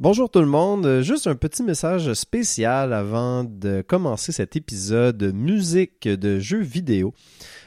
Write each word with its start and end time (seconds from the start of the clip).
Bonjour 0.00 0.30
tout 0.30 0.40
le 0.40 0.46
monde, 0.46 1.02
juste 1.02 1.26
un 1.26 1.34
petit 1.34 1.62
message 1.62 2.14
spécial 2.14 2.94
avant 2.94 3.44
de 3.44 3.82
commencer 3.86 4.32
cet 4.32 4.56
épisode 4.56 5.30
musique 5.34 6.08
de 6.08 6.38
jeux 6.38 6.62
vidéo. 6.62 7.12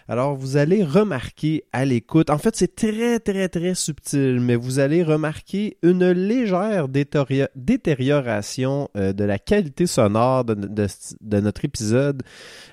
Alors 0.09 0.35
vous 0.35 0.57
allez 0.57 0.83
remarquer 0.83 1.63
à 1.71 1.85
l'écoute, 1.85 2.29
en 2.29 2.37
fait 2.37 2.57
c'est 2.57 2.75
très 2.75 3.19
très 3.19 3.47
très 3.47 3.73
subtil, 3.73 4.41
mais 4.41 4.57
vous 4.57 4.79
allez 4.79 5.01
remarquer 5.01 5.77
une 5.81 6.11
légère 6.11 6.89
détérioration 6.89 8.89
euh, 8.97 9.13
de 9.13 9.23
la 9.23 9.39
qualité 9.39 9.87
sonore 9.87 10.43
de, 10.43 11.39
notre 11.39 11.63
épisode 11.63 12.23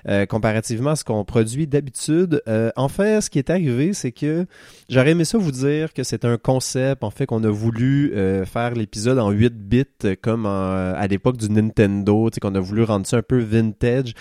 euh, 0.09 0.25
comparativement 0.25 0.91
à 0.91 0.95
ce 0.95 1.05
qu'on 1.05 1.23
produit 1.23 1.67
d'habitude. 1.67 2.41
Euh, 2.47 2.71
en 2.75 2.89
fait, 2.89 3.21
ce 3.21 3.29
qui 3.29 3.39
est 3.39 3.49
arrivé, 3.49 3.93
c'est 3.93 4.11
que 4.11 4.45
j'aurais 4.89 5.11
aimé 5.11 5.23
ça 5.23 5.37
vous 5.37 5.51
dire 5.51 5.93
que 5.93 6.03
c'est 6.03 6.25
un 6.25 6.37
concept, 6.37 7.03
en 7.03 7.11
fait, 7.11 7.25
qu'on 7.25 7.43
a 7.43 7.49
voulu 7.49 8.13
faire 8.45 8.73
l'épisode 8.73 9.19
en 9.19 9.31
8 9.31 9.53
bits 9.53 9.85
comme 10.21 10.45
à 10.45 11.07
l'époque 11.07 11.37
du 11.37 11.49
Nintendo, 11.49 12.29
qu'on 12.41 12.55
a 12.55 12.59
voulu 12.59 12.83
rendre 12.83 13.07
ça 13.07 13.17
un 13.17 13.21
peu 13.21 13.39
vintage. 13.39 14.13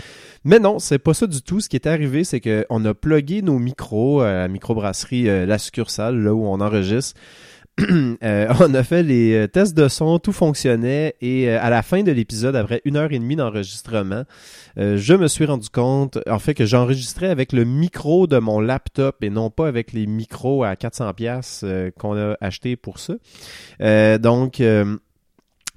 Mais 0.45 0.59
non, 0.59 0.79
c'est 0.79 0.99
pas 0.99 1.15
ça 1.15 1.27
du 1.27 1.43
tout. 1.43 1.61
Ce 1.61 1.69
qui 1.69 1.77
est 1.77 1.87
arrivé, 1.87 2.25
c'est 2.25 2.41
qu'on 2.41 2.85
a 2.85 2.95
plugué 3.01 3.43
nos 3.43 3.59
micros 3.59 4.21
à 4.21 4.33
la 4.33 4.49
microbrasserie 4.49 5.29
euh, 5.29 5.47
La 5.47 5.59
Succursale, 5.59 6.19
là 6.23 6.35
où 6.35 6.47
on 6.47 6.61
enregistre. 6.61 7.19
Euh, 8.23 8.53
on 8.61 8.75
a 8.75 8.83
fait 8.83 9.03
les 9.03 9.33
euh, 9.33 9.47
tests 9.47 9.75
de 9.75 9.89
son, 9.89 10.19
tout 10.19 10.33
fonctionnait 10.33 11.15
et 11.23 11.49
à 11.49 11.71
la 11.71 11.81
fin 11.83 12.03
de 12.03 12.13
l'épisode, 12.13 12.55
après 12.55 12.83
une 12.85 12.99
heure 12.99 13.11
et 13.11 13.19
demie 13.19 13.37
d'enregistrement, 13.37 14.25
je 14.77 15.15
me 15.15 15.29
suis 15.29 15.47
rendu 15.47 15.71
compte, 15.71 16.19
en 16.29 16.39
fait, 16.39 16.53
que 16.53 16.67
j'enregistrais 16.67 17.29
avec 17.29 17.55
le 17.55 17.65
micro 17.65 18.27
de 18.27 18.39
mon 18.39 18.61
laptop 18.61 19.23
et 19.23 19.31
non 19.31 19.49
pas 19.49 19.67
avec 19.67 19.95
les 19.95 20.07
micros 20.07 20.63
à 20.63 20.77
400 20.77 21.15
pièces 21.15 21.65
qu'on 21.99 22.19
a 22.19 22.37
acheté 22.43 22.77
pour 22.77 22.99
ça. 22.99 23.15
donc 24.19 24.61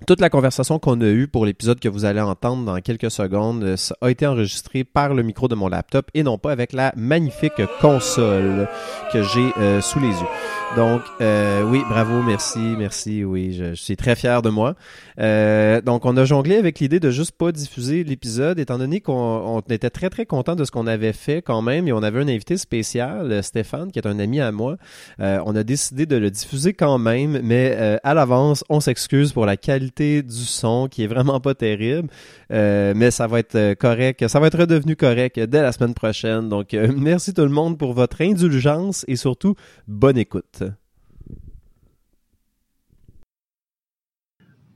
toute 0.06 0.20
la 0.20 0.30
conversation 0.30 0.80
qu'on 0.80 1.00
a 1.02 1.06
eue 1.06 1.28
pour 1.28 1.46
l'épisode 1.46 1.80
que 1.80 1.88
vous 1.88 2.04
allez 2.04 2.20
entendre 2.20 2.66
dans 2.66 2.80
quelques 2.82 3.12
secondes 3.12 3.64
euh, 3.64 3.76
a 4.02 4.10
été 4.10 4.28
enregistrée 4.28 4.84
par 4.84 5.14
le 5.14 5.24
micro 5.24 5.48
de 5.48 5.56
mon 5.56 5.70
laptop 5.70 6.10
et 6.14 6.24
non 6.24 6.38
pas 6.38 6.52
avec 6.52 6.74
la 6.74 6.94
magnifique 6.98 7.62
console 7.80 8.68
que 9.12 9.24
j'ai 9.24 9.52
euh, 9.58 9.82
sous 9.82 10.00
les 10.00 10.08
yeux. 10.08 10.28
Donc, 10.76 11.02
euh, 11.22 11.62
oui, 11.64 11.84
bravo, 11.88 12.24
merci, 12.24 12.58
merci, 12.80 13.24
oui, 13.24 13.54
je, 13.54 13.76
suis 13.76 13.96
très 13.96 14.16
fier 14.16 14.42
de 14.42 14.50
moi. 14.50 14.74
Euh, 15.20 15.82
donc, 15.82 16.06
on 16.06 16.18
a 16.18 16.26
jonglé 16.26 16.56
avec 16.56 16.80
l'idée 16.80 17.00
de 17.00 17.12
juste 17.12 17.34
pas 17.34 17.52
diffuser 17.52 18.04
l'épisode, 18.04 18.58
étant 18.58 18.80
donné 18.80 19.00
qu'on 19.00 19.62
était 19.70 19.92
très, 19.92 20.10
très 20.10 20.26
content 20.26 20.56
de 20.56 20.66
ce 20.66 20.72
qu'on 20.72 20.88
avait 20.88 21.14
fait 21.14 21.44
quand 21.44 21.62
même, 21.62 21.88
et 21.88 21.94
on 21.94 22.02
avait 22.02 22.22
un 22.22 22.28
invité 22.28 22.58
spécial, 22.58 23.32
euh, 23.32 23.42
Stéphane, 23.44 23.92
qui 23.92 24.00
est 24.00 24.08
un 24.08 24.18
ami 24.18 24.42
à 24.42 24.52
moi. 24.52 24.78
on 25.20 25.56
a 25.56 25.64
décidé 25.64 26.08
de 26.08 26.16
le 26.16 26.32
diffuser 26.32 26.74
quand 26.74 26.98
même, 26.98 27.40
mais 27.44 28.00
à 28.04 28.14
l'avance, 28.14 28.64
on 28.70 28.80
s'excuse 28.80 29.32
pour 29.32 29.46
la 29.46 29.58
qualité 29.58 29.93
du 30.00 30.46
son, 30.46 30.88
qui 30.88 31.04
est 31.04 31.08
vraiment 31.08 31.40
pas 31.40 31.54
terrible, 31.54 32.10
mais 32.50 33.12
ça 33.12 33.28
va 33.28 33.40
être 33.40 33.76
correct, 33.76 34.28
ça 34.28 34.40
va 34.40 34.48
être 34.48 34.60
redevenu 34.60 34.96
correct 34.96 35.40
dès 35.40 35.62
la 35.62 35.72
semaine 35.72 35.94
prochaine. 35.94 36.50
Donc, 36.50 36.74
merci 36.98 37.34
tout 37.34 37.44
le 37.44 37.50
monde 37.50 37.78
pour 37.78 37.94
votre 37.94 38.22
indulgence 38.22 39.06
et 39.08 39.16
surtout, 39.16 39.56
bonne 39.88 40.18
écoute. 40.18 40.64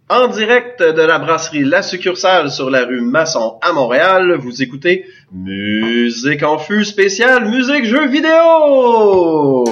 En 0.09 0.29
direct 0.29 0.81
de 0.81 1.01
la 1.01 1.19
brasserie 1.19 1.65
La 1.65 1.81
Succursale 1.81 2.49
sur 2.49 2.69
la 2.69 2.85
rue 2.85 3.01
Masson 3.01 3.57
à 3.61 3.73
Montréal, 3.73 4.37
vous 4.39 4.61
écoutez 4.61 5.05
Musique 5.33 6.43
en 6.43 6.57
fût 6.57 6.85
spéciale 6.85 7.49
musique 7.49 7.83
jeux 7.83 8.07
vidéo. 8.07 9.65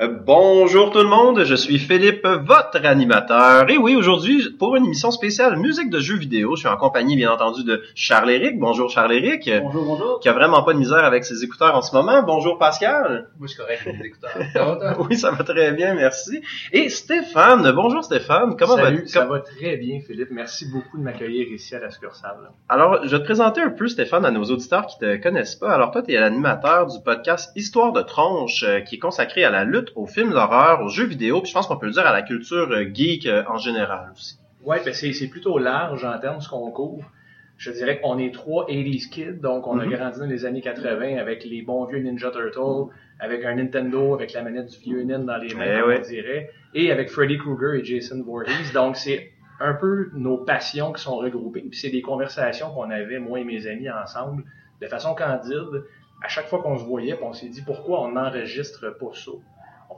Bonjour 0.00 0.92
tout 0.92 1.00
le 1.00 1.08
monde, 1.08 1.42
je 1.42 1.56
suis 1.56 1.80
Philippe, 1.80 2.24
votre 2.24 2.86
animateur. 2.86 3.68
Et 3.68 3.78
oui, 3.78 3.96
aujourd'hui, 3.96 4.54
pour 4.56 4.76
une 4.76 4.84
émission 4.84 5.10
spéciale 5.10 5.56
musique 5.56 5.90
de 5.90 5.98
jeux 5.98 6.16
vidéo, 6.16 6.54
je 6.54 6.60
suis 6.60 6.68
en 6.68 6.76
compagnie, 6.76 7.16
bien 7.16 7.32
entendu, 7.32 7.64
de 7.64 7.82
Charles-Éric. 7.96 8.60
Bonjour 8.60 8.88
Charles-Éric. 8.90 9.50
Bonjour, 9.60 9.84
bonjour. 9.84 10.20
Qui 10.20 10.28
a 10.28 10.34
vraiment 10.34 10.62
pas 10.62 10.72
de 10.72 10.78
misère 10.78 11.04
avec 11.04 11.24
ses 11.24 11.42
écouteurs 11.42 11.74
en 11.74 11.82
ce 11.82 11.96
moment. 11.96 12.22
Bonjour 12.22 12.58
Pascal. 12.58 13.28
Moi, 13.40 13.48
je 13.48 13.54
suis 13.54 13.56
correct 13.56 13.80
avec 13.86 13.98
les 13.98 14.06
écouteurs. 14.06 14.30
Ça 14.52 14.64
va, 14.64 15.00
oui, 15.00 15.16
ça 15.16 15.32
va 15.32 15.42
très 15.42 15.72
bien, 15.72 15.96
merci. 15.96 16.42
Et 16.72 16.90
Stéphane. 16.90 17.68
Bonjour 17.72 18.04
Stéphane. 18.04 18.54
Comment 18.56 18.76
vas-tu? 18.76 19.08
Ça 19.08 19.24
va 19.24 19.40
très 19.40 19.78
bien, 19.78 19.98
Philippe. 20.06 20.30
Merci 20.30 20.70
beaucoup 20.70 20.98
de 20.98 21.02
m'accueillir 21.02 21.48
ici 21.48 21.74
à 21.74 21.80
la 21.80 21.90
succursale. 21.90 22.36
Alors, 22.68 23.00
je 23.02 23.08
vais 23.08 23.18
te 23.18 23.24
présenter 23.24 23.62
un 23.62 23.70
peu, 23.70 23.88
Stéphane, 23.88 24.24
à 24.24 24.30
nos 24.30 24.44
auditeurs 24.44 24.86
qui 24.86 24.96
te 25.00 25.16
connaissent 25.20 25.56
pas. 25.56 25.72
Alors, 25.72 25.90
toi, 25.90 26.02
tu 26.02 26.12
es 26.12 26.20
l'animateur 26.20 26.86
du 26.86 27.02
podcast 27.04 27.50
Histoire 27.56 27.92
de 27.92 28.02
tronche, 28.02 28.62
euh, 28.62 28.78
qui 28.78 28.94
est 28.94 29.00
consacré 29.00 29.42
à 29.42 29.50
la 29.50 29.64
lutte 29.64 29.87
aux 29.94 30.06
films 30.06 30.30
d'horreur 30.30 30.82
aux 30.82 30.88
jeux 30.88 31.06
vidéo, 31.06 31.40
puis 31.40 31.48
je 31.48 31.54
pense 31.54 31.66
qu'on 31.66 31.76
peut 31.76 31.86
le 31.86 31.92
dire 31.92 32.06
à 32.06 32.12
la 32.12 32.22
culture 32.22 32.70
euh, 32.70 32.84
geek 32.92 33.26
euh, 33.26 33.42
en 33.48 33.58
général 33.58 34.10
aussi. 34.12 34.38
Ouais, 34.64 34.80
ben 34.84 34.92
c'est 34.92 35.28
plutôt 35.28 35.58
large 35.58 36.04
en 36.04 36.18
termes 36.18 36.38
de 36.38 36.42
ce 36.42 36.48
qu'on 36.48 36.70
couvre. 36.70 37.10
Je 37.56 37.72
dirais 37.72 38.00
qu'on 38.00 38.18
est 38.18 38.32
trois 38.32 38.66
80s 38.66 39.08
kids, 39.08 39.40
donc 39.40 39.66
on 39.66 39.78
a 39.78 39.84
mm-hmm. 39.84 39.96
grandi 39.96 40.18
dans 40.20 40.26
les 40.26 40.44
années 40.44 40.60
80 40.60 41.16
avec 41.16 41.44
les 41.44 41.62
bons 41.62 41.84
vieux 41.86 41.98
Ninja 41.98 42.30
Turtles, 42.30 42.92
avec 43.18 43.44
un 43.44 43.56
Nintendo, 43.56 44.14
avec 44.14 44.32
la 44.32 44.42
manette 44.42 44.70
du 44.70 44.78
vieux 44.78 45.02
Nin 45.02 45.20
dans 45.20 45.36
les 45.38 45.54
mains, 45.54 45.64
eh 45.78 45.82
on 45.82 46.00
dirait, 46.02 46.50
et 46.74 46.92
avec 46.92 47.10
Freddy 47.10 47.36
Krueger 47.36 47.74
et 47.74 47.84
Jason 47.84 48.22
Voorhees. 48.22 48.72
Donc 48.74 48.96
c'est 48.96 49.32
un 49.60 49.74
peu 49.74 50.10
nos 50.12 50.38
passions 50.38 50.92
qui 50.92 51.02
sont 51.02 51.16
regroupées. 51.16 51.62
Puis 51.62 51.78
c'est 51.78 51.90
des 51.90 52.02
conversations 52.02 52.70
qu'on 52.72 52.90
avait, 52.90 53.18
moi 53.18 53.40
et 53.40 53.44
mes 53.44 53.66
amis, 53.66 53.90
ensemble, 53.90 54.44
de 54.80 54.86
façon 54.86 55.14
candide. 55.14 55.84
À 56.22 56.28
chaque 56.28 56.46
fois 56.46 56.62
qu'on 56.62 56.78
se 56.78 56.84
voyait, 56.84 57.18
on 57.22 57.32
s'est 57.32 57.48
dit 57.48 57.62
pourquoi 57.62 58.02
on 58.02 58.12
n'enregistre 58.12 58.90
pas 58.98 59.12
ça? 59.14 59.32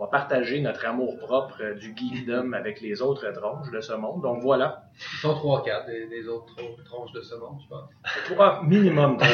On 0.01 0.05
va 0.05 0.11
partager 0.11 0.63
notre 0.63 0.87
amour 0.87 1.19
propre 1.19 1.63
euh, 1.63 1.75
du 1.75 1.95
geekdom 1.95 2.55
avec 2.55 2.81
les 2.81 3.03
autres 3.03 3.31
tronches 3.33 3.71
de 3.71 3.83
ce 3.83 3.93
monde. 3.93 4.23
Donc 4.23 4.41
voilà. 4.41 4.85
Ils 5.15 5.19
sont 5.19 5.35
3-4 5.35 5.87
des, 6.09 6.29
autres 6.29 6.55
tronches 6.85 7.13
de 7.13 7.21
ce 7.21 7.35
monde, 7.35 7.59
je 7.63 7.69
pense. 7.69 7.89
3, 8.35 8.63
minimum 8.65 9.17
3 9.17 9.29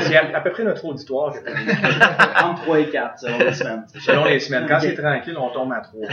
C'est 0.00 0.16
à, 0.16 0.40
peu 0.40 0.50
près 0.50 0.64
notre 0.64 0.84
auditoire. 0.84 1.34
Entre 2.44 2.62
3 2.62 2.80
et 2.80 2.88
4, 2.90 3.18
selon 3.18 3.38
les 3.38 3.52
semaines. 3.52 3.86
Selon 3.98 4.24
les 4.24 4.40
semaines. 4.40 4.66
Quand 4.68 4.80
c'est 4.80 4.94
tranquille, 4.94 5.36
on 5.38 5.50
tombe 5.50 5.72
à 5.72 5.80
3. 5.80 6.00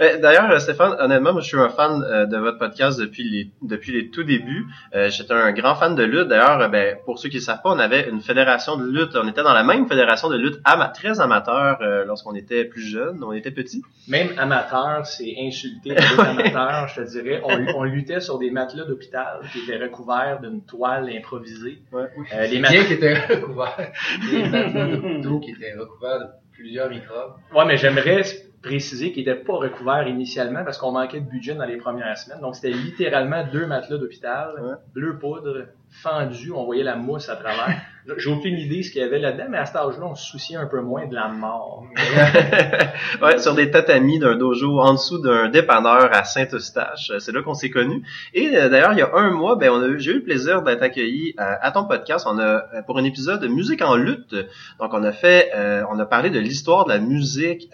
Euh, 0.00 0.18
d'ailleurs, 0.18 0.50
euh, 0.50 0.58
Stéphane, 0.58 0.94
honnêtement, 0.98 1.32
moi, 1.32 1.40
je 1.40 1.48
suis 1.48 1.58
un 1.58 1.68
fan 1.68 2.00
de 2.00 2.36
votre 2.36 2.58
podcast 2.58 2.98
depuis 2.98 3.28
les, 3.28 3.50
depuis 3.62 3.92
les 3.92 4.10
tout 4.10 4.24
débuts. 4.24 4.66
J'étais 4.92 5.32
un 5.32 5.52
grand 5.52 5.74
fan 5.74 5.94
de 5.94 6.02
lutte. 6.02 6.28
D'ailleurs, 6.28 6.68
ben, 6.70 6.96
pour 7.04 7.18
ceux 7.18 7.28
qui 7.28 7.36
ne 7.36 7.42
savent 7.42 7.62
pas, 7.62 7.70
on 7.70 7.78
avait 7.78 8.08
une 8.08 8.20
fédération 8.20 8.76
de 8.76 8.86
lutte. 8.86 9.16
On 9.16 9.26
était 9.28 9.42
dans 9.42 9.54
la 9.54 9.62
même 9.62 9.88
fédération 9.88 10.28
de 10.28 10.36
lutte 10.36 10.60
ama 10.64 10.88
très 10.88 11.20
amateur 11.20 11.78
lorsqu'on 12.06 12.34
était 12.34 12.64
plus 12.64 12.82
jeune 12.82 13.16
on 13.26 13.32
était 13.32 13.50
petit. 13.50 13.82
Même 14.08 14.28
amateur, 14.38 15.06
c'est 15.06 15.34
insulté 15.40 15.96
amateur, 15.96 16.88
je 16.88 17.02
te 17.02 17.10
dirais. 17.10 17.42
On, 17.44 17.82
luttait 17.84 18.20
sur 18.26 18.38
des 18.38 18.50
matelas 18.50 18.84
d'hôpital 18.84 19.40
qui 19.52 19.60
étaient 19.60 19.78
recouverts 19.78 20.40
d'une 20.40 20.62
toile 20.62 21.08
improvisée. 21.10 21.78
Ouais. 21.92 22.10
Euh, 22.34 22.46
les 22.46 22.58
matelas 22.58 22.84
qui 22.84 22.92
étaient 22.94 23.14
recouverts. 23.14 23.92
des 24.30 24.48
matelas 24.48 24.86
d'hôpitaux 24.88 25.40
qui 25.44 25.50
étaient 25.52 25.74
recouverts 25.74 26.20
de 26.20 26.26
plusieurs 26.52 26.90
microbes. 26.90 27.34
Ouais, 27.54 27.64
mais 27.64 27.76
j'aimerais 27.76 28.22
préciser 28.62 29.12
qu'ils 29.12 29.26
n'étaient 29.26 29.42
pas 29.42 29.54
recouverts 29.54 30.08
initialement 30.08 30.64
parce 30.64 30.78
qu'on 30.78 30.92
manquait 30.92 31.20
de 31.20 31.28
budget 31.28 31.54
dans 31.54 31.64
les 31.64 31.76
premières 31.76 32.18
semaines. 32.18 32.40
Donc, 32.40 32.56
c'était 32.56 32.70
littéralement 32.70 33.44
deux 33.50 33.66
matelas 33.66 33.98
d'hôpital, 33.98 34.78
bleu 34.92 35.18
poudre, 35.18 35.66
fendu, 35.88 36.50
on 36.52 36.64
voyait 36.64 36.84
la 36.84 36.96
mousse 36.96 37.28
à 37.28 37.36
travers. 37.36 37.80
J'ai 38.18 38.30
aucune 38.30 38.56
idée 38.56 38.84
ce 38.84 38.92
qu'il 38.92 39.00
y 39.00 39.04
avait 39.04 39.18
là-dedans, 39.18 39.46
mais 39.50 39.58
à 39.58 39.66
cet 39.66 39.76
âge-là, 39.76 40.06
on 40.06 40.14
se 40.14 40.24
souciait 40.24 40.56
un 40.56 40.66
peu 40.66 40.80
moins 40.80 41.08
de 41.08 41.14
la 41.14 41.26
mort. 41.26 41.84
ouais, 43.22 43.38
sur 43.38 43.54
des 43.54 43.72
tatamis 43.72 44.20
d'un 44.20 44.36
dojo 44.36 44.78
en 44.78 44.92
dessous 44.92 45.18
d'un 45.18 45.48
dépanneur 45.48 46.14
à 46.14 46.22
Saint-Eustache. 46.22 47.10
C'est 47.18 47.32
là 47.32 47.42
qu'on 47.42 47.54
s'est 47.54 47.70
connus. 47.70 48.06
Et 48.32 48.56
euh, 48.56 48.68
d'ailleurs, 48.68 48.92
il 48.92 48.98
y 48.98 49.02
a 49.02 49.10
un 49.12 49.30
mois, 49.30 49.56
ben, 49.56 49.98
j'ai 49.98 50.12
eu 50.12 50.16
le 50.16 50.22
plaisir 50.22 50.62
d'être 50.62 50.82
accueilli 50.82 51.34
euh, 51.40 51.54
à 51.60 51.72
ton 51.72 51.84
podcast. 51.84 52.26
On 52.30 52.38
a 52.38 52.44
euh, 52.44 52.82
pour 52.86 52.96
un 52.98 53.02
épisode 53.02 53.40
de 53.40 53.48
musique 53.48 53.82
en 53.82 53.96
lutte. 53.96 54.36
Donc, 54.78 54.94
on 54.94 55.02
a 55.02 55.12
fait, 55.12 55.50
on 55.90 55.98
a 55.98 56.06
parlé 56.06 56.30
de 56.30 56.38
l'histoire 56.38 56.84
de 56.84 56.90
la 56.90 56.98
musique 56.98 57.70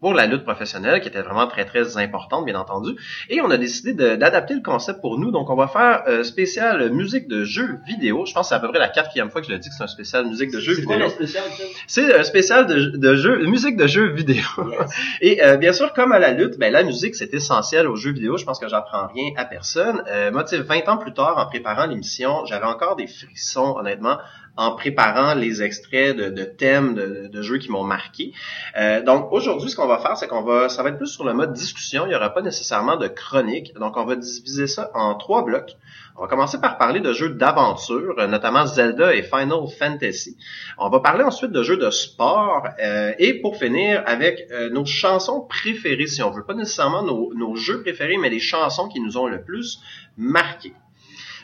pour 0.00 0.14
la 0.14 0.26
lutte 0.26 0.44
professionnelle, 0.44 1.00
qui 1.00 1.08
était 1.08 1.22
vraiment 1.22 1.46
très 1.46 1.64
très 1.64 1.98
importante, 1.98 2.46
bien 2.46 2.58
entendu. 2.58 2.92
Et 3.28 3.40
on 3.42 3.50
a 3.50 3.58
décidé 3.58 3.92
d'adapter 3.92 4.54
le 4.54 4.62
concept 4.62 5.00
pour 5.00 5.18
nous. 5.18 5.30
Donc, 5.30 5.50
on 5.50 5.56
va 5.56 5.68
faire 5.68 6.24
spécial 6.24 6.90
musique 6.90 7.28
de 7.28 7.44
jeux 7.44 7.78
vidéo. 7.86 8.24
Je 8.24 8.32
pense 8.32 8.46
que 8.46 8.48
c'est 8.48 8.54
à 8.54 8.60
peu 8.60 8.68
près 8.68 8.78
la 8.78 8.88
quatrième 8.88 9.30
fois 9.30 9.40
que 9.40 9.46
je 9.46 9.52
le 9.52 9.57
dis 9.58 9.68
que 9.68 9.74
c'est 9.76 9.84
un 9.84 9.88
spécial 9.88 10.26
musique 10.26 10.50
de 10.50 10.60
jeux 10.60 10.74
C'est 10.74 10.80
vidéo. 10.82 11.08
spécial? 11.08 11.44
C'est 11.86 12.18
un 12.18 12.22
spécial 12.24 12.66
de, 12.66 12.96
de 12.96 13.46
musique 13.46 13.76
de 13.76 13.86
jeux 13.86 14.12
vidéo. 14.12 14.44
Yes. 14.70 14.90
Et 15.20 15.42
euh, 15.44 15.56
bien 15.56 15.72
sûr, 15.72 15.92
comme 15.92 16.12
à 16.12 16.18
la 16.18 16.32
lutte, 16.32 16.58
ben 16.58 16.72
la 16.72 16.82
musique 16.82 17.14
c'est 17.14 17.32
essentiel 17.34 17.86
aux 17.86 17.96
jeux 17.96 18.12
vidéo. 18.12 18.36
Je 18.36 18.44
pense 18.44 18.58
que 18.58 18.68
j'apprends 18.68 19.06
rien 19.08 19.32
à 19.36 19.44
personne. 19.44 20.02
Euh, 20.08 20.30
moi, 20.30 20.44
tu 20.44 20.56
sais, 20.56 20.62
20 20.62 20.88
ans 20.88 20.96
plus 20.96 21.12
tard, 21.12 21.38
en 21.38 21.46
préparant 21.46 21.86
l'émission, 21.86 22.44
j'avais 22.46 22.66
encore 22.66 22.96
des 22.96 23.06
frissons, 23.06 23.76
honnêtement, 23.78 24.18
en 24.58 24.72
préparant 24.72 25.34
les 25.34 25.62
extraits 25.62 26.16
de, 26.16 26.44
thèmes 26.44 26.94
de, 26.94 27.42
jeux 27.42 27.58
qui 27.58 27.70
m'ont 27.70 27.84
marqué. 27.84 28.32
Euh, 28.76 29.02
donc 29.02 29.32
aujourd'hui, 29.32 29.70
ce 29.70 29.76
qu'on 29.76 29.86
va 29.86 29.98
faire, 29.98 30.16
c'est 30.16 30.26
qu'on 30.26 30.42
va, 30.42 30.68
ça 30.68 30.82
va 30.82 30.90
être 30.90 30.98
plus 30.98 31.06
sur 31.06 31.24
le 31.24 31.32
mode 31.32 31.52
discussion. 31.52 32.04
Il 32.06 32.08
n'y 32.08 32.16
aura 32.16 32.30
pas 32.30 32.42
nécessairement 32.42 32.96
de 32.96 33.06
chronique. 33.06 33.72
Donc 33.74 33.96
on 33.96 34.04
va 34.04 34.16
diviser 34.16 34.66
ça 34.66 34.90
en 34.94 35.14
trois 35.14 35.44
blocs. 35.44 35.76
On 36.16 36.22
va 36.22 36.26
commencer 36.26 36.60
par 36.60 36.76
parler 36.76 36.98
de 36.98 37.12
jeux 37.12 37.28
d'aventure, 37.28 38.16
notamment 38.28 38.66
Zelda 38.66 39.14
et 39.14 39.22
Final 39.22 39.68
Fantasy. 39.78 40.36
On 40.76 40.88
va 40.88 40.98
parler 40.98 41.22
ensuite 41.22 41.52
de 41.52 41.62
jeux 41.62 41.76
de 41.76 41.90
sport 41.90 42.66
euh, 42.82 43.12
et 43.20 43.34
pour 43.34 43.56
finir 43.56 44.02
avec 44.06 44.48
euh, 44.50 44.70
nos 44.70 44.84
chansons 44.84 45.42
préférées, 45.42 46.08
si 46.08 46.20
on 46.24 46.32
veut. 46.32 46.42
Pas 46.44 46.54
nécessairement 46.54 47.04
nos, 47.04 47.54
jeux 47.54 47.82
préférés, 47.82 48.16
mais 48.16 48.30
les 48.30 48.40
chansons 48.40 48.88
qui 48.88 48.98
nous 48.98 49.16
ont 49.16 49.28
le 49.28 49.40
plus 49.40 49.80
marqué. 50.16 50.72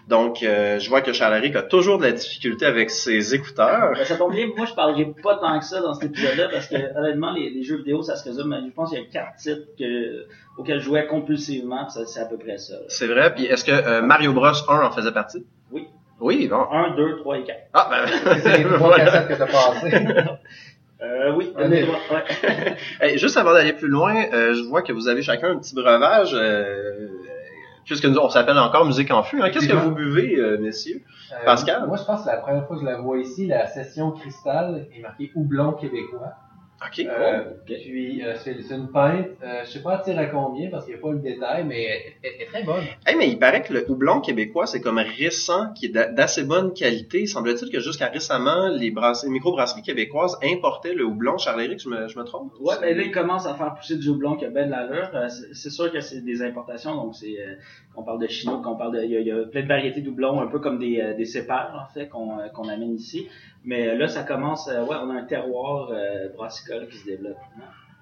Donc, 0.08 0.42
euh, 0.42 0.78
je 0.78 0.88
vois 0.90 1.00
que 1.00 1.12
Charles-Éric 1.14 1.56
a 1.56 1.62
toujours 1.62 1.96
de 1.98 2.02
la 2.04 2.12
difficulté 2.12 2.66
avec 2.66 2.90
ses 2.90 3.34
écouteurs. 3.34 3.92
Ben, 3.94 4.04
ça 4.04 4.16
tombe 4.16 4.32
bien, 4.32 4.48
moi 4.54 4.66
je 4.66 4.74
parlerai 4.74 5.14
pas 5.22 5.36
tant 5.36 5.58
que 5.58 5.64
ça 5.64 5.80
dans 5.80 5.94
cet 5.94 6.10
épisode-là 6.10 6.48
parce 6.52 6.66
que 6.66 6.76
honnêtement 6.98 7.32
les, 7.32 7.48
les 7.48 7.62
jeux 7.62 7.78
vidéo 7.78 8.02
ça 8.02 8.14
se 8.16 8.24
résume, 8.28 8.52
à- 8.52 8.60
je 8.60 8.70
pense 8.70 8.90
qu'il 8.90 8.98
y 8.98 9.02
a 9.02 9.06
quatre 9.10 9.36
titres 9.36 9.66
que, 9.78 10.26
auxquels 10.58 10.80
je 10.80 10.84
jouais 10.84 11.06
compulsivement, 11.06 11.88
c'est 11.88 12.20
à 12.20 12.26
peu 12.26 12.36
près 12.36 12.58
ça. 12.58 12.74
C'est 12.88 13.06
vrai. 13.06 13.34
Puis 13.34 13.46
est-ce 13.46 13.64
que 13.64 13.72
euh, 13.72 14.02
Mario 14.02 14.34
Bros 14.34 14.46
1 14.68 14.80
en 14.84 14.90
faisait 14.90 15.12
partie? 15.12 15.46
Oui. 15.72 15.86
Oui, 16.20 16.48
bon. 16.48 16.66
1, 16.70 16.96
2, 16.96 17.16
3 17.16 17.38
et 17.38 17.44
4. 17.44 17.58
Ah, 17.72 17.88
ben, 17.90 18.38
C'est 18.42 18.58
les 18.58 18.64
trois 18.64 18.78
voilà. 18.78 19.04
cassettes 19.06 19.28
que 19.28 19.34
t'as 19.34 19.46
passées. 19.46 20.02
Euh, 21.02 21.34
oui, 21.36 21.52
trois, 21.52 21.66
ouais. 21.66 22.76
Hey, 23.00 23.18
juste 23.18 23.36
avant 23.36 23.52
d'aller 23.52 23.74
plus 23.74 23.88
loin, 23.88 24.14
euh, 24.32 24.54
je 24.54 24.62
vois 24.62 24.80
que 24.80 24.90
vous 24.92 25.06
avez 25.06 25.20
chacun 25.20 25.50
un 25.50 25.58
petit 25.58 25.74
breuvage. 25.74 26.30
Euh, 26.32 27.08
puisque 27.84 28.06
nous, 28.06 28.18
on 28.18 28.28
s'appelle 28.28 28.58
encore 28.58 28.84
Musique 28.84 29.10
en 29.10 29.22
fût. 29.22 29.42
Hein? 29.42 29.50
Qu'est-ce 29.50 29.68
que 29.68 29.76
vous 29.76 29.92
buvez, 29.92 30.36
euh, 30.36 30.58
messieurs? 30.58 31.02
Euh, 31.32 31.44
Pascal? 31.44 31.86
Moi, 31.86 31.96
je 31.96 32.04
pense 32.04 32.20
que 32.20 32.24
c'est 32.24 32.34
la 32.34 32.40
première 32.40 32.66
fois 32.66 32.76
que 32.76 32.82
je 32.82 32.86
la 32.86 32.98
vois 32.98 33.18
ici, 33.18 33.46
la 33.46 33.66
session 33.66 34.12
cristal 34.12 34.86
est 34.94 35.00
marquée 35.00 35.30
houblon 35.34 35.72
québécois. 35.72 36.32
OK. 36.86 37.06
Euh. 37.06 37.44
Puis, 37.66 38.24
euh, 38.24 38.34
c'est 38.42 38.52
une 38.70 38.88
pinte. 38.90 39.26
Euh, 39.42 39.62
je 39.64 39.70
sais 39.70 39.82
pas 39.82 39.94
à 39.96 40.10
à 40.10 40.26
combien 40.26 40.70
parce 40.70 40.84
qu'il 40.84 40.94
n'y 40.94 41.00
a 41.00 41.02
pas 41.02 41.12
le 41.12 41.18
détail, 41.18 41.64
mais 41.64 42.14
elle, 42.22 42.42
est 42.42 42.46
très 42.46 42.62
bonne. 42.62 42.84
Hey, 43.06 43.16
mais 43.16 43.28
il 43.28 43.38
paraît 43.38 43.62
que 43.62 43.72
le 43.72 43.90
houblon 43.90 44.20
québécois, 44.20 44.66
c'est 44.66 44.80
comme 44.80 44.98
récent, 44.98 45.72
qui 45.74 45.86
est 45.86 45.88
d'a- 45.90 46.08
d'assez 46.10 46.44
bonne 46.44 46.72
qualité. 46.74 47.26
Semble-t-il 47.26 47.70
que 47.72 47.80
jusqu'à 47.80 48.06
récemment, 48.08 48.68
les, 48.68 48.90
brasseries- 48.90 49.26
les 49.28 49.32
microbrasseries 49.32 49.82
québécoises 49.82 50.36
importaient 50.42 50.94
le 50.94 51.04
houblon. 51.04 51.38
Charles-Éric, 51.38 51.80
je 51.80 51.88
me, 51.88 52.08
je 52.08 52.18
me 52.18 52.24
trompe? 52.24 52.52
Ouais, 52.60 52.74
ben 52.80 52.96
là, 52.96 53.02
ils 53.02 53.10
commencent 53.12 53.46
à 53.46 53.54
faire 53.54 53.74
pousser 53.74 53.96
du 53.96 54.08
houblon 54.08 54.36
qui 54.36 54.44
a 54.44 54.50
bien 54.50 54.66
de 54.66 54.70
l'allure. 54.70 55.10
Euh, 55.14 55.28
c'est 55.28 55.54
c'est 55.54 55.70
sûr 55.70 55.90
que 55.90 56.00
c'est 56.00 56.20
des 56.20 56.42
importations, 56.42 56.94
donc 56.94 57.14
c'est 57.16 57.38
qu'on 57.94 58.02
parle 58.02 58.20
de 58.20 58.26
chinois, 58.26 58.60
qu'on 58.64 58.76
parle 58.76 58.96
de. 58.96 59.02
Il 59.04 59.10
y, 59.10 59.16
a- 59.16 59.20
il 59.20 59.26
y 59.26 59.32
a 59.32 59.44
plein 59.44 59.62
de 59.62 59.68
variétés 59.68 60.00
de 60.00 60.08
houblon, 60.10 60.40
un 60.40 60.46
peu 60.48 60.58
comme 60.58 60.78
des, 60.78 61.00
euh, 61.00 61.14
des 61.14 61.24
cépages, 61.24 61.72
en 61.74 61.92
fait, 61.92 62.08
qu'on 62.08 62.38
euh, 62.38 62.48
qu'on 62.52 62.68
amène 62.68 62.94
ici. 62.94 63.28
Mais 63.64 63.88
euh, 63.88 63.96
là, 63.96 64.08
ça 64.08 64.22
commence. 64.22 64.68
euh, 64.68 64.82
ouais, 64.84 64.96
on 65.02 65.10
a 65.10 65.14
un 65.14 65.24
terroir 65.24 65.88
euh, 65.92 66.28
brassicole 66.36 66.88
qui 66.88 66.98
se 66.98 67.06
développe. 67.06 67.36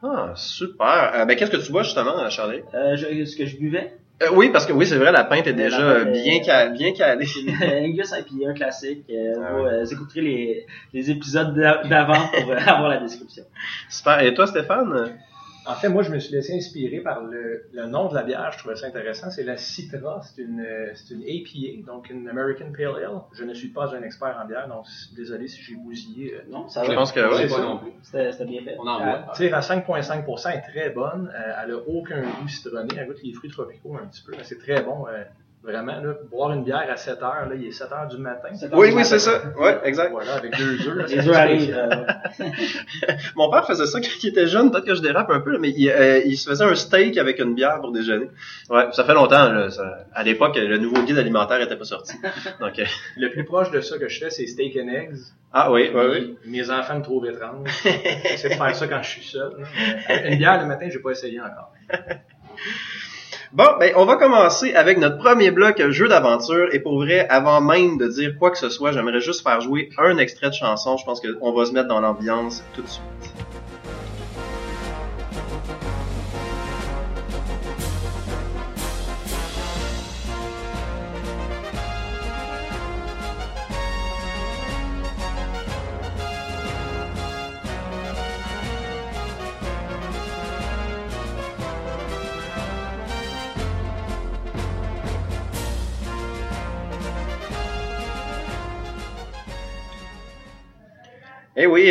Ah, 0.03 0.33
super. 0.35 1.25
Ben, 1.27 1.37
qu'est-ce 1.37 1.51
que 1.51 1.65
tu 1.65 1.71
bois, 1.71 1.83
justement, 1.85 2.29
Charles-Éric? 2.29 2.65
Euh, 2.75 2.97
je- 2.97 3.25
ce 3.25 3.37
que 3.37 3.47
je 3.47 3.57
buvais, 3.57 3.93
Euh, 4.23 4.27
oui, 4.35 4.51
parce 4.53 4.67
que 4.67 4.73
oui, 4.73 4.85
c'est 4.87 4.97
vrai, 4.99 5.11
la 5.13 5.25
pinte 5.25 5.47
est 5.49 5.53
déjà 5.53 5.81
euh, 5.81 6.05
bien, 6.05 6.43
ca- 6.43 6.69
bien 6.69 6.93
calée. 6.93 7.27
Angus 7.85 8.13
IPA 8.13 8.51
un 8.51 8.55
classique. 8.55 9.05
Euh, 9.11 9.35
Ah 9.45 9.53
vous, 9.55 9.63
ouais. 9.65 9.93
écouterez 9.93 10.21
les, 10.21 10.67
les 10.93 11.11
épisodes 11.11 11.55
d'a- 11.55 11.83
d'avant 11.85 12.29
pour 12.33 12.53
avoir 12.67 12.89
la 12.89 12.99
description. 12.99 13.45
Super. 13.89 14.21
Et 14.23 14.33
toi, 14.35 14.47
Stéphane? 14.47 15.17
En 15.65 15.75
fait, 15.75 15.89
moi, 15.89 16.03
je 16.03 16.11
me 16.11 16.19
suis 16.19 16.33
laissé 16.35 16.57
inspirer 16.57 17.01
par 17.01 17.23
le, 17.23 17.65
le 17.73 17.87
nom 17.87 18.09
de 18.09 18.15
la 18.15 18.25
bière. 18.25 18.51
Je 18.53 18.59
trouvais 18.59 18.75
ça 18.75 18.87
intéressant. 18.89 19.31
C'est 19.31 19.45
la 19.45 19.57
Citra. 19.57 20.21
C'est 20.23 20.43
une, 20.43 20.61
euh, 20.61 20.91
c'est 20.95 21.15
une 21.15 21.23
APA, 21.23 21.87
donc 21.93 22.11
une 22.11 22.29
American 22.29 22.73
Pale 22.77 22.97
Ale. 23.05 23.21
Je 23.33 23.45
ne 23.45 23.55
suis 23.55 23.69
pas 23.69 23.95
un 23.95 24.03
expert 24.03 24.37
en 24.43 24.47
bière, 24.47 24.67
donc 24.69 24.87
désolé 25.15 25.47
si 25.47 25.63
j'ai 25.63 25.77
bousillé. 25.77 26.35
euh, 26.35 26.39
Non, 26.51 26.69
ça 26.69 26.83
Je 26.83 26.89
va. 26.89 26.95
pense 26.97 27.13
que 27.13 27.21
Je 27.21 27.27
oui. 27.29 27.37
sais 27.37 27.47
pas 27.49 27.55
ça. 27.57 27.63
non 27.63 27.79
plus. 27.79 27.93
C'était 28.03 28.33
c'était 28.33 28.45
bien 28.47 28.63
fait. 28.63 28.77
On 28.79 28.87
en 28.89 28.99
Elle 29.01 29.05
voit. 29.25 29.33
tire 29.35 29.55
à 29.55 29.61
5,5%, 29.61 30.51
elle 30.51 30.59
est 30.59 30.63
très 30.63 30.91
bonne. 30.91 31.33
Euh, 31.33 31.53
elle 31.65 31.71
a 31.71 31.77
aucun 31.87 32.23
goût 32.23 32.49
citronné. 32.49 32.89
Elle 32.99 33.07
goûte 33.07 33.23
les 33.23 33.33
fruits 33.33 33.51
tropicaux 33.51 33.97
un 34.03 34.07
petit 34.09 34.23
peu. 34.23 34.33
mais 34.37 34.43
C'est 34.45 34.59
très 34.59 34.83
bon. 34.83 35.07
euh, 35.07 35.23
vraiment, 35.63 35.93
là, 36.01 36.15
boire 36.31 36.53
une 36.53 36.65
bière 36.65 36.87
à 36.91 36.97
7 36.97 37.23
heures, 37.23 37.47
là, 37.49 37.55
il 37.55 37.67
est 37.67 37.71
7 37.73 37.93
heures 37.93 38.09
du 38.09 38.19
matin. 38.19 38.49
C'est 38.59 38.75
Oui, 38.75 38.91
oui, 38.95 39.05
c'est 39.05 39.19
ça. 39.19 39.43
Ouais, 39.59 39.79
exact. 39.85 40.11
Voilà, 40.11 40.35
avec 40.35 40.57
deux 40.57 40.89
œufs. 40.89 41.09
Les 41.11 41.29
arrivent. 41.31 41.89
Mon 43.37 43.51
père 43.51 43.67
faisait 43.67 43.87
ça 43.87 44.01
quand 44.01 44.09
il 44.23 44.29
était 44.29 44.47
jeune, 44.47 44.71
peut-être 44.71 44.87
que 44.87 44.95
je 44.95 45.01
dérape 45.03 45.31
un 45.31 45.41
peu, 45.41 45.53
là, 45.53 45.59
mais 45.61 45.71
il, 45.71 45.89
euh, 45.91 46.21
il 46.25 46.37
se 46.37 46.49
faisait 46.51 46.65
un 46.65 46.75
steak 46.75 47.17
avec 47.19 47.39
une 47.39 47.55
bière 47.55 47.81
pour 47.81 47.93
déjeuner. 47.93 48.29
Ouais, 48.71 48.87
ça 48.93 49.05
fait 49.05 49.15
longtemps, 49.15 49.53
là, 49.53 49.71
ça- 49.71 50.05
à 50.15 50.23
l'époque, 50.23 50.57
le 50.57 50.79
nouveau 50.79 51.03
guide 51.03 51.19
alimentaire 51.19 51.61
était 51.61 51.77
pas 51.77 51.85
sorti. 51.85 52.15
Donc, 52.61 52.79
euh, 52.79 52.85
Le 53.17 53.31
plus 53.31 53.45
proche 53.45 53.71
de 53.71 53.81
ça 53.81 53.99
que 53.99 54.09
je 54.09 54.19
fais, 54.19 54.31
c'est 54.31 54.47
steak 54.47 54.77
and 54.77 54.89
eggs. 54.89 55.17
ah 55.53 55.71
oui, 55.71 55.91
oui, 55.95 56.03
oui. 56.11 56.37
Mes 56.47 56.71
enfants 56.71 56.99
me 56.99 57.03
trouvent 57.03 57.27
étrange. 57.27 57.69
J'essaie 57.85 58.49
de 58.51 58.55
faire 58.55 58.75
ça 58.75 58.89
quand 58.89 59.03
je 59.03 59.09
suis 59.11 59.25
seul. 59.25 59.53
Une 60.27 60.39
bière 60.39 60.61
le 60.61 60.67
matin, 60.67 60.89
j'ai 60.91 60.99
pas 60.99 61.11
essayé 61.11 61.41
encore. 61.41 61.73
Bon, 63.53 63.67
ben, 63.79 63.93
on 63.97 64.07
va 64.07 64.17
commencer 64.17 64.73
avec 64.73 64.97
notre 64.97 65.19
premier 65.19 65.51
bloc 65.51 65.79
euh, 65.79 65.91
jeu 65.91 66.09
d'aventure. 66.09 66.69
Et 66.73 66.81
pour 66.81 66.97
vrai, 66.97 67.29
avant 67.29 67.61
même 67.61 67.99
de 67.99 68.09
dire 68.09 68.39
quoi 68.39 68.51
que 68.51 68.57
ce 68.57 68.71
soit, 68.71 68.93
j'aimerais 68.93 69.21
juste 69.21 69.43
faire 69.43 69.61
jouer 69.61 69.91
un 69.99 70.17
extrait 70.17 70.49
de 70.49 70.55
chanson. 70.55 70.97
Je 70.97 71.05
pense 71.05 71.21
qu'on 71.21 71.53
va 71.53 71.67
se 71.67 71.73
mettre 71.73 71.89
dans 71.89 72.01
l'ambiance 72.01 72.65
tout 72.75 72.81
de 72.81 72.89
suite. 72.89 73.32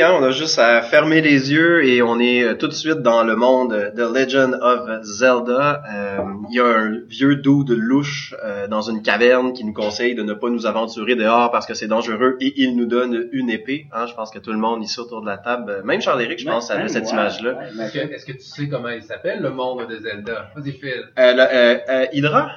Hein, 0.02 0.16
on 0.20 0.24
a 0.24 0.32
juste 0.32 0.58
à 0.58 0.82
fermer 0.82 1.22
les 1.22 1.52
yeux 1.52 1.86
et 1.86 2.02
on 2.02 2.20
est 2.20 2.44
euh, 2.44 2.54
tout 2.56 2.68
de 2.68 2.74
suite 2.74 3.00
dans 3.02 3.24
le 3.24 3.36
monde 3.36 3.92
de 3.96 4.04
Legend 4.04 4.58
of 4.62 5.04
Zelda. 5.04 5.84
Euh, 5.94 6.18
Il 6.50 6.56
y 6.56 6.60
a 6.60 6.66
un 6.66 7.00
vieux 7.08 7.36
doux 7.36 7.64
de 7.64 7.76
louche 7.76 8.34
euh, 8.44 8.68
dans 8.68 8.82
une 8.82 9.02
caverne 9.04 9.54
qui 9.54 9.64
nous 9.64 9.74
conseille 9.74 10.16
de 10.16 10.24
ne 10.24 10.34
pas 10.34 10.50
nous 10.50 10.66
aventurer 10.66 11.16
dehors 11.16 11.52
parce 11.52 11.66
que 11.68 11.74
c'est 11.76 11.88
dangereux 11.88 12.38
et 12.42 12.54
il 12.62 12.76
nous 12.78 12.86
donne 12.88 13.28
une 13.32 13.50
épée. 13.50 13.86
Hein, 13.94 14.06
je 14.08 14.14
pense 14.16 14.32
que 14.32 14.40
tout 14.40 14.52
le 14.52 14.58
monde 14.58 14.84
ici 14.84 15.00
autour 15.00 15.22
de 15.22 15.28
la 15.28 15.38
table, 15.38 15.82
même 15.86 16.02
Charles-Éric, 16.02 16.40
je 16.40 16.46
pense, 16.46 16.72
avait 16.72 16.88
cette 16.88 17.10
image-là. 17.12 17.54
ouais, 17.54 18.14
Est-ce 18.14 18.26
que, 18.26 18.32
tu 18.34 18.40
sais 18.42 18.68
comment 18.70 18.90
il 18.90 19.04
s'appelle, 19.04 19.42
le 19.42 19.52
monde 19.52 19.88
de 19.88 19.98
Zelda? 19.98 20.48
Vas-y, 20.56 20.72
Phil. 20.72 20.90
Euh, 21.20 21.34
le- 21.34 21.42
euh, 21.42 21.78
euh, 21.90 22.06
Hydra, 22.14 22.50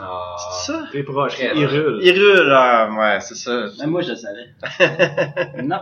Ah. 0.00 0.36
c'est 0.62 0.72
ça? 0.72 0.84
T'es 0.92 1.02
proche, 1.02 1.34
Très 1.36 1.52
il 1.54 1.64
proche. 1.66 1.72
rule. 1.78 2.00
Hyrule, 2.02 2.52
ah, 2.54 2.88
ouais, 2.98 3.20
c'est 3.20 3.36
ça. 3.36 3.66
Même 3.78 3.90
moi, 3.90 4.02
je 4.02 4.10
le 4.10 4.16
savais. 4.16 5.62
non. 5.62 5.78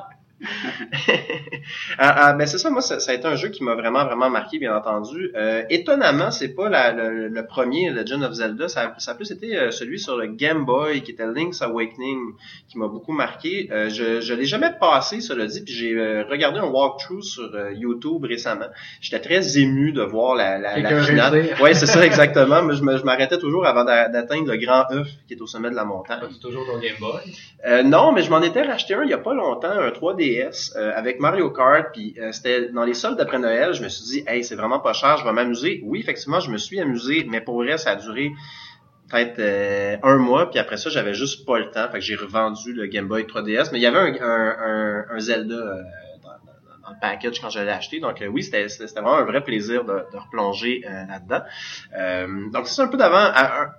Ah, 1.98 2.14
ah, 2.28 2.32
ben 2.34 2.46
c'est 2.46 2.58
ça, 2.58 2.70
moi 2.70 2.80
ça, 2.82 3.00
ça 3.00 3.12
a 3.12 3.14
été 3.14 3.26
un 3.26 3.36
jeu 3.36 3.48
qui 3.48 3.64
m'a 3.64 3.74
vraiment 3.74 4.04
vraiment 4.04 4.30
marqué, 4.30 4.58
bien 4.58 4.76
entendu. 4.76 5.30
Euh, 5.34 5.62
étonnamment, 5.70 6.30
c'est 6.30 6.54
pas 6.54 6.68
la- 6.68 6.92
le, 6.92 7.28
le 7.28 7.46
premier 7.46 7.90
Legend 7.90 8.22
of 8.24 8.32
Zelda, 8.34 8.68
ça, 8.68 8.94
a- 8.96 9.00
ça 9.00 9.12
a 9.12 9.14
plus 9.14 9.30
été 9.30 9.56
euh, 9.56 9.70
celui 9.70 9.98
sur 9.98 10.16
le 10.16 10.26
Game 10.26 10.64
Boy 10.64 11.02
qui 11.02 11.12
était 11.12 11.26
Link's 11.26 11.62
Awakening 11.62 12.34
qui 12.68 12.78
m'a 12.78 12.86
beaucoup 12.88 13.12
marqué. 13.12 13.68
Euh, 13.72 13.88
je 13.88 14.20
je 14.20 14.34
l'ai 14.34 14.44
jamais 14.44 14.70
passé, 14.78 15.20
cela 15.20 15.46
dit, 15.46 15.62
puis 15.62 15.72
j'ai 15.74 15.94
euh, 15.94 16.24
regardé 16.30 16.58
un 16.60 16.66
walkthrough 16.66 17.22
sur 17.22 17.50
euh, 17.54 17.72
YouTube 17.72 18.24
récemment. 18.24 18.66
J'étais 19.00 19.20
très 19.20 19.58
ému 19.58 19.92
de 19.92 20.02
voir 20.02 20.34
la, 20.36 20.58
la, 20.58 20.78
finale. 21.04 21.32
Ouais, 21.60 21.74
c'est 21.74 21.86
ça 21.86 22.04
exactement. 22.04 22.62
Mais 22.62 22.74
je 22.76 22.82
m'arrêtais 23.04 23.38
toujours 23.38 23.66
avant 23.66 23.84
d'a- 23.84 24.08
d'atteindre 24.08 24.50
le 24.52 24.56
grand 24.58 24.84
œuf 24.92 25.08
qui 25.26 25.34
est 25.34 25.40
au 25.40 25.46
sommet 25.46 25.70
de 25.70 25.74
la 25.76 25.84
montagne. 25.84 26.20
Toujours 26.40 26.64
ton 26.66 26.78
Game 26.78 26.94
Boy? 27.00 27.20
Euh, 27.66 27.82
non, 27.82 28.12
mais 28.12 28.22
je 28.22 28.30
m'en 28.30 28.42
étais 28.42 28.62
racheté 28.62 28.94
un 28.94 29.02
il 29.02 29.10
y 29.10 29.14
a 29.14 29.18
pas 29.18 29.34
longtemps, 29.34 29.70
un 29.70 29.90
3DS 30.26 30.76
euh, 30.76 30.92
avec 30.94 31.20
Mario 31.20 31.50
Kart, 31.50 31.86
puis 31.92 32.14
euh, 32.18 32.32
c'était 32.32 32.68
dans 32.70 32.84
les 32.84 32.94
soldes 32.94 33.18
d'après 33.18 33.38
Noël. 33.38 33.74
Je 33.74 33.82
me 33.82 33.88
suis 33.88 34.04
dit, 34.04 34.24
hey, 34.26 34.44
c'est 34.44 34.54
vraiment 34.54 34.80
pas 34.80 34.92
cher, 34.92 35.16
je 35.18 35.24
vais 35.24 35.32
m'amuser. 35.32 35.80
Oui, 35.84 36.00
effectivement, 36.00 36.40
je 36.40 36.50
me 36.50 36.58
suis 36.58 36.80
amusé, 36.80 37.26
mais 37.28 37.40
pour 37.40 37.56
vrai, 37.56 37.78
ça 37.78 37.90
a 37.90 37.96
duré 37.96 38.32
peut-être 39.08 39.38
euh, 39.38 39.96
un 40.02 40.16
mois, 40.16 40.50
puis 40.50 40.58
après 40.58 40.76
ça, 40.76 40.90
j'avais 40.90 41.14
juste 41.14 41.46
pas 41.46 41.58
le 41.58 41.70
temps, 41.70 41.88
fait 41.90 41.98
que 41.98 42.04
j'ai 42.04 42.16
revendu 42.16 42.72
le 42.72 42.86
Game 42.86 43.06
Boy 43.06 43.22
3DS. 43.24 43.68
Mais 43.72 43.78
il 43.78 43.82
y 43.82 43.86
avait 43.86 44.18
un, 44.20 45.18
Zelda 45.18 45.78
dans, 46.86 46.92
le 46.92 47.00
package 47.00 47.40
quand 47.40 47.50
je 47.50 47.60
l'ai 47.60 47.70
acheté. 47.70 48.00
Donc 48.00 48.22
euh, 48.22 48.26
oui, 48.26 48.42
c'était 48.42 48.68
c'était 48.68 49.00
vraiment 49.00 49.16
un 49.18 49.24
vrai 49.24 49.42
plaisir 49.42 49.84
de, 49.84 49.92
de 50.12 50.16
replonger 50.16 50.82
euh, 50.86 51.06
là-dedans. 51.06 51.42
Euh, 51.96 52.50
donc 52.52 52.66
c'est 52.68 52.82
un 52.82 52.88
peu 52.88 52.96
d'avant, 52.96 53.30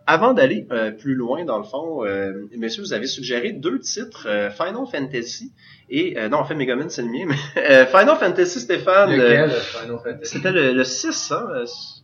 avant 0.06 0.34
d'aller 0.34 0.68
euh, 0.72 0.92
plus 0.92 1.16
loin 1.16 1.46
dans 1.46 1.58
le 1.58 1.64
fond, 1.64 2.06
euh, 2.06 2.48
messieurs, 2.58 2.84
vous 2.84 2.94
avez 2.94 3.08
suggéré 3.08 3.52
deux 3.52 3.80
titres, 3.80 4.28
euh, 4.28 4.50
Final 4.50 4.86
Fantasy 4.92 5.52
et 5.90 6.18
euh, 6.18 6.28
non 6.28 6.40
en 6.40 6.46
fait 6.46 6.56
Megaman 6.56 6.90
c'est 6.90 7.02
le 7.02 7.10
mien, 7.10 7.26
mais 7.28 7.62
euh, 7.62 7.86
Final 7.86 8.18
Fantasy 8.18 8.60
Stéphane, 8.60 9.12
Lequel, 9.12 9.52
c'était 10.24 10.52
le, 10.52 10.74
le 10.74 10.84
6, 10.84 11.32
hein? 11.32 11.48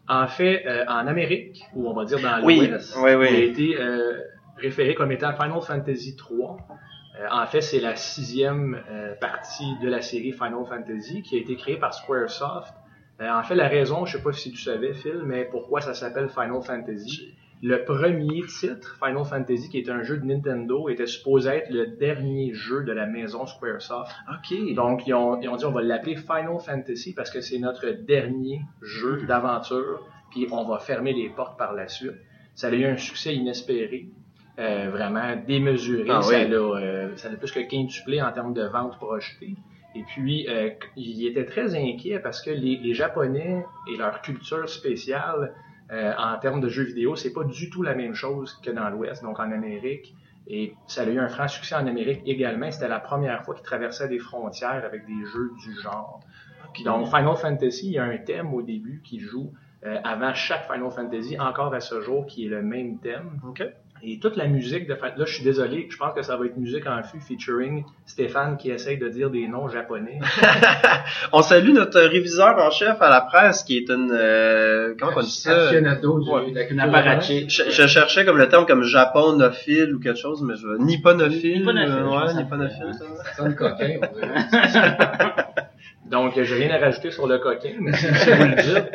En 0.07 0.27
fait, 0.27 0.65
euh, 0.65 0.83
en 0.87 1.07
Amérique, 1.07 1.63
ou 1.73 1.89
on 1.89 1.93
va 1.93 2.03
dire 2.05 2.19
dans 2.19 2.43
Oui, 2.43 2.67
l'Ouest, 2.67 2.95
oui, 2.97 3.13
oui. 3.13 3.27
il 3.31 3.35
a 3.35 3.43
été 3.43 3.77
euh, 3.79 4.19
référé 4.57 4.95
comme 4.95 5.11
étant 5.11 5.31
Final 5.33 5.61
Fantasy 5.65 6.15
3. 6.17 6.57
Euh, 7.19 7.27
en 7.31 7.45
fait, 7.45 7.61
c'est 7.61 7.79
la 7.79 7.95
sixième 7.95 8.81
euh, 8.89 9.13
partie 9.15 9.77
de 9.81 9.89
la 9.89 10.01
série 10.01 10.31
Final 10.31 10.65
Fantasy 10.67 11.21
qui 11.21 11.35
a 11.35 11.39
été 11.39 11.55
créée 11.55 11.77
par 11.77 11.93
Squaresoft. 11.93 12.73
Euh, 13.21 13.29
en 13.29 13.43
fait, 13.43 13.55
la 13.55 13.67
raison, 13.67 14.05
je 14.05 14.17
sais 14.17 14.23
pas 14.23 14.33
si 14.33 14.51
tu 14.51 14.57
savais, 14.57 14.93
Phil, 14.93 15.21
mais 15.23 15.45
pourquoi 15.45 15.81
ça 15.81 15.93
s'appelle 15.93 16.29
Final 16.29 16.61
Fantasy? 16.63 17.33
Le 17.61 17.85
premier 17.85 18.41
titre, 18.41 18.97
Final 18.99 19.23
Fantasy, 19.23 19.69
qui 19.69 19.77
est 19.77 19.89
un 19.89 20.03
jeu 20.03 20.17
de 20.17 20.25
Nintendo, 20.25 20.89
était 20.89 21.05
supposé 21.05 21.49
être 21.49 21.69
le 21.69 21.87
dernier 21.87 22.53
jeu 22.53 22.83
de 22.83 22.91
la 22.91 23.05
maison 23.05 23.45
Squaresoft. 23.45 24.11
Ok. 24.29 24.73
Donc, 24.75 25.07
ils 25.07 25.13
ont, 25.13 25.39
ils 25.39 25.47
ont 25.47 25.55
dit 25.55 25.65
on 25.65 25.71
va 25.71 25.81
l'appeler 25.81 26.15
Final 26.15 26.59
Fantasy 26.59 27.13
parce 27.13 27.29
que 27.29 27.39
c'est 27.39 27.59
notre 27.59 27.89
dernier 27.91 28.61
jeu 28.81 29.21
d'aventure, 29.25 30.05
puis 30.31 30.47
on 30.51 30.65
va 30.65 30.79
fermer 30.79 31.13
les 31.13 31.29
portes 31.29 31.57
par 31.57 31.73
la 31.73 31.87
suite. 31.87 32.17
Ça 32.55 32.67
a 32.67 32.71
eu 32.71 32.85
un 32.85 32.97
succès 32.97 33.33
inespéré, 33.33 34.09
euh, 34.59 34.89
vraiment 34.89 35.35
démesuré. 35.47 36.09
Ah 36.09 36.21
ça, 36.21 36.37
oui. 36.37 36.47
l'a, 36.47 36.57
euh, 36.57 37.15
ça 37.15 37.29
l'a 37.29 37.37
plus 37.37 37.51
que 37.51 37.59
quintuplé 37.59 38.21
en 38.21 38.31
termes 38.31 38.53
de 38.53 38.63
ventes 38.63 38.97
projetées. 38.97 39.55
Et 39.95 40.03
puis, 40.03 40.47
euh, 40.49 40.69
il 40.95 41.25
était 41.27 41.45
très 41.45 41.75
inquiet 41.75 42.19
parce 42.19 42.41
que 42.41 42.49
les, 42.49 42.77
les 42.77 42.93
Japonais 42.93 43.65
et 43.91 43.97
leur 43.97 44.21
culture 44.21 44.67
spéciale 44.67 45.53
euh, 45.91 46.13
en 46.17 46.37
termes 46.39 46.61
de 46.61 46.69
jeux 46.69 46.83
vidéo, 46.83 47.15
c'est 47.15 47.33
pas 47.33 47.43
du 47.43 47.69
tout 47.69 47.83
la 47.83 47.93
même 47.93 48.15
chose 48.15 48.59
que 48.63 48.71
dans 48.71 48.89
l'Ouest, 48.89 49.23
donc 49.23 49.39
en 49.39 49.51
Amérique. 49.51 50.15
Et 50.47 50.73
ça 50.87 51.03
a 51.03 51.05
eu 51.05 51.19
un 51.19 51.27
franc 51.27 51.47
succès 51.47 51.75
en 51.75 51.85
Amérique 51.87 52.21
également. 52.25 52.71
C'était 52.71 52.87
la 52.87 52.99
première 52.99 53.43
fois 53.43 53.53
qu'ils 53.55 53.63
traversaient 53.63 54.09
des 54.09 54.19
frontières 54.19 54.83
avec 54.83 55.05
des 55.05 55.25
jeux 55.31 55.51
du 55.63 55.79
genre. 55.81 56.19
Donc, 56.83 57.07
Final 57.07 57.35
Fantasy, 57.35 57.87
il 57.87 57.93
y 57.93 57.97
a 57.99 58.03
un 58.03 58.17
thème 58.17 58.53
au 58.53 58.61
début 58.61 59.01
qui 59.03 59.19
joue 59.19 59.53
euh, 59.85 59.97
avant 60.03 60.33
chaque 60.33 60.65
Final 60.71 60.89
Fantasy, 60.89 61.39
encore 61.39 61.73
à 61.73 61.79
ce 61.79 62.01
jour, 62.01 62.25
qui 62.25 62.45
est 62.45 62.49
le 62.49 62.63
même 62.63 62.99
thème. 62.99 63.39
Ok. 63.47 63.63
Et 64.05 64.19
toute 64.19 64.35
la 64.35 64.47
musique 64.47 64.85
de 64.85 64.95
Fa- 64.95 65.15
là, 65.15 65.23
je 65.25 65.33
suis 65.33 65.45
désolé, 65.45 65.87
je 65.89 65.95
pense 65.95 66.13
que 66.13 66.21
ça 66.23 66.35
va 66.35 66.45
être 66.45 66.57
musique 66.57 66.85
en 66.87 67.01
fût 67.03 67.21
featuring 67.21 67.85
Stéphane 68.05 68.57
qui 68.57 68.69
essaye 68.69 68.97
de 68.97 69.07
dire 69.07 69.29
des 69.29 69.47
noms 69.47 69.69
japonais. 69.69 70.19
on 71.31 71.41
salue 71.41 71.71
notre 71.71 72.01
réviseur 72.01 72.57
en 72.57 72.69
chef 72.69 73.01
à 73.01 73.09
la 73.09 73.21
presse 73.21 73.63
qui 73.63 73.77
est 73.77 73.89
une 73.89 74.11
euh, 74.11 74.93
comment 74.99 75.13
on 75.15 75.21
dit 75.21 75.31
ça? 75.31 75.55
Aficionado 75.55 76.19
du- 76.19 76.29
Ouais. 76.29 76.51
de 76.51 76.79
apparatchik. 76.81 77.49
je, 77.49 77.63
je 77.69 77.87
cherchais 77.87 78.25
comme 78.25 78.37
le 78.37 78.49
terme 78.49 78.65
comme 78.65 78.83
japonophile 78.83 79.95
ou 79.95 79.99
quelque 80.01 80.19
chose 80.19 80.43
mais 80.43 80.55
je 80.57 80.67
nipponophile 80.83 81.59
Nipponophile, 81.59 81.93
euh, 81.93 82.09
ouais 82.09 82.25
que 82.25 82.31
ça 82.33 82.37
nipponophile 82.41 82.91
fait, 82.91 83.05
ça. 83.05 83.23
Ça 83.23 83.33
sonne 83.37 83.55
coquin. 83.55 83.99
Donc, 86.05 86.39
j'ai 86.41 86.55
rien 86.55 86.69
à 86.75 86.79
rajouter 86.79 87.11
sur 87.11 87.27
le 87.27 87.39
coquin, 87.39 87.75
mais 87.79 87.93
si 87.93 88.07
vous 88.07 88.43
le 88.43 88.61
dire, 88.61 88.89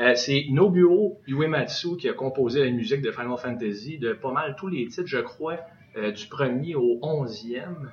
euh, 0.00 0.14
c'est 0.14 0.46
Nobuo 0.50 1.18
Uematsu 1.26 1.96
qui 1.96 2.08
a 2.08 2.12
composé 2.12 2.64
la 2.64 2.70
musique 2.70 3.02
de 3.02 3.10
Final 3.10 3.36
Fantasy 3.36 3.98
de 3.98 4.12
pas 4.12 4.32
mal 4.32 4.54
tous 4.56 4.68
les 4.68 4.86
titres, 4.86 5.08
je 5.08 5.18
crois, 5.18 5.58
euh, 5.96 6.12
du 6.12 6.26
premier 6.26 6.74
au 6.74 6.98
onzième. 7.02 7.90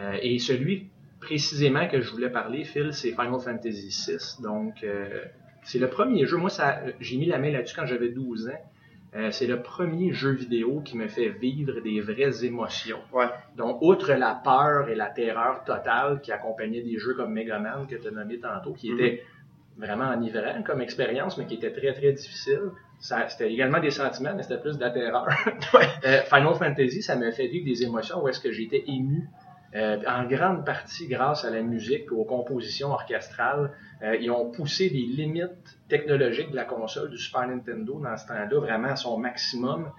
Euh, 0.00 0.16
et 0.22 0.38
celui 0.38 0.88
précisément 1.20 1.88
que 1.88 2.00
je 2.00 2.10
voulais 2.10 2.30
parler, 2.30 2.64
Phil, 2.64 2.92
c'est 2.92 3.10
Final 3.10 3.40
Fantasy 3.40 3.88
VI. 3.88 4.42
Donc, 4.42 4.84
euh, 4.84 5.24
c'est 5.62 5.78
le 5.78 5.88
premier 5.88 6.26
jeu. 6.26 6.36
Moi, 6.36 6.50
ça, 6.50 6.80
j'ai 7.00 7.16
mis 7.16 7.26
la 7.26 7.38
main 7.38 7.50
là-dessus 7.50 7.74
quand 7.74 7.86
j'avais 7.86 8.10
12 8.10 8.48
ans. 8.48 8.70
Euh, 9.16 9.30
c'est 9.30 9.46
le 9.46 9.62
premier 9.62 10.12
jeu 10.12 10.30
vidéo 10.32 10.80
qui 10.84 10.96
me 10.96 11.06
fait 11.06 11.28
vivre 11.28 11.80
des 11.80 12.00
vraies 12.00 12.44
émotions. 12.44 12.98
Ouais. 13.12 13.26
Donc, 13.56 13.80
outre 13.80 14.12
la 14.12 14.34
peur 14.42 14.88
et 14.88 14.96
la 14.96 15.06
terreur 15.10 15.62
totale 15.64 16.20
qui 16.20 16.32
accompagnait 16.32 16.82
des 16.82 16.98
jeux 16.98 17.14
comme 17.14 17.32
Mega 17.32 17.58
Man 17.60 17.86
que 17.88 17.94
tu 17.94 18.08
as 18.08 18.10
nommé 18.10 18.38
tantôt, 18.40 18.72
qui 18.72 18.90
Mhm. 18.90 18.98
était 18.98 19.22
vraiment 19.76 20.08
enivrant 20.10 20.62
comme 20.64 20.80
expérience, 20.80 21.38
mais 21.38 21.46
qui 21.46 21.54
était 21.54 21.72
très, 21.72 21.92
très 21.92 22.12
difficile. 22.12 22.70
C'était 22.98 23.52
également 23.52 23.80
des 23.80 23.90
sentiments, 23.90 24.34
mais 24.34 24.42
c'était 24.42 24.60
plus 24.60 24.78
de 24.78 24.80
la 24.82 24.90
terreur. 24.90 25.26
Euh, 26.06 26.20
Final 26.28 26.54
Fantasy, 26.54 27.00
ça 27.02 27.16
m'a 27.16 27.30
fait 27.32 27.46
vivre 27.46 27.64
des 27.66 27.82
émotions 27.82 28.22
où 28.22 28.28
est-ce 28.28 28.40
que 28.40 28.50
j'étais 28.52 28.84
ému. 28.86 29.28
Euh, 29.74 29.96
en 30.06 30.22
grande 30.24 30.64
partie 30.64 31.08
grâce 31.08 31.44
à 31.44 31.50
la 31.50 31.60
musique 31.60 32.04
et 32.06 32.10
aux 32.14 32.24
compositions 32.24 32.90
orchestrales. 32.92 33.72
Euh, 34.04 34.14
ils 34.20 34.30
ont 34.30 34.50
poussé 34.52 34.88
les 34.88 35.00
limites 35.02 35.78
technologiques 35.88 36.52
de 36.52 36.56
la 36.56 36.64
console 36.64 37.10
du 37.10 37.18
Super 37.18 37.48
Nintendo 37.48 38.00
dans 38.00 38.16
ce 38.16 38.28
temps-là, 38.28 38.60
vraiment 38.60 38.88
à 38.90 38.96
son 38.96 39.18
maximum. 39.18 39.90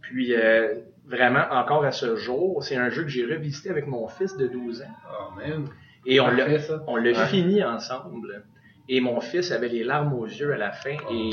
Puis 0.00 0.34
euh, 0.34 0.76
vraiment, 1.06 1.44
encore 1.50 1.84
à 1.84 1.92
ce 1.92 2.16
jour, 2.16 2.62
c'est 2.64 2.76
un 2.76 2.88
jeu 2.88 3.02
que 3.02 3.10
j'ai 3.10 3.26
revisité 3.26 3.68
avec 3.68 3.86
mon 3.86 4.08
fils 4.08 4.34
de 4.38 4.46
12 4.46 4.80
ans. 4.80 4.84
Oh, 5.10 5.34
man. 5.38 5.66
Et 6.06 6.20
on 6.20 6.28
l'a 6.28 6.46
on 6.86 6.96
l'a 6.96 7.10
Ouais. 7.10 7.26
fini 7.26 7.62
ensemble. 7.62 8.44
Et 8.88 9.00
mon 9.00 9.20
fils 9.20 9.52
avait 9.52 9.68
les 9.68 9.84
larmes 9.84 10.14
aux 10.14 10.24
yeux 10.24 10.54
à 10.54 10.56
la 10.56 10.70
fin. 10.72 10.96
Et 11.12 11.30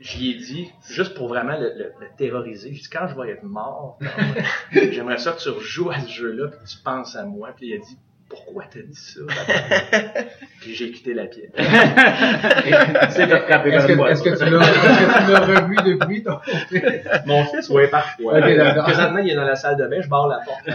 j'y 0.00 0.30
ai 0.30 0.34
dit, 0.34 0.70
juste 0.88 1.14
pour 1.14 1.28
vraiment 1.28 1.56
le, 1.58 1.68
le- 1.76 1.92
le 2.00 2.06
terroriser, 2.16 2.70
j'ai 2.72 2.80
dit, 2.80 2.88
quand 2.90 3.08
je 3.08 3.20
vais 3.20 3.30
être 3.32 3.42
mort, 3.44 3.98
j'aimerais 4.72 5.18
ça 5.18 5.32
que 5.32 5.40
tu 5.40 5.48
rejoues 5.50 5.90
à 5.90 6.00
ce 6.00 6.08
jeu-là, 6.10 6.48
puis 6.48 6.58
tu 6.70 6.78
penses 6.84 7.16
à 7.16 7.24
moi. 7.24 7.50
Puis 7.56 7.68
il 7.68 7.74
a 7.74 7.78
dit, 7.78 7.96
pourquoi 8.28 8.64
t'as 8.70 8.80
dit 8.82 8.94
ça? 8.94 9.20
puis 10.60 10.74
j'ai 10.74 10.90
quitté 10.92 11.14
la 11.14 11.24
pièce. 11.24 11.50
C'est 11.56 13.22
Est-ce 13.22 13.86
que, 13.86 14.10
est-ce 14.10 14.22
que 14.22 14.44
tu 14.44 14.50
l'as, 14.50 14.60
est-ce 14.60 14.78
que 14.78 15.24
tu 15.24 15.32
l'as 15.32 15.40
revu 15.62 15.76
depuis 15.98 16.22
ton 16.22 16.38
Mon 17.26 17.44
fils, 17.46 17.68
oui, 17.70 17.84
parfois. 17.90 18.38
Ok, 18.38 18.44
d'accord. 18.56 18.84
Présentement, 18.84 19.18
il 19.18 19.30
est 19.30 19.34
dans 19.34 19.44
la 19.44 19.56
salle 19.56 19.76
de 19.76 19.86
bain, 19.86 20.00
je 20.02 20.08
barre 20.08 20.28
la 20.28 20.38
porte. 20.44 20.68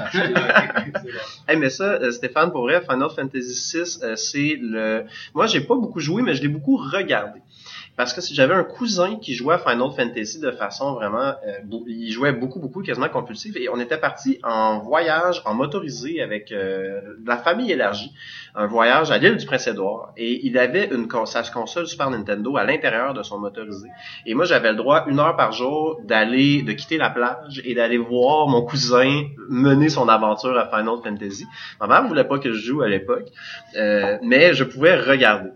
Hey, 1.48 1.58
mais 1.58 1.70
ça, 1.70 1.84
euh, 1.94 2.12
Stéphane, 2.12 2.51
pour 2.51 2.62
vrai, 2.63 2.82
Final 2.82 3.10
Fantasy 3.15 3.77
VI, 3.77 4.00
euh, 4.03 4.15
c'est 4.15 4.58
le. 4.60 5.03
Moi, 5.34 5.46
j'ai 5.48 5.62
pas 5.62 5.75
beaucoup 5.75 6.00
joué, 6.00 6.22
mais 6.24 6.34
je 6.34 6.42
l'ai 6.42 6.48
beaucoup 6.48 6.77
regardé. 6.77 7.39
Parce 7.96 8.14
que 8.14 8.22
si 8.22 8.34
j'avais 8.34 8.56
un 8.56 8.64
cousin 8.64 9.18
qui 9.18 9.36
jouait 9.36 9.56
à 9.56 9.60
Final 9.60 9.90
Fantasy 9.96 10.40
de 10.40 10.52
façon 10.52 10.94
vraiment, 10.94 11.34
euh, 11.48 11.78
il 11.88 12.12
jouait 12.12 12.32
beaucoup, 12.32 12.60
beaucoup, 12.60 12.82
quasiment 12.82 13.10
compulsif, 13.10 13.56
et 13.56 13.70
on 13.70 13.80
était 13.80 14.00
parti 14.00 14.40
en 14.44 14.80
voyage, 14.80 15.42
en 15.46 15.54
motorisé 15.54 16.22
avec 16.22 16.52
euh, 16.52 17.02
la 17.26 17.38
famille 17.38 17.72
élargie, 17.72 18.12
un 18.56 18.66
voyage 18.66 19.12
à 19.12 19.18
l'île 19.20 19.38
du 19.38 19.46
Prince-Édouard, 19.46 20.14
et 20.18 20.46
il 20.46 20.58
avait 20.58 20.90
une 20.92 21.08
sa 21.26 21.44
console 21.44 21.88
Super 21.88 22.10
Nintendo 22.10 22.58
à 22.58 22.64
l'intérieur 22.64 23.14
de 23.14 23.22
son 23.22 23.38
motorisé. 23.38 23.88
Et 24.26 24.34
moi, 24.34 24.46
j'avais 24.46 24.72
le 24.72 24.78
droit 24.78 25.06
une 25.08 25.20
heure 25.20 25.36
par 25.36 25.52
jour 25.52 26.00
d'aller, 26.04 26.64
de 26.64 26.72
quitter 26.72 26.98
la 26.98 27.12
plage 27.12 27.62
et 27.64 27.76
d'aller 27.76 27.98
voir 27.98 28.48
mon 28.48 28.64
cousin 28.64 29.24
mener 29.50 29.90
son 29.90 30.10
aventure 30.10 30.58
à 30.58 30.68
Final 30.68 30.96
Fantasy. 31.04 31.46
Ma 31.80 31.88
mère 31.88 32.08
voulait 32.08 32.24
pas 32.24 32.40
que 32.40 32.52
je 32.52 32.60
joue 32.60 32.82
à 32.82 32.88
l'époque, 32.88 33.28
euh, 33.76 34.18
mais 34.24 34.54
je 34.54 34.64
pouvais 34.64 34.96
regarder. 34.96 35.50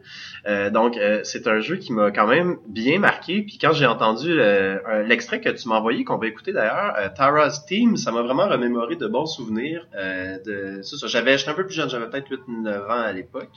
Euh, 0.48 0.70
donc, 0.70 0.98
euh, 0.98 1.22
c'est 1.24 1.48
un 1.48 1.60
jeu 1.60 1.76
qui 1.76 1.92
m'a 1.92 2.12
quand 2.12 2.28
même 2.28 2.58
bien 2.68 3.00
marqué. 3.00 3.42
Puis 3.42 3.58
quand 3.60 3.74
j'ai 3.74 3.86
entendu 3.86 4.40
euh, 4.40 5.04
l'extrait 5.04 5.42
que 5.42 5.50
tu 5.50 5.68
m'as 5.68 5.76
envoyé, 5.76 6.04
qu'on 6.04 6.18
va 6.18 6.28
écouter 6.28 6.54
d'ailleurs, 6.54 6.94
euh, 6.98 7.10
Tara's 7.14 7.66
Team, 7.66 7.98
ça 7.98 8.12
m'a 8.12 8.22
vraiment 8.22 8.48
remémoré 8.48 8.96
de 8.96 9.08
bons 9.08 9.26
souvenirs. 9.26 9.86
Euh, 9.96 10.38
de 10.46 10.82
c'est 10.84 10.96
ça, 10.96 11.08
j'avais, 11.08 11.38
j'étais 11.38 11.52
un 11.52 11.56
peu 11.56 11.66
plus 11.66 11.76
jeune, 11.76 11.90
j'avais 11.90 12.10
peut-être 12.10 12.30
8-9 12.30 12.86
ans 12.86 12.90
à 12.90 13.12
l'époque. 13.12 13.50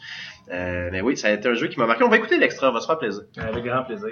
Mais 0.48 1.00
oui, 1.00 1.16
ça 1.16 1.28
a 1.28 1.30
été 1.30 1.48
un 1.48 1.54
jeu 1.54 1.68
qui 1.68 1.78
m'a 1.78 1.86
marqué. 1.86 2.02
On 2.02 2.08
va 2.08 2.16
écouter 2.16 2.36
l'extrait, 2.36 2.66
on 2.66 2.72
va 2.72 2.80
se 2.80 2.86
faire 2.86 2.98
plaisir. 2.98 3.22
Avec 3.38 3.64
grand 3.64 3.84
plaisir. 3.84 4.10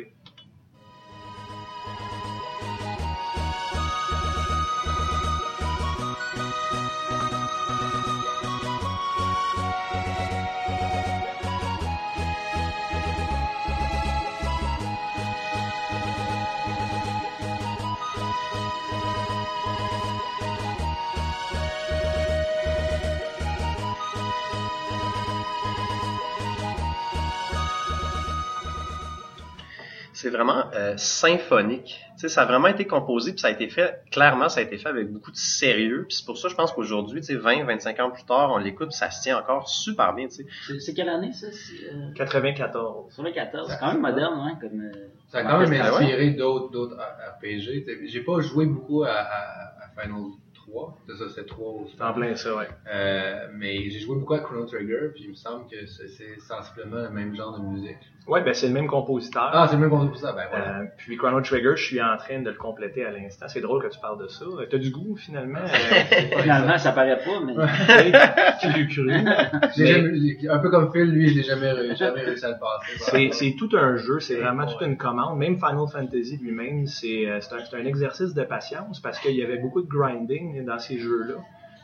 C'est 30.21 30.31
vraiment 30.31 30.65
euh, 30.75 30.95
symphonique. 30.97 32.01
Tu 32.15 32.23
sais, 32.23 32.29
ça 32.29 32.43
a 32.43 32.45
vraiment 32.47 32.67
été 32.69 32.85
composé, 32.87 33.31
puis 33.33 33.41
ça 33.41 33.49
a 33.49 33.51
été 33.53 33.69
fait, 33.69 34.03
clairement, 34.11 34.49
ça 34.49 34.59
a 34.61 34.63
été 34.65 34.77
fait 34.77 34.89
avec 34.89 35.13
beaucoup 35.13 35.31
de 35.31 35.37
sérieux. 35.37 36.05
Puis 36.09 36.17
c'est 36.19 36.27
pour 36.27 36.37
ça, 36.39 36.49
je 36.49 36.55
pense 36.57 36.73
qu'aujourd'hui, 36.73 37.21
tu 37.21 37.27
sais, 37.29 37.37
20, 37.37 37.65
25 37.65 38.01
ans 38.01 38.11
plus 38.11 38.25
tard, 38.25 38.51
on 38.53 38.59
l'écoute, 38.59 38.91
ça 38.93 39.11
se 39.11 39.23
tient 39.23 39.39
encore 39.39 39.69
super 39.69 40.15
bien, 40.15 40.27
tu 40.27 40.35
sais. 40.37 40.47
C'est- 40.67 40.81
C'est 40.81 40.95
quelle 40.95 41.09
année, 41.09 41.33
ça? 41.33 41.47
C'est, 41.53 41.93
euh, 41.93 42.13
94. 42.17 43.13
Sur 43.15 43.23
le 43.23 43.31
14. 43.31 43.69
C'est 43.71 43.79
quand 43.79 43.93
même 43.93 44.01
moderne, 44.03 44.35
hein, 44.41 44.59
comme... 44.61 44.81
euh, 44.81 45.09
Ça 45.29 45.39
a 45.39 45.43
quand 45.45 45.59
même 45.61 45.81
Ah 45.81 45.93
ouais? 45.95 45.99
inspiré 46.03 46.31
d'autres, 46.31 46.71
d'autres 46.71 46.97
RPG. 46.97 47.85
J'ai 48.07 48.21
pas 48.23 48.41
joué 48.41 48.67
beaucoup 48.67 49.05
à, 49.05 49.11
à, 49.11 49.85
à 49.85 50.03
Final 50.03 50.23
3. 50.55 50.99
T'as 51.07 51.17
ça, 51.17 51.29
c'était 51.29 51.47
3 51.47 51.67
ou 51.73 51.87
C'est 51.95 52.03
en 52.03 52.13
plein 52.13 52.35
ça, 52.35 52.57
ouais. 52.57 52.69
Euh, 52.93 53.47
mais 53.55 53.91
j'ai 53.91 54.01
joué 54.01 54.17
beaucoup 54.17 54.35
à 54.35 54.41
Chrono 54.41 54.65
Trigger, 54.67 55.11
puis 55.15 55.25
il 55.25 55.31
me 55.31 55.35
semble 55.35 55.69
que 55.71 55.87
c'est 55.87 56.09
c'est 56.09 56.41
sensiblement 56.41 57.03
le 57.03 57.11
même 57.11 57.35
genre 57.37 57.59
de 57.59 57.65
musique. 57.65 57.97
Ouais, 58.29 58.43
ben 58.43 58.53
c'est 58.53 58.69
le 58.69 58.75
même 58.75 58.87
compositeur. 58.87 59.51
Ah, 59.55 59.67
c'est 59.71 59.77
le 59.77 59.89
même 59.89 60.15
ça, 60.15 60.33
ben 60.33 60.45
voilà. 60.51 60.81
Euh, 60.81 60.85
puis 60.99 61.17
Chrono 61.17 61.41
Trigger, 61.41 61.73
je 61.77 61.83
suis 61.85 62.03
en 62.03 62.17
train 62.19 62.41
de 62.41 62.51
le 62.51 62.57
compléter 62.57 63.05
à 63.05 63.11
l'instant. 63.11 63.47
C'est 63.49 63.63
drôle 63.63 63.83
que 63.83 63.89
tu 63.89 63.99
parles 63.99 64.23
de 64.23 64.29
ça. 64.29 64.45
Euh, 64.45 64.67
T'as 64.71 64.77
du 64.77 64.91
goût 64.91 65.17
finalement? 65.17 65.61
Euh, 65.61 66.39
Finalement, 66.43 66.77
ça 66.77 66.93
paraît 66.93 67.19
pas, 67.25 67.41
mais. 67.45 67.55
tu 68.61 68.67
l'as 68.69 68.85
cru. 68.87 69.05
Mais- 69.07 69.87
jamais- 69.87 70.49
un 70.51 70.59
peu 70.59 70.69
comme 70.71 70.93
Phil, 70.93 71.05
lui, 71.11 71.29
je 71.31 71.37
l'ai 71.37 71.43
jamais, 71.43 71.97
jamais 71.97 72.21
réussi 72.21 72.45
à 72.45 72.51
le 72.51 72.59
passer. 72.59 72.99
C'est, 72.99 73.31
c'est 73.33 73.55
tout 73.59 73.71
un 73.75 73.97
jeu, 73.97 74.21
c'est 74.21 74.37
vraiment 74.37 74.67
toute 74.67 74.83
une 74.83 74.99
commande. 74.99 75.39
Même 75.39 75.57
Final 75.57 75.87
Fantasy 75.91 76.39
lui-même, 76.43 76.87
c'est, 76.87 77.31
un, 77.31 77.41
c'est 77.41 77.77
un 77.77 77.85
exercice 77.87 78.35
de 78.35 78.43
patience 78.45 79.01
parce 79.01 79.19
qu'il 79.21 79.35
y 79.37 79.43
avait 79.43 79.59
beaucoup 79.59 79.81
de 79.81 79.89
grinding 79.89 80.65
dans 80.67 80.79
ces 80.79 80.99
jeux-là. 80.99 81.35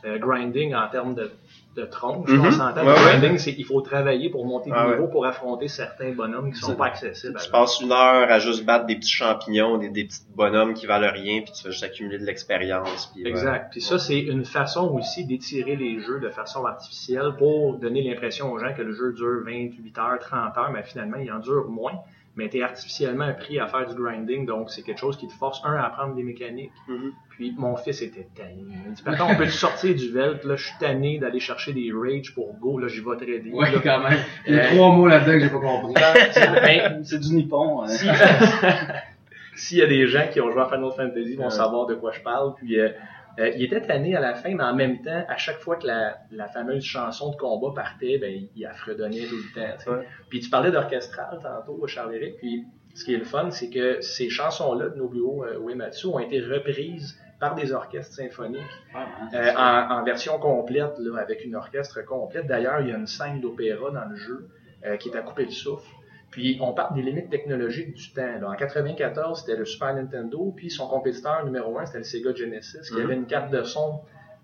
Euh, 0.05 0.19
grinding 0.19 0.75
en 0.75 0.87
termes 0.87 1.15
de, 1.15 1.31
de 1.75 1.83
tronche, 1.83 2.29
on 2.29 2.51
s'entend. 2.51 2.81
Ouais, 2.81 2.83
Le 2.85 2.89
ouais. 2.91 3.19
grinding, 3.19 3.37
c'est 3.39 3.55
qu'il 3.55 3.65
faut 3.65 3.81
travailler 3.81 4.29
pour 4.29 4.45
monter 4.45 4.69
de 4.69 4.75
Ah 4.77 4.89
niveau 4.89 5.07
pour 5.07 5.25
affronter 5.25 5.67
certains 5.67 6.11
bonhommes 6.11 6.53
qui 6.53 6.59
sont 6.59 6.75
pas 6.75 6.85
accessibles. 6.87 7.39
Tu 7.43 7.49
passes 7.49 7.79
une 7.81 7.91
heure 7.91 8.29
à 8.29 8.37
juste 8.37 8.65
battre 8.65 8.85
des 8.85 8.97
petits 8.97 9.11
champignons, 9.11 9.77
des, 9.79 9.89
des 9.89 10.05
petits 10.05 10.21
bonhommes 10.35 10.75
qui 10.75 10.85
valent 10.85 11.11
rien, 11.11 11.41
puis 11.41 11.51
tu 11.53 11.63
vas 11.63 11.71
juste 11.71 11.83
accumuler 11.83 12.19
de 12.19 12.25
l'expérience. 12.25 13.11
Exact. 13.23 13.71
Puis 13.71 13.81
ça, 13.81 13.97
c'est 13.97 14.19
une 14.19 14.45
façon 14.45 14.93
aussi 14.93 15.25
d'étirer 15.25 15.75
les 15.75 15.99
jeux 15.99 16.19
de 16.19 16.29
façon 16.29 16.65
artificielle 16.65 17.33
pour 17.39 17.79
donner 17.79 18.03
l'impression 18.03 18.51
aux 18.51 18.59
gens 18.59 18.73
que 18.75 18.83
le 18.83 18.93
jeu 18.93 19.13
dure 19.13 19.43
28 19.45 19.97
heures, 19.97 20.19
30 20.19 20.57
heures, 20.57 20.71
mais 20.71 20.83
finalement, 20.83 21.17
il 21.17 21.31
en 21.31 21.39
dure 21.39 21.67
moins. 21.67 21.93
Mais 22.37 22.49
tu 22.49 22.57
es 22.57 22.61
artificiellement 22.63 23.33
pris 23.33 23.59
à 23.59 23.67
faire 23.67 23.87
du 23.87 23.95
grinding, 23.95 24.45
donc 24.45 24.69
c'est 24.69 24.81
quelque 24.81 24.99
chose 24.99 25.15
qui 25.17 25.27
te 25.27 25.33
force, 25.33 25.61
un, 25.63 25.73
à 25.75 25.85
apprendre 25.85 26.15
des 26.15 26.23
mécaniques. 26.23 26.71
Mhm. 26.89 27.13
Puis 27.29 27.53
mon 27.57 27.75
fils 27.77 28.01
était 28.01 28.27
tanné. 28.35 28.65
Il 28.87 28.93
dit, 28.93 29.01
Papa, 29.03 29.25
on 29.29 29.35
peut 29.35 29.47
sortir 29.47 29.95
du 29.95 30.09
Velt, 30.11 30.43
là, 30.43 30.55
je 30.57 30.65
suis 30.65 30.75
tanné 30.79 31.17
d'aller 31.17 31.39
chercher 31.39 31.71
des 31.73 31.91
rage 31.93 32.33
pour 32.35 32.53
Go, 32.59 32.77
là, 32.79 32.87
j'y 32.89 32.99
vais 32.99 33.15
trader. 33.15 33.51
Ouais, 33.53 33.71
là. 33.71 33.79
quand 33.83 33.99
même. 34.09 34.19
Il 34.47 34.55
y 34.55 34.59
a 34.59 34.65
trois 34.67 34.91
mots 34.91 35.07
là-dedans 35.07 35.31
que 35.33 35.39
j'ai 35.39 35.49
pas 35.49 35.59
compris. 35.59 35.93
Ben, 36.61 37.03
C'est 37.05 37.19
du 37.19 37.33
Nippon. 37.35 37.87
si- 37.87 38.05
S'il 39.57 39.77
y 39.77 39.81
a 39.81 39.87
des 39.87 40.05
gens 40.07 40.27
qui 40.31 40.41
ont 40.41 40.51
joué 40.51 40.61
à 40.61 40.65
Final 40.65 40.91
Fantasy, 40.95 41.31
ils 41.31 41.37
vont 41.37 41.45
Ouais. 41.45 41.49
savoir 41.49 41.85
de 41.85 41.95
quoi 41.95 42.11
je 42.11 42.19
parle. 42.19 42.55
Puis 42.55 42.77
euh, 42.77 42.89
euh, 43.39 43.49
il 43.55 43.63
était 43.63 43.81
tanné 43.81 44.15
à 44.15 44.19
la 44.19 44.33
fin, 44.33 44.53
mais 44.55 44.63
en 44.63 44.75
même 44.75 45.01
temps, 45.01 45.25
à 45.27 45.37
chaque 45.37 45.59
fois 45.59 45.75
que 45.75 45.87
la, 45.87 46.17
la 46.31 46.47
fameuse 46.47 46.83
chanson 46.83 47.31
de 47.31 47.35
combat 47.35 47.73
partait, 47.75 48.17
ben, 48.17 48.47
il, 48.55 48.65
affredonnait 48.65 49.25
tout 49.27 49.35
le 49.35 49.53
temps. 49.53 49.91
Ouais. 49.91 50.07
Puis 50.29 50.39
tu 50.39 50.49
parlais 50.49 50.71
d'orchestral 50.71 51.39
tantôt, 51.41 51.85
Charles-Éric, 51.85 52.37
puis 52.37 52.65
ce 52.93 53.03
qui 53.03 53.13
est 53.13 53.17
le 53.17 53.25
fun, 53.25 53.51
c'est 53.51 53.69
que 53.69 54.01
ces 54.01 54.29
chansons-là 54.29 54.89
de 54.89 54.95
Nobuo 54.95 55.43
euh, 55.43 55.59
Uematsu 55.59 56.07
ont 56.07 56.19
été 56.19 56.39
reprises 56.39 57.19
par 57.39 57.55
des 57.55 57.73
orchestres 57.73 58.15
symphoniques 58.15 58.61
Ouais, 58.93 59.01
hein, 59.01 59.29
euh, 59.33 59.51
en, 59.57 59.99
en 59.99 60.03
version 60.03 60.39
complète, 60.39 60.97
là, 60.99 61.19
avec 61.19 61.43
une 61.43 61.55
orchestre 61.55 62.03
complète. 62.05 62.47
D'ailleurs, 62.47 62.79
il 62.81 62.87
y 62.87 62.91
a 62.93 62.97
une 62.97 63.07
scène 63.07 63.41
d'opéra 63.41 63.91
dans 63.91 64.05
le 64.05 64.15
jeu 64.15 64.47
euh, 64.85 64.97
qui 64.97 65.09
est 65.09 65.15
à 65.17 65.21
couper 65.21 65.45
le 65.45 65.51
souffle. 65.51 65.89
Puis 66.31 66.57
on 66.61 66.73
parle 66.73 66.95
des 66.95 67.01
limites 67.01 67.29
technologiques 67.29 67.93
du 67.93 68.11
temps. 68.11 68.39
Là. 68.41 68.49
En 68.49 68.55
94, 68.55 69.41
c'était 69.41 69.57
le 69.57 69.65
Super 69.65 69.93
Nintendo, 69.95 70.53
puis 70.55 70.69
son 70.69 70.87
compétiteur 70.87 71.45
numéro 71.45 71.77
un, 71.79 71.85
c'était 71.85 71.99
le 71.99 72.03
Sega 72.03 72.33
Genesis, 72.33 72.89
qui 72.89 72.95
Mhm. 72.95 73.01
avait 73.05 73.13
une 73.15 73.25
carte 73.25 73.51
de 73.51 73.63
son 73.63 74.01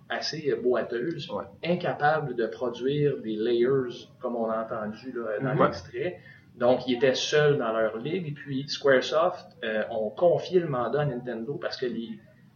assez 0.10 0.52
euh, 0.52 0.62
boiteuse, 0.62 1.30
Ouais. 1.32 1.44
incapable 1.66 2.36
de 2.36 2.46
produire 2.48 3.18
des 3.22 3.36
layers 3.36 4.08
comme 4.22 4.36
on 4.36 4.50
a 4.50 4.64
entendu 4.64 5.12
là, 5.14 5.40
dans 5.42 5.58
Ouais. 5.60 5.66
l'extrait. 5.68 6.20
Donc, 6.58 6.86
ils 6.88 6.96
étaient 6.96 7.16
seuls 7.16 7.58
dans 7.58 7.72
leur 7.72 7.98
ligue. 7.98 8.28
Et 8.28 8.32
puis, 8.32 8.68
Squaresoft 8.68 9.48
euh, 9.64 9.84
ont 9.90 10.10
confié 10.10 10.60
le 10.60 10.68
mandat 10.68 11.02
à 11.02 11.06
Nintendo 11.06 11.56
parce 11.56 11.78
que 11.78 11.86
les, 11.86 12.10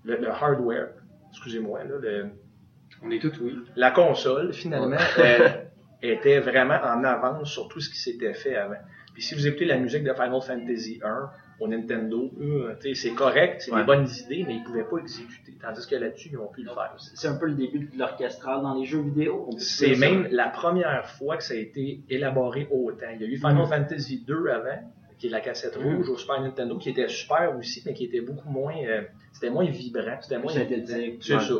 le, 0.04 0.18
le 0.18 0.30
hardware, 0.30 0.90
excusez-moi, 1.32 1.84
là, 1.86 1.96
le, 2.00 2.30
On 3.04 3.10
est 3.12 3.20
tous 3.20 3.38
oui. 3.42 3.58
la 3.78 3.92
console, 3.92 4.54
finalement, 4.54 4.98
euh, 5.20 5.50
était 6.02 6.40
vraiment 6.40 6.76
en 6.84 7.04
avance 7.06 7.50
sur 7.52 7.68
tout 7.70 7.80
ce 7.80 7.90
qui 7.90 7.98
s'était 7.98 8.34
fait 8.34 8.56
avant. 8.58 8.76
Puis 9.16 9.24
si 9.24 9.34
vous 9.34 9.48
écoutez 9.48 9.66
la 9.66 9.78
musique 9.78 10.04
de 10.04 10.14
Final 10.14 10.40
Fantasy 10.42 11.00
1 11.04 11.30
au 11.62 11.68
Nintendo, 11.70 12.30
eux, 12.42 12.76
tu 12.82 12.94
sais, 12.94 13.10
c'est 13.10 13.16
correct, 13.16 13.62
c'est 13.62 13.72
Ouais. 13.72 13.80
des 13.80 13.86
bonnes 13.86 14.08
idées, 14.26 14.44
mais 14.46 14.56
ils 14.58 14.64
pouvaient 14.64 14.84
pas 14.84 14.98
exécuter. 14.98 15.54
Tandis 15.62 15.88
que 15.88 15.96
là-dessus, 15.96 16.30
ils 16.34 16.38
ont 16.38 16.48
pu 16.50 16.62
le 16.64 16.70
faire. 16.70 16.94
C'est 17.16 17.30
un 17.30 17.36
peu 17.38 17.48
le 17.48 17.54
début 17.56 17.80
de 17.92 17.98
l'orchestral 17.98 18.62
dans 18.62 18.76
les 18.78 18.86
jeux 18.86 19.02
vidéo. 19.02 19.50
C'est 19.58 19.96
ça. 19.96 20.00
même 20.02 20.28
la 20.32 20.50
première 20.50 21.08
fois 21.08 21.38
que 21.38 21.44
ça 21.44 21.54
a 21.54 21.58
été 21.58 22.02
élaboré 22.10 22.68
autant. 22.72 23.06
Il 23.16 23.22
y 23.22 23.24
a 23.24 23.28
eu 23.28 23.38
Final 23.38 23.66
Fantasy 23.66 24.24
2 24.28 24.48
avant, 24.50 24.94
qui 25.18 25.28
est 25.28 25.30
la 25.30 25.40
cassette 25.42 25.76
rouge 25.76 26.10
au 26.10 26.18
Super 26.18 26.42
Nintendo, 26.42 26.78
qui 26.78 26.90
était 26.90 27.08
super 27.08 27.56
aussi, 27.58 27.82
mais 27.86 27.94
qui 27.94 28.06
était 28.06 28.22
beaucoup 28.22 28.50
moins, 28.50 28.76
euh, 28.86 29.02
c'était 29.32 29.50
moins 29.50 29.66
vibrant, 29.66 30.18
c'était 30.22 30.38
moins 30.38 30.52
synthétique. 30.52 31.24
C'est 31.24 31.36
Ouais. 31.36 31.40
ça. 31.40 31.54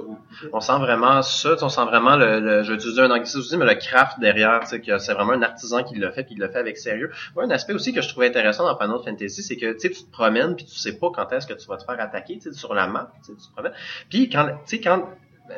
On 0.54 0.60
sent 0.60 0.78
vraiment 0.80 1.22
ça, 1.22 1.56
on 1.62 1.70
sent 1.70 1.86
vraiment 1.86 2.16
le, 2.18 2.40
le 2.40 2.64
je 2.64 2.70
vais 2.72 2.76
utiliser 2.78 3.02
un 3.02 3.12
anglicisme 3.12 3.40
aussi, 3.40 3.58
mais 3.58 3.66
le 3.66 3.76
craft 3.76 4.20
derrière, 4.20 4.60
tu 4.62 4.68
sais, 4.68 4.82
que 4.82 4.98
c'est 4.98 5.14
vraiment 5.14 5.34
un 5.34 5.42
artisan 5.42 5.84
qui 5.84 5.96
l'a 5.96 6.12
fait, 6.12 6.24
puis 6.24 6.36
il 6.36 6.40
l'a 6.40 6.50
fait 6.50 6.60
avec 6.60 6.78
sérieux. 6.78 7.12
Ouais, 7.36 7.46
un 7.46 7.50
aspect 7.52 7.74
aussi 7.74 7.94
que 7.94 8.02
je 8.02 8.10
trouvais 8.10 8.28
intéressant 8.28 8.66
dans 8.66 8.78
Final 8.78 8.98
Fantasy, 9.06 9.42
c'est 9.44 9.56
que 9.58 9.72
tu 9.78 9.90
te 9.90 10.12
promènes, 10.12 10.56
puis 10.56 10.66
tu 10.66 10.76
sais 10.76 10.98
pas 10.98 11.10
quand 11.14 11.32
est-ce 11.32 11.48
que 11.48 11.54
tu 11.54 11.68
vas 11.68 11.78
te 11.78 11.84
faire 11.86 12.00
attaquer, 12.00 12.36
tu 12.38 12.52
sais, 12.52 12.54
sur 12.54 12.74
la 12.74 12.88
map, 12.88 13.12
tu 13.26 13.34
te 13.36 13.52
promènes. 13.54 13.74
Puis 14.10 14.30
quand, 14.30 14.46
tu 14.48 14.54
sais, 14.66 14.80
quand 14.82 15.10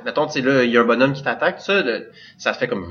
mettons, 0.04 0.26
tu 0.28 0.34
sais, 0.34 0.42
là, 0.42 0.64
il 0.64 0.72
y 0.72 0.78
a 0.78 0.82
un 0.82 0.86
bonhomme 0.86 1.14
qui 1.14 1.24
t'attaque, 1.24 1.62
ça, 1.62 1.82
le- 1.82 2.10
ça 2.38 2.54
fait 2.54 2.68
comme, 2.68 2.84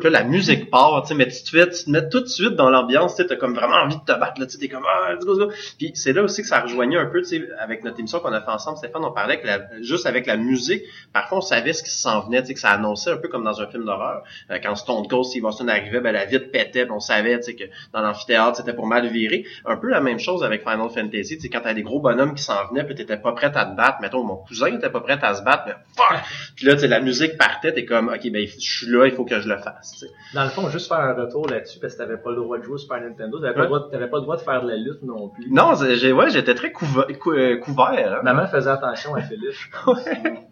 puis 0.00 0.10
là, 0.10 0.20
la 0.20 0.24
musique 0.24 0.70
part, 0.70 1.02
tu 1.02 1.08
sais, 1.08 1.14
mais 1.14 1.28
tu 1.28 1.42
te 1.42 1.50
fais, 1.50 1.68
tu 1.70 1.84
te 1.84 1.90
mets 1.90 2.08
tout 2.08 2.20
de 2.20 2.26
suite 2.26 2.54
dans 2.56 2.70
l'ambiance, 2.70 3.14
tu 3.16 3.22
sais, 3.22 3.28
t'as 3.28 3.36
comme 3.36 3.54
vraiment 3.54 3.76
envie 3.76 3.96
de 3.96 4.00
te 4.02 4.18
battre, 4.18 4.40
là, 4.40 4.46
tu 4.46 4.58
t'es 4.58 4.68
comme, 4.68 4.84
ah, 4.88 5.12
let's 5.12 5.24
go, 5.24 5.32
let's 5.38 5.46
go. 5.48 5.52
Puis 5.78 5.92
c'est 5.94 6.12
là 6.12 6.22
aussi 6.22 6.42
que 6.42 6.48
ça 6.48 6.60
rejoignait 6.60 6.98
un 6.98 7.06
peu, 7.06 7.20
tu 7.22 7.28
sais, 7.28 7.48
avec 7.60 7.84
notre 7.84 7.98
émission 8.00 8.20
qu'on 8.20 8.32
a 8.32 8.40
fait 8.40 8.50
ensemble, 8.50 8.78
Stéphane, 8.78 9.04
on 9.04 9.12
parlait 9.12 9.40
que 9.40 9.46
la- 9.46 9.60
juste 9.82 10.06
avec 10.06 10.26
la 10.26 10.36
musique, 10.36 10.82
parfois 11.12 11.38
on 11.38 11.40
savait 11.42 11.72
ce 11.72 11.82
qui 11.82 11.90
s'en 11.90 12.20
venait, 12.20 12.40
tu 12.42 12.48
sais, 12.48 12.54
que 12.54 12.60
ça 12.60 12.70
annonçait 12.70 13.10
un 13.10 13.16
peu 13.16 13.28
comme 13.28 13.44
dans 13.44 13.60
un 13.60 13.66
film 13.68 13.84
d'horreur. 13.84 14.22
Euh, 14.50 14.58
quand 14.62 14.74
Stone 14.74 15.06
Cold 15.08 15.24
Steve 15.24 15.44
Austin 15.44 15.68
arrivait, 15.68 16.00
ben 16.00 16.12
la 16.12 16.24
vitre 16.24 16.50
pétait, 16.50 16.86
on 16.90 17.00
savait, 17.00 17.36
tu 17.38 17.44
sais, 17.44 17.54
que 17.54 17.64
dans 17.92 18.00
l'amphithéâtre, 18.00 18.56
c'était 18.56 18.72
pour 18.74 18.86
mal 18.86 19.06
virer. 19.06 19.44
Un 19.66 19.76
peu 19.76 19.88
la 19.88 20.00
même 20.00 20.18
chose 20.18 20.42
avec 20.42 20.62
Final 20.62 20.88
Fantasy, 20.90 21.36
tu 21.36 21.42
sais, 21.42 21.48
quand 21.48 21.60
t'as 21.62 21.74
des 21.74 21.82
gros 21.82 22.00
bonhommes 22.00 22.34
qui 22.34 22.42
s'en 22.42 22.66
venaient, 22.68 22.84
puis 22.84 22.94
t'étais 22.94 23.16
pas 23.18 23.32
prêt 23.32 23.52
à 23.54 23.64
te 23.66 23.76
battre, 23.76 23.98
mettons, 24.00 24.24
mon 24.24 24.36
cousin 24.36 24.66
était 24.74 24.90
pas 24.90 25.00
prêt 25.00 25.18
à 25.22 25.34
se 25.34 25.42
battre, 25.42 25.64
mais 25.66 25.74
fuck! 25.96 26.23
Puis 26.56 26.66
là, 26.66 26.74
tu 26.74 26.80
sais, 26.80 26.88
la 26.88 27.00
musique 27.00 27.36
partait, 27.38 27.72
t'es 27.72 27.84
comme, 27.84 28.08
ok, 28.08 28.30
ben 28.32 28.46
je 28.46 28.58
suis 28.58 28.86
là, 28.88 29.06
il 29.06 29.12
faut 29.12 29.24
que 29.24 29.40
je 29.40 29.48
le 29.48 29.56
fasse, 29.58 29.92
tu 29.92 30.06
sais. 30.06 30.12
Dans 30.34 30.44
le 30.44 30.50
fond, 30.50 30.68
juste 30.70 30.88
faire 30.88 31.00
un 31.00 31.14
retour 31.14 31.48
là-dessus, 31.48 31.78
parce 31.80 31.94
que 31.94 31.98
t'avais 31.98 32.16
pas 32.16 32.30
le 32.30 32.36
droit 32.36 32.58
de 32.58 32.62
jouer 32.62 32.74
au 32.74 32.78
Super 32.78 33.00
Nintendo, 33.00 33.38
t'avais 33.40 33.54
pas, 33.54 33.60
Ouais. 33.60 33.64
le 33.66 33.68
droit 33.68 33.90
pas 33.90 34.16
le 34.16 34.22
droit 34.22 34.36
de 34.36 34.42
faire 34.42 34.62
de 34.62 34.68
la 34.70 34.76
lutte 34.76 35.02
non 35.02 35.28
plus. 35.28 35.50
Non, 35.50 35.72
j'ai, 35.94 36.12
ouais, 36.12 36.30
j'étais 36.30 36.54
très 36.54 36.72
cou- 36.72 36.86
euh, 37.32 37.56
couvert, 37.58 38.18
hein. 38.18 38.20
Maman 38.22 38.46
faisait 38.46 38.70
attention 38.70 39.14
à 39.14 39.22
Philippe. 39.22 39.44
je 39.52 39.68
pense. 39.84 40.04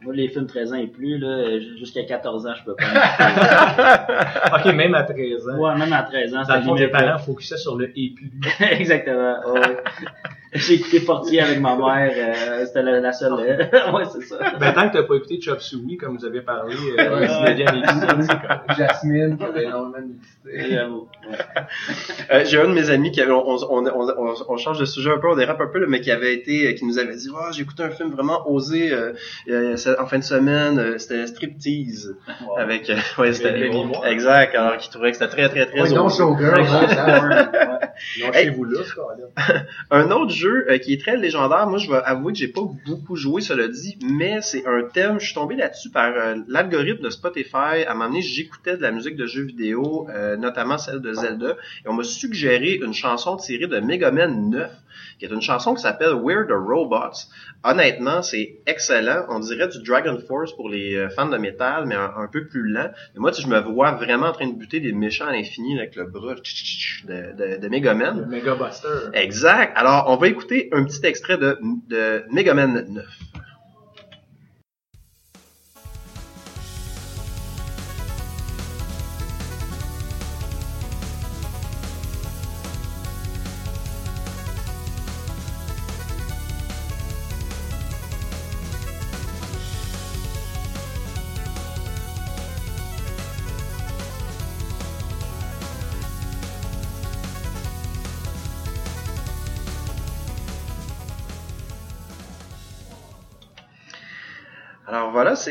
Moi, 0.02 0.14
les 0.14 0.28
films 0.28 0.46
13 0.46 0.72
ans 0.72 0.76
et 0.76 0.86
plus, 0.88 1.18
là, 1.18 1.58
jusqu'à 1.78 2.04
14 2.04 2.46
ans, 2.46 2.54
je 2.58 2.64
peux 2.64 2.74
pas. 2.74 2.84
ok, 4.58 4.74
même 4.74 4.94
à 4.94 5.02
13 5.04 5.48
ans. 5.48 5.58
ouais, 5.58 5.76
même 5.78 5.92
à 5.92 6.02
13 6.02 6.34
ans, 6.34 6.42
Dans 6.42 6.56
le 6.56 6.62
fond, 6.62 6.76
tes 6.76 6.88
parents 6.88 7.18
focusaient 7.18 7.56
sur 7.56 7.76
le 7.76 7.90
et 7.96 8.14
plus. 8.14 8.30
Exactement. 8.70 9.36
ouais. 9.52 9.76
J'ai 10.54 10.74
écouté 10.74 11.00
Portier 11.00 11.40
avec 11.40 11.60
ma 11.60 11.76
mère, 11.76 12.12
euh, 12.14 12.66
c'était 12.66 12.82
la, 12.82 13.00
la 13.00 13.12
seule. 13.12 13.32
euh, 13.32 13.56
ouais, 13.92 14.04
c'est 14.12 14.20
ça. 14.22 14.36
Ben, 14.60 14.72
tant 14.72 14.88
que 14.90 14.92
t'as 14.98 15.02
pas 15.04 15.14
écouté 15.14 15.40
Chop 15.40 15.60
Suey, 15.62 15.96
comme 15.98 16.18
vous 16.18 16.24
avez 16.26 16.42
parlé, 16.42 16.74
euh, 16.98 17.20
Ouais. 17.20 17.26
Jasmine, 18.76 19.38
qui 19.38 19.44
avait 19.44 19.64
énormément 19.64 19.98
d'utilité. 20.06 20.74
J'avoue. 20.74 21.08
Ouais. 21.30 21.38
Euh, 22.32 22.42
j'ai 22.44 22.60
un 22.60 22.68
de 22.68 22.74
mes 22.74 22.90
amis 22.90 23.12
qui 23.12 23.20
avait, 23.22 23.32
on, 23.32 23.48
on, 23.48 23.86
on, 23.86 23.86
on, 23.88 24.34
on 24.48 24.56
change 24.58 24.78
de 24.78 24.84
sujet 24.84 25.10
un 25.10 25.18
peu, 25.18 25.28
on 25.30 25.36
dérape 25.36 25.60
un 25.60 25.68
peu, 25.68 25.78
là, 25.78 25.86
mais 25.88 26.00
qui 26.00 26.10
avait 26.10 26.34
été, 26.34 26.68
euh, 26.68 26.72
qui 26.74 26.84
nous 26.84 26.98
avait 26.98 27.14
dit, 27.16 27.28
oh, 27.32 27.46
j'ai 27.52 27.62
écouté 27.62 27.82
un 27.84 27.90
film 27.90 28.10
vraiment 28.10 28.46
osé 28.50 28.92
euh, 28.92 29.12
euh, 29.48 29.76
en 29.98 30.06
fin 30.06 30.18
de 30.18 30.24
semaine, 30.24 30.78
euh, 30.78 30.98
c'était 30.98 31.26
Striptease 31.26 32.14
Wow. 32.46 32.58
avec, 32.58 32.90
euh, 32.90 32.96
ouais, 33.18 33.32
c'était 33.32 33.70
exact, 34.04 34.54
alors 34.54 34.76
qu'il 34.76 34.90
trouvait 34.90 35.12
que 35.12 35.16
c'était 35.16 35.30
très 35.30 35.48
très 35.48 35.66
très 35.66 35.80
Ouais, 35.82 35.88
non, 35.90 36.06
osé. 36.06 36.18
Showgirl. 36.18 36.62
Vous 38.54 38.64
là, 38.64 38.80
là 39.36 39.64
Un 39.90 40.10
autre 40.10 40.32
jeu 40.32 40.66
euh, 40.68 40.78
qui 40.78 40.94
est 40.94 41.00
très 41.00 41.16
légendaire, 41.16 41.66
moi 41.66 41.78
je 41.78 41.90
vais 41.90 41.98
avouer 42.04 42.32
que 42.32 42.38
j'ai 42.38 42.48
pas 42.48 42.62
beaucoup 42.86 43.16
joué, 43.16 43.42
cela 43.42 43.68
dit, 43.68 43.98
mais 44.02 44.40
c'est 44.40 44.66
un 44.66 44.82
thème, 44.82 45.20
je 45.20 45.26
suis 45.26 45.34
tombé 45.34 45.56
là-dessus 45.56 45.90
par 45.90 46.12
euh, 46.14 46.36
l'algorithme 46.48 47.02
de 47.02 47.10
Spotify. 47.10 47.84
À 47.86 47.90
un 47.90 47.94
moment 47.94 48.08
donné, 48.08 48.22
j'écoutais 48.22 48.76
de 48.76 48.82
la 48.82 48.90
musique 48.90 49.16
de 49.16 49.26
jeux 49.26 49.44
vidéo, 49.44 50.06
euh, 50.10 50.36
notamment 50.36 50.78
celle 50.78 51.00
de 51.00 51.12
Zelda, 51.12 51.56
et 51.84 51.88
on 51.88 51.92
m'a 51.92 52.04
suggéré 52.04 52.80
une 52.82 52.94
chanson 52.94 53.36
tirée 53.36 53.66
de 53.66 53.78
Mega 53.80 54.10
Man 54.10 54.50
9, 54.50 54.70
qui 55.18 55.26
est 55.26 55.30
une 55.30 55.42
chanson 55.42 55.74
qui 55.74 55.82
s'appelle 55.82 56.14
We're 56.14 56.46
the 56.46 56.52
Robots. 56.52 57.28
Honnêtement, 57.64 58.22
c'est 58.22 58.56
excellent. 58.66 59.26
On 59.28 59.38
dirait 59.38 59.68
du 59.68 59.82
Dragon 59.82 60.18
Force 60.26 60.52
pour 60.52 60.68
les 60.68 61.08
fans 61.14 61.28
de 61.28 61.36
métal, 61.38 61.86
mais 61.86 61.94
un, 61.94 62.12
un 62.16 62.26
peu 62.26 62.46
plus 62.46 62.68
lent. 62.68 62.90
Et 63.14 63.18
moi, 63.18 63.30
tu 63.30 63.42
je 63.42 63.48
me 63.48 63.60
vois 63.60 63.92
vraiment 63.92 64.26
en 64.26 64.32
train 64.32 64.46
de 64.46 64.54
buter 64.54 64.80
des 64.80 64.92
méchants 64.92 65.26
à 65.26 65.32
l'infini 65.32 65.78
avec 65.78 65.96
le 65.96 66.04
bras 66.04 66.34
de, 66.34 67.10
de, 67.10 67.60
de 67.60 67.68
Mega 67.68 67.81
Man. 67.82 68.20
Le 68.20 68.26
Mega 68.26 68.54
Buster. 68.54 69.10
Exact. 69.12 69.72
Alors, 69.76 70.04
on 70.08 70.16
va 70.16 70.28
écouter 70.28 70.68
un 70.72 70.84
petit 70.84 71.04
extrait 71.04 71.36
de, 71.36 71.58
de 71.88 72.24
Mega 72.30 72.54
Man 72.54 72.86
9. 72.88 73.04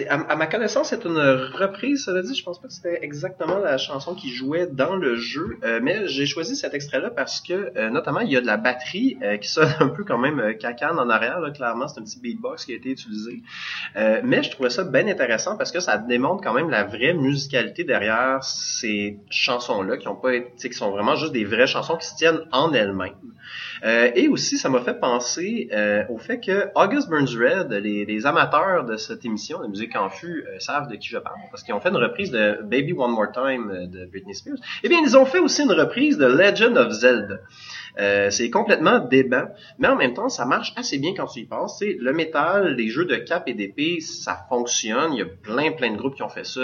À, 0.09 0.35
ma 0.35 0.47
connaissance, 0.47 0.89
c'est 0.89 1.05
une 1.05 1.17
reprise, 1.17 2.05
cela 2.05 2.21
dit. 2.21 2.35
Je 2.35 2.43
pense 2.43 2.61
pas 2.61 2.67
que 2.67 2.73
c'était 2.73 2.99
exactement 3.01 3.59
la 3.59 3.77
chanson 3.77 4.13
qui 4.13 4.29
jouait 4.29 4.67
dans 4.67 4.95
le 4.95 5.15
jeu, 5.15 5.57
euh, 5.63 5.79
mais 5.81 6.07
j'ai 6.07 6.25
choisi 6.25 6.55
cet 6.55 6.73
extrait-là 6.73 7.09
parce 7.09 7.41
que, 7.41 7.71
euh, 7.75 7.89
notamment, 7.89 8.19
il 8.19 8.31
y 8.31 8.37
a 8.37 8.41
de 8.41 8.45
la 8.45 8.57
batterie 8.57 9.17
euh, 9.21 9.37
qui 9.37 9.47
sonne 9.47 9.73
un 9.79 9.87
peu 9.87 10.03
quand 10.03 10.17
même 10.17 10.55
cacane 10.57 10.99
en 10.99 11.09
arrière. 11.09 11.39
Là, 11.39 11.51
clairement, 11.51 11.87
c'est 11.87 11.99
un 11.99 12.03
petit 12.03 12.19
beatbox 12.19 12.65
qui 12.65 12.73
a 12.73 12.75
été 12.75 12.89
utilisé. 12.89 13.41
Mais 14.23 14.43
je 14.43 14.51
trouvais 14.51 14.69
ça 14.69 14.83
bien 14.83 15.07
intéressant 15.07 15.57
parce 15.57 15.71
que 15.71 15.79
ça 15.79 15.97
démontre 15.97 16.43
quand 16.43 16.53
même 16.53 16.69
la 16.69 16.83
vraie 16.83 17.13
musicalité 17.13 17.83
derrière 17.83 18.43
ces 18.43 19.19
chansons-là, 19.29 19.97
qui 19.97 20.07
ont 20.07 20.15
pas 20.15 20.39
qui 20.39 20.73
sont 20.73 20.91
vraiment 20.91 21.15
juste 21.15 21.33
des 21.33 21.45
vraies 21.45 21.67
chansons 21.67 21.97
qui 21.97 22.07
se 22.07 22.15
tiennent 22.15 22.41
en 22.51 22.73
elles-mêmes. 22.73 23.15
Et 23.83 24.27
aussi, 24.27 24.57
ça 24.57 24.69
m'a 24.69 24.81
fait 24.81 24.99
penser 24.99 25.69
au 26.09 26.17
fait 26.17 26.39
que 26.39 26.69
August 26.75 27.09
Burns 27.09 27.35
Red, 27.37 27.71
les, 27.71 28.25
amateurs 28.25 28.85
de 28.85 28.97
cette 28.97 29.25
émission 29.25 29.63
musique 29.71 29.95
en 29.95 30.09
fût 30.09 30.45
euh, 30.45 30.59
savent 30.59 30.87
de 30.87 30.95
qui 30.95 31.09
je 31.09 31.17
parle, 31.17 31.37
parce 31.49 31.63
qu'ils 31.63 31.73
ont 31.73 31.79
fait 31.79 31.89
une 31.89 31.97
reprise 31.97 32.31
de 32.31 32.59
Baby 32.63 32.93
One 32.93 33.11
More 33.11 33.31
Time 33.31 33.71
euh, 33.71 33.87
de 33.87 34.05
Britney 34.05 34.35
Spears. 34.35 34.57
Eh 34.83 34.89
bien, 34.89 34.99
ils 35.03 35.17
ont 35.17 35.25
fait 35.25 35.39
aussi 35.39 35.63
une 35.63 35.71
reprise 35.71 36.17
de 36.17 36.25
Legend 36.25 36.77
of 36.77 36.91
Zelda. 36.91 37.37
Euh, 37.99 38.29
c'est 38.29 38.49
complètement 38.49 38.99
débat, 38.99 39.51
mais 39.79 39.87
en 39.87 39.95
même 39.95 40.13
temps, 40.13 40.29
ça 40.29 40.45
marche 40.45 40.73
assez 40.77 40.97
bien 40.97 41.13
quand 41.15 41.25
tu 41.27 41.39
y 41.41 41.45
penses. 41.45 41.77
Tu 41.79 41.85
sais, 41.91 41.97
le 41.99 42.13
métal, 42.13 42.75
les 42.75 42.89
jeux 42.89 43.05
de 43.05 43.15
cap 43.15 43.43
et 43.47 43.53
d'épée, 43.53 43.99
ça 43.99 44.45
fonctionne. 44.49 45.13
Il 45.13 45.19
y 45.19 45.21
a 45.21 45.25
plein, 45.25 45.71
plein 45.71 45.91
de 45.91 45.97
groupes 45.97 46.15
qui 46.15 46.23
ont 46.23 46.29
fait 46.29 46.45
ça. 46.45 46.61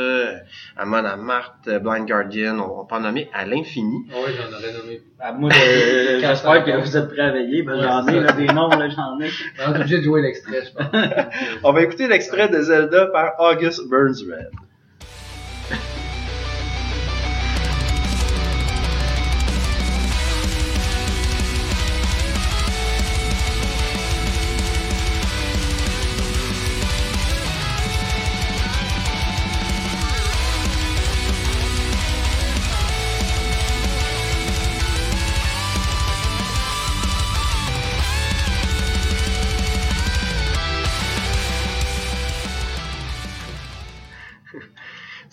Amon 0.77 1.03
Amarth, 1.05 1.67
Blind 1.69 2.07
Guardian, 2.07 2.59
on, 2.59 2.81
on 2.81 2.85
peut 2.85 2.95
en 2.95 3.01
nommer 3.01 3.29
à 3.33 3.45
l'infini. 3.45 4.05
Oui, 4.09 4.31
j'en 4.37 4.55
aurais 4.57 4.71
nommé. 4.73 5.01
Ah, 5.19 5.33
moi, 5.33 5.49
je- 5.51 6.19
j'espère 6.21 6.63
que 6.63 6.79
vous 6.81 6.95
êtes 6.97 7.09
prêts 7.09 7.21
à 7.23 7.31
veiller. 7.31 7.63
Ben, 7.63 7.81
j'en 7.81 8.07
ai, 8.07 8.19
là, 8.19 8.31
des 8.31 8.47
noms, 8.47 8.69
là, 8.69 8.87
j'en 8.89 9.19
ai. 9.19 9.29
On 9.67 9.73
est 9.73 9.79
obligé 9.79 9.97
de 9.97 10.03
jouer 10.03 10.21
l'extrait, 10.21 10.63
je 10.65 10.71
pense. 10.73 10.87
On 11.63 11.73
va 11.73 11.81
écouter 11.81 12.07
l'extrait 12.07 12.47
de 12.49 12.61
Zelda 12.61 13.07
par 13.07 13.33
August 13.39 13.87
Burns 13.89 14.21
Red. 14.29 14.51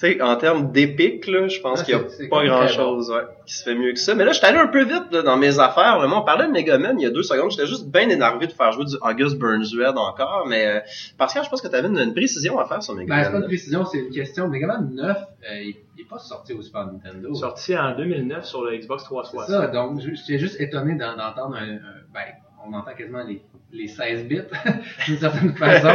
Sais, 0.06 0.22
en 0.22 0.36
termes 0.36 0.72
d'épique, 0.72 1.26
là, 1.26 1.48
je 1.48 1.60
pense 1.60 1.80
Ah, 1.80 1.84
qu'il 1.84 1.94
n'y 1.96 2.00
a 2.00 2.04
c'est- 2.08 2.16
c'est 2.16 2.28
pas 2.28 2.36
quand 2.36 2.42
même 2.42 2.50
grand 2.50 2.64
très 2.66 2.74
chose 2.74 3.10
ouais, 3.10 3.22
qui 3.46 3.54
se 3.54 3.62
fait 3.64 3.74
mieux 3.74 3.92
que 3.92 3.98
ça. 3.98 4.14
Mais 4.14 4.24
là, 4.24 4.32
j'étais 4.32 4.46
allé 4.46 4.58
un 4.58 4.66
peu 4.68 4.84
vite 4.84 5.04
là, 5.12 5.22
dans 5.22 5.36
mes 5.36 5.58
affaires. 5.58 5.98
Vraiment, 5.98 6.22
on 6.22 6.24
parlait 6.24 6.46
de 6.46 6.52
Megaman 6.52 6.98
il 6.98 7.02
y 7.04 7.06
a 7.06 7.10
deux 7.10 7.22
secondes. 7.22 7.50
J'étais 7.50 7.66
juste 7.66 7.88
bien 7.88 8.08
énervé 8.08 8.46
de 8.46 8.52
faire 8.52 8.72
jouer 8.72 8.84
du 8.84 8.96
August 9.02 9.38
Burns 9.38 9.66
Red 9.78 9.96
encore. 9.96 10.46
Mais 10.48 10.66
euh, 10.66 10.80
Pascal, 11.18 11.44
je 11.44 11.50
pense 11.50 11.60
que 11.60 11.68
tu 11.68 11.74
avais 11.76 11.88
une, 11.88 11.98
une 11.98 12.14
précision 12.14 12.58
à 12.58 12.66
faire 12.66 12.82
sur 12.82 12.94
Ben, 12.94 13.00
Megaman. 13.02 13.24
c'est 13.24 13.30
pas 13.32 13.38
une 13.38 13.44
précision, 13.44 13.84
c'est 13.84 13.98
une 13.98 14.10
question. 14.10 14.48
Megaman 14.48 14.90
9, 14.94 15.16
euh, 15.16 15.60
il, 15.62 15.74
il 15.96 16.02
est 16.02 16.08
pas 16.08 16.18
sorti 16.18 16.52
au 16.52 16.62
Super 16.62 16.86
Nintendo. 16.86 17.34
Sorti 17.34 17.76
en 17.76 17.94
2009 17.96 18.44
sur 18.44 18.62
le 18.64 18.76
Xbox 18.76 19.02
C'est 19.02 19.08
360. 19.08 19.46
ça, 19.48 19.66
donc 19.68 20.00
je- 20.00 20.14
j'étais 20.14 20.38
juste 20.38 20.60
étonné 20.60 20.94
d'en- 20.96 21.16
d'entendre 21.16 21.56
un, 21.56 21.74
un- 21.74 22.04
ben, 22.12 22.20
on 22.66 22.72
entend 22.72 22.92
quasiment 22.96 23.22
les, 23.26 23.42
les 23.74 23.88
16 23.88 24.24
bits, 24.26 24.40
d'une 25.06 25.18
certaine 25.18 25.54
façon. 25.56 25.88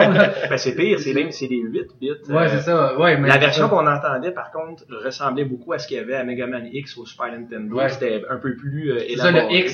Ben, 0.50 0.58
c'est 0.58 0.76
pire, 0.76 1.00
c'est 1.00 1.14
même 1.14 1.32
c'est 1.32 1.48
des 1.48 1.58
8 1.62 1.88
bits. 2.00 2.10
Ouais, 2.30 2.36
Euh, 2.44 2.48
c'est 2.50 2.60
ça, 2.62 3.00
ouais, 3.00 3.18
mais 3.18 3.28
La 3.30 3.38
version 3.38 3.70
qu'on 3.70 3.88
entendait, 3.88 4.32
par 4.32 4.52
contre, 4.52 4.84
ressemblait 5.04 5.46
beaucoup 5.46 5.72
à 5.74 5.80
ce 5.80 5.88
qu'il 5.88 5.98
y 5.98 6.00
avait 6.00 6.16
à 6.16 6.24
Mega 6.24 6.46
Man 6.46 6.68
X 6.72 6.98
au 6.98 7.06
Super 7.06 7.32
Nintendo. 7.32 7.76
Ouais. 7.76 7.90
C'était 7.90 8.24
un 8.30 8.38
peu 8.38 8.56
plus 8.56 8.92
euh, 8.92 9.00
C'est 9.08 9.16
ça, 9.16 9.30
élaboré. 9.30 9.64
le 9.64 9.70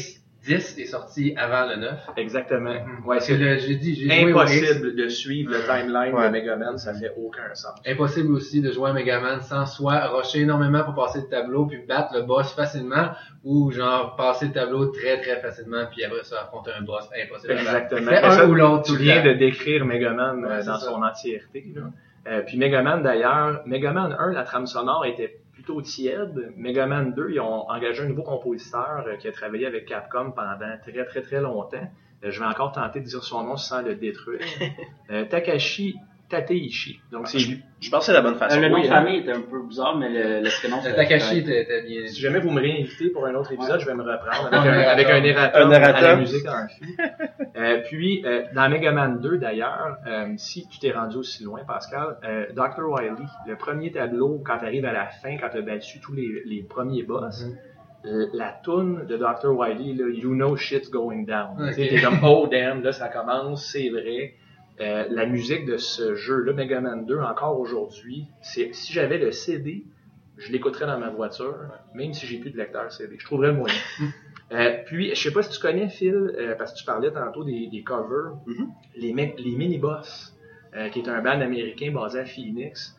X10 0.47 0.79
est 0.81 0.85
sorti 0.85 1.33
avant 1.37 1.67
le 1.67 1.77
9. 1.77 1.99
Exactement. 2.17 2.71
Mhm. 2.73 3.05
Ouais, 3.05 3.17
Parce 3.17 3.27
que 3.27 3.33
c'est 3.33 3.39
le- 3.39 3.57
j'ai 3.57 3.75
dit, 3.75 3.95
j'ai 3.95 4.09
joué 4.09 4.33
au 4.33 4.37
impossible 4.39 4.95
de 4.95 5.07
suivre 5.07 5.51
le 5.51 5.59
timeline 5.63 6.13
Ouais. 6.13 6.27
de 6.27 6.31
Mega 6.31 6.55
Man, 6.55 6.77
ça 6.77 6.93
fait 6.93 7.11
aucun 7.17 7.53
sens. 7.53 7.73
Impossible 7.85 8.31
aussi 8.33 8.61
de 8.61 8.71
jouer 8.71 8.89
à 8.89 8.93
Megaman 8.93 9.41
sans 9.41 9.65
soit 9.65 10.07
rusher 10.07 10.41
énormément 10.41 10.83
pour 10.83 10.95
passer 10.95 11.19
le 11.21 11.27
tableau 11.27 11.65
puis 11.65 11.79
battre 11.87 12.13
le 12.15 12.21
boss 12.21 12.53
facilement 12.53 13.09
ou 13.43 13.71
genre 13.71 14.15
passer 14.15 14.47
le 14.47 14.51
tableau 14.53 14.87
très 14.87 15.21
très 15.21 15.39
facilement 15.41 15.85
puis 15.91 16.03
après 16.03 16.23
ça 16.23 16.41
affronter 16.43 16.71
un 16.79 16.83
boss 16.83 17.07
impossible. 17.23 17.53
Exactement. 17.53 18.11
Un 18.11 18.31
ça, 18.31 18.47
ou 18.47 18.53
l'autre 18.53 18.83
Tu 18.83 18.97
viens 18.97 19.23
de 19.23 19.33
décrire 19.33 19.85
Mega 19.85 20.11
Man 20.13 20.43
euh, 20.43 20.47
Ouais, 20.47 20.61
c'est 20.61 20.67
dans 20.67 20.79
son 20.79 21.01
entièreté. 21.01 21.65
Là. 21.75 21.81
Euh, 22.27 22.41
puis 22.41 22.57
Mega 22.57 22.81
Man 22.81 23.03
d'ailleurs, 23.03 23.61
Mega 23.67 23.91
Man 23.91 24.15
1, 24.17 24.31
la 24.33 24.43
trame 24.43 24.65
sonore 24.65 25.05
était 25.05 25.37
plutôt 25.65 25.81
tiède. 25.81 26.53
Mega 26.55 26.85
Man 26.85 27.13
2, 27.13 27.31
ils 27.31 27.39
ont 27.39 27.69
engagé 27.69 28.03
un 28.03 28.07
nouveau 28.07 28.23
compositeur 28.23 29.03
euh, 29.07 29.15
qui 29.17 29.27
a 29.27 29.31
travaillé 29.31 29.65
avec 29.65 29.87
Capcom 29.87 30.31
pendant 30.31 30.57
très 30.81 31.05
très 31.05 31.21
très 31.21 31.41
longtemps. 31.41 31.89
Euh, 32.23 32.31
je 32.31 32.39
vais 32.39 32.45
encore 32.45 32.71
tenter 32.71 32.99
de 32.99 33.05
dire 33.05 33.23
son 33.23 33.43
nom 33.43 33.57
sans 33.57 33.81
le 33.81 33.95
détruire. 33.95 34.41
Euh, 35.11 35.23
Takashi 35.23 35.97
Tateishi. 36.29 36.99
Donc 37.11 37.27
c'est 37.27 37.37
lui. 37.37 37.61
Je 37.79 37.89
pense 37.89 37.99
que 38.01 38.05
c'est 38.07 38.13
la 38.13 38.21
bonne 38.21 38.35
façon. 38.35 38.57
Euh, 38.57 38.61
le 38.61 38.69
nom 38.69 38.75
oui, 38.77 38.83
de 38.83 38.87
hein. 38.87 39.03
famille 39.03 39.17
était 39.19 39.31
un 39.33 39.41
peu 39.41 39.61
bizarre, 39.63 39.95
mais 39.97 40.09
le, 40.09 40.41
le 40.41 40.49
prénom, 40.59 40.77
Takashi 40.81 41.39
était 41.39 41.83
bien. 41.85 42.07
Si 42.07 42.19
jamais 42.19 42.39
vous 42.39 42.49
me 42.49 42.59
réinvitez 42.61 43.09
pour 43.09 43.25
un 43.25 43.35
autre 43.35 43.51
épisode, 43.51 43.79
je 43.79 43.85
vais 43.85 43.93
me 43.93 44.01
reprendre 44.03 44.49
avec, 44.51 44.73
un, 44.73 44.89
avec 44.89 45.07
un 45.09 45.23
erratum 45.23 45.71
Un 45.71 45.81
à 45.81 46.01
la 46.01 46.15
musique 46.15 46.47
en. 46.47 46.67
Euh, 47.57 47.81
puis, 47.85 48.21
euh, 48.25 48.43
dans 48.53 48.67
Mega 48.69 48.91
Man 48.91 49.21
2, 49.21 49.37
d'ailleurs, 49.37 49.95
euh, 50.07 50.27
si 50.35 50.67
tu 50.67 50.77
t'es 50.77 50.91
rendu 50.91 51.15
aussi 51.15 51.41
loin, 51.45 51.61
Pascal, 51.65 52.17
euh, 52.25 52.47
Dr. 52.53 52.83
Wily, 52.85 53.23
le 53.47 53.55
premier 53.55 53.91
tableau, 53.93 54.41
quand 54.45 54.57
tu 54.57 54.65
arrives 54.65 54.83
à 54.83 54.91
la 54.91 55.05
fin, 55.05 55.37
quand 55.37 55.47
tu 55.49 55.59
as 55.59 55.61
battu 55.61 56.01
tous 56.01 56.11
les, 56.13 56.41
les 56.45 56.63
premiers 56.63 57.03
boss, 57.03 57.45
Mhm. 57.45 57.57
euh, 58.07 58.25
la 58.33 58.59
toune 58.61 59.05
de 59.07 59.15
Dr. 59.15 59.51
Wily, 59.57 59.93
là, 59.95 60.05
You 60.09 60.33
Know 60.33 60.57
Shit's 60.57 60.89
Going 60.91 61.23
Down. 61.23 61.55
Ok. 61.61 61.67
Tu 61.69 61.73
sais, 61.75 61.87
T'es 61.87 62.01
comme, 62.01 62.19
oh 62.23 62.45
damn, 62.51 62.83
là 62.83 62.91
ça 62.91 63.07
commence, 63.07 63.65
c'est 63.71 63.87
vrai. 63.89 64.33
Euh, 64.81 65.05
la 65.09 65.25
musique 65.25 65.65
de 65.65 65.77
ce 65.77 66.15
jeu-là, 66.15 66.51
Mega 66.53 66.81
Man 66.81 67.05
2, 67.05 67.19
encore 67.19 67.59
aujourd'hui, 67.59 68.25
c'est 68.41 68.73
si 68.73 68.91
j'avais 68.91 69.17
le 69.17 69.31
CD, 69.31 69.85
je 70.37 70.51
l'écouterais 70.51 70.85
dans 70.85 70.99
ma 70.99 71.09
voiture, 71.09 71.55
même 71.93 72.13
si 72.13 72.25
j'ai 72.27 72.39
plus 72.39 72.51
de 72.51 72.57
lecteur 72.57 72.91
CD. 72.91 73.15
Je 73.17 73.25
trouverais 73.25 73.47
le 73.47 73.53
moyen. 73.53 73.75
Euh, 74.51 74.77
puis, 74.85 75.15
je 75.15 75.21
sais 75.21 75.31
pas 75.31 75.41
si 75.43 75.49
tu 75.49 75.59
connais, 75.59 75.87
Phil, 75.87 76.13
euh, 76.13 76.55
parce 76.55 76.73
que 76.73 76.79
tu 76.79 76.85
parlais 76.85 77.09
tantôt 77.11 77.43
des, 77.45 77.67
des 77.67 77.83
covers, 77.83 78.33
Mhm. 78.45 78.67
les, 78.97 79.13
les 79.37 79.55
mini-boss, 79.55 80.33
qui 80.91 80.99
est 80.99 81.07
un 81.07 81.21
band 81.21 81.39
américain 81.39 81.89
basé 81.93 82.19
à 82.19 82.25
Phoenix. 82.25 82.97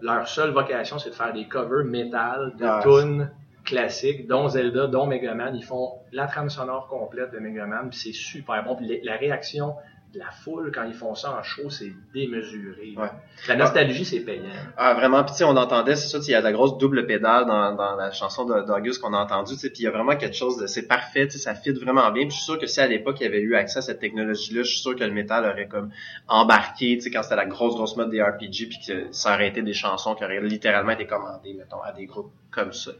Leur 0.00 0.26
seule 0.26 0.50
vocation, 0.50 0.98
c'est 0.98 1.10
de 1.10 1.14
faire 1.14 1.32
des 1.32 1.46
covers 1.46 1.84
métal 1.84 2.54
de 2.58 2.64
Ah, 2.64 2.80
tunes 2.82 3.30
classiques, 3.64 4.26
dont 4.26 4.48
Zelda, 4.48 4.88
dont 4.88 5.06
Mega 5.06 5.32
Man. 5.34 5.54
Ils 5.54 5.62
font 5.64 5.92
la 6.10 6.26
trame 6.26 6.50
sonore 6.50 6.88
complète 6.88 7.30
de 7.32 7.38
Mega 7.38 7.66
Man, 7.66 7.88
puis 7.88 7.98
c'est 8.00 8.12
super 8.12 8.64
bon. 8.64 8.74
Puis 8.74 9.00
la 9.04 9.16
réaction 9.16 9.74
la 10.14 10.30
foule 10.30 10.70
quand 10.74 10.84
ils 10.84 10.94
font 10.94 11.14
ça 11.14 11.38
en 11.38 11.42
show, 11.42 11.70
c'est 11.70 11.92
démesuré. 12.12 12.94
Ouais. 12.96 13.08
La 13.48 13.56
nostalgie, 13.56 14.04
c'est 14.04 14.20
payant. 14.20 14.42
Ah, 14.76 14.94
vraiment, 14.94 15.24
puis 15.24 15.42
on 15.44 15.56
entendait, 15.56 15.96
c'est 15.96 16.08
ça, 16.08 16.18
tu 16.18 16.24
sais, 16.24 16.32
il 16.32 16.34
y 16.34 16.36
a 16.36 16.40
de 16.40 16.44
la 16.44 16.52
grosse 16.52 16.78
double 16.78 17.06
pédale 17.06 17.46
dans, 17.46 17.74
dans 17.74 17.96
la 17.96 18.10
chanson 18.12 18.44
d'Auguste 18.44 19.00
qu'on 19.00 19.14
a 19.14 19.18
entendue, 19.18 19.54
puis 19.56 19.70
il 19.78 19.82
y 19.82 19.86
a 19.86 19.90
vraiment 19.90 20.16
quelque 20.16 20.36
chose 20.36 20.56
de, 20.58 20.66
c'est 20.66 20.86
parfait, 20.86 21.28
ça 21.30 21.54
fit 21.54 21.72
vraiment 21.72 22.10
bien, 22.10 22.22
puis 22.24 22.30
je 22.32 22.36
suis 22.36 22.44
sûr 22.44 22.58
que 22.58 22.66
si 22.66 22.80
à 22.80 22.86
l'époque 22.86 23.16
il 23.20 23.24
y 23.24 23.26
avait 23.26 23.40
eu 23.40 23.54
accès 23.54 23.78
à 23.78 23.82
cette 23.82 24.00
technologie-là, 24.00 24.62
je 24.62 24.68
suis 24.70 24.80
sûr 24.80 24.94
que 24.96 25.04
le 25.04 25.12
métal 25.12 25.44
aurait 25.44 25.66
comme 25.68 25.90
embarqué, 26.28 26.96
tu 26.96 27.02
sais, 27.02 27.10
quand 27.10 27.22
c'était 27.22 27.36
la 27.36 27.46
grosse, 27.46 27.74
grosse 27.74 27.96
mode 27.96 28.10
des 28.10 28.22
RPG, 28.22 28.68
puis 28.68 28.78
que 28.86 29.06
ça 29.12 29.34
aurait 29.34 29.48
été 29.48 29.62
des 29.62 29.72
chansons 29.74 30.14
qui 30.14 30.24
auraient 30.24 30.40
littéralement 30.40 30.92
été 30.92 31.06
commandées, 31.06 31.54
mettons, 31.54 31.80
à 31.82 31.92
des 31.92 32.06
groupes 32.06 32.32
comme 32.50 32.72
ça. 32.72 32.90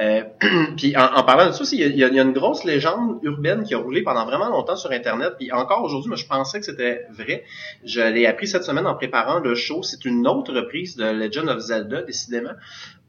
Euh, 0.00 0.22
puis 0.76 0.96
en, 0.96 1.04
en 1.16 1.22
parlant 1.22 1.46
de 1.48 1.52
ça 1.52 1.60
aussi, 1.60 1.76
il 1.78 1.94
y, 1.94 1.98
y 1.98 2.04
a- 2.04 2.22
une 2.22 2.32
grosse 2.32 2.64
légende 2.64 3.18
urbaine 3.22 3.62
qui 3.62 3.74
a 3.74 3.78
roulé 3.78 4.02
pendant 4.02 4.24
vraiment 4.24 4.48
longtemps 4.48 4.76
sur 4.76 4.90
Internet, 4.90 5.34
puis 5.38 5.52
encore 5.52 5.82
aujourd'hui, 5.84 6.08
moi 6.08 6.16
je 6.16 6.26
pensais 6.46 6.60
que 6.60 6.66
c'était 6.66 7.06
vrai. 7.10 7.44
Je 7.84 8.00
l'ai 8.00 8.26
appris 8.26 8.46
cette 8.46 8.62
semaine 8.62 8.86
en 8.86 8.94
préparant 8.94 9.40
le 9.40 9.54
show. 9.54 9.82
C'est 9.82 10.04
une 10.04 10.26
autre 10.28 10.54
reprise 10.54 10.96
de 10.96 11.04
Legend 11.04 11.48
of 11.48 11.58
Zelda, 11.58 12.02
décidément. 12.02 12.52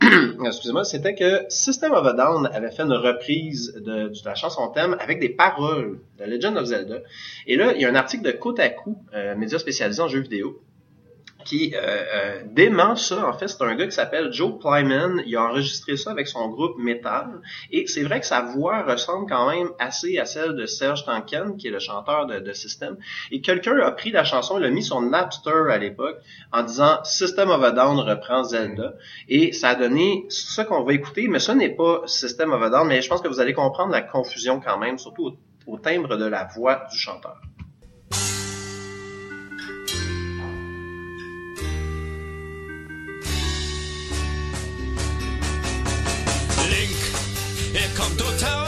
Excusez-moi, 0.45 0.83
c'était 0.83 1.13
que 1.13 1.45
System 1.49 1.93
of 1.93 2.05
a 2.05 2.13
Down 2.13 2.49
avait 2.51 2.71
fait 2.71 2.83
une 2.83 2.93
reprise 2.93 3.73
de, 3.75 4.11
la 4.25 4.35
chanson 4.35 4.67
thème 4.69 4.95
avec 4.99 5.19
des 5.19 5.29
paroles 5.29 5.99
de 6.17 6.25
Legend 6.25 6.57
of 6.57 6.65
Zelda. 6.65 6.97
Et 7.45 7.55
là, 7.55 7.73
il 7.75 7.81
y 7.81 7.85
a 7.85 7.89
un 7.89 7.95
article 7.95 8.23
de 8.23 8.31
Kotaku, 8.31 8.97
euh, 9.13 9.35
média 9.35 9.59
spécialisé 9.59 10.01
en 10.01 10.07
jeux 10.07 10.21
vidéo, 10.21 10.61
qui 11.47 11.73
euh, 11.73 11.79
euh, 11.79 12.41
dément 12.45 12.95
ça. 12.97 13.27
En 13.27 13.33
fait, 13.33 13.47
c'est 13.47 13.61
un 13.63 13.73
gars 13.75 13.85
qui 13.85 13.93
s'appelle 13.93 14.33
Joe 14.33 14.59
Plyman. 14.59 15.23
Il 15.25 15.35
a 15.37 15.43
enregistré 15.43 15.95
ça 15.95 16.11
avec 16.11 16.27
son 16.27 16.49
groupe 16.49 16.77
Metal. 16.77 17.41
Et 17.71 17.87
c'est 17.87 18.03
vrai 18.03 18.19
que 18.19 18.25
sa 18.25 18.41
voix 18.41 18.83
ressemble 18.83 19.29
quand 19.29 19.49
même 19.49 19.69
assez 19.79 20.17
à 20.19 20.25
celle 20.25 20.55
de 20.55 20.65
Serge 20.65 21.05
Tankian, 21.05 21.53
qui 21.53 21.67
est 21.67 21.71
le 21.71 21.79
chanteur 21.79 22.25
de, 22.25 22.51
System. 22.51 22.97
Et 23.31 23.41
quelqu'un 23.41 23.77
a 23.79 23.91
pris 23.91 24.11
la 24.11 24.23
chanson, 24.23 24.57
l'a 24.57 24.69
mis 24.69 24.83
sur 24.83 24.99
Napster 24.99 25.69
à 25.69 25.77
l'époque, 25.77 26.17
en 26.51 26.63
disant 26.63 27.03
System 27.03 27.49
of 27.49 27.63
a 27.63 27.71
Down 27.71 27.99
reprend 27.99 28.43
Zelda. 28.43 28.93
Et 29.29 29.53
ça 29.53 29.69
a 29.69 29.75
donné 29.75 30.25
ça 30.29 30.65
qu'on 30.65 30.83
va 30.83 30.93
écouter, 30.93 31.27
mais 31.27 31.39
ça 31.39 31.55
n'est 31.55 31.75
pas 31.75 32.01
System 32.07 32.51
of 32.51 32.61
a 32.61 32.69
Down, 32.69 32.87
mais 32.87 33.01
je 33.01 33.09
pense 33.09 33.21
que 33.21 33.27
vous 33.27 33.39
allez 33.39 33.53
comprendre 33.53 33.91
la 33.91 34.01
confusion 34.01 34.59
quand 34.59 34.77
même, 34.77 34.97
surtout 34.97 35.37
au 35.65 35.77
timbre 35.77 36.17
de 36.17 36.25
la 36.25 36.45
voix 36.45 36.85
du 36.91 36.97
chanteur. 36.97 37.39
come 47.97 48.15
to 48.15 48.37
town. 48.37 48.66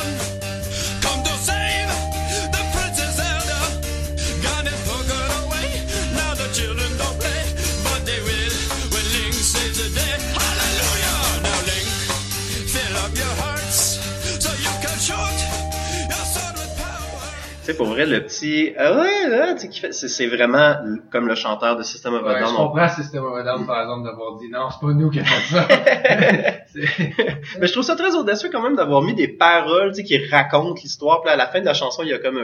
Sais, 17.72 17.78
pour 17.78 17.88
vrai, 17.88 18.06
le 18.06 18.22
petit, 18.24 18.74
ah 18.78 18.94
ouais, 19.00 19.30
là, 19.30 19.54
tu 19.54 19.60
sais, 19.62 19.70
qui 19.70 19.80
fait, 19.80 19.92
c'est, 19.92 20.28
vraiment 20.28 20.76
comme 21.12 21.28
le 21.28 21.36
chanteur 21.36 21.76
de 21.76 21.84
System 21.84 22.14
of 22.14 22.24
a 22.24 22.28
Ouais, 22.28 22.40
je 22.40 22.44
Down. 22.46 22.56
Comprends 22.56 22.90
System 22.90 23.24
of 23.26 23.36
a 23.38 23.44
Down 23.44 23.66
par 23.66 23.82
exemple 23.82 24.04
d'avoir 24.06 24.38
dit 24.38 24.50
non, 24.50 24.70
c'est 24.70 24.86
pas 24.86 24.94
nous 24.94 25.10
qui 25.10 25.20
avons 25.20 25.30
ça. 25.50 25.68
Mais 27.60 27.68
je 27.68 27.72
trouve 27.72 27.84
ça 27.84 27.96
très 27.96 28.16
audacieux 28.16 28.50
quand 28.52 28.62
même 28.62 28.76
d'avoir 28.76 29.02
mis 29.02 29.14
des 29.16 29.28
paroles, 29.28 29.90
tu 29.90 29.96
sais, 29.98 30.04
qui 30.04 30.28
racontent 30.28 30.80
l'histoire. 30.82 31.22
Puis 31.22 31.32
à 31.32 31.36
la 31.36 31.48
fin 31.48 31.60
de 31.62 31.66
la 31.66 31.74
chanson, 31.74 32.04
il 32.04 32.10
y 32.10 32.14
a 32.14 32.20
comme 32.20 32.38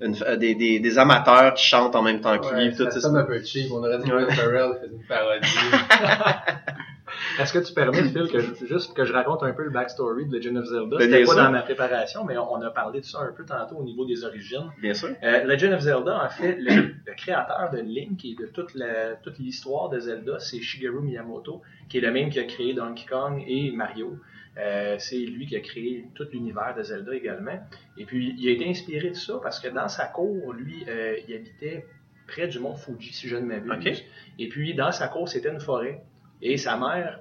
une- 0.00 0.16
euh, 0.22 0.36
des, 0.36 0.54
des, 0.54 0.80
des 0.80 0.98
amateurs 0.98 1.54
qui 1.54 1.64
chantent 1.64 1.96
en 1.96 2.02
même 2.02 2.20
temps 2.20 2.38
que 2.38 2.54
lui. 2.54 2.74
Tout, 2.74 2.90
ça 2.90 3.08
un 3.08 3.22
peu 3.24 3.42
cheap. 3.42 3.70
On 3.72 3.78
aurait 3.78 3.98
dit. 3.98 4.10
Will 4.10 4.30
Ferrell 4.30 4.72
faisait 4.80 4.92
une 4.92 5.04
parodie. 5.06 5.46
Est-ce 7.38 7.52
que 7.52 7.58
tu 7.58 7.72
permets, 7.72 8.02
Phil, 8.04 8.28
que 8.28 8.38
je, 8.40 8.66
juste 8.66 8.94
que 8.94 9.04
je 9.04 9.12
raconte 9.12 9.42
un 9.42 9.52
peu 9.52 9.64
le 9.64 9.70
backstory 9.70 10.26
de 10.26 10.36
Legend 10.36 10.56
of 10.58 10.64
Zelda? 10.66 10.96
Ben, 10.98 11.00
C'était 11.10 11.24
pas 11.24 11.34
dans 11.44 11.50
ma 11.50 11.62
préparation, 11.62 12.24
mais 12.24 12.36
on, 12.36 12.60
a 12.62 12.70
parlé 12.70 13.00
de 13.00 13.04
ça 13.06 13.20
un 13.20 13.32
peu 13.32 13.44
tantôt 13.44 13.76
au 13.76 13.84
niveau 13.84 14.04
des 14.04 14.24
origines. 14.24 14.70
Bien 14.80 14.94
sûr. 14.94 15.10
Euh, 15.22 15.44
Legend 15.44 15.72
of 15.74 15.80
Zelda, 15.80 16.24
en 16.24 16.28
fait, 16.28 16.56
le, 16.58 16.94
le 17.06 17.14
créateur 17.16 17.70
de 17.72 17.78
Link 17.78 18.24
et 18.24 18.34
de 18.34 18.46
toute 18.46 18.74
la- 18.74 19.14
toute 19.16 19.38
l'histoire 19.38 19.88
de 19.88 19.98
Zelda, 19.98 20.38
c'est 20.38 20.60
Shigeru 20.60 21.00
Miyamoto, 21.00 21.62
qui 21.88 21.98
est 21.98 22.00
le 22.00 22.10
même 22.12 22.30
qui 22.30 22.38
a 22.38 22.44
créé 22.44 22.74
Donkey 22.74 23.06
Kong 23.08 23.42
et 23.46 23.70
Mario. 23.72 24.16
Euh, 24.58 24.96
c'est 24.98 25.16
lui 25.16 25.46
qui 25.46 25.56
a 25.56 25.60
créé 25.60 26.04
tout 26.14 26.26
l'univers 26.32 26.74
de 26.76 26.82
Zelda 26.82 27.14
également. 27.14 27.58
Et 27.96 28.04
puis, 28.04 28.34
il 28.38 28.48
a 28.48 28.52
été 28.52 28.68
inspiré 28.68 29.08
de 29.10 29.14
ça 29.16 29.40
parce 29.42 29.58
que 29.58 29.68
dans 29.68 29.88
sa 29.88 30.04
cour, 30.04 30.52
lui, 30.52 30.84
euh, 30.88 31.16
il 31.26 31.34
habitait 31.34 31.86
près 32.26 32.48
du 32.48 32.58
mont 32.58 32.74
Fuji, 32.74 33.12
si 33.14 33.28
je 33.28 33.36
ne 33.36 33.46
m'abuse. 33.46 33.72
Ok. 33.72 34.04
Et 34.38 34.48
puis, 34.48 34.74
dans 34.74 34.92
sa 34.92 35.08
cour, 35.08 35.26
c'était 35.28 35.50
une 35.50 35.60
forêt. 35.60 36.02
Et 36.42 36.56
sa 36.56 36.76
mère 36.76 37.20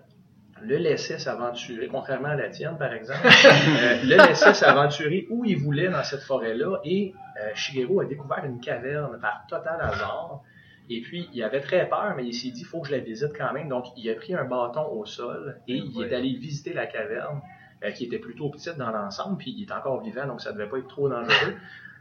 le 0.63 0.77
laissait 0.77 1.17
s'aventurer, 1.17 1.87
contrairement 1.87 2.29
à 2.29 2.35
la 2.35 2.49
tienne, 2.49 2.77
par 2.77 2.93
exemple, 2.93 3.19
euh, 3.25 4.03
le 4.03 4.27
laissait 4.27 4.53
s'aventurer 4.53 5.27
où 5.29 5.45
il 5.45 5.57
voulait 5.57 5.89
dans 5.89 6.03
cette 6.03 6.21
forêt-là. 6.21 6.79
Et 6.83 7.13
euh, 7.41 7.49
Shigeru 7.55 8.03
a 8.03 8.05
découvert 8.05 8.43
une 8.45 8.59
caverne 8.59 9.19
par 9.19 9.45
total 9.47 9.79
hasard. 9.81 10.41
Et 10.89 11.01
puis, 11.01 11.29
il 11.33 11.41
avait 11.43 11.61
très 11.61 11.87
peur, 11.87 12.13
mais 12.17 12.25
il 12.25 12.33
s'est 12.33 12.49
dit, 12.49 12.61
il 12.61 12.65
faut 12.65 12.81
que 12.81 12.89
je 12.89 12.93
la 12.93 12.99
visite 12.99 13.31
quand 13.37 13.53
même. 13.53 13.69
Donc, 13.69 13.85
il 13.95 14.09
a 14.09 14.15
pris 14.15 14.33
un 14.33 14.43
bâton 14.43 14.85
au 14.91 15.05
sol 15.05 15.61
et 15.67 15.75
il 15.75 16.03
est 16.03 16.13
allé 16.13 16.35
visiter 16.35 16.73
la 16.73 16.85
caverne, 16.85 17.41
euh, 17.83 17.91
qui 17.91 18.05
était 18.05 18.19
plutôt 18.19 18.49
petite 18.49 18.77
dans 18.77 18.91
l'ensemble, 18.91 19.37
puis 19.37 19.55
il 19.57 19.63
est 19.63 19.71
encore 19.71 20.01
vivant, 20.01 20.27
donc 20.27 20.41
ça 20.41 20.51
devait 20.51 20.67
pas 20.67 20.77
être 20.77 20.87
trop 20.87 21.07
dangereux. 21.09 21.55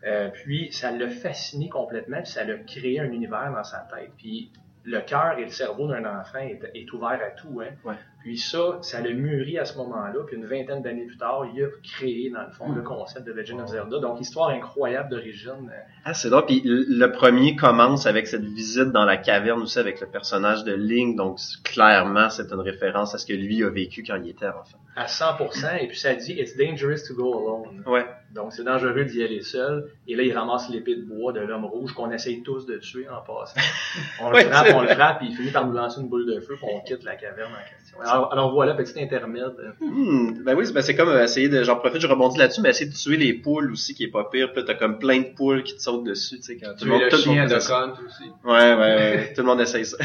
Euh, 0.05 0.29
puis, 0.31 0.73
ça 0.73 0.91
l'a 0.91 1.09
fasciné 1.09 1.69
complètement, 1.69 2.23
puis 2.23 2.33
ça 2.33 2.45
l'a 2.45 2.57
créé 2.59 3.01
un 3.01 3.11
univers 3.13 3.53
dans 3.55 3.65
sa 3.65 3.87
tête. 3.95 4.11
Puis, 4.17 4.51
le 4.85 5.01
cœur 5.01 5.39
et 5.39 5.45
le 5.45 5.51
cerveau 5.51 5.87
d'un 5.89 6.05
enfant 6.05 6.39
est, 6.39 6.61
est 6.75 6.91
ouvert 6.93 7.21
à 7.23 7.31
tout. 7.31 7.61
Hein. 7.61 7.75
Ouais. 7.85 7.95
Puis 8.23 8.37
ça, 8.39 8.79
ça 8.83 9.01
l'a 9.01 9.13
mûri 9.13 9.59
à 9.59 9.65
ce 9.65 9.77
moment-là. 9.79 10.21
Puis 10.27 10.37
une 10.37 10.45
vingtaine 10.45 10.83
d'années 10.83 11.07
plus 11.07 11.17
tard, 11.17 11.45
il 11.55 11.63
a 11.65 11.69
créé, 11.83 12.31
dans 12.31 12.43
le 12.43 12.51
fond, 12.51 12.71
le 12.73 12.83
concept 12.83 13.27
de 13.27 13.33
Legend 13.33 13.61
of 13.63 13.69
Zelda. 13.69 13.99
Donc, 13.99 14.21
histoire 14.21 14.51
incroyable 14.51 15.09
d'origine. 15.11 15.71
euh, 15.73 15.81
Ah, 16.05 16.13
c'est 16.15 16.29
drôle. 16.29 16.45
Puis 16.47 16.61
le 16.65 16.85
le 16.89 17.13
premier 17.13 17.57
commence 17.57 18.07
avec 18.07 18.27
cette 18.27 18.45
visite 18.45 18.91
dans 18.93 19.05
la 19.07 19.17
caverne 19.17 19.63
aussi 19.63 19.79
avec 19.79 20.01
le 20.01 20.07
personnage 20.07 20.65
de 20.65 20.73
Link. 20.75 21.17
Donc, 21.17 21.39
clairement, 21.65 22.29
c'est 22.31 22.51
une 22.53 22.61
référence 22.61 23.15
à 23.15 23.19
ce 23.19 23.27
que 23.27 23.33
lui 23.33 23.63
a 23.65 23.71
vécu 23.71 24.03
quand 24.07 24.17
il 24.17 24.29
était 24.31 24.49
enfant. 24.49 24.79
à 24.97 25.07
100%. 25.07 25.79
Et 25.83 25.89
puis 25.89 25.99
ça 25.99 26.15
dit, 26.15 26.33
It's 26.39 26.57
dangerous 26.57 27.07
to 27.09 27.15
go 27.15 27.33
alone. 27.33 27.83
Ouais. 27.87 28.05
Donc, 28.35 28.53
c'est 28.53 28.63
dangereux 28.65 29.05
d'y 29.05 29.23
aller 29.25 29.43
seul. 29.43 29.91
Et 30.07 30.15
là, 30.15 30.23
il 30.23 30.33
ramasse 30.37 30.69
l'épée 30.71 30.95
de 30.97 31.03
bois 31.03 31.33
de 31.33 31.41
l'homme 31.41 31.65
rouge 31.65 31.93
qu'on 31.93 32.11
essaye 32.13 32.43
tous 32.43 32.65
de 32.67 32.77
tuer 32.79 33.09
en 33.09 33.21
passant. 33.23 33.55
On 34.23 34.31
le 34.31 34.39
frappe, 34.41 34.69
on 34.75 34.83
le 34.83 34.89
frappe, 34.89 35.19
puis 35.19 35.29
il 35.31 35.37
finit 35.37 35.51
par 35.51 35.67
nous 35.67 35.73
lancer 35.73 36.01
une 36.01 36.09
boule 36.09 36.27
de 36.27 36.41
feu, 36.41 36.55
puis 36.57 36.67
on 36.73 36.81
quitte 36.83 37.03
la 37.05 37.17
caverne 37.17 37.53
en 37.53 37.57
question. 37.57 38.01
Alors, 38.01 38.33
alors 38.33 38.53
voilà, 38.53 38.75
petit 38.75 39.01
intermède. 39.03 39.53
Hmm, 39.81 40.43
ben 40.45 40.55
oui, 40.57 40.67
c'est- 40.67 40.73
ben 40.73 40.81
c'est 40.83 40.95
comme 40.95 41.09
euh, 41.09 41.25
essayer 41.25 41.49
de, 41.49 41.63
j'en 41.65 41.77
profite, 41.77 42.01
je 42.01 42.07
rebondis 42.07 42.39
là-dessus, 42.39 42.61
mais 42.61 42.71
essayer 42.71 42.89
de 42.91 42.95
tuer 42.95 43.17
les 43.17 43.33
poules 43.35 43.73
aussi, 43.73 43.95
qui 43.95 44.05
est 44.05 44.11
pas 44.11 44.25
pire. 44.31 44.53
Puis 44.53 44.61
là, 44.63 44.67
t'as 44.69 44.75
comme 44.75 44.99
plein 44.99 45.19
de 45.19 45.35
poules 45.35 45.63
qui 45.65 45.77
te 45.77 45.83
sautent 45.83 46.05
dessus, 46.05 46.37
tu 46.37 46.43
sais, 46.43 46.57
quand 46.57 46.71
tout 46.79 46.85
Tu 46.85 46.89
le 46.89 47.09
tout 47.09 47.17
le 47.17 47.23
chien 47.23 47.47
de 47.47 47.55
aussi. 47.57 48.25
Ouais, 48.45 48.53
ouais, 48.53 48.75
ouais, 48.77 49.33
tout 49.35 49.41
le 49.43 49.47
monde 49.47 49.61
essaye 49.61 49.85
ça. 49.85 49.97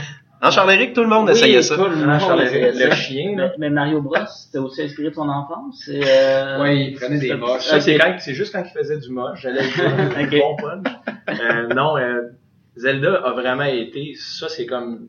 En 0.45 0.51
Charles-Éric, 0.51 0.93
tout 0.93 1.01
le 1.01 1.07
monde 1.07 1.29
essayait 1.29 1.61
ça. 1.61 1.75
tout 1.75 1.85
le 1.85 1.95
monde 1.95 2.19
Charles, 2.19 2.43
essayait 2.43 2.71
le, 2.71 2.77
le 2.77 2.89
ça. 2.91 2.95
chien, 2.95 3.35
là. 3.35 3.47
Mais, 3.57 3.69
mais 3.69 3.69
Mario 3.71 4.01
Bros, 4.01 4.15
c'était 4.27 4.59
aussi 4.59 4.83
inspiré 4.83 5.09
de 5.09 5.15
son 5.15 5.27
enfance. 5.27 5.89
Euh... 5.91 6.61
Ouais, 6.61 6.81
il 6.81 6.93
prenait 6.93 7.17
des 7.17 7.33
moches. 7.33 7.63
Ça, 7.63 7.79
c'est 7.79 8.33
juste 8.33 8.53
quand 8.53 8.63
il 8.63 8.77
faisait 8.77 8.97
du 8.99 9.09
moche. 9.09 9.41
J'allais 9.41 9.61
le 9.63 10.39
bon 10.39 10.55
punch. 10.55 10.87
Euh, 11.29 11.67
non, 11.73 11.97
euh, 11.97 12.21
Zelda 12.75 13.15
a 13.15 13.31
vraiment 13.31 13.63
été, 13.63 14.13
ça 14.15 14.47
c'est 14.47 14.65
comme 14.65 15.07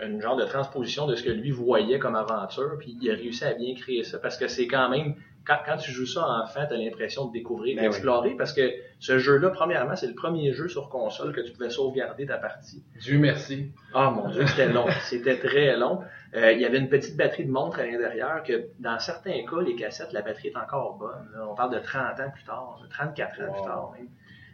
une 0.00 0.22
genre 0.22 0.36
de 0.36 0.44
transposition 0.44 1.06
de 1.06 1.16
ce 1.16 1.24
que 1.24 1.30
lui 1.30 1.50
voyait 1.50 1.98
comme 1.98 2.14
aventure, 2.14 2.76
puis 2.78 2.96
il 3.00 3.10
a 3.10 3.14
réussi 3.14 3.44
à 3.44 3.54
bien 3.54 3.74
créer 3.74 4.04
ça 4.04 4.18
parce 4.18 4.36
que 4.36 4.46
c'est 4.46 4.68
quand 4.68 4.88
même, 4.88 5.14
quand, 5.48 5.56
quand 5.64 5.76
tu 5.78 5.90
joues 5.90 6.06
ça 6.06 6.28
enfant, 6.28 6.66
t'as 6.68 6.76
l'impression 6.76 7.26
de 7.26 7.32
découvrir, 7.32 7.76
Ben 7.76 7.84
d'explorer, 7.84 8.36
parce 8.36 8.52
que 8.52 8.70
ce 9.00 9.18
jeu-là, 9.18 9.48
premièrement, 9.48 9.96
c'est 9.96 10.06
le 10.06 10.14
premier 10.14 10.52
jeu 10.52 10.68
sur 10.68 10.90
console 10.90 11.32
que 11.32 11.40
tu 11.40 11.52
pouvais 11.52 11.70
sauvegarder 11.70 12.26
ta 12.26 12.36
partie. 12.36 12.84
Dieu 13.00 13.18
merci. 13.18 13.72
Ah 13.94 14.10
mon 14.10 14.28
dieu, 14.28 14.46
c'était 14.46 14.68
long. 14.68 14.86
C'était 15.02 15.38
très 15.38 15.74
long. 15.76 16.02
Euh, 16.34 16.52
il 16.52 16.60
y 16.60 16.66
avait 16.66 16.78
une 16.78 16.90
petite 16.90 17.16
batterie 17.16 17.46
de 17.46 17.50
montre 17.50 17.80
à 17.80 17.86
l'intérieur 17.86 18.42
que 18.42 18.68
dans 18.78 18.98
certains 18.98 19.46
cas, 19.48 19.62
les 19.64 19.74
cassettes, 19.74 20.12
la 20.12 20.20
batterie 20.20 20.48
est 20.48 20.56
encore 20.56 20.98
bonne. 20.98 21.30
là. 21.32 21.48
On 21.48 21.54
parle 21.54 21.74
de 21.74 21.78
30 21.78 22.20
ans 22.20 22.30
plus 22.30 22.44
tard, 22.44 22.78
34 22.90 23.40
ans 23.40 23.52
plus 23.52 23.62
tard 23.62 23.92
même. 23.96 24.08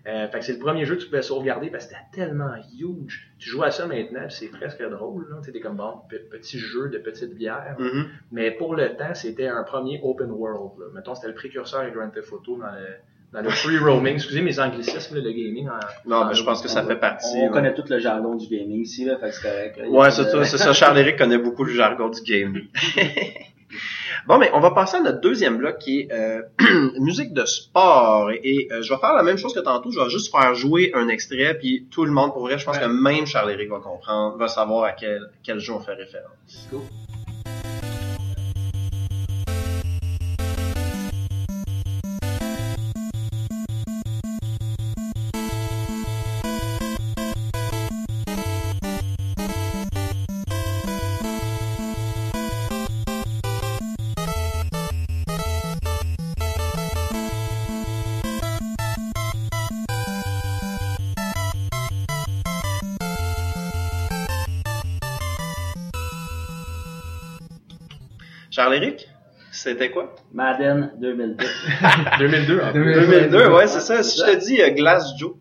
Euh, 0.07 0.29
fait 0.29 0.39
que 0.41 0.45
c'est 0.45 0.53
le 0.53 0.59
premier 0.59 0.85
jeu 0.85 0.97
que 0.97 1.01
tu 1.01 1.07
pouvais 1.07 1.23
sauvegarder 1.23 1.71
parce 1.71 1.87
que 1.87 1.95
c'était 1.95 2.27
tellement 2.27 2.53
huge. 2.79 3.33
Tu 3.39 3.49
joues 3.49 3.63
à 3.63 3.71
ça 3.71 3.87
maintenant, 3.87 4.27
c'est 4.29 4.49
presque 4.49 4.83
drôle. 4.91 5.27
là. 5.31 5.37
C'était 5.43 5.61
comme 5.61 5.77
bon, 5.77 5.95
pe- 6.11 6.29
petit 6.31 6.59
jeu 6.59 6.89
de 6.91 6.99
petite 6.99 7.35
bière. 7.35 7.77
Mhm. 7.79 8.07
Mais 8.31 8.51
pour 8.51 8.75
le 8.75 8.97
temps, 8.97 9.15
c'était 9.15 9.47
un 9.49 9.63
premier 9.63 10.01
open 10.03 10.31
world. 10.31 10.73
Là. 10.79 10.87
Mettons, 10.95 11.15
c'était 11.15 11.29
le 11.29 11.35
précurseur 11.35 11.81
à 11.81 11.91
Grand 11.91 12.11
Theft 12.11 12.31
Auto 12.33 12.59
dans 12.59 12.67
le, 12.67 12.87
dans 13.33 13.41
le 13.41 13.49
free 13.49 13.79
roaming. 13.79 14.15
Excusez 14.17 14.43
mes 14.43 14.61
anglicismes, 14.61 15.15
là, 15.17 15.23
le 15.23 15.33
gaming. 15.33 15.69
En, 15.71 15.81
Non, 16.07 16.17
en- 16.17 16.29
mais 16.29 16.35
je 16.35 16.45
pense 16.45 16.61
que 16.61 16.69
ça 16.69 16.85
fait 16.85 16.97
partie. 16.97 17.39
On 17.41 17.49
connaît 17.51 17.73
tout 17.73 17.85
le 17.89 17.99
jargon 17.99 18.35
du 18.35 18.47
gaming 18.47 18.83
ici, 18.83 19.07
là, 19.07 19.17
fait 19.17 19.31
que 19.31 19.35
c'est 19.37 19.49
correct. 19.49 19.77
là. 19.79 19.89
Ouais, 19.89 20.11
c'est 20.11 20.25
ça, 20.25 20.45
c'est 20.45 20.59
ça. 20.59 20.73
Charles-Éric 20.75 21.17
connaît 21.17 21.39
beaucoup 21.39 21.65
le 21.65 21.73
jargon 21.73 22.11
du 22.11 22.21
game. 22.21 22.61
bon, 24.27 24.39
mais 24.39 24.51
on 24.55 24.61
va 24.61 24.71
passer 24.71 24.97
à 24.97 25.01
notre 25.01 25.21
deuxième 25.21 25.59
bloc 25.59 25.79
qui 25.79 26.01
est 26.01 26.13
euh, 26.13 26.43
musique 27.01 27.33
de 27.35 27.45
sport. 27.45 28.31
Et, 28.33 28.69
euh, 28.73 28.83
je 28.83 28.93
vais 28.93 28.99
faire 29.01 29.15
la 29.15 29.23
même 29.23 29.37
chose 29.39 29.55
que 29.55 29.61
tantôt. 29.61 29.91
Je 29.91 30.01
vais 30.01 30.11
juste 30.11 30.31
faire 30.31 30.55
jouer 30.55 30.93
un 30.95 31.09
extrait, 31.09 31.57
puis 31.59 31.87
tout 31.91 32.05
le 32.05 32.11
monde, 32.13 32.33
pour 32.33 32.43
vrai, 32.43 32.59
je 32.59 32.65
pense 32.65 32.77
Ouais. 32.77 32.83
que 32.83 32.87
même 32.89 33.27
Charles-Éric 33.27 33.71
va 33.71 33.79
comprendre, 33.79 34.37
va 34.37 34.49
savoir 34.49 34.85
à 34.85 34.93
quel, 34.93 35.31
quel 35.43 35.59
jeu 35.59 35.73
on 35.73 35.81
fait 35.81 35.95
référence. 35.95 36.69
C'était 69.75 69.91
quoi? 69.91 70.15
Madden 70.33 70.93
2002. 71.01 71.45
2002, 72.19 72.61
en 72.63 72.73
plus. 72.73 72.95
2002, 72.95 73.49
ouais, 73.51 73.67
c'est 73.67 73.81
ça. 73.81 74.03
Si 74.03 74.21
je 74.21 74.33
te 74.33 74.37
dis 74.45 74.63
euh, 74.63 74.71
Glass 74.71 75.13
Joe, 75.19 75.33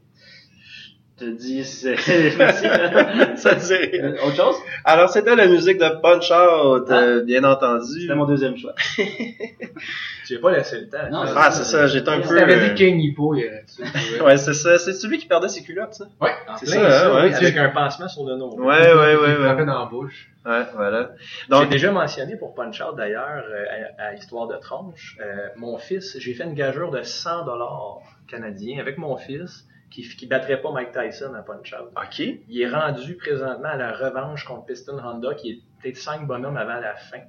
te 1.17 1.25
dis, 1.25 1.63
c'est... 1.65 1.95
Ça 1.97 3.55
te 3.55 3.65
dit 3.65 3.73
rien. 3.73 4.03
Euh, 4.13 4.27
Autre 4.27 4.35
chose? 4.35 4.55
Alors, 4.85 5.09
c'était 5.09 5.35
la 5.35 5.47
musique 5.47 5.77
de 5.77 5.89
Punch 6.01 6.31
Out, 6.31 6.89
euh, 6.89 7.23
bien 7.23 7.43
entendu. 7.43 8.01
C'était 8.01 8.15
mon 8.15 8.25
deuxième 8.25 8.57
choix. 8.57 8.73
J'ai 10.25 10.39
pas 10.39 10.51
laissé 10.51 10.79
le 10.81 10.89
temps. 10.89 11.09
Non, 11.11 11.23
Ah, 11.35 11.51
c'est 11.51 11.63
ça, 11.65 11.87
j'étais 11.87 12.09
un 12.09 12.21
peu... 12.21 12.35
T'avais 12.35 12.55
euh, 12.55 12.69
dit 12.69 12.73
King 12.75 12.99
Hippo. 12.99 13.35
Ouais, 13.35 14.37
c'est 14.37 14.53
ça. 14.53 14.77
C'est 14.77 14.93
celui 14.93 15.17
qui 15.17 15.27
perdait 15.27 15.49
ses 15.49 15.63
culottes, 15.63 15.93
ça? 15.93 16.05
Ouais, 16.21 16.31
En 16.47 16.57
C'est 16.57 16.67
ça, 16.67 16.89
ça, 16.89 17.07
hein, 17.09 17.15
ouais, 17.23 17.33
avec 17.33 17.57
un 17.57 17.69
pansement 17.69 18.07
sur 18.07 18.25
le 18.25 18.35
nombril. 18.35 18.61
Ouais, 18.61 18.93
ouais, 18.93 18.95
ouais, 18.95 19.13
il 19.13 19.19
ouais. 19.19 19.35
frappait 19.45 19.65
dans 19.65 19.79
la 19.79 19.85
bouche. 19.85 20.29
Ouais, 20.45 20.63
voilà. 20.75 21.11
J'ai 21.19 21.49
Donc, 21.49 21.69
déjà 21.69 21.91
mentionné 21.91 22.35
pour 22.37 22.53
Punch 22.55 22.81
Out 22.81 22.95
d'ailleurs, 22.97 23.43
euh, 23.49 23.65
à, 23.97 24.07
à 24.07 24.13
Histoire 24.13 24.47
de 24.47 24.55
Tronche, 24.57 25.17
euh, 25.21 25.47
mon 25.57 25.77
fils, 25.77 26.17
j'ai 26.19 26.33
fait 26.33 26.43
une 26.43 26.53
gageure 26.53 26.91
de 26.91 27.01
100 27.01 27.45
dollars 27.45 27.99
canadiens 28.27 28.79
avec 28.79 28.97
mon 28.97 29.15
fils 29.17 29.65
qui, 29.93 30.01
qui 30.09 30.25
battrait 30.25 30.59
pas 30.59 30.71
Mike 30.71 30.91
Tyson 30.91 31.33
à 31.35 31.43
Punch 31.43 31.71
Out. 31.73 31.91
OK. 31.95 32.19
Il 32.19 32.61
est 32.61 32.67
rendu 32.67 33.15
présentement 33.15 33.69
à 33.69 33.77
la 33.77 33.93
revanche 33.93 34.43
contre 34.43 34.65
Piston 34.65 34.97
Honda 34.97 35.35
qui 35.35 35.51
est 35.51 35.59
peut-être 35.81 35.97
5 35.97 36.25
bonhommes 36.25 36.57
avant 36.57 36.79
la 36.79 36.95
fin. 36.95 37.19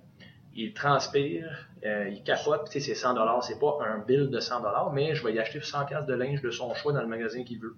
il 0.57 0.73
transpire, 0.73 1.69
euh, 1.85 2.09
il 2.09 2.23
capote, 2.23 2.63
puis 2.63 2.73
tu 2.73 2.81
sais, 2.81 2.95
c'est 2.95 3.01
100 3.01 3.15
dollars, 3.15 3.45
c'est 3.45 3.59
pas 3.59 3.79
un 3.87 3.99
bill 3.99 4.31
de 4.31 4.41
100 4.41 4.61
dollars, 4.61 4.93
mais 4.93 5.15
je 5.15 5.23
vais 5.23 5.35
y 5.35 5.39
acheter 5.39 5.61
100 5.61 5.85
pièces 5.85 6.07
de 6.07 6.15
linge 6.15 6.41
de 6.41 6.51
son 6.51 6.73
choix 6.75 6.93
dans 6.93 7.03
le 7.03 7.09
magasin 7.09 7.45
qu'il 7.45 7.61
veut. 7.61 7.77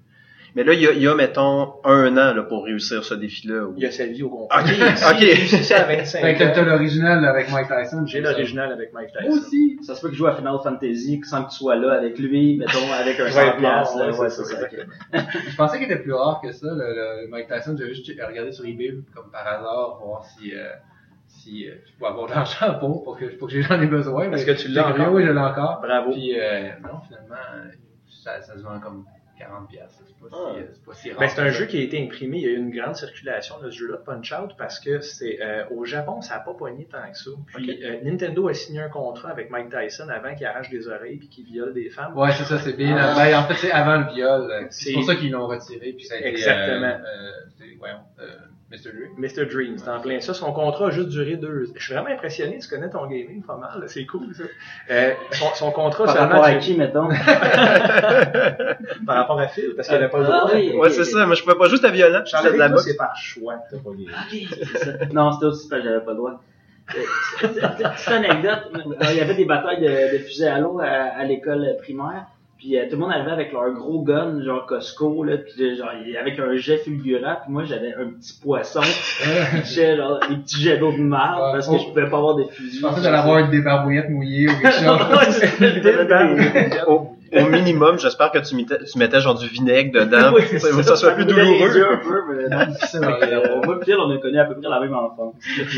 Mais 0.57 0.65
là, 0.65 0.73
il 0.73 0.81
y 0.81 0.87
a, 0.89 0.93
il 0.93 1.03
y 1.03 1.07
a, 1.07 1.15
mettons, 1.15 1.75
un 1.85 2.13
an 2.17 2.33
là, 2.35 2.43
pour 2.43 2.65
réussir 2.65 3.05
ce 3.05 3.13
défi-là. 3.13 3.65
ou- 3.67 3.75
Il 3.77 3.85
a 3.85 3.91
sa 3.91 4.07
vie 4.07 4.23
au 4.23 4.31
complet. 4.31 4.57
Ok, 4.59 4.71
ok. 4.73 5.47
ça 5.63 5.83
à 5.83 5.85
25 5.85 6.21
Fait 6.23 6.35
que 6.35 6.45
t'as 6.45 6.63
l'original 6.65 7.23
avec 7.27 7.51
Mike 7.53 7.69
Tyson. 7.69 8.07
J'ai 8.07 8.19
c'est 8.19 8.25
l'original 8.25 8.73
avec 8.73 8.93
Mike 8.95 9.11
Tyson. 9.13 9.29
Moi 9.29 9.37
aussi. 9.39 9.79
Ça 9.83 9.95
se 9.95 10.01
peut 10.01 10.09
que 10.09 10.15
je 10.15 10.19
joue 10.19 10.27
à 10.27 10.35
Final 10.35 10.57
Fantasy 10.63 11.21
sans 11.25 11.45
que 11.45 11.51
tu 11.51 11.57
sois 11.57 11.77
là 11.77 11.93
avec 11.93 12.19
lui, 12.19 12.57
mettons, 12.57 12.91
avec 12.99 13.21
un 13.21 13.25
Ouais, 13.27 13.31
100 13.33 13.45
mort, 13.45 13.57
piastres, 13.59 13.99
là, 13.99 14.11
ouais, 14.11 14.19
ouais, 14.19 14.31
c'est 14.31 14.45
c'est 14.45 14.55
ça. 14.55 14.67
Je 15.51 15.57
pensais 15.57 15.77
qu'il 15.77 15.85
était 15.93 16.01
plus 16.03 16.15
rare 16.15 16.41
que 16.43 16.51
ça, 16.53 16.69
le, 16.71 17.23
le 17.25 17.29
Mike 17.29 17.49
Tyson. 17.49 17.77
J'ai 17.79 17.89
juste 17.95 18.11
regardé 18.27 18.51
sur 18.51 18.65
eBay 18.65 18.95
comme 19.15 19.31
par 19.31 19.47
hasard 19.47 19.99
pour 19.99 20.07
voir 20.09 20.25
si, 20.25 20.55
euh, 20.55 20.71
si 21.29 21.69
euh, 21.69 21.75
je 21.85 21.93
pouvais 21.99 22.09
avoir 22.11 22.29
de 22.29 22.33
l'argent 22.33 22.79
pour, 22.81 23.05
pour 23.05 23.19
que, 23.19 23.27
pour 23.37 23.49
que 23.49 23.61
j'en 23.61 23.79
ai 23.83 23.87
besoin. 23.87 24.33
Est-ce 24.33 24.47
que 24.47 24.53
tu 24.53 24.69
l'as 24.69 24.89
encore? 24.89 25.13
Oui, 25.13 25.23
je 25.27 25.33
l'ai 25.33 25.39
encore. 25.39 25.81
Bravo. 25.83 26.13
Puis 26.13 26.33
euh, 26.41 26.71
non, 26.83 26.99
finalement, 27.07 27.37
ça, 28.25 28.41
ça 28.41 28.57
se 28.57 28.63
vend 28.63 28.81
comme 28.81 29.05
40 29.39 29.69
piastres. 29.69 30.03
C'est 30.07 30.19
pas, 30.19 30.27
Ah. 30.33 30.53
si, 30.55 30.61
euh, 30.61 30.67
c'est 30.73 30.85
pas 30.85 30.95
si 30.95 31.11
rare. 31.11 31.21
Ben, 31.21 31.29
c'est 31.29 31.41
un 31.41 31.51
jeu 31.51 31.67
qui 31.67 31.79
a 31.79 31.83
été 31.83 32.03
imprimé. 32.03 32.39
Il 32.39 32.43
y 32.45 32.47
a 32.47 32.51
eu 32.53 32.57
une 32.57 32.71
grande 32.71 32.97
circulation 32.97 33.59
de 33.61 33.71
ce 33.71 33.77
jeu-là, 33.79 33.99
Punch 34.05 34.33
Out, 34.33 34.53
parce 34.57 34.81
que 34.81 35.01
c'est 35.01 35.39
euh, 35.43 35.65
au 35.71 35.85
Japon, 35.85 36.21
ça 36.23 36.35
n'a 36.35 36.41
pas 36.41 36.55
pogné 36.55 36.87
tant 36.91 36.99
que 37.11 37.17
ça. 37.19 37.31
Puis 37.55 37.85
euh, 37.85 38.01
Nintendo 38.03 38.49
a 38.49 38.55
signé 38.55 38.81
un 38.81 38.89
contrat 38.89 39.31
avec 39.31 39.51
Mike 39.51 39.69
Tyson 39.71 40.09
avant 40.09 40.35
qu'il 40.35 40.47
arrache 40.47 40.71
des 40.71 40.89
oreilles 40.89 41.19
puis 41.19 41.29
qu'il 41.29 41.45
viole 41.45 41.75
des 41.75 41.91
femmes. 41.91 42.17
Ouais, 42.17 42.33
c'est 42.33 42.45
ça, 42.45 42.59
c'est 42.59 42.73
bien. 42.77 42.97
Ah. 42.99 43.15
Ben, 43.17 43.39
en 43.39 43.45
fait, 43.45 43.55
c'est 43.55 43.73
avant 43.73 43.99
le 43.99 44.15
viol. 44.15 44.67
C'est- 44.71 44.85
C'est 44.87 44.93
pour 44.95 45.05
ça 45.05 45.15
qu'ils 45.17 45.31
l'ont 45.33 45.47
retiré. 45.47 45.93
Puis 45.93 46.05
ça 46.07 46.15
a 46.15 46.19
été, 46.19 46.29
Exactement. 46.29 46.87
Euh, 46.87 46.99
euh, 47.07 47.31
c'est- 47.59 47.75
voyons, 47.79 47.99
euh, 48.21 48.27
Mr. 48.69 48.91
Dream. 48.93 49.11
Mr. 49.17 49.47
Dream, 49.47 49.79
c'est 49.79 49.89
en 49.89 50.01
plein 50.01 50.21
ça. 50.21 50.35
Son 50.35 50.53
contrat 50.53 50.89
a 50.89 50.91
juste 50.91 51.09
duré 51.09 51.37
deux. 51.37 51.69
Je 51.77 51.85
suis 51.85 51.95
vraiment 51.95 52.09
impressionné. 52.09 52.59
Tu 52.59 52.69
connais 52.69 52.91
ton 52.91 53.07
gaming 53.07 53.41
pas 53.45 53.57
mal. 53.57 53.81
là. 53.81 53.87
C'est 53.87 54.05
cool 54.07 54.35
ça. 54.35 54.43
Euh, 54.91 55.13
son, 55.33 55.55
son 55.55 55.71
contrat 55.71 56.05
Par 56.07 56.15
seulement 56.17 56.29
rapport 56.41 56.45
à 56.47 56.55
qui, 56.57 56.77
mettons? 56.77 57.09
par 59.07 59.17
rapport 59.17 59.39
à 59.41 59.47
Phil, 59.49 59.73
parce 59.77 59.87
qu'il 59.89 59.97
avait 59.97 60.09
pas 60.09 60.19
le 60.19 60.25
droit. 60.25 60.41
Ah 60.49 60.51
oui, 60.55 60.73
ok, 60.75 60.83
Ouais, 60.83 60.91
c'est 60.91 61.05
ça. 61.05 61.27
Moi, 61.27 61.37
je 61.37 61.43
pouvais 61.43 61.55
pas 61.57 61.69
juste 61.69 61.85
à 61.85 61.91
violent. 61.91 62.25
Charles 62.25 62.53
de 62.53 62.59
la 62.59 62.69
boxe. 62.69 62.85
c'est 62.85 62.97
par 62.97 63.17
choix. 63.17 63.55
que 63.71 63.77
T'as 63.77 63.83
pas 63.83 63.91
gamé. 63.91 65.13
Non, 65.13 65.33
c'était 65.33 65.47
aussi 65.47 65.69
parce 65.69 65.83
que 65.83 65.89
j'avais 65.89 66.05
pas 66.05 66.11
le 66.11 66.17
droit. 66.17 66.43
Euh, 66.95 66.99
Petite 67.49 68.09
anecdote, 68.09 68.71
il 69.11 69.17
y 69.17 69.21
avait 69.21 69.35
des 69.35 69.45
batailles 69.45 69.81
de, 69.81 70.13
de 70.13 70.19
fusées 70.23 70.47
à 70.49 70.59
l'eau 70.61 70.79
à, 70.81 70.87
à 70.87 71.25
l'école 71.25 71.77
primaire. 71.83 72.27
Puis 72.67 72.77
euh, 72.77 72.83
tout 72.87 72.97
le 72.97 72.99
monde 72.99 73.13
arrivait 73.13 73.31
avec 73.31 73.53
leur 73.53 73.71
gros 73.75 74.03
gun, 74.03 74.43
genre 74.45 74.67
Costco, 74.67 75.23
là, 75.23 75.37
puis 75.37 75.53
euh, 75.65 75.77
genre 75.77 75.91
avec 76.21 76.37
un 76.41 76.57
jet 76.57 76.79
fulgurant. 76.79 77.37
Puis 77.45 77.53
moi, 77.53 77.63
j'avais 77.65 77.95
un 77.95 78.11
petit 78.11 78.35
poisson 78.43 78.81
qui 78.81 79.57
pitchait 79.57 79.97
genre 79.97 80.19
des 80.29 80.37
petits 80.39 80.61
jets 80.63 80.79
d'eau 80.79 80.91
de 80.91 80.99
marde 80.99 81.43
Ouais. 81.45 81.53
parce 81.53 81.69
que 81.69 81.75
Oh. 81.75 81.79
je 81.79 81.89
pouvais 81.91 82.11
pas 82.11 82.17
avoir 82.19 82.35
de 82.35 82.43
fusil. 82.51 82.79
Je 82.79 82.83
pensais 82.83 83.03
d'aller 83.03 83.19
avoir 83.19 83.49
des 83.49 83.61
barbouillettes 83.63 84.11
mouillées 84.11 84.49
ou 84.49 84.61
quelque 84.61 84.73
chose. 86.87 87.07
Au, 87.33 87.49
minimum, 87.49 87.99
j'espère 87.99 88.31
que 88.31 88.39
tu 88.39 88.55
mettais, 88.55 88.79
tu 88.85 88.99
mettais 88.99 89.21
genre 89.21 89.39
du 89.39 89.49
vinaigre 89.49 89.93
dedans 90.05 90.33
Oui, 90.35 90.43
pour 90.43 90.61
c'est 90.61 90.71
que 90.71 90.83
ça 90.83 90.97
soit 90.97 91.13
plus 91.13 91.25
douloureux. 91.25 91.83
un 91.93 91.97
peu, 91.99 92.23
mais 92.35 92.49
non. 92.49 92.59
Euh, 92.61 93.81
Phil, 93.85 93.97
on 93.99 94.11
a 94.11 94.19
connu 94.19 94.39
à 94.39 94.45
peu 94.45 94.55
près 94.59 94.69
la 94.69 94.81
même 94.81 94.95
enfance. 94.95 95.35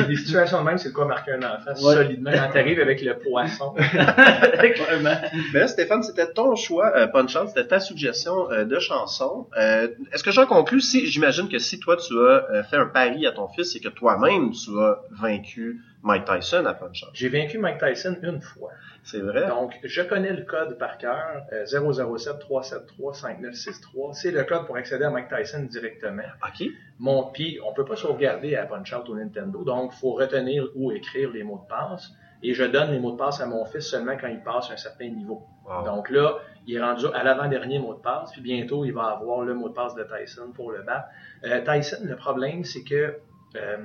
Des 0.06 0.16
situations 0.16 0.60
de 0.60 0.64
même, 0.64 0.78
c'est 0.78 0.92
quoi 0.92 1.06
marquer 1.06 1.32
un 1.32 1.38
enfant 1.42 1.70
Ouais. 1.86 1.94
solidement 1.94 2.30
quand 2.32 2.50
t'arrives 2.52 2.80
avec 2.80 3.02
le 3.02 3.18
poisson. 3.18 3.74
Mais 5.52 5.60
là, 5.60 5.66
Stéphane, 5.68 6.02
c'était 6.02 6.30
ton 6.32 6.54
choix, 6.56 6.92
euh, 6.96 7.06
Punch 7.06 7.34
Out, 7.36 7.48
c'était 7.48 7.66
ta 7.66 7.80
suggestion 7.80 8.50
euh, 8.50 8.64
de 8.64 8.78
chanson. 8.78 9.46
Euh, 9.58 9.88
Est-ce 10.12 10.22
que 10.22 10.30
j'en 10.30 10.46
conclus 10.46 10.80
si, 10.80 11.06
j'imagine 11.06 11.48
que 11.48 11.58
si 11.58 11.78
toi 11.80 11.96
tu 11.96 12.14
as 12.18 12.20
euh, 12.50 12.62
fait 12.64 12.76
un 12.76 12.86
pari 12.86 13.26
à 13.26 13.32
ton 13.32 13.48
fils, 13.48 13.72
c'est 13.72 13.80
que 13.80 13.88
toi-même 13.88 14.50
tu 14.52 14.70
as 14.78 14.98
vaincu 15.20 15.80
Mike 16.02 16.24
Tyson 16.24 16.64
à 16.66 16.74
Punch 16.74 17.02
Out. 17.02 17.10
J'ai 17.14 17.28
vaincu 17.28 17.58
Mike 17.58 17.78
Tyson 17.78 18.16
une 18.22 18.40
fois. 18.40 18.70
C'est 19.10 19.20
vrai? 19.20 19.48
Donc, 19.48 19.78
je 19.82 20.02
connais 20.02 20.34
le 20.34 20.42
code 20.42 20.76
par 20.76 20.98
cœur, 20.98 21.46
euh, 21.54 21.64
007-373-5963. 21.64 24.12
C'est 24.12 24.30
le 24.30 24.44
code 24.44 24.66
pour 24.66 24.76
accéder 24.76 25.04
à 25.04 25.10
Mike 25.10 25.28
Tyson 25.34 25.62
directement. 25.62 26.24
Ok. 26.46 26.68
Mon 26.98 27.30
puis 27.32 27.58
on 27.64 27.72
peut 27.72 27.86
pas 27.86 27.96
sauvegarder 27.96 28.54
à 28.54 28.66
Punch-Out 28.66 29.08
au 29.08 29.16
Nintendo, 29.16 29.64
donc 29.64 29.94
faut 29.94 30.12
retenir 30.12 30.68
ou 30.74 30.92
écrire 30.92 31.30
les 31.30 31.42
mots 31.42 31.64
de 31.64 31.68
passe. 31.68 32.12
Et 32.42 32.52
je 32.52 32.64
donne 32.64 32.90
les 32.90 32.98
mots 32.98 33.12
de 33.12 33.16
passe 33.16 33.40
à 33.40 33.46
mon 33.46 33.64
fils 33.64 33.88
seulement 33.88 34.18
quand 34.20 34.28
il 34.28 34.42
passe 34.42 34.70
un 34.70 34.76
certain 34.76 35.08
niveau. 35.08 35.42
Wow. 35.64 35.86
Donc 35.86 36.10
là, 36.10 36.36
il 36.66 36.76
est 36.76 36.82
rendu 36.82 37.06
à 37.14 37.24
l'avant-dernier 37.24 37.78
mot 37.78 37.94
de 37.94 38.00
passe, 38.00 38.30
puis 38.32 38.42
bientôt 38.42 38.84
il 38.84 38.92
va 38.92 39.04
avoir 39.04 39.42
le 39.42 39.54
mot 39.54 39.70
de 39.70 39.74
passe 39.74 39.94
de 39.94 40.04
Tyson 40.04 40.52
pour 40.54 40.70
le 40.70 40.82
battre. 40.82 41.08
Euh, 41.44 41.64
Tyson, 41.64 42.04
le 42.04 42.14
problème, 42.14 42.62
c'est 42.62 42.84
que 42.84 43.14
euh, 43.56 43.78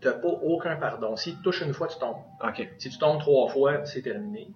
t'as 0.00 0.12
pas 0.12 0.28
aucun 0.28 0.76
pardon. 0.76 1.16
Si 1.16 1.34
tu 1.36 1.42
touches 1.42 1.60
une 1.62 1.72
fois, 1.74 1.86
tu 1.88 1.98
tombes. 1.98 2.16
Ok. 2.42 2.68
Si 2.78 2.90
tu 2.90 2.98
tombes 2.98 3.18
trois 3.20 3.48
fois, 3.48 3.84
c'est 3.84 4.02
terminé. 4.02 4.48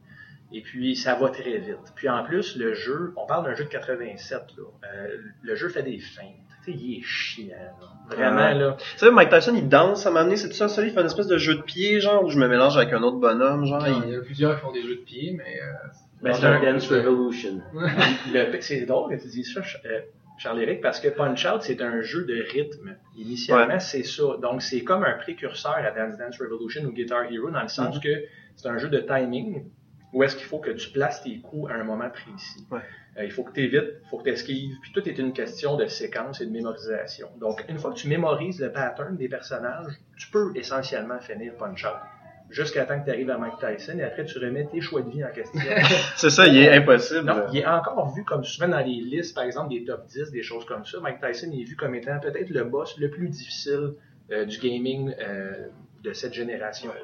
Et 0.54 0.60
puis, 0.60 0.96
ça 0.96 1.14
va 1.14 1.30
très 1.30 1.58
vite. 1.58 1.78
Puis 1.94 2.08
en 2.10 2.22
plus, 2.24 2.56
le 2.56 2.74
jeu, 2.74 3.14
on 3.16 3.24
parle 3.26 3.44
d'un 3.46 3.54
jeu 3.54 3.64
de 3.64 3.70
87, 3.70 4.38
là. 4.58 4.62
Euh, 4.94 5.16
le 5.42 5.54
jeu 5.54 5.68
fait 5.70 5.82
des 5.82 5.98
feintes. 5.98 6.26
Tu 6.64 6.72
sais, 6.72 6.78
il 6.78 6.98
est 6.98 7.02
chiant, 7.02 7.56
là. 7.56 8.16
Vraiment, 8.16 8.50
là. 8.58 8.76
Tu 8.78 8.98
sais, 8.98 9.10
Mike 9.10 9.30
Tyson, 9.30 9.54
il 9.56 9.68
danse, 9.68 10.02
ça 10.02 10.10
m'a 10.10 10.20
amené, 10.20 10.36
c'est 10.36 10.48
tout 10.48 10.54
ça, 10.54 10.68
ça, 10.68 10.84
il 10.84 10.92
fait 10.92 11.00
une 11.00 11.06
espèce 11.06 11.26
de 11.26 11.38
jeu 11.38 11.54
de 11.56 11.62
pied, 11.62 12.00
genre, 12.00 12.22
où 12.22 12.28
je 12.30 12.38
me 12.38 12.46
mélange 12.48 12.76
avec 12.76 12.92
un 12.92 13.02
autre 13.02 13.16
bonhomme, 13.16 13.64
genre, 13.64 13.80
Non, 13.82 14.02
il- 14.04 14.08
Il 14.10 14.12
y 14.14 14.16
a 14.16 14.20
plusieurs 14.20 14.54
qui 14.56 14.60
font 14.60 14.72
des 14.72 14.82
jeux 14.82 14.96
de 14.96 15.00
pied, 15.00 15.34
mais. 15.36 15.58
Euh, 15.60 15.72
Ben, 16.22 16.32
c'est 16.34 16.44
un- 16.46 16.60
Dance 16.62 16.86
Revolution. 16.88 17.60
Le- 18.32 18.60
c'est 18.60 18.84
drôle 18.86 19.16
que 19.16 19.20
tu 19.22 19.28
dises 19.28 19.52
ça, 19.54 19.62
Ch- 19.62 19.80
euh, 19.86 20.00
Charles-Éric, 20.38 20.80
parce 20.80 20.98
que 21.00 21.08
Punch-Out, 21.08 21.62
c'est 21.62 21.80
un 21.82 22.00
jeu 22.02 22.24
de 22.24 22.42
rythme. 22.52 22.96
Initialement, 23.16 23.74
Ouais. 23.74 23.80
c'est 23.80 24.02
ça. 24.02 24.22
Donc, 24.40 24.62
c'est 24.62 24.82
comme 24.82 25.04
un 25.04 25.14
précurseur 25.18 25.74
à 25.76 25.90
Dance 25.92 26.16
Dance 26.18 26.38
Revolution 26.40 26.82
ou 26.84 26.92
Guitar 26.92 27.24
Hero, 27.30 27.50
dans 27.50 27.62
le 27.62 27.68
sens 27.68 27.96
Mm-hmm. 27.98 28.02
que 28.02 28.24
c'est 28.56 28.68
un 28.68 28.78
jeu 28.78 28.88
de 28.88 28.98
timing, 29.00 29.64
où 30.12 30.22
est-ce 30.24 30.36
qu'il 30.36 30.46
faut 30.46 30.58
que 30.58 30.70
tu 30.70 30.90
places 30.90 31.22
tes 31.22 31.40
coups 31.40 31.70
à 31.70 31.74
un 31.74 31.84
moment 31.84 32.10
précis. 32.10 32.66
Ouais. 32.70 32.80
Euh, 33.18 33.24
il 33.24 33.30
faut 33.30 33.44
que 33.44 33.52
tu 33.52 33.60
évites, 33.60 34.00
il 34.04 34.08
faut 34.10 34.18
que 34.18 34.24
tu 34.24 34.30
esquives, 34.30 34.74
puis 34.82 34.92
tout 34.92 35.06
est 35.08 35.18
une 35.18 35.32
question 35.32 35.76
de 35.76 35.86
séquence 35.86 36.40
et 36.40 36.46
de 36.46 36.50
mémorisation. 36.50 37.28
Donc, 37.38 37.64
une 37.68 37.78
fois 37.78 37.92
que 37.92 37.96
tu 37.98 38.08
mémorises 38.08 38.60
le 38.60 38.72
pattern 38.72 39.16
des 39.16 39.28
personnages, 39.28 39.92
tu 40.16 40.30
peux 40.30 40.50
essentiellement 40.54 41.20
finir 41.20 41.54
Punch-Out. 41.58 41.92
Jusqu'à 42.52 42.84
temps 42.84 43.00
que 43.00 43.04
tu 43.04 43.10
arrives 43.10 43.30
à 43.30 43.38
Mike 43.38 43.54
Tyson, 43.58 43.98
et 43.98 44.02
après 44.04 44.24
tu 44.24 44.38
remets 44.38 44.66
tes 44.66 44.80
choix 44.80 45.02
de 45.02 45.10
vie 45.10 45.24
en 45.24 45.30
question. 45.30 45.60
c'est 46.16 46.30
ça, 46.30 46.46
il 46.46 46.56
est 46.56 46.70
impossible. 46.72 47.24
Non, 47.24 47.46
il 47.52 47.58
est 47.58 47.66
encore 47.66 48.14
vu 48.14 48.24
comme 48.24 48.44
souvent 48.44 48.68
dans 48.68 48.80
les 48.80 49.00
listes, 49.00 49.34
par 49.34 49.44
exemple 49.44 49.70
des 49.70 49.84
top 49.84 50.06
10, 50.06 50.30
des 50.30 50.42
choses 50.42 50.64
comme 50.64 50.84
ça. 50.84 50.98
Mike 51.00 51.20
Tyson 51.20 51.50
il 51.52 51.62
est 51.62 51.64
vu 51.64 51.76
comme 51.76 51.94
étant 51.94 52.18
peut-être 52.20 52.50
le 52.50 52.64
boss 52.64 52.98
le 52.98 53.10
plus 53.10 53.28
difficile 53.28 53.94
euh, 54.30 54.44
du 54.44 54.58
gaming 54.58 55.14
euh, 55.20 55.68
de 56.02 56.12
cette 56.12 56.34
génération-là. 56.34 57.00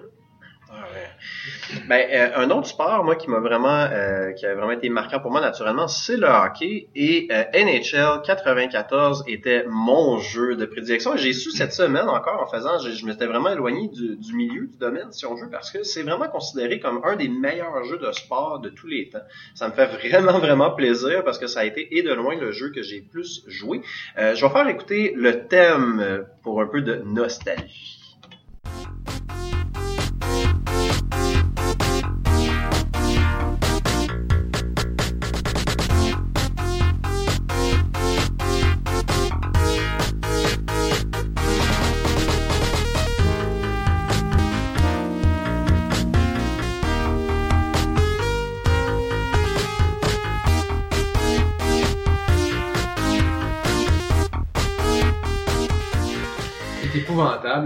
Ben, 1.88 2.06
euh, 2.12 2.30
un 2.36 2.50
autre 2.50 2.66
sport, 2.66 3.02
moi, 3.04 3.16
qui 3.16 3.30
m'a 3.30 3.40
vraiment, 3.40 3.88
euh, 3.90 4.32
qui 4.32 4.44
a 4.44 4.54
vraiment 4.54 4.72
été 4.72 4.88
marquant 4.90 5.20
pour 5.20 5.30
moi, 5.30 5.40
naturellement, 5.40 5.88
c'est 5.88 6.16
le 6.16 6.26
hockey. 6.26 6.88
Et 6.94 7.28
euh, 7.30 7.44
NHL 7.54 8.22
94 8.24 9.24
était 9.26 9.64
mon 9.66 10.18
jeu 10.18 10.56
de 10.56 10.66
prédilection. 10.66 11.16
J'ai 11.16 11.32
su 11.32 11.50
cette 11.50 11.72
semaine 11.72 12.08
encore 12.08 12.42
en 12.42 12.46
faisant, 12.46 12.78
je, 12.78 13.06
m'étais 13.06 13.26
vraiment 13.26 13.50
éloigné 13.50 13.88
du, 13.88 14.16
du 14.16 14.34
milieu 14.34 14.66
du 14.66 14.76
domaine, 14.76 15.10
si 15.10 15.24
on 15.24 15.34
veut, 15.34 15.48
parce 15.50 15.70
que 15.70 15.82
c'est 15.82 16.02
vraiment 16.02 16.28
considéré 16.28 16.80
comme 16.80 17.00
un 17.04 17.16
des 17.16 17.28
meilleurs 17.28 17.84
jeux 17.84 17.98
de 17.98 18.12
sport 18.12 18.60
de 18.60 18.68
tous 18.68 18.86
les 18.86 19.08
temps. 19.08 19.18
Ça 19.54 19.68
me 19.68 19.72
fait 19.72 19.86
vraiment, 19.86 20.38
vraiment 20.38 20.70
plaisir 20.70 21.24
parce 21.24 21.38
que 21.38 21.46
ça 21.46 21.60
a 21.60 21.64
été, 21.64 21.96
et 21.96 22.02
de 22.02 22.12
loin, 22.12 22.36
le 22.36 22.52
jeu 22.52 22.70
que 22.70 22.82
j'ai 22.82 23.00
plus 23.00 23.42
joué. 23.46 23.80
Euh, 24.18 24.34
je 24.34 24.44
vais 24.44 24.52
faire 24.52 24.68
écouter 24.68 25.14
le 25.16 25.46
thème 25.46 26.26
pour 26.42 26.60
un 26.60 26.66
peu 26.66 26.82
de 26.82 26.96
nostalgie. 27.04 27.97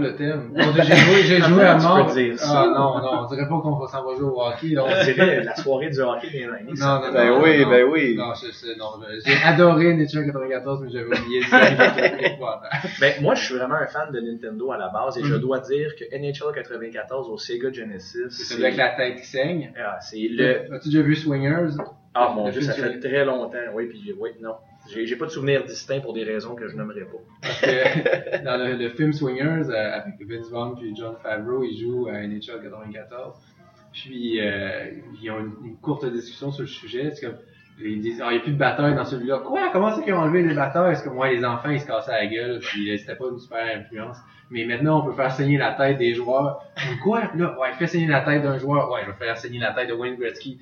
Le 0.01 0.15
thème. 0.15 0.51
J'ai 0.55 0.95
joué, 0.95 1.21
j'ai 1.23 1.41
joué 1.41 1.63
à 1.63 1.75
tu 1.75 1.83
mort. 1.83 2.07
peux 2.07 2.13
dire 2.13 2.39
ça? 2.39 2.63
Ah 2.63 2.67
non, 2.67 2.99
non, 2.99 3.23
on 3.23 3.25
dirait 3.27 3.47
pas 3.47 3.59
qu'on 3.61 3.75
va 3.75 3.87
s'en 3.87 4.03
va 4.05 4.15
jouer 4.15 4.29
au 4.29 4.41
hockey. 4.41 4.67
là. 4.69 4.83
On 4.85 5.03
dirait 5.03 5.43
la 5.43 5.55
soirée 5.55 5.89
du 5.89 5.99
hockey 6.01 6.29
des 6.29 6.45
90s. 6.45 6.79
Non, 6.79 7.01
non, 7.07 7.13
Ben 7.13 7.27
non, 7.29 7.41
oui, 7.43 7.61
non. 7.63 7.69
ben 7.69 7.85
oui. 7.91 8.15
Non, 8.17 8.33
je- 8.33 8.47
je- 8.47 8.77
non, 8.77 8.85
je- 9.01 9.21
j'ai 9.29 9.43
adoré 9.43 9.93
Nature 9.95 10.25
94, 10.25 10.81
mais 10.83 10.89
j'avais 10.91 11.05
oublié. 11.05 11.39
Épouvantable. 11.39 12.69
Ben, 12.99 13.13
moi, 13.21 13.35
je 13.35 13.43
suis 13.45 13.55
vraiment 13.55 13.75
un 13.75 13.87
fan 13.87 14.11
de 14.11 14.19
Nintendo 14.19 14.71
à 14.71 14.77
la 14.77 14.89
base 14.89 15.17
et 15.17 15.23
je 15.23 15.33
Mhm. 15.33 15.41
dois 15.41 15.59
dire 15.59 15.95
que 15.95 16.03
NHL 16.15 16.53
94 16.55 17.29
au 17.29 17.37
Sega 17.37 17.71
Genesis, 17.71 18.17
C'est 18.29 18.43
celui 18.43 18.65
avec 18.65 18.77
la 18.77 18.89
tête 18.89 19.15
qui 19.19 19.25
saigne? 19.27 19.71
Ah, 19.77 19.97
c'est 20.01 20.27
le... 20.29 20.73
As-tu 20.73 20.89
déjà 20.89 21.01
vu 21.01 21.15
Swingers? 21.15 21.75
Ah 22.15 22.31
mon 22.35 22.49
dieu, 22.49 22.61
ça 22.61 22.73
fait 22.73 22.99
très 22.99 23.25
longtemps. 23.25 23.57
Oui, 23.73 23.87
puis 23.87 24.13
oui, 24.19 24.29
non. 24.41 24.53
J'ai 24.87 25.15
pas 25.15 25.25
de 25.25 25.31
souvenirs 25.31 25.63
distincts 25.63 26.01
pour 26.01 26.13
des 26.13 26.23
raisons 26.23 26.55
que 26.55 26.67
je 26.67 26.75
nommerai 26.75 27.05
pas. 27.05 27.17
Parce 27.41 27.61
que 27.61 28.43
dans 28.43 28.57
le, 28.57 28.89
film 28.89 29.13
Swingers, 29.13 29.69
euh, 29.69 29.99
avec 29.99 30.15
Vince 30.27 30.49
Vaughn 30.49 30.77
et 30.83 30.93
John 30.95 31.15
Favreau, 31.23 31.63
ils 31.63 31.79
jouent 31.79 32.07
à 32.07 32.21
NHL 32.27 32.61
94. 32.61 33.35
Puis, 33.93 34.41
euh, 34.41 34.91
ils 35.21 35.31
ont 35.31 35.39
une, 35.39 35.77
courte 35.81 36.05
discussion 36.11 36.51
sur 36.51 36.63
le 36.63 36.67
sujet. 36.67 37.11
C'est 37.11 37.27
comme, 37.27 37.37
ils 37.79 38.01
disent, 38.01 38.21
ah, 38.21 38.27
il 38.31 38.35
n'y 38.35 38.39
a 38.39 38.41
plus 38.41 38.51
de 38.51 38.57
bataille 38.57 38.95
dans 38.95 39.05
celui-là. 39.05 39.39
Quoi? 39.39 39.69
Comment 39.71 39.95
c'est 39.95 40.03
qu'ils 40.03 40.13
ont 40.13 40.19
enlevé 40.19 40.43
les 40.43 40.53
batailles? 40.53 40.95
C'est 40.95 41.03
comme, 41.03 41.17
ouais, 41.17 41.33
les 41.33 41.45
enfants, 41.45 41.69
ils 41.69 41.79
se 41.79 41.87
cassaient 41.87 42.11
la 42.11 42.27
gueule, 42.27 42.59
puis 42.59 42.91
euh, 42.91 42.97
c'était 42.97 43.15
pas 43.15 43.25
une 43.31 43.39
super 43.39 43.77
influence. 43.77 44.17
Mais 44.51 44.65
maintenant, 44.65 45.01
on 45.01 45.05
peut 45.05 45.15
faire 45.15 45.31
saigner 45.31 45.57
la 45.57 45.71
tête 45.73 45.97
des 45.97 46.13
joueurs. 46.13 46.63
Quoi? 47.01 47.23
Là, 47.35 47.57
ouais, 47.59 47.73
fais 47.73 47.87
saigner 47.87 48.07
la 48.07 48.21
tête 48.21 48.43
d'un 48.43 48.57
joueur. 48.57 48.91
Ouais, 48.91 49.01
je 49.05 49.11
vais 49.11 49.17
faire 49.17 49.37
saigner 49.37 49.59
la 49.59 49.71
tête 49.71 49.89
de 49.89 49.93
Wayne 49.93 50.15
Gretzky. 50.15 50.59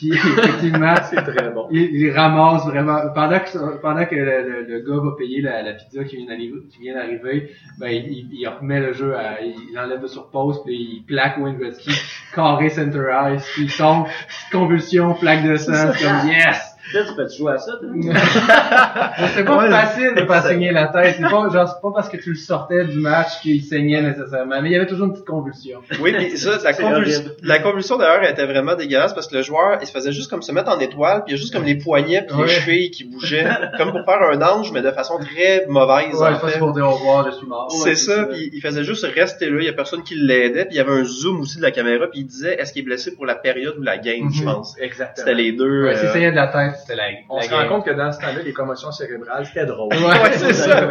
Puis, 0.00 0.12
effectivement, 0.12 0.94
C'est 1.10 1.22
très 1.22 1.50
bon. 1.50 1.68
il, 1.70 1.90
il 1.94 2.10
ramasse 2.12 2.64
vraiment. 2.66 2.98
Pendant 3.14 3.38
que 3.40 3.80
pendant 3.80 4.04
que 4.06 4.14
le, 4.14 4.24
le- 4.24 4.66
le 4.66 4.80
gars 4.80 5.02
va 5.02 5.10
payer 5.18 5.40
la, 5.42 5.62
la 5.62 5.74
pizza 5.74 6.04
qui 6.04 6.16
vient 6.16 6.26
d'arriver 6.26 6.60
qui 6.72 6.80
vient 6.80 6.94
d'arriver 6.94 7.50
ben 7.78 7.88
il, 7.88 8.06
il, 8.10 8.28
il 8.32 8.48
remet 8.48 8.80
le 8.80 8.92
jeu 8.92 9.14
à, 9.16 9.40
il 9.42 9.78
enlève 9.78 10.06
sur 10.06 10.30
pause 10.30 10.62
puis 10.64 10.74
il 10.74 11.04
plaque 11.06 11.36
Wayne 11.38 11.58
Gretzky 11.58 11.90
carré 12.34 12.70
center 12.70 13.04
ice 13.34 13.46
puis 13.54 13.64
il 13.64 13.72
tombe 13.76 14.06
convulsion 14.50 15.14
plaque 15.14 15.44
de 15.44 15.56
sang 15.56 15.92
c'est 15.94 16.04
comme 16.04 16.28
yes 16.28 16.69
Là, 16.92 17.00
tu 17.08 17.14
peux 17.14 17.26
te 17.26 17.32
jouer 17.34 17.52
à 17.52 17.58
ça, 17.58 17.72
c'est 19.34 19.44
pas 19.44 19.56
Ouais, 19.58 19.70
facile 19.70 20.14
de 20.16 20.22
pas 20.22 20.42
saigner 20.42 20.72
la 20.72 20.86
tête 20.88 21.16
c'est 21.16 21.22
pas 21.22 21.48
genre 21.50 21.68
c'est 21.68 21.80
pas 21.82 21.90
parce 21.94 22.08
que 22.08 22.16
tu 22.16 22.30
le 22.30 22.36
sortais 22.36 22.84
du 22.86 22.98
match 22.98 23.40
qu'il 23.42 23.62
saignait 23.62 24.02
nécessairement 24.02 24.60
mais 24.62 24.70
il 24.70 24.72
y 24.72 24.76
avait 24.76 24.86
toujours 24.86 25.06
une 25.06 25.12
petite 25.12 25.26
convulsion 25.26 25.80
Oui, 26.00 26.12
puis 26.12 26.36
ça, 26.38 26.58
la, 26.62 26.72
convulsion, 26.74 27.20
horrible. 27.20 27.34
la 27.42 27.58
convulsion 27.60 27.96
d'ailleurs 27.98 28.20
elle 28.22 28.30
était 28.32 28.46
vraiment 28.46 28.74
dégueulasse 28.74 29.12
parce 29.14 29.26
que 29.26 29.36
le 29.36 29.42
joueur, 29.42 29.78
il 29.80 29.86
se 29.86 29.92
faisait 29.92 30.12
juste 30.12 30.30
comme 30.30 30.42
se 30.42 30.52
mettre 30.52 30.70
en 30.70 30.78
étoile, 30.78 31.24
puis 31.24 31.32
il 31.34 31.36
y 31.36 31.38
a 31.38 31.40
juste 31.40 31.52
comme 31.54 31.64
les 31.64 31.76
poignets 31.76 32.22
puis 32.26 32.36
Ouais. 32.36 32.46
les 32.46 32.48
chevilles 32.52 32.90
qui 32.90 33.04
bougeaient, 33.04 33.46
comme 33.78 33.90
pour 33.92 34.04
faire 34.04 34.22
un 34.22 34.40
ange, 34.42 34.72
mais 34.72 34.82
de 34.82 34.90
façon 34.90 35.18
très 35.18 35.66
mauvaise 35.68 36.14
ouais 36.14 36.28
en 36.28 36.38
fait. 36.38 36.58
pour 36.58 36.72
dire 36.72 36.86
au 36.86 36.92
revoir 36.92 37.26
je 37.30 37.36
suis 37.36 37.46
mort 37.46 37.70
C'est 37.84 37.94
ça, 37.96 38.24
puis 38.24 38.50
il 38.52 38.60
faisait 38.60 38.84
juste 38.84 39.04
rester 39.04 39.50
là, 39.50 39.58
il 39.60 39.66
y 39.66 39.68
a 39.68 39.72
personne 39.72 40.02
qui 40.02 40.14
l'aidait, 40.14 40.64
puis 40.64 40.74
il 40.74 40.78
y 40.78 40.80
avait 40.80 40.92
un 40.92 41.04
zoom 41.04 41.40
aussi 41.40 41.58
de 41.58 41.62
la 41.62 41.70
caméra, 41.70 42.06
puis 42.10 42.20
il 42.20 42.26
disait 42.26 42.54
est-ce 42.60 42.72
qu'il 42.72 42.82
est 42.82 42.84
blessé 42.84 43.14
pour 43.14 43.26
la 43.26 43.34
période 43.34 43.74
ou 43.78 43.82
la 43.82 43.98
game, 43.98 44.30
je 44.32 44.40
Mhm. 44.44 44.52
pense? 44.52 44.76
Exactement. 44.80 45.14
C'était 45.16 45.34
les 45.34 45.52
deux. 45.52 45.84
ouais, 45.84 45.94
euh, 45.96 46.30
de 46.30 46.36
la 46.36 46.46
tête 46.48 46.79
c'était 46.80 46.96
la, 46.96 47.04
On 47.28 47.36
la 47.36 47.42
se 47.42 47.50
game. 47.50 47.60
rend 47.60 47.68
compte 47.68 47.84
que 47.84 47.90
dans 47.90 48.12
ce 48.12 48.18
temps-là, 48.20 48.42
les 48.42 48.52
commotions 48.52 48.90
cérébrales, 48.92 49.46
c'était 49.46 49.66
drôle. 49.66 49.92
Ouais, 49.92 50.32
c'est 50.32 50.52
ça. 50.52 50.88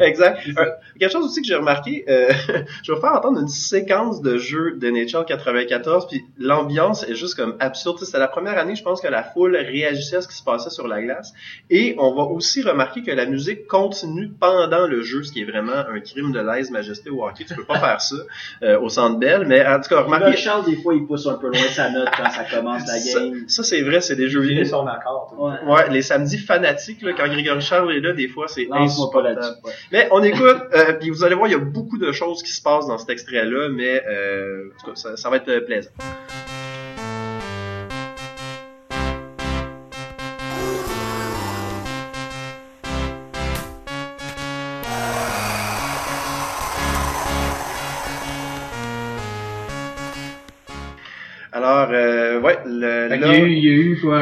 Exact. 0.00 0.40
Euh, 0.46 0.64
quelque 0.98 1.12
chose 1.12 1.24
aussi 1.24 1.40
que 1.40 1.46
j'ai 1.46 1.54
remarqué, 1.54 2.04
euh, 2.08 2.32
je 2.82 2.92
vais 2.92 2.96
vous 2.96 3.00
faire 3.00 3.14
entendre 3.14 3.40
une 3.40 3.48
séquence 3.48 4.20
de 4.22 4.38
jeu 4.38 4.76
de 4.76 4.90
NHL 4.90 5.24
94, 5.26 6.06
puis 6.08 6.24
l'ambiance 6.38 7.04
est 7.08 7.14
juste 7.14 7.34
comme 7.34 7.56
absurde. 7.60 7.98
C'était 8.00 8.18
la 8.18 8.28
première 8.28 8.58
année, 8.58 8.74
je 8.74 8.82
pense, 8.82 9.00
que 9.00 9.08
la 9.08 9.22
foule 9.22 9.56
réagissait 9.56 10.16
à 10.16 10.20
ce 10.22 10.28
qui 10.28 10.36
se 10.36 10.44
passait 10.44 10.70
sur 10.70 10.88
la 10.88 11.02
glace. 11.02 11.32
Et 11.70 11.94
on 11.98 12.14
va 12.14 12.22
aussi 12.22 12.62
remarquer 12.62 13.02
que 13.02 13.10
la 13.10 13.26
musique 13.26 13.66
continue 13.66 14.28
pendant 14.28 14.86
le 14.86 15.02
jeu, 15.02 15.22
ce 15.22 15.32
qui 15.32 15.42
est 15.42 15.50
vraiment 15.50 15.72
un 15.72 16.00
crime 16.00 16.32
de 16.32 16.40
lèse 16.40 16.70
majesté 16.70 17.10
au 17.10 17.24
hockey. 17.24 17.44
Tu 17.44 17.54
peux 17.54 17.64
pas 17.64 17.78
faire 17.80 18.00
ça 18.00 18.16
euh, 18.62 18.80
au 18.80 18.88
Centre 18.88 19.18
Bell, 19.18 19.44
mais 19.46 19.64
en 19.66 19.80
tout 19.80 19.88
cas, 19.88 20.02
remarquez... 20.02 20.36
Charles, 20.36 20.64
des 20.64 20.76
fois, 20.76 20.94
il 20.94 21.06
pousse 21.06 21.26
un 21.26 21.34
peu 21.34 21.48
loin 21.48 21.58
sa 21.70 21.90
note 21.90 22.08
quand 22.16 22.30
ça 22.30 22.44
commence 22.44 22.82
la 22.86 22.98
game. 22.98 23.44
ça, 23.48 23.62
c'est 23.62 23.82
vrai, 23.82 24.00
c'est 24.00 24.16
des 24.16 24.28
jeux 24.28 24.40
vidéo. 24.40 24.64
son 24.64 24.86
accord. 24.86 25.27
Ouais. 25.36 25.52
Ouais, 25.66 25.90
les 25.90 26.02
samedis 26.02 26.38
fanatiques, 26.38 27.02
là, 27.02 27.12
quand 27.16 27.26
Grégory 27.28 27.60
Charles 27.60 27.92
est 27.92 28.00
là, 28.00 28.12
des 28.12 28.28
fois, 28.28 28.48
c'est 28.48 28.68
insupportable. 28.72 29.40
ouais. 29.64 29.72
Mais 29.92 30.08
on 30.10 30.22
écoute, 30.22 30.58
euh, 30.74 30.94
puis 30.94 31.10
vous 31.10 31.24
allez 31.24 31.34
voir, 31.34 31.48
il 31.48 31.52
y 31.52 31.56
a 31.56 31.58
beaucoup 31.58 31.98
de 31.98 32.12
choses 32.12 32.42
qui 32.42 32.50
se 32.52 32.62
passent 32.62 32.86
dans 32.86 32.98
cet 32.98 33.10
extrait-là, 33.10 33.68
mais 33.70 34.02
euh, 34.08 34.68
en 34.74 34.80
tout 34.80 34.90
cas, 34.90 34.96
ça, 34.96 35.16
ça 35.16 35.30
va 35.30 35.36
être 35.36 35.48
euh, 35.48 35.60
plaisant. 35.60 35.90
Alors, 51.52 51.88
euh, 51.90 52.40
ouais, 52.40 52.58
le, 52.66 53.08
là, 53.08 53.18
qu'il 53.18 53.26
y 53.26 53.30
a 53.30 53.38
eu, 53.38 53.50
il 53.50 53.64
y 53.64 53.68
a 53.68 53.72
eu 53.72 53.98
quoi, 54.00 54.20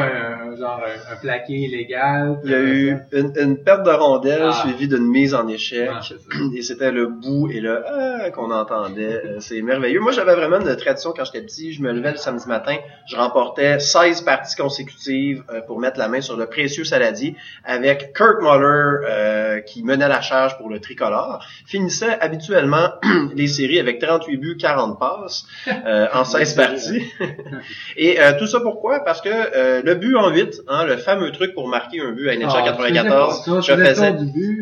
genre 0.59 0.81
un, 0.83 1.13
un 1.13 1.15
plaqué 1.17 1.53
illégal. 1.53 2.39
il 2.43 2.51
y 2.51 2.53
a 2.55 2.59
eu 2.59 2.97
une, 3.11 3.33
une 3.39 3.57
perte 3.63 3.83
de 3.85 3.91
rondelle 3.91 4.41
Ah. 4.43 4.51
suivie 4.51 4.87
d'une 4.87 5.07
mise 5.07 5.33
en 5.35 5.47
échec. 5.47 5.89
Ah. 5.91 5.99
Et 6.55 6.61
c'était 6.61 6.91
le 6.91 7.07
bout 7.07 7.49
et 7.51 7.59
le 7.59 7.83
ah 7.87 8.29
qu'on 8.31 8.51
entendait. 8.51 9.21
Euh, 9.25 9.39
C'est 9.39 9.61
merveilleux. 9.61 9.99
Moi, 9.99 10.11
j'avais 10.11 10.35
vraiment 10.35 10.59
une 10.59 10.75
tradition 10.75 11.13
quand 11.15 11.23
j'étais 11.25 11.41
petit. 11.41 11.73
Je 11.73 11.81
me 11.81 11.91
levais 11.91 12.11
le 12.11 12.17
samedi 12.17 12.47
matin, 12.47 12.75
je 13.07 13.15
remportais 13.15 13.79
16 13.79 14.21
parties 14.21 14.55
consécutives 14.55 15.43
euh, 15.51 15.61
pour 15.61 15.79
mettre 15.79 15.99
la 15.99 16.07
main 16.07 16.21
sur 16.21 16.37
le 16.37 16.45
précieux 16.47 16.83
saladier 16.83 17.35
avec 17.63 18.13
Kurt 18.13 18.41
Muller 18.41 19.05
euh, 19.09 19.59
qui 19.61 19.83
menait 19.83 20.07
la 20.07 20.21
charge 20.21 20.57
pour 20.57 20.69
le 20.69 20.79
tricolore. 20.79 21.43
Finissait 21.65 22.17
habituellement 22.19 22.89
les 23.35 23.47
séries 23.47 23.79
avec 23.79 23.99
38 23.99 24.37
buts, 24.37 24.57
40 24.57 24.99
passes 24.99 25.45
euh, 25.67 26.07
en 26.13 26.23
16 26.25 26.53
parties. 26.55 27.03
et 27.97 28.19
euh, 28.21 28.33
tout 28.37 28.47
ça 28.47 28.59
pourquoi? 28.59 28.99
Parce 29.03 29.21
que 29.21 29.29
euh, 29.29 29.81
le 29.83 29.95
but 29.95 30.15
en 30.15 30.29
8, 30.29 30.46
hein, 30.67 30.85
le 30.85 30.97
fameux 30.97 31.31
truc 31.31 31.53
pour 31.53 31.67
marquer 31.67 32.01
un 32.01 32.11
but 32.11 32.29
à 32.29 32.35
NHL 32.35 32.63
94, 32.63 33.61
je 33.65 33.73
faisais 33.73 34.13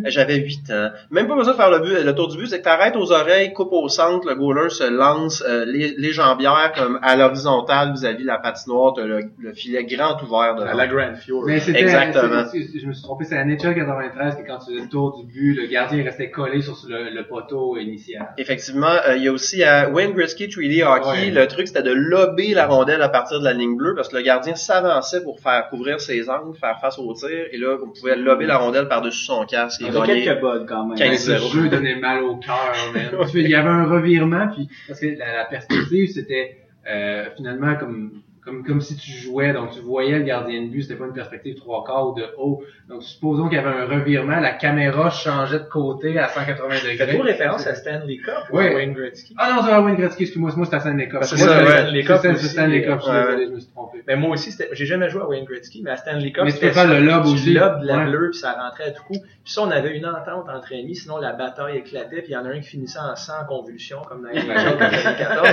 j'avais 0.05 0.37
8 0.37 0.71
ans. 0.71 0.89
Même 1.11 1.27
pas 1.27 1.35
besoin 1.35 1.53
de 1.53 1.57
faire 1.57 1.69
le, 1.71 1.79
but, 1.79 2.03
le 2.03 2.13
tour 2.15 2.27
du 2.29 2.37
but, 2.37 2.47
c'est 2.47 2.59
que 2.59 2.63
t'arrêtes 2.63 2.95
aux 2.95 3.11
oreilles, 3.11 3.53
coupe 3.53 3.71
au 3.73 3.87
centre, 3.89 4.27
le 4.27 4.35
goaler 4.35 4.69
se 4.69 4.83
lance, 4.89 5.43
euh, 5.47 5.65
les, 5.65 5.93
les 5.97 6.11
jambières 6.11 6.71
comme 6.75 6.99
à 7.01 7.15
l'horizontale 7.15 7.91
vis-à-vis 7.93 8.23
de 8.23 8.27
la 8.27 8.37
patinoire, 8.37 8.93
t'as 8.95 9.03
le, 9.05 9.21
le 9.39 9.53
filet 9.53 9.83
grand 9.85 10.21
ouvert 10.21 10.55
devant. 10.55 10.67
À 10.69 10.73
la 10.73 10.87
Grand 10.87 11.15
Fjord. 11.15 11.43
Mais 11.45 11.59
c'était, 11.59 11.79
Exactement. 11.81 12.43
c'est- 12.51 12.63
c'est- 12.71 12.79
je 12.79 12.85
me 12.87 12.93
suis 12.93 13.03
trompé, 13.03 13.25
c'est 13.25 13.37
à 13.37 13.43
NHL 13.45 13.75
93 13.75 14.35
que 14.35 14.47
quand 14.47 14.59
tu 14.59 14.71
faisais 14.71 14.81
le 14.83 14.89
tour 14.89 15.17
du 15.17 15.25
but, 15.25 15.55
le 15.55 15.67
gardien 15.67 16.03
restait 16.03 16.29
collé 16.29 16.61
sur 16.61 16.77
le, 16.87 17.09
le 17.13 17.23
poteau 17.27 17.77
initial. 17.77 18.29
Effectivement, 18.37 18.87
euh, 19.07 19.15
il 19.17 19.23
y 19.23 19.27
a 19.27 19.31
aussi 19.31 19.63
à 19.63 19.89
Wayne 19.89 20.11
Gretzky 20.13 20.47
3D 20.47 20.83
Hockey, 20.83 21.05
Ouais. 21.09 21.31
le 21.31 21.47
truc 21.47 21.67
c'était 21.67 21.83
de 21.83 21.91
lober 21.91 22.53
la 22.53 22.67
rondelle 22.67 23.01
à 23.01 23.09
partir 23.09 23.39
de 23.39 23.45
la 23.45 23.53
ligne 23.53 23.75
bleue 23.77 23.95
parce 23.95 24.09
que 24.09 24.15
le 24.17 24.21
gardien 24.23 24.55
s'avançait 24.55 25.21
pour 25.23 25.39
faire 25.39 25.69
couvrir 25.75 25.99
ses 25.99 26.29
angles, 26.29 26.57
faire 26.57 26.79
face 26.79 26.97
au 26.99 27.13
tir, 27.13 27.29
et 27.51 27.57
là 27.57 27.77
on 27.83 27.89
pouvait 27.89 28.15
lober 28.15 28.45
la 28.45 28.57
rondelle 28.57 28.87
par-dessus 28.87 29.25
son 29.25 29.45
casque 29.45 29.81
Il 29.81 29.87
y 29.87 29.89
a 29.89 30.05
gagner. 30.05 30.23
quelques 30.23 30.41
bugs 30.41 30.65
quand 30.67 30.85
même. 30.87 30.97
15 30.97 31.09
Mais 31.09 31.17
ce 31.17 31.31
0. 31.39 31.47
jeu 31.49 31.69
donnait 31.69 31.95
mal 31.95 32.23
au 32.23 32.37
cœur, 32.37 32.73
Il 33.33 33.49
y 33.49 33.55
avait 33.55 33.69
un 33.69 33.85
revirement, 33.85 34.47
puis 34.53 34.69
parce 34.87 34.99
que 34.99 35.07
la, 35.17 35.33
la 35.37 35.45
perspective, 35.45 36.09
c'était 36.11 36.57
euh, 36.89 37.25
finalement 37.35 37.75
comme 37.75 38.21
comme 38.45 38.63
comme 38.63 38.79
si 38.81 38.95
tu 38.95 39.11
jouais, 39.11 39.51
donc 39.53 39.71
tu 39.71 39.79
voyais 39.81 40.17
le 40.19 40.23
gardien 40.23 40.61
de 40.61 40.67
but, 40.67 40.83
c'était 40.83 40.95
pas 40.95 41.05
une 41.05 41.13
perspective 41.13 41.55
trois 41.55 41.83
quarts 41.83 42.09
ou 42.09 42.13
de 42.15 42.25
haut. 42.37 42.63
Donc 42.87 43.01
supposons 43.03 43.49
qu'il 43.49 43.57
y 43.57 43.59
avait 43.59 43.75
un 43.75 43.85
revirement, 43.87 44.39
la 44.39 44.51
caméra 44.51 45.09
changeait 45.09 45.59
de 45.59 45.63
côté 45.65 46.17
à 46.19 46.27
180 46.29 46.69
Faites-vous 46.69 47.05
degrés. 47.17 47.31
référence 47.31 47.65
à 47.67 47.73
Stanley 47.75 48.17
Cup 48.17 48.33
ou 48.51 48.57
Ouais. 48.57 48.71
à 48.71 48.75
Wayne 48.75 48.93
Gretzky? 48.93 49.33
Ah 49.37 49.53
non, 49.55 49.63
c'est 49.65 49.71
à 49.73 49.81
Wayne 49.81 49.95
Gretzky, 49.95 50.23
excuse-moi, 50.23 50.51
moi 50.55 50.65
c'était 50.65 50.77
à 50.77 50.79
Stanley 50.81 51.07
Cup. 51.09 51.19
Parce 51.19 51.31
que 51.31 51.37
C'est. 51.37 51.43
Stanley 51.45 52.01
C'est 52.03 52.07
Cup 52.07 52.17
c'est 52.21 52.35
Stanley 52.47 52.81
Cup, 52.83 52.95
je 52.99 53.01
suis 53.03 53.11
ouais. 53.11 53.25
désolé, 53.25 53.45
je 53.47 53.51
me 53.51 53.59
suis 53.59 53.71
trompé. 53.71 54.03
Mais 54.07 54.15
moi 54.15 54.29
aussi, 54.31 54.51
c'était- 54.51 54.69
j'ai 54.73 54.85
jamais 54.85 55.09
joué 55.09 55.21
à 55.23 55.27
Wayne 55.27 55.45
Gretzky, 55.45 55.81
mais 55.83 55.89
à 55.91 55.97
Stanley 55.97 56.31
Cup, 56.31 56.43
Mais 56.45 56.51
tu 56.51 56.59
peux 56.59 56.67
c'était 56.67 56.79
ça. 56.79 56.85
le 56.85 56.99
lob 56.99 57.25
aussi. 57.25 57.53
lobes 57.53 57.81
de 57.81 57.87
la 57.87 57.97
Ouais. 57.97 58.05
bleue, 58.05 58.29
puis 58.29 58.39
ça 58.39 58.51
rentrait 58.53 58.85
à 58.85 58.91
tout 58.91 59.03
coup. 59.03 59.13
Puis 59.43 59.53
ça, 59.53 59.61
on 59.63 59.71
avait 59.71 59.97
une 59.97 60.05
entente 60.05 60.47
entre 60.49 60.73
amis, 60.73 60.95
sinon 60.95 61.17
la 61.17 61.33
bataille 61.33 61.77
éclatait, 61.77 62.21
puis 62.21 62.29
il 62.29 62.33
y 62.33 62.37
en 62.37 62.45
a 62.45 62.49
un 62.49 62.59
qui 62.59 62.67
finissait 62.69 62.99
en 62.99 63.15
sang 63.15 63.33
en 63.41 63.45
convulsion, 63.45 63.97
comme 64.07 64.21
dans 64.23 64.29
les 64.29 64.41
NHL 64.43 64.77
94. 64.77 65.47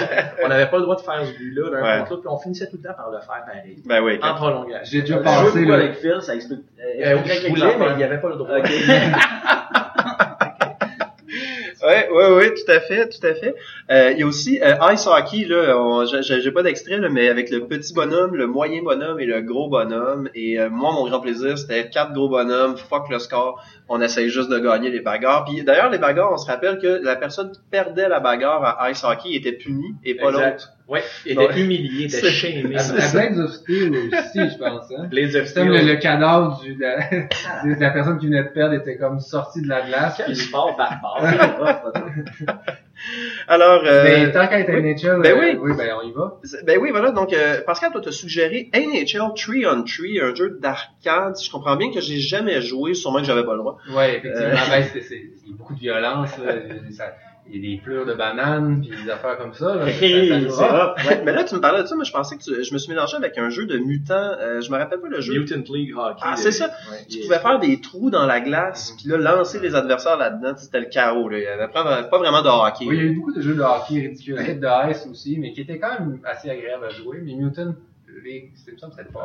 On 0.44 0.48
n'avait 0.48 0.66
pas 0.66 0.76
le 0.76 0.82
droit 0.82 0.96
de 0.96 1.00
faire 1.00 1.24
ce 1.26 1.32
but-là 1.36 1.70
d'un 1.70 1.82
Ouais. 1.82 1.98
contre 2.00 2.10
l'autre, 2.12 2.22
puis 2.22 2.30
on 2.32 2.38
finissait 2.38 2.68
tout 2.70 2.78
le 2.82 2.88
temps 2.88 2.94
par 2.96 3.10
le 3.10 3.18
faire 3.20 3.44
pareil. 3.46 3.76
Ben 3.86 4.02
oui. 4.02 4.18
En 4.22 4.34
prolongation. 4.34 4.80
J'ai 4.84 5.00
déjà 5.02 5.18
Je 5.18 5.22
passé 5.22 5.64
là. 5.64 5.74
avec 5.74 5.94
Phil, 5.96 6.18
ça 6.20 6.34
explique. 6.34 6.60
Euh, 6.80 7.16
je 7.24 7.48
voulais, 7.48 7.76
mais 7.78 7.86
il 7.92 7.96
n'y 7.96 8.04
avait 8.04 8.20
pas 8.20 8.28
le 8.28 8.36
droit. 8.36 8.58
Ok. 8.58 8.70
Ouais, 11.84 12.08
ouais, 12.10 12.32
ouais, 12.36 12.54
tout 12.54 12.70
à 12.70 12.78
fait, 12.78 13.08
tout 13.08 13.26
à 13.26 13.34
fait. 13.34 13.56
Euh, 13.90 14.12
il 14.12 14.18
y 14.18 14.22
a 14.22 14.26
aussi 14.26 14.60
euh, 14.62 14.74
ice 14.92 15.04
hockey 15.08 15.46
là, 15.48 15.76
on- 15.76 16.04
j'ai- 16.04 16.52
pas 16.52 16.62
d'extrait 16.62 16.98
là, 16.98 17.08
mais 17.08 17.28
avec 17.28 17.50
le 17.50 17.66
petit 17.66 17.92
bonhomme, 17.92 18.36
le 18.36 18.46
moyen 18.46 18.82
bonhomme 18.84 19.18
et 19.18 19.24
le 19.26 19.40
gros 19.40 19.68
bonhomme. 19.68 20.28
Et 20.36 20.60
euh, 20.60 20.68
moi, 20.70 20.92
mon 20.92 21.08
grand 21.08 21.18
plaisir, 21.20 21.58
c'était 21.58 21.88
quatre 21.90 22.12
gros 22.12 22.28
bonhommes, 22.28 22.76
fuck 22.76 23.08
le 23.10 23.18
score. 23.18 23.60
On 23.88 24.00
essaye 24.00 24.28
juste 24.28 24.48
de 24.48 24.58
gagner 24.60 24.90
les 24.90 25.00
bagarres. 25.00 25.44
Puis 25.44 25.64
d'ailleurs, 25.64 25.90
les 25.90 25.98
bagarres, 25.98 26.30
on 26.32 26.36
se 26.36 26.46
rappelle 26.48 26.78
que 26.78 27.00
la 27.02 27.16
personne 27.16 27.50
qui 27.50 27.60
perdait 27.68 28.08
la 28.08 28.20
bagarre 28.20 28.76
à 28.80 28.90
ice 28.92 29.02
hockey 29.02 29.30
était 29.34 29.52
punie 29.52 29.96
et 30.04 30.14
pas 30.14 30.30
l'autre. 30.30 30.68
Ouais, 30.92 31.02
il 31.26 31.32
était 31.32 31.60
humilié, 31.60 31.88
il 31.92 32.02
était 32.04 32.18
C'est- 32.18 32.30
shamé. 32.30 32.76
À 32.76 33.10
Blades 33.12 33.38
of 33.38 33.52
Steel 33.52 33.90
aussi, 33.90 34.50
je 34.52 34.58
pense. 34.58 34.92
Hein. 34.96 35.08
Les 35.10 35.30
C'est 35.30 35.54
comme 35.54 35.68
le, 35.68 35.78
le 35.78 35.96
cadavre 35.96 36.60
du, 36.62 36.74
de, 36.74 36.80
la, 36.82 36.98
de 37.76 37.80
la 37.80 37.90
personne 37.90 38.18
qui 38.18 38.26
venait 38.26 38.42
de 38.44 38.48
perdre 38.48 38.74
était 38.74 38.96
comme 38.98 39.18
sorti 39.20 39.62
de 39.62 39.68
la 39.68 39.82
glace. 39.82 40.14
Quel 40.18 40.26
puis- 40.26 40.36
sport 40.36 40.76
barbare. 40.76 41.22
Alors, 43.48 43.82
euh, 43.84 44.04
Mais 44.04 44.30
tant 44.32 44.46
qu'à 44.46 44.60
être 44.60 44.70
NHL, 44.70 45.20
Ben 45.22 45.36
euh, 45.36 45.40
oui. 45.40 45.58
oui, 45.60 45.72
ben 45.76 45.88
on 46.00 46.08
y 46.08 46.12
va. 46.12 46.38
Ben 46.64 46.78
oui, 46.80 46.90
voilà. 46.92 47.10
Donc, 47.10 47.32
euh, 47.32 47.60
Pascal, 47.66 47.90
toi, 47.90 48.00
t'as 48.04 48.12
suggéré 48.12 48.70
NHL 48.72 49.18
3 49.34 49.72
on 49.72 49.82
3, 49.82 50.04
un 50.22 50.34
jeu 50.34 50.58
d'arcade. 50.60 51.36
Si 51.36 51.46
je 51.46 51.50
comprends 51.50 51.74
bien 51.76 51.90
que 51.92 52.00
j'ai 52.00 52.18
jamais 52.20 52.60
joué, 52.60 52.94
sûrement 52.94 53.18
que 53.18 53.24
j'avais 53.24 53.44
pas 53.44 53.52
le 53.54 53.58
droit. 53.58 53.78
Ouais, 53.92 54.18
effectivement. 54.18 54.50
Ben, 54.70 54.84
c'est, 54.92 55.00
c'est, 55.00 55.16
il 55.46 55.50
y 55.50 55.54
a 55.54 55.56
beaucoup 55.56 55.74
de 55.74 55.80
violence. 55.80 56.30
là. 56.38 56.52
Ça- 56.92 57.12
il 57.48 57.56
y 57.56 57.58
a 57.58 57.76
des 57.76 57.82
pleurs 57.82 58.06
de 58.06 58.14
bananes, 58.14 58.80
puis 58.80 58.90
des 59.04 59.10
affaires 59.10 59.36
comme 59.36 59.52
ça. 59.52 59.74
Là, 59.74 59.86
Hey, 59.88 60.28
ça, 60.28 60.34
ça 60.34 60.40
nous 60.40 60.50
c'est 60.50 60.68
rock. 60.68 60.96
hot. 60.98 61.08
Ouais, 61.08 61.22
mais 61.24 61.32
là, 61.32 61.44
tu 61.44 61.54
me 61.56 61.60
parlais 61.60 61.82
de 61.82 61.86
ça, 61.88 61.96
mais 61.96 62.04
je 62.04 62.12
pensais 62.12 62.36
que 62.36 62.42
tu- 62.42 62.62
je 62.64 62.72
me 62.72 62.78
suis 62.78 62.88
mélangé 62.90 63.16
avec 63.16 63.36
un 63.36 63.50
jeu 63.50 63.66
de 63.66 63.78
mutants. 63.78 64.14
euh, 64.40 64.60
je 64.60 64.70
me 64.70 64.76
rappelle 64.78 65.00
pas 65.00 65.08
le 65.08 65.20
jeu. 65.20 65.34
Mutant 65.40 65.62
League 65.72 65.92
Hockey. 65.96 66.20
Ah, 66.22 66.36
c'est 66.36 66.52
ça. 66.52 66.66
Ouais, 66.90 66.98
Tu 67.10 67.20
pouvais 67.20 67.38
faire 67.40 67.58
des 67.58 67.80
trous 67.80 68.10
dans 68.10 68.26
la 68.26 68.40
glace, 68.40 68.94
puis 68.98 69.08
là, 69.10 69.16
lancer 69.18 69.58
les 69.60 69.74
adversaires 69.74 70.16
là-dedans, 70.16 70.54
c'était 70.56 70.80
le 70.80 70.86
chaos. 70.86 71.28
Là. 71.28 71.38
Il 71.38 71.44
y 71.44 71.46
avait 71.46 71.68
pas, 71.72 72.04
pas 72.04 72.18
vraiment 72.18 72.42
de 72.42 72.48
hockey. 72.48 72.86
Oui, 72.86 72.96
il 72.96 73.04
y 73.04 73.08
a 73.08 73.10
eu 73.10 73.16
beaucoup 73.16 73.32
de 73.32 73.40
jeux 73.40 73.54
de 73.54 73.62
hockey 73.62 74.00
ridicules, 74.00 74.40
Hit 74.40 74.60
de 74.60 74.90
Ice 74.90 75.06
aussi, 75.10 75.36
mais 75.38 75.52
qui 75.52 75.62
étaient 75.62 75.78
quand 75.78 75.98
même 75.98 76.20
assez 76.24 76.48
agréables 76.48 76.84
à 76.84 76.90
jouer. 76.90 77.18
Mais 77.22 77.34
Mutant 77.34 77.74
League, 78.24 78.52
c'était 78.54 78.78
ça, 78.78 78.88
c'était 78.90 79.10
poche. 79.10 79.22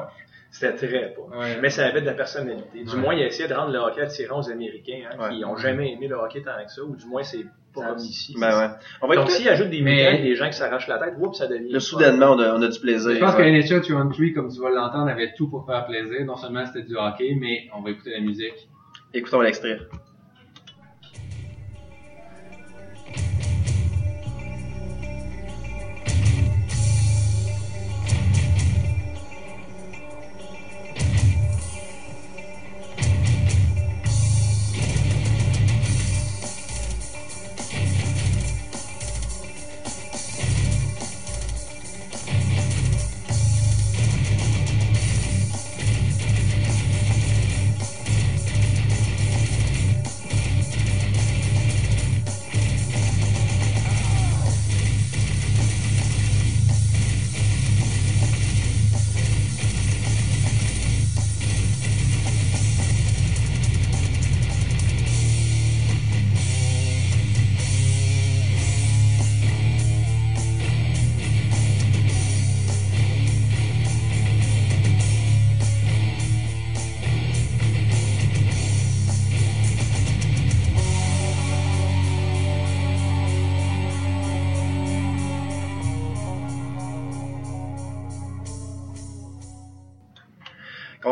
C'était 0.49 0.74
très 0.88 1.13
pas. 1.13 1.38
Ouais. 1.38 1.57
Mais 1.61 1.70
ça 1.70 1.86
avait 1.86 1.99
de 2.01 2.05
la 2.05 2.13
personnalité. 2.13 2.84
Du 2.84 2.89
Ouais. 2.95 3.01
moins, 3.01 3.13
il 3.13 3.22
a 3.22 3.28
essayé 3.28 3.49
de 3.49 3.53
rendre 3.53 3.72
le 3.74 3.80
hockey 3.80 4.01
attirant 4.01 4.39
aux 4.39 4.49
Américains, 4.49 5.01
hein, 5.11 5.18
Ouais. 5.20 5.36
qui 5.38 5.45
ont 5.45 5.57
jamais 5.57 5.91
aimé 5.91 6.07
le 6.07 6.15
hockey 6.15 6.41
tant 6.41 6.51
que 6.65 6.72
ça, 6.72 6.82
ou 6.84 6.95
du 6.95 7.05
moins, 7.05 7.22
c'est 7.22 7.45
pas 7.82 7.88
comme 7.90 7.98
ici. 8.00 8.36
Ben 8.40 8.58
ouais. 8.60 8.68
On 9.02 9.08
va 9.08 9.16
Donc, 9.16 9.24
écouter. 9.26 9.40
s'il 9.40 9.50
ajoute 9.50 9.70
des 9.70 9.82
Mais- 9.82 10.12
mutants 10.12 10.24
des 10.24 10.36
gens 10.36 10.48
qui 10.48 10.58
s'arrachent 10.58 10.88
la 10.88 10.98
tête, 11.00 11.14
oups, 11.20 11.38
ça 11.38 11.48
devient. 11.48 11.72
Là, 11.72 11.80
soudainement, 11.80 12.32
on 12.32 12.40
a, 12.40 12.54
on 12.56 12.62
a 12.62 12.68
du 12.68 12.80
plaisir. 12.80 13.12
Je 13.14 13.20
pense 13.20 13.36
que 13.36 13.42
Ouais. 13.42 13.52
NHL 13.52 13.82
203, 13.82 14.34
comme 14.36 14.52
tu 14.52 14.60
vas 14.62 14.70
l'entendre, 14.70 15.10
avait 15.10 15.34
tout 15.38 15.50
pour 15.50 15.66
faire 15.66 15.86
plaisir. 15.86 16.26
Non 16.26 16.36
seulement 16.38 16.66
c'était 16.66 16.84
du 16.88 16.96
hockey, 16.96 17.36
mais 17.40 17.68
on 17.76 17.82
va 17.82 17.92
écouter 17.92 18.12
la 18.12 18.20
musique. 18.22 18.70
Écoutons 19.14 19.42
l'extrait. 19.42 19.80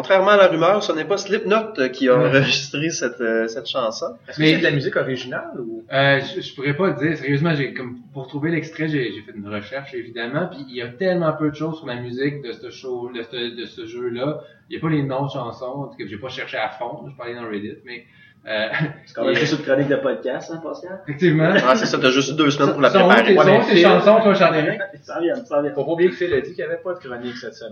Contrairement 0.05 0.31
à 0.31 0.37
la 0.37 0.47
rumeur, 0.49 0.83
ce 0.83 0.91
n'est 0.91 1.05
pas 1.05 1.17
Slipknot 1.17 1.79
euh, 1.79 1.89
qui 1.89 2.09
a 2.09 2.15
enregistré 2.15 2.91
cette, 2.91 3.19
euh, 3.21 3.47
cette 3.47 3.67
chanson. 3.67 4.15
Est-ce 4.27 4.37
que 4.37 4.45
c'est 4.45 4.57
de 4.59 4.63
la 4.63 4.69
musique 4.69 4.95
originale 4.95 5.59
ou? 5.59 5.83
Euh, 5.91 6.19
je, 6.19 6.41
je 6.41 6.53
pourrais 6.53 6.75
pas 6.75 6.93
te 6.93 7.03
dire, 7.03 7.17
sérieusement, 7.17 7.55
j'ai 7.55 7.73
comme 7.73 8.01
pour 8.13 8.27
trouver 8.27 8.51
l'extrait, 8.51 8.87
j'ai 8.87 9.11
j'ai 9.13 9.21
fait 9.21 9.31
une 9.35 9.47
recherche 9.47 9.95
évidemment, 9.95 10.47
puis 10.47 10.63
il 10.69 10.75
y 10.75 10.83
a 10.83 10.89
tellement 10.89 11.33
peu 11.33 11.49
de 11.49 11.55
choses 11.55 11.79
sur 11.79 11.87
la 11.87 11.95
musique 11.95 12.43
de 12.43 12.51
ce 12.51 12.69
show, 12.69 13.09
de 13.15 13.23
ce, 13.23 13.59
de 13.59 13.65
ce 13.65 13.87
jeu-là. 13.87 14.41
Il 14.69 14.75
y 14.75 14.77
a 14.77 14.79
pas 14.79 14.89
les 14.89 15.01
noms 15.01 15.25
de 15.25 15.31
chansons, 15.31 15.65
en 15.65 15.87
tout 15.87 15.97
cas, 15.97 16.05
j'ai 16.07 16.17
pas 16.17 16.29
cherché 16.29 16.57
à 16.57 16.69
fond, 16.69 17.03
je 17.09 17.17
parlais 17.17 17.33
dans 17.33 17.49
Reddit, 17.49 17.79
mais 17.83 18.05
euh, 18.47 18.67
C'est 19.05 19.13
quand 19.15 19.25
même 19.25 19.35
juste 19.35 19.57
une 19.59 19.65
chronique 19.65 19.87
de 19.87 19.95
podcast, 19.95 20.51
hein, 20.53 20.61
Pascal? 20.63 20.99
effectivement. 21.07 21.49
Ah, 21.67 21.75
c'est 21.75 21.85
ça, 21.85 21.97
t'as 21.99 22.09
juste 22.11 22.31
eu 22.31 22.35
deux 22.35 22.49
semaines 22.51 22.73
pour 22.73 22.81
la 22.81 22.89
préparer. 22.89 23.35
sont 23.35 23.41
où 23.41 23.69
tes 23.69 23.77
chansons, 23.81 24.19
toi, 24.21 24.33
Charles-Éric? 24.35 24.81
Ça 25.03 25.19
vient, 25.19 25.35
ça 25.35 25.61
vient. 25.61 25.71
Faut 25.73 25.83
pas 25.85 25.91
oublier 25.91 26.09
que 26.09 26.15
Phil 26.15 26.33
a 26.33 26.41
dit 26.41 26.53
qu'il 26.53 26.63
n'y 26.65 26.71
avait 26.71 26.81
pas 26.81 26.93
de 26.93 26.99
chronique 26.99 27.37
cette 27.37 27.55
semaine. 27.55 27.71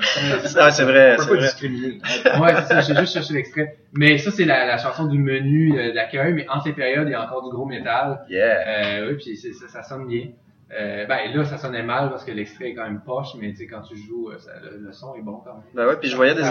Ah, 0.60 0.72
c'est 0.72 0.84
vrai, 0.84 1.16
On 1.20 1.22
c'est 1.24 1.30
vrai. 1.30 1.40
discriminer. 1.42 2.00
Ouais, 2.40 2.54
c'est 2.56 2.62
ça, 2.74 2.82
j'ai 2.82 2.96
juste 2.96 3.14
cherché 3.14 3.34
l'extrait. 3.34 3.78
Mais 3.94 4.18
ça, 4.18 4.32
c'est 4.32 4.46
la, 4.46 4.66
la 4.66 4.78
chanson 4.78 5.06
du 5.06 5.18
menu 5.20 5.78
euh, 5.80 5.94
d'accueil, 5.94 6.34
mais 6.34 6.48
en 6.50 6.60
ces 6.62 6.74
périodes, 6.74 7.08
il 7.08 7.12
y 7.12 7.16
a 7.16 7.24
encore 7.24 7.44
du 7.44 7.50
gros 7.56 7.66
métal. 7.66 8.22
Yeah. 8.30 8.58
Euh, 8.68 9.10
oui, 9.10 9.16
puis 9.24 9.38
c'est- 9.38 9.54
ça, 9.54 9.68
ça 9.68 9.84
sonne 9.84 10.08
bien. 10.08 10.28
Euh, 10.72 11.06
ben 11.06 11.32
là, 11.36 11.46
ça 11.46 11.58
sonnait 11.60 11.84
mal 11.84 12.10
parce 12.10 12.24
que 12.24 12.32
l'extrait 12.32 12.70
est 12.70 12.74
quand 12.74 12.86
même 12.86 13.02
poche, 13.06 13.36
mais 13.40 13.52
tu 13.52 13.58
sais, 13.58 13.68
quand 13.68 13.82
tu 13.82 13.96
joues, 13.96 14.30
euh, 14.32 14.40
ça- 14.40 14.54
le, 14.64 14.78
le 14.88 14.92
son 14.92 15.14
est 15.14 15.22
bon 15.22 15.38
quand 15.44 15.54
même. 15.54 15.64
Ben 15.76 15.86
ouais, 15.86 15.98
puis 15.98 16.10
je 16.10 16.16
voyais 16.16 16.34
des, 16.34 16.42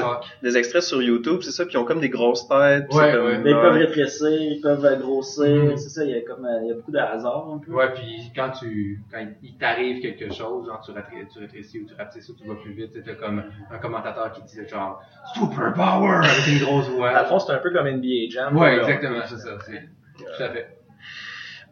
des 0.42 0.56
extraits 0.56 0.82
sur 0.82 1.02
YouTube, 1.02 1.40
c'est 1.42 1.50
ça, 1.50 1.64
puis 1.64 1.74
ils 1.74 1.78
ont 1.78 1.84
comme 1.84 1.98
des 1.98 2.08
grosses 2.08 2.46
têtes. 2.46 2.86
Ouais, 2.94 3.12
comme- 3.12 3.24
ouais. 3.24 3.38
Mais 3.38 3.50
ils 3.50 3.56
peuvent 3.56 3.72
rétrécir, 3.72 4.28
ils 4.30 4.60
peuvent 4.62 5.00
grossir, 5.00 5.44
Mhm. 5.64 5.76
c'est 5.76 5.88
ça, 5.88 6.04
il 6.04 6.10
y 6.10 6.14
a 6.14 6.20
comme, 6.20 6.44
euh, 6.44 6.60
il 6.62 6.68
y 6.68 6.70
a 6.70 6.74
beaucoup 6.74 6.92
de 6.92 6.98
hasard 6.98 7.50
un 7.52 7.58
peu. 7.58 7.72
Ouais, 7.72 7.92
puis 7.94 8.30
quand 8.36 8.50
tu, 8.50 9.00
quand 9.10 9.26
il 9.42 9.56
t'arrive 9.56 10.00
quelque 10.00 10.32
chose, 10.32 10.66
genre 10.66 10.80
tu, 10.84 10.92
rétrécis, 10.92 11.26
tu 11.32 11.38
rétrécis 11.40 11.80
ou 11.80 11.86
tu 11.88 11.94
rapetisses 11.94 12.28
ou 12.28 12.34
tu 12.36 12.46
vas 12.46 12.54
plus 12.54 12.74
vite, 12.74 12.92
tu 12.92 12.98
sais, 12.98 13.04
t'as 13.04 13.14
comme 13.14 13.42
un 13.72 13.78
commentateur 13.78 14.30
qui 14.32 14.42
dit 14.42 14.68
genre 14.68 15.02
Super 15.34 15.72
Power 15.74 16.18
avec 16.24 16.46
une 16.46 16.64
grosse 16.64 16.86
Dans 16.90 16.96
voix. 16.96 17.22
le 17.22 17.26
fond, 17.26 17.40
c'est 17.40 17.52
un 17.52 17.58
peu 17.58 17.70
comme 17.72 17.88
NBA 17.88 18.30
Jam. 18.30 18.56
Ouais, 18.56 18.76
exactement, 18.78 19.20
c'est 19.26 19.38
ça, 19.38 19.58
c'est 19.66 19.82
tout 20.16 20.42
à 20.42 20.48
fait. 20.50 20.76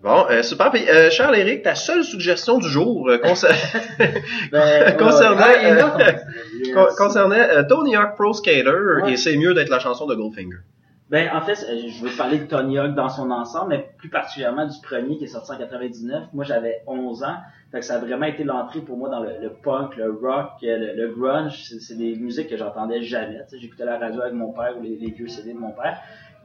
Bon, 0.02 0.24
euh, 0.30 0.42
super. 0.42 0.70
Puis, 0.70 0.88
euh, 0.88 1.10
Charles 1.10 1.36
Éric, 1.36 1.62
ta 1.62 1.74
seule 1.74 2.04
suggestion 2.04 2.58
du 2.58 2.68
jour 2.68 3.08
euh, 3.10 3.18
concer- 3.18 3.48
Ben, 4.52 4.96
concernant, 4.96 5.46
Yes. 5.62 6.74
con- 6.74 7.66
Tony 7.68 7.96
Hawk 7.96 8.14
Pro 8.16 8.32
Skater, 8.32 9.02
Ouais. 9.02 9.12
et 9.12 9.16
c'est 9.16 9.36
mieux 9.36 9.52
d'être 9.54 9.68
la 9.68 9.78
chanson 9.78 10.06
de 10.06 10.14
Goldfinger. 10.14 10.58
Ben, 11.10 11.28
en 11.34 11.40
fait, 11.40 11.66
euh, 11.68 11.88
je 11.88 12.02
veux 12.04 12.10
parler 12.16 12.38
de 12.38 12.44
Tony 12.44 12.78
Hawk 12.78 12.94
dans 12.94 13.08
son 13.08 13.30
ensemble, 13.32 13.70
mais 13.70 13.90
plus 13.98 14.08
particulièrement 14.08 14.64
du 14.66 14.76
premier 14.80 15.18
qui 15.18 15.24
est 15.24 15.28
sorti 15.28 15.50
en 15.52 15.58
99. 15.58 16.28
Moi, 16.32 16.44
j'avais 16.44 16.82
11 16.86 17.24
ans. 17.24 17.36
Fait 17.72 17.80
que 17.80 17.84
ça 17.84 17.96
a 17.96 17.98
vraiment 17.98 18.26
été 18.26 18.42
l'entrée 18.44 18.80
pour 18.80 18.96
moi 18.96 19.08
dans 19.08 19.20
le, 19.20 19.30
le 19.42 19.50
punk, 19.50 19.96
le 19.96 20.10
rock, 20.10 20.50
euh, 20.62 20.76
le, 20.78 20.94
le 21.06 21.14
grunge. 21.14 21.62
C'est 21.80 21.96
des 21.98 22.14
musiques 22.16 22.48
que 22.48 22.56
j'entendais 22.56 23.02
jamais. 23.02 23.40
J'écoutais 23.60 23.84
la 23.84 23.98
radio 23.98 24.22
avec 24.22 24.34
mon 24.34 24.52
père 24.52 24.74
ou 24.78 24.82
les, 24.82 24.96
les 24.96 25.10
vieux 25.10 25.28
CD 25.28 25.52
de 25.52 25.58
mon 25.58 25.72
père. 25.72 25.98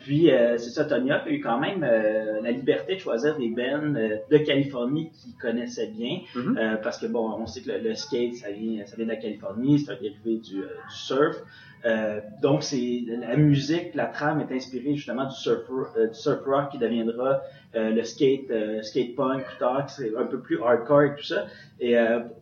Puis, 0.05 0.29
euh, 0.29 0.55
c'est 0.59 0.69
ça, 0.69 0.85
Tony 0.85 1.11
Hawk 1.11 1.23
a 1.25 1.29
eu 1.31 1.41
quand 1.41 1.59
même 1.59 1.83
euh, 1.83 2.39
la 2.39 2.51
liberté 2.51 2.93
de 2.93 2.99
choisir 2.99 3.35
des 3.39 3.49
bands 3.49 3.95
euh, 3.95 4.17
de 4.29 4.37
Californie 4.37 5.09
qu'il 5.09 5.33
connaissait 5.33 5.87
bien. 5.87 6.19
Mhm. 6.35 6.57
Euh, 6.59 6.75
parce 6.75 6.99
que, 6.99 7.07
bon, 7.07 7.27
on 7.39 7.47
sait 7.47 7.61
que 7.61 7.71
le, 7.71 7.79
le 7.79 7.95
skate, 7.95 8.35
ça 8.35 8.51
vient, 8.51 8.85
ça 8.85 8.95
vient 8.97 9.05
de 9.05 9.09
la 9.09 9.15
Californie, 9.15 9.79
c'est 9.79 9.93
un 9.93 9.95
dérivé 9.99 10.37
du, 10.37 10.59
euh, 10.59 10.67
du 10.67 10.95
surf. 10.95 11.41
Euh, 11.85 12.19
donc, 12.41 12.63
c'est 12.63 13.03
la 13.07 13.35
musique, 13.35 13.93
la 13.93 14.05
trame 14.07 14.41
est 14.41 14.51
inspirée 14.51 14.95
justement 14.95 15.25
du 15.25 15.35
surf, 15.35 15.69
euh, 15.97 16.07
du 16.07 16.15
surf 16.15 16.43
rock 16.45 16.71
qui 16.71 16.79
deviendra 16.79 17.41
euh, 17.75 17.91
le 17.91 18.03
skate, 18.03 18.51
skate 18.83 19.15
punk 19.15 19.43
plus 19.45 19.57
tard, 19.59 19.87
c'est 19.89 20.15
un 20.17 20.25
peu 20.25 20.39
plus 20.39 20.59
hardcore 20.63 21.03
et 21.03 21.15
tout 21.15 21.23
ça. 21.23 21.45
Et 21.79 21.95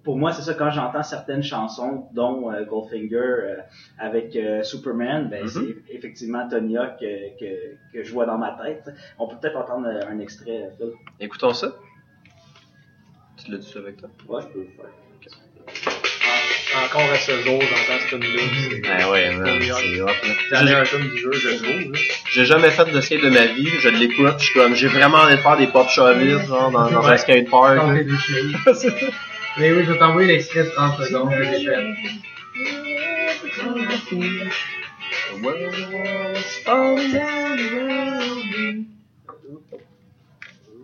pour 0.03 0.15
moi, 0.15 0.31
c'est 0.31 0.43
ça 0.43 0.53
quand 0.53 0.69
j'entends 0.69 1.01
certaines 1.03 1.41
chansons, 1.43 2.07
dont 2.13 2.51
Goldfinger 2.69 3.55
avec 3.97 4.37
Superman, 4.63 5.27
ben 5.29 5.41
Mhm. 5.43 5.47
c'est 5.49 5.75
effectivement 5.93 6.47
Tony 6.47 6.77
Hawk 6.77 6.99
que, 6.99 7.39
que, 7.39 7.75
que 7.91 8.03
je 8.03 8.13
vois 8.13 8.25
dans 8.27 8.37
ma 8.37 8.57
tête. 8.63 8.89
On 9.17 9.27
peut 9.27 9.35
peut-être 9.41 9.57
entendre 9.57 9.87
un 9.87 10.19
extrait, 10.19 10.69
Phil. 10.77 10.91
Écoutons 11.19 11.53
ça. 11.53 11.75
Tu 13.43 13.51
l'as 13.51 13.57
dit 13.57 13.67
ça 13.67 13.79
avec 13.79 13.97
toi? 13.97 14.09
Ouais, 14.29 14.41
je 14.43 14.47
peux 14.53 14.59
le 14.59 14.65
faire. 14.67 14.85
En- 16.75 16.85
Encore 16.85 17.11
à 17.11 17.15
ce 17.17 17.31
jour, 17.43 17.61
j'entends 17.61 17.99
ce 18.01 18.07
tune-là. 18.15 18.99
Ben 18.99 19.09
ouais, 19.09 19.31
c'est 19.31 19.97
là. 19.97 20.05
C'est 20.49 20.63
la 20.73 20.85
tune 20.85 21.09
du 21.09 21.17
jeu, 21.17 21.31
je 21.33 21.49
trouve. 21.63 21.91
là. 21.93 21.99
J'ai 22.31 22.45
jamais 22.45 22.69
fait 22.71 22.85
de 22.91 23.01
skate 23.01 23.21
de 23.21 23.29
ma 23.29 23.45
vie, 23.47 23.67
je 23.79 23.89
l'écoute, 23.89 24.35
je 24.39 24.43
suis 24.45 24.53
comme, 24.53 24.75
j'ai 24.75 24.87
vraiment 24.87 25.17
envie 25.19 25.35
de 25.35 25.41
faire 25.41 25.57
des 25.57 25.67
pop 25.67 25.87
shovis, 25.89 26.45
genre, 26.47 26.71
dans, 26.71 26.89
dans 26.89 27.05
un 27.05 27.11
Ouais. 27.11 27.17
skate 27.17 27.49
park. 27.49 27.77
Choses. 27.77 28.87
Mais 29.57 29.71
oui, 29.71 29.83
je 29.85 29.91
vais 29.91 29.97
t'envoyer 29.99 30.27
l'extrait 30.29 30.63
de 30.63 30.69
30 30.69 31.03
secondes 31.03 31.29
que 31.31 31.43
j'ai 31.43 31.65
fait. 31.65 31.83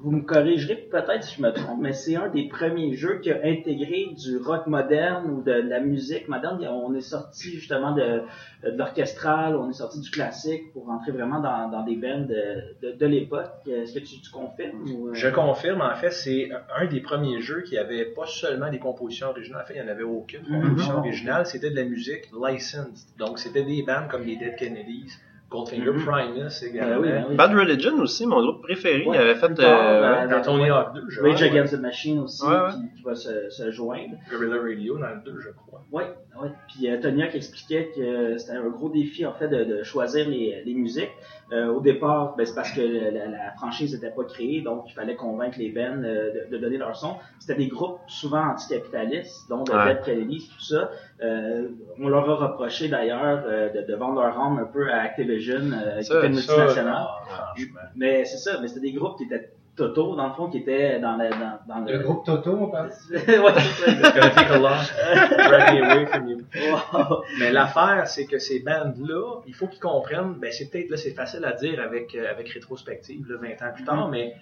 Vous 0.02 0.12
me 0.12 0.22
corrigerez 0.22 0.76
peut-être 0.90 1.24
si 1.24 1.36
je 1.36 1.42
me 1.42 1.52
trompe, 1.52 1.80
mais 1.82 1.92
c'est 1.92 2.16
un 2.16 2.30
des 2.30 2.48
premiers 2.48 2.94
jeux 2.94 3.20
qui 3.20 3.32
a 3.32 3.40
intégré 3.44 4.08
du 4.18 4.38
rock 4.38 4.66
moderne 4.68 5.30
ou 5.30 5.42
de, 5.42 5.52
la 5.52 5.82
musique 5.82 6.30
moderne. 6.30 6.66
On 6.68 6.94
est 6.96 7.02
sorti 7.02 7.50
justement 7.52 7.92
de, 7.92 8.22
de 8.64 8.78
l'orchestral, 8.78 9.58
on 9.58 9.70
est 9.70 9.74
sorti 9.74 10.00
du 10.00 10.10
classique 10.10 10.72
pour 10.72 10.86
rentrer 10.86 11.12
vraiment 11.12 11.42
dans, 11.42 11.70
dans 11.70 11.84
des 11.84 11.98
bands 11.98 12.26
de, 12.26 13.06
l'époque. 13.06 13.52
Est-ce 13.68 13.94
que 13.94 14.00
tu, 14.00 14.22
tu 14.22 14.32
confirmes? 14.32 14.86
Ou, 14.90 15.10
euh? 15.10 15.14
Je 15.14 15.28
confirme, 15.28 15.82
en 15.82 15.96
fait, 15.96 16.12
c'est 16.12 16.50
un 16.78 16.86
des 16.86 17.02
premiers 17.02 17.42
jeux 17.42 17.62
qui 17.64 17.78
avait 17.78 18.06
pas 18.06 18.26
seulement 18.26 18.70
des 18.72 18.80
compositions 18.80 19.28
originales. 19.28 19.64
En 19.64 19.66
fait, 19.66 19.74
il 19.76 19.82
n'y 19.82 19.88
en 19.88 19.92
avait 19.92 20.04
aucune 20.04 20.44
composition 20.44 20.94
Mhm. 20.94 21.00
originale. 21.00 21.46
C'était 21.46 21.72
de 21.72 21.76
la 21.76 21.84
musique 21.84 22.30
licensed. 22.32 23.10
Donc, 23.18 23.38
c'était 23.38 23.64
des 23.64 23.84
bands 23.84 24.08
comme 24.10 24.24
les 24.24 24.38
Dead 24.38 24.56
Kennedys 24.56 25.12
Goldfinger, 25.50 25.92
Mhm. 25.92 26.06
Primus 26.06 26.64
également. 26.64 26.96
Ben 26.96 27.02
oui, 27.02 27.08
ben 27.10 27.26
oui. 27.30 27.36
Bad 27.36 27.52
Religion 27.56 27.98
aussi, 28.00 28.28
mon 28.28 28.42
groupe 28.42 28.62
préféré. 28.62 29.04
Ouais, 29.06 29.18
il 29.18 29.20
avait 29.20 29.36
fait 29.36 29.54
tard, 29.56 29.82
euh, 29.88 30.02
ben, 30.02 30.28
Dans 30.28 30.42
Tony 30.44 30.70
Hawk 30.70 30.94
2, 30.94 31.04
je 31.10 31.22
Rage. 31.22 31.42
Against 31.44 31.76
the 31.76 31.82
Machine 31.82 32.20
aussi, 32.20 32.46
Ouais, 32.46 32.52
ouais. 32.54 32.70
Qui, 32.72 32.98
qui 32.98 33.04
va 33.04 33.16
se, 33.16 33.50
se 33.50 33.72
joindre. 33.72 34.14
Guerrilla 34.30 34.62
Radio 34.62 34.98
dans 35.00 35.10
le 35.10 35.22
2, 35.26 35.40
je 35.40 35.50
crois. 35.50 35.82
Oui, 35.92 36.04
oui. 36.42 36.50
Puis 36.68 36.90
euh, 36.92 37.02
Tony 37.02 37.24
Hawk 37.24 37.34
expliquait 37.36 37.90
que 37.96 38.38
c'était 38.38 38.52
un 38.58 38.70
gros 38.70 38.90
défi 38.90 39.26
en 39.26 39.34
fait 39.34 39.48
de, 39.48 39.64
de 39.64 39.84
choisir 39.84 40.30
les, 40.30 40.62
les 40.64 40.74
musiques. 40.76 41.10
Euh, 41.52 41.68
au 41.74 41.80
départ, 41.82 42.36
ben, 42.36 42.46
c'est 42.46 42.54
parce 42.54 42.72
que 42.72 42.82
la, 42.82 43.26
la- 43.28 43.52
franchise 43.58 43.94
n'était 43.94 44.12
pas 44.14 44.24
créée, 44.24 44.62
donc 44.62 44.84
il 44.88 44.94
fallait 44.94 45.16
convaincre 45.16 45.58
les 45.58 45.72
bands 45.72 46.02
euh, 46.04 46.46
de, 46.48 46.56
de 46.56 46.58
donner 46.62 46.78
leur 46.78 46.96
son. 46.96 47.16
C'était 47.40 47.56
des 47.56 47.68
groupes 47.68 48.00
souvent 48.08 48.44
anticapitalistes, 48.52 49.50
dont 49.50 49.64
de 49.64 49.72
Ouais. 49.72 49.96
Dead 49.96 50.04
Kennedys, 50.04 50.50
tout 50.56 50.62
ça. 50.64 50.92
Euh, 51.24 51.70
on 52.00 52.08
leur 52.08 52.30
a 52.30 52.36
reproché 52.48 52.88
d'ailleurs 52.88 53.44
euh, 53.46 53.70
de, 53.70 53.92
de 53.92 53.96
vendre 53.96 54.22
leur 54.22 54.40
âme 54.40 54.60
un 54.60 54.66
peu 54.66 54.92
à 54.92 55.02
Activision, 55.02 55.72
euh, 55.74 56.02
qui 56.02 56.12
était 56.14 56.28
une 56.28 56.34
multinationale. 56.36 57.06
franchement. 57.28 57.80
Mais 57.96 58.26
c'est 58.26 58.38
ça, 58.38 58.60
mais 58.62 58.68
c'était 58.68 58.82
des 58.82 58.94
groupes 58.94 59.18
qui 59.18 59.24
étaient 59.24 59.52
totaux, 59.80 60.16
dans 60.16 60.28
le 60.28 60.34
fond, 60.34 60.50
qui 60.50 60.60
étaient 60.60 61.00
dans, 61.00 61.16
la, 61.18 61.30
dans, 61.30 61.60
dans 61.68 61.80
Le 61.92 62.00
groupe 62.00 62.26
Toto, 62.26 62.52
on 62.52 62.68
parle? 62.68 62.90
ouais, 63.12 63.24
c'est 63.26 63.86
ça. 63.86 63.92
It's 63.92 64.14
gonna 64.14 64.30
take 64.30 64.52
a 64.52 64.58
lot. 64.60 65.48
Drag 65.50 65.74
me 65.76 65.82
away 65.92 66.06
from 66.06 66.28
you. 66.30 66.38
Wow. 66.72 67.24
Mais 67.40 67.52
l'affaire, 67.52 68.08
c'est 68.08 68.26
que 68.26 68.38
ces 68.40 68.60
bandes-là, 68.60 69.42
il 69.48 69.54
faut 69.56 69.68
qu'ils 69.68 69.80
comprennent, 69.80 70.34
ben 70.40 70.52
c'est 70.52 70.70
peut-être, 70.70 70.90
là, 70.92 70.98
c'est 70.98 71.12
facile 71.16 71.44
à 71.46 71.54
dire 71.54 71.80
avec, 71.82 72.14
euh, 72.16 72.30
avec 72.30 72.50
rétrospective, 72.50 73.26
là, 73.30 73.38
20 73.42 73.66
ans 73.68 73.74
plus 73.74 73.84
tard, 73.84 74.06
Mhm. 74.08 74.12
mais 74.12 74.36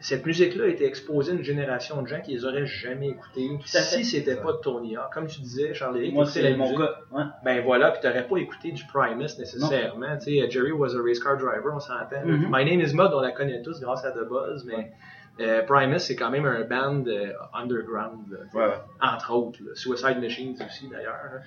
cette 0.00 0.24
musique-là 0.24 0.64
a 0.64 0.68
été 0.68 0.86
exposée 0.86 1.32
à 1.32 1.34
une 1.34 1.44
génération 1.44 2.00
de 2.02 2.08
gens 2.08 2.20
qui 2.20 2.32
les 2.32 2.44
auraient 2.44 2.66
jamais 2.66 3.16
fait. 3.34 3.40
si 3.64 4.04
c'était 4.04 4.36
pas 4.36 4.52
de 4.52 4.58
Tony 4.58 4.96
Hawk. 4.96 5.12
Comme 5.12 5.26
tu 5.26 5.40
disais, 5.40 5.74
Charlie, 5.74 6.10
Moi, 6.12 6.26
c'est 6.26 6.54
mon. 6.56 6.74
Ouais. 6.76 7.24
ben 7.44 7.62
voilà, 7.62 7.90
puis 7.90 8.00
t'aurais 8.00 8.26
pas 8.26 8.36
écouté 8.38 8.72
du 8.72 8.84
Primus 8.86 9.38
nécessairement. 9.38 10.16
Tu 10.18 10.40
sais, 10.40 10.50
Jerry 10.50 10.72
was 10.72 10.96
a 10.96 11.02
race 11.02 11.18
car 11.20 11.36
driver, 11.36 11.72
on 11.74 11.80
s'entend. 11.80 12.24
Mhm. 12.24 12.48
My 12.50 12.64
Name 12.64 12.80
is 12.80 12.94
Mud, 12.94 13.10
on 13.12 13.20
la 13.20 13.32
connaît 13.32 13.62
tous 13.62 13.80
grâce 13.80 14.04
à 14.04 14.12
The 14.12 14.26
Buzz, 14.28 14.64
mais 14.64 14.92
euh, 15.40 15.62
Primus, 15.62 15.98
c'est 16.00 16.16
quand 16.16 16.30
même 16.30 16.46
un 16.46 16.64
band 16.64 17.04
euh, 17.06 17.32
underground, 17.54 18.20
là, 18.30 18.38
ouais. 18.68 18.74
entre 19.00 19.32
autres. 19.32 19.58
là. 19.62 19.74
Suicide 19.74 20.18
Machines 20.20 20.56
aussi, 20.66 20.88
d'ailleurs. 20.88 21.40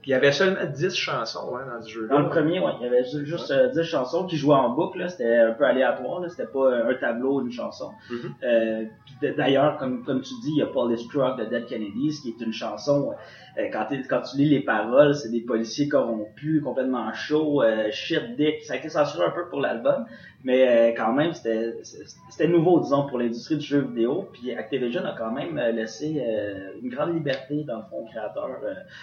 Vraiment. 0.00 0.06
Il 0.06 0.10
y 0.10 0.14
avait 0.14 0.32
seulement 0.32 0.64
10 0.72 0.94
chansons 0.94 1.56
hein, 1.56 1.62
dans 1.74 1.82
ce 1.82 1.88
jeu-là. 1.90 2.14
Dans 2.14 2.20
le 2.20 2.28
premier, 2.28 2.58
ouais, 2.60 2.72
il 2.80 2.84
y 2.84 2.86
avait 2.88 3.04
ju- 3.04 3.26
juste 3.26 3.50
euh, 3.50 3.68
10 3.68 3.82
chansons 3.82 4.26
qui 4.26 4.36
jouaient 4.36 4.54
en 4.54 4.70
boucle. 4.70 5.04
C'était 5.10 5.36
un 5.36 5.52
peu 5.52 5.64
aléatoire. 5.64 6.22
C'était 6.28 6.46
pas 6.50 6.66
euh, 6.70 6.90
un 6.90 6.94
tableau, 6.94 7.40
une 7.42 7.52
chanson. 7.52 7.90
Euh, 8.42 8.84
puis 9.04 9.14
d- 9.20 9.34
D'ailleurs, 9.36 9.76
comme, 9.78 10.04
comme 10.04 10.20
tu 10.22 10.34
dis, 10.42 10.50
il 10.52 10.58
y 10.58 10.62
a 10.62 10.66
Police 10.66 11.06
Truck 11.08 11.38
de 11.38 11.44
Dead 11.44 11.66
Kennedys 11.66 12.20
qui 12.22 12.30
est 12.30 12.44
une 12.44 12.52
chanson. 12.52 13.12
Euh, 13.58 13.68
quand, 13.72 13.86
quand 14.08 14.22
tu 14.22 14.36
lis 14.36 14.48
les 14.48 14.60
paroles, 14.60 15.14
c'est 15.14 15.30
des 15.30 15.40
policiers 15.40 15.88
corrompus, 15.88 16.62
complètement 16.62 17.12
chauds, 17.12 17.62
euh, 17.62 17.90
shit, 17.90 18.36
dick. 18.36 18.62
Ça 18.64 18.74
a 18.74 18.76
été 18.76 18.88
censuré 18.88 19.24
un 19.24 19.30
peu 19.30 19.48
pour 19.48 19.60
l'album, 19.60 20.06
mais 20.44 20.68
euh, 20.68 20.94
quand 20.96 21.12
même, 21.12 21.32
c'était 21.34 22.48
nouveau, 22.48 22.80
disons, 22.80 23.06
pour 23.06 23.18
l'industrie 23.18 23.56
du 23.56 23.66
jeu 23.66 23.80
vidéo. 23.80 24.28
Puis 24.32 24.52
Activision 24.54 25.04
a 25.04 25.14
quand 25.16 25.32
même 25.32 25.58
euh, 25.58 25.72
laissé 25.72 26.22
euh, 26.24 26.72
une 26.82 26.90
grande 26.90 27.14
liberté, 27.14 27.64
dans 27.64 27.78
le 27.78 27.84
fond, 27.90 28.02
au 28.02 28.04
créateur 28.06 28.48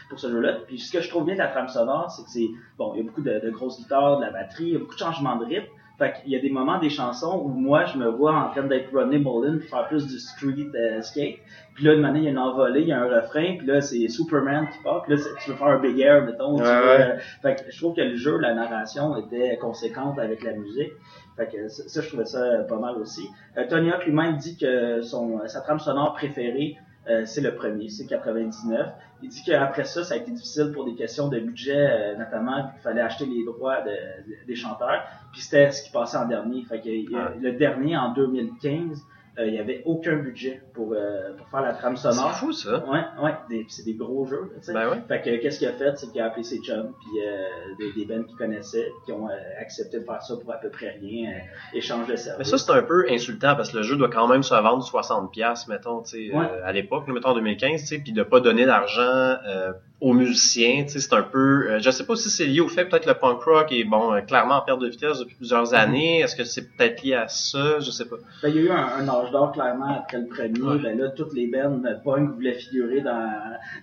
pour 0.09 0.19
ce 0.19 0.29
jeu-là. 0.29 0.59
Puis 0.65 0.79
ce 0.79 0.91
que 0.91 1.01
je 1.01 1.09
trouve 1.09 1.25
bien 1.25 1.35
de 1.35 1.39
la 1.39 1.47
trame 1.47 1.67
sonore, 1.67 2.11
c'est 2.11 2.23
que 2.23 2.29
c'est 2.29 2.49
bon, 2.77 2.93
il 2.93 2.99
y 2.99 3.01
a 3.01 3.03
beaucoup 3.03 3.21
de, 3.21 3.39
de 3.39 3.49
grosses 3.49 3.79
guitares, 3.79 4.17
de 4.19 4.25
la 4.25 4.31
batterie, 4.31 4.65
il 4.65 4.73
y 4.73 4.75
a 4.75 4.79
beaucoup 4.79 4.95
de 4.95 4.99
changements 4.99 5.35
de 5.35 5.45
rythme. 5.45 5.67
Fait 5.97 6.13
qu'il 6.21 6.31
y 6.31 6.35
a 6.35 6.39
des 6.39 6.51
moments 6.51 6.79
des 6.79 6.91
chansons 6.91 7.41
où 7.43 7.47
moi 7.49 7.85
je 7.85 7.97
me 7.97 8.07
vois 8.07 8.33
en 8.33 8.49
train 8.51 8.63
d'être 8.63 8.91
Rodney 8.93 9.17
Mullen 9.17 9.59
faire 9.61 9.87
plus 9.87 10.05
du 10.05 10.19
street 10.19 10.67
euh, 10.75 11.01
skate. 11.01 11.37
Puis 11.73 11.85
là, 11.85 11.93
une 11.93 12.01
manière, 12.01 12.21
il 12.21 12.25
y 12.25 12.27
a 12.27 12.31
une 12.31 12.37
envolée, 12.39 12.81
il 12.81 12.87
y 12.87 12.91
a 12.91 13.01
un 13.01 13.05
refrain, 13.21 13.55
puis 13.57 13.65
là, 13.67 13.81
c'est 13.81 14.07
Superman 14.07 14.67
qui 14.71 14.77
part, 14.83 15.03
puis 15.03 15.15
là, 15.15 15.21
tu 15.43 15.49
veux 15.51 15.55
faire 15.55 15.67
un 15.67 15.79
big 15.79 15.99
air, 15.99 16.23
mettons. 16.23 16.55
tu 16.57 16.63
Ouais, 16.63 16.67
veux, 16.81 16.87
ouais. 16.87 17.01
euh, 17.01 17.17
fait 17.41 17.55
que 17.55 17.71
je 17.71 17.77
trouve 17.77 17.95
que 17.95 18.01
le 18.01 18.15
jeu, 18.15 18.37
la 18.37 18.53
narration 18.55 19.15
était 19.17 19.57
conséquente 19.57 20.17
avec 20.19 20.43
la 20.43 20.53
musique. 20.53 20.91
Fait 21.35 21.47
que 21.47 21.67
ça, 21.67 22.01
je 22.01 22.07
trouvais 22.07 22.25
ça 22.25 22.63
pas 22.67 22.77
mal 22.79 22.95
aussi. 22.97 23.27
Euh, 23.57 23.63
Tony 23.69 23.91
Hawk 23.91 24.05
lui-même 24.05 24.37
dit 24.37 24.57
que 24.57 25.01
son, 25.03 25.39
sa 25.47 25.61
trame 25.61 25.79
sonore 25.79 26.13
préférée, 26.13 26.77
euh, 27.09 27.25
c'est 27.25 27.41
le 27.41 27.55
premier, 27.55 27.89
c'est 27.89 28.05
99. 28.05 28.87
Il 29.23 29.29
dit 29.29 29.41
qu'après 29.43 29.83
ça, 29.85 30.03
ça 30.03 30.13
a 30.13 30.17
été 30.17 30.31
difficile 30.31 30.71
pour 30.73 30.85
des 30.85 30.95
questions 30.95 31.27
de 31.27 31.39
budget, 31.39 31.75
euh, 31.75 32.15
notamment, 32.17 32.69
qu'il 32.71 32.81
fallait 32.81 33.01
acheter 33.01 33.25
les 33.25 33.43
droits 33.45 33.81
de- 33.81 33.89
de- 33.89 34.45
des 34.47 34.55
chanteurs. 34.55 35.03
Puis 35.31 35.41
c'était 35.41 35.71
ce 35.71 35.83
qui 35.83 35.91
passait 35.91 36.17
en 36.17 36.27
dernier. 36.27 36.63
Fait 36.65 36.79
que 36.81 36.89
Ah. 37.15 37.31
le 37.39 37.51
dernier, 37.53 37.97
en 37.97 38.13
2015, 38.13 39.01
euh, 39.01 39.16
il 39.45 39.53
y 39.53 39.59
avait 39.59 39.83
aucun 39.85 40.15
budget 40.15 40.61
pour, 40.73 40.93
euh, 40.93 41.33
pour 41.37 41.47
faire 41.49 41.61
la 41.61 41.73
trame 41.73 41.95
C'est 41.95 42.11
sonore. 42.11 42.31
fou, 42.31 42.51
ça. 42.53 42.83
Ouais, 42.87 43.01
ouais, 43.23 43.63
c'est 43.69 43.85
des 43.85 43.93
gros 43.93 44.25
jeux, 44.25 44.51
tu 44.59 44.63
sais. 44.65 44.73
Ben 44.73 44.89
ouais. 44.89 44.97
Fait 45.07 45.21
que 45.21 45.41
qu'est-ce 45.41 45.59
qu'il 45.59 45.67
a 45.67 45.73
fait, 45.73 45.95
c'est 45.97 46.07
qu'il 46.11 46.19
a 46.21 46.25
appelé 46.25 46.43
ses 46.43 46.57
chums, 46.59 46.93
puis 46.99 47.21
euh, 47.23 47.47
des, 47.79 47.93
des 47.93 48.05
bands 48.11 48.23
qu'il 48.23 48.35
connaissait, 48.37 48.91
qui 49.05 49.11
ont 49.11 49.29
euh, 49.29 49.33
accepté 49.61 49.99
de 49.99 50.05
faire 50.05 50.21
ça 50.23 50.35
pour 50.37 50.51
à 50.51 50.57
peu 50.57 50.69
près 50.69 50.97
rien, 50.99 51.29
euh, 51.31 51.77
échange 51.77 52.05
de 52.07 52.11
Mais 52.11 52.17
services. 52.17 52.47
ça, 52.49 52.57
c'est 52.57 52.71
un 52.71 52.81
peu 52.83 53.05
insultant 53.09 53.55
parce 53.55 53.71
que 53.71 53.77
le 53.77 53.83
jeu 53.83 53.95
doit 53.95 54.09
quand 54.09 54.27
même 54.27 54.41
se 54.43 54.55
vendre 54.55 54.83
60$, 54.83 55.29
piastres, 55.29 55.69
mettons, 55.69 56.01
tu 56.01 56.29
sais, 56.29 56.35
Ouais. 56.35 56.45
euh, 56.45 56.61
à 56.65 56.71
l'époque, 56.71 57.07
mettons 57.07 57.29
en 57.29 57.35
2015, 57.35 57.81
tu 57.81 57.87
sais, 57.87 57.99
puis 57.99 58.13
de 58.13 58.23
pas 58.23 58.39
donner 58.39 58.65
d'argent 58.65 59.01
euh, 59.47 59.71
aux 59.99 60.13
musiciens, 60.13 60.83
tu 60.83 60.89
sais, 60.89 60.99
c'est 60.99 61.13
un 61.15 61.23
peu, 61.23 61.71
euh, 61.71 61.79
je 61.79 61.89
sais 61.89 62.05
pas 62.05 62.15
si 62.15 62.29
c'est 62.29 62.45
lié 62.45 62.59
au 62.59 62.67
fait 62.67 62.85
peut-être 62.85 63.07
le 63.07 63.15
punk 63.15 63.41
rock 63.41 63.71
est 63.71 63.83
bon 63.83 64.13
euh, 64.13 64.21
clairement 64.21 64.57
en 64.57 64.61
perte 64.61 64.79
de 64.79 64.87
vitesse 64.89 65.17
depuis 65.19 65.33
plusieurs 65.35 65.63
Mm-hmm. 65.71 65.75
années. 65.75 66.19
Est-ce 66.19 66.35
que 66.35 66.43
c'est 66.43 66.67
peut-être 66.77 67.01
lié 67.01 67.15
à 67.15 67.27
ça, 67.27 67.79
je 67.79 67.89
sais 67.89 68.05
pas. 68.05 68.17
Ben, 68.43 68.49
il 68.49 68.55
y 68.55 68.59
a 68.59 68.61
eu 68.61 68.69
un, 68.69 68.75
un 68.99 69.09
âge 69.09 69.31
d'or 69.31 69.51
clairement 69.53 69.97
après 69.97 70.19
le 70.19 70.27
premier. 70.27 70.61
Ouais. 70.61 70.77
Ben 70.77 70.99
là, 70.99 71.09
toutes 71.09 71.33
les 71.33 71.47
bands 71.47 71.71
de 71.77 71.89
punk 72.05 72.35
voulaient 72.35 72.53
figurer 72.53 73.01
dans, 73.01 73.27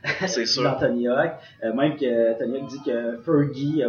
dans 0.62 0.78
Tony 0.78 1.08
Hawk. 1.08 1.32
Euh, 1.64 1.72
même 1.72 1.96
que 1.96 2.38
Tony 2.38 2.58
Hawk 2.58 2.66
dit 2.68 2.80
que 2.86 3.18
Fergie 3.24 3.82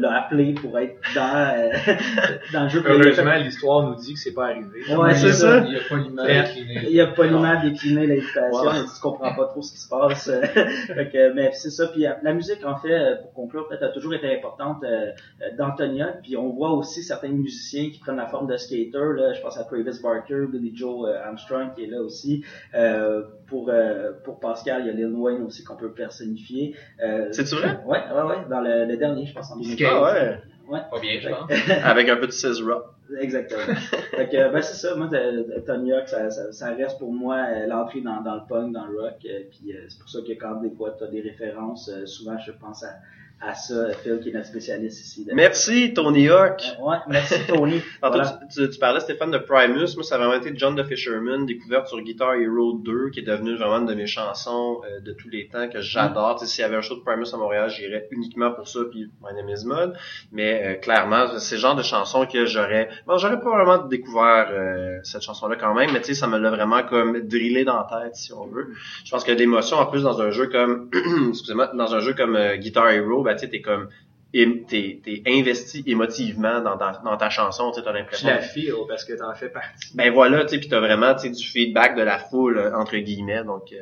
l'a 0.00 0.22
appelé 0.24 0.52
pour 0.52 0.78
être 0.78 0.96
dans, 1.14 1.54
euh, 1.56 1.94
dans 2.52 2.64
le 2.64 2.68
jeu. 2.68 2.82
A 2.86 2.90
Heureusement, 2.90 3.34
l'histoire 3.36 3.82
nous 3.88 3.94
dit 3.94 4.12
que 4.14 4.20
c'est 4.20 4.34
pas 4.34 4.48
arrivé. 4.48 4.66
Ouais, 4.94 5.14
c'est 5.14 5.20
Il 5.22 5.26
y 5.28 5.30
a- 5.30 5.32
ça. 5.32 5.58
Il 5.64 5.70
n'y 5.70 5.76
a 5.76 5.80
pas 5.88 5.96
l'image 5.96 6.54
déclinée. 6.54 6.86
Il 6.90 7.00
a 7.00 7.06
poliment 7.06 7.62
décliné 7.62 8.06
l'invitation, 8.06 8.60
Ouais. 8.68 8.76
il 8.76 8.84
dit 8.84 8.90
qu'il 8.92 9.00
comprend 9.00 9.34
pas 9.34 9.46
trop 9.46 9.62
ce 9.62 9.72
qui 9.72 9.78
se 9.78 9.88
passe. 9.88 10.30
Fait 10.88 11.10
que, 11.10 11.32
mais 11.32 11.50
c'est 11.54 11.69
ça. 11.70 11.88
Puis 11.88 12.06
euh, 12.06 12.12
la 12.22 12.32
musique, 12.32 12.64
en 12.64 12.76
fait, 12.76 12.92
euh, 12.92 13.16
pour 13.22 13.32
conclure, 13.32 13.68
peut-être 13.68 13.82
a 13.82 13.88
toujours 13.88 14.14
été 14.14 14.34
importante 14.36 14.82
euh, 14.84 15.12
Hawk. 15.58 16.22
Puis 16.22 16.36
on 16.36 16.50
voit 16.50 16.72
aussi 16.72 17.02
certains 17.02 17.28
musiciens 17.28 17.90
qui 17.90 17.98
prennent 17.98 18.16
la 18.16 18.26
forme 18.26 18.46
de 18.46 18.56
skater. 18.56 19.14
Là, 19.16 19.32
je 19.32 19.40
pense 19.40 19.58
à 19.58 19.64
Travis 19.64 19.98
Barker, 20.02 20.46
Billy 20.50 20.76
Joe 20.76 21.08
euh, 21.08 21.22
Armstrong 21.24 21.74
qui 21.74 21.84
est 21.84 21.88
là 21.88 22.00
aussi. 22.00 22.44
Euh, 22.74 23.22
pour 23.46 23.68
euh, 23.68 24.12
pour 24.24 24.40
Pascal, 24.40 24.82
il 24.82 24.86
y 24.86 24.90
a 24.90 24.92
Lil 24.92 25.14
Wayne 25.14 25.42
aussi 25.42 25.64
qu'on 25.64 25.76
peut 25.76 25.92
personnifier. 25.92 26.74
Euh, 27.02 27.28
C'est-tu 27.32 27.56
vrai? 27.56 27.78
Ouais, 27.84 27.98
ouais, 27.98 28.22
ouais. 28.22 28.44
Dans 28.48 28.60
le, 28.60 28.84
le 28.86 28.96
dernier, 28.96 29.26
je 29.26 29.34
pense 29.34 29.50
en 29.50 29.56
2015. 29.56 29.88
Ah 29.90 30.02
ouais. 30.04 30.38
Pas 30.90 31.00
bien, 31.00 31.18
je 31.20 31.28
pense. 31.28 31.50
Avec 31.84 32.08
un 32.08 32.16
peu 32.16 32.26
de 32.26 32.32
scissor 32.32 32.66
rock. 32.66 32.84
Exactement. 33.18 33.74
fait 34.10 34.28
que, 34.28 34.52
ben, 34.52 34.62
c'est 34.62 34.74
ça. 34.74 34.94
Moi, 34.94 35.08
Tony 35.66 35.92
Hawk, 35.92 36.08
ça, 36.08 36.30
ça, 36.30 36.52
ça 36.52 36.74
reste 36.74 36.98
pour 36.98 37.12
moi 37.12 37.36
euh, 37.36 37.66
l'entrée 37.66 38.00
dans, 38.00 38.20
dans 38.22 38.34
le 38.36 38.42
punk, 38.48 38.72
dans 38.72 38.86
le 38.86 39.00
rock. 39.00 39.14
euh, 39.24 39.42
puis 39.50 39.72
euh, 39.74 39.84
c'est 39.88 39.98
pour 39.98 40.08
ça 40.08 40.20
que 40.20 40.32
quand 40.32 40.56
des 40.60 40.70
fois 40.70 40.94
tu 40.96 41.04
as 41.04 41.08
des 41.08 41.20
références, 41.20 41.90
souvent 42.06 42.38
je 42.38 42.52
pense 42.52 42.84
à, 42.84 42.94
à 43.40 43.54
ça. 43.54 43.92
Phil, 44.02 44.20
qui 44.22 44.28
est 44.28 44.32
notre 44.32 44.46
spécialiste 44.46 45.00
ici. 45.00 45.24
de- 45.24 45.32
Merci, 45.34 45.94
Tony 45.94 46.28
Hawk. 46.28 46.60
Euh, 46.78 46.84
Ouais, 46.84 46.96
merci 47.08 47.34
Tony. 47.48 47.80
Voilà. 48.02 48.38
tu, 48.54 48.68
tu- 48.68 48.78
parlais, 48.78 49.00
Stéphane, 49.00 49.30
de 49.30 49.38
Primus. 49.38 49.94
Moi, 49.94 50.04
ça 50.04 50.16
a 50.16 50.18
vraiment 50.18 50.34
été 50.34 50.52
John 50.54 50.76
the 50.76 50.84
Fisherman, 50.86 51.46
découverte 51.46 51.86
sur 51.88 52.00
Guitar 52.02 52.34
Hero 52.34 52.74
2, 52.74 53.10
qui 53.10 53.20
est 53.20 53.22
devenu 53.22 53.56
vraiment 53.56 53.78
une 53.78 53.86
de 53.86 53.94
mes 53.94 54.06
chansons 54.06 54.80
euh, 54.84 55.00
de 55.00 55.12
tous 55.12 55.28
les 55.30 55.48
temps 55.48 55.68
que 55.68 55.80
j'adore. 55.80 56.36
Tu 56.38 56.44
sais, 56.46 56.50
S'il 56.52 56.62
y 56.62 56.64
avait 56.64 56.76
un 56.76 56.82
show 56.82 56.96
de 56.96 57.00
Primus 57.00 57.32
à 57.32 57.36
Montréal, 57.38 57.70
j'irais 57.70 58.06
uniquement 58.10 58.50
pour 58.52 58.68
ça, 58.68 58.80
puis 58.90 59.10
My 59.22 59.34
Name 59.34 59.48
is 59.48 59.64
Mud. 59.66 59.92
Mais 60.32 60.62
euh, 60.64 60.74
clairement, 60.74 61.38
c'est 61.38 61.54
le 61.56 61.60
genre 61.60 61.76
de 61.76 61.82
chanson 61.82 62.26
que 62.26 62.44
j'aurais... 62.46 62.88
Bon, 63.06 63.16
j'aurais 63.18 63.40
probablement 63.40 63.78
découvert 63.86 64.48
euh, 64.52 64.98
cette 65.02 65.22
chanson-là 65.22 65.56
quand 65.56 65.74
même, 65.74 65.90
mais 65.92 66.00
tu 66.00 66.08
sais, 66.08 66.14
ça 66.14 66.26
me 66.26 66.38
l'a 66.38 66.50
vraiment 66.50 66.82
comme 66.82 67.20
drillé 67.20 67.64
dans 67.64 67.76
la 67.76 67.86
tête, 68.04 68.16
si 68.16 68.32
on 68.32 68.46
veut. 68.46 68.68
Je 69.04 69.10
pense 69.10 69.24
que 69.24 69.32
l'émotion, 69.32 69.78
en 69.78 69.86
plus, 69.86 70.02
dans 70.02 70.20
un 70.20 70.30
jeu 70.30 70.46
comme... 70.48 70.90
excusez-moi, 71.30 71.70
dans 71.74 71.94
un 71.94 72.00
jeu 72.00 72.12
comme 72.14 72.36
euh, 72.36 72.56
Guitar 72.56 72.90
Hero, 72.90 73.22
ben, 73.22 73.29
tu 73.34 73.40
sais, 73.40 73.48
t'es 73.48 73.60
comme 73.60 73.88
t'es 74.32 75.00
t'es 75.02 75.22
investi 75.26 75.82
émotivement 75.86 76.60
dans, 76.60 76.76
ta- 76.78 77.00
dans 77.04 77.16
ta 77.16 77.30
chanson, 77.30 77.72
tu 77.72 77.80
sais, 77.80 77.84
t'as 77.84 77.90
Tu 77.92 77.98
l'impression. 77.98 78.28
la 78.28 78.38
feel 78.40 78.74
parce 78.88 79.04
que 79.04 79.12
t'en 79.14 79.34
fais 79.34 79.48
partie. 79.48 79.96
Ben 79.96 80.12
voilà, 80.12 80.44
tu 80.44 80.50
sais, 80.50 80.58
puis 80.60 80.68
t'as 80.68 80.78
vraiment, 80.78 81.14
tu 81.14 81.22
sais, 81.22 81.30
du 81.30 81.44
feedback 81.44 81.96
de 81.96 82.02
la 82.02 82.18
foule 82.18 82.58
euh, 82.58 82.76
entre 82.76 82.96
guillemets, 82.98 83.42
donc. 83.44 83.72
euh, 83.72 83.78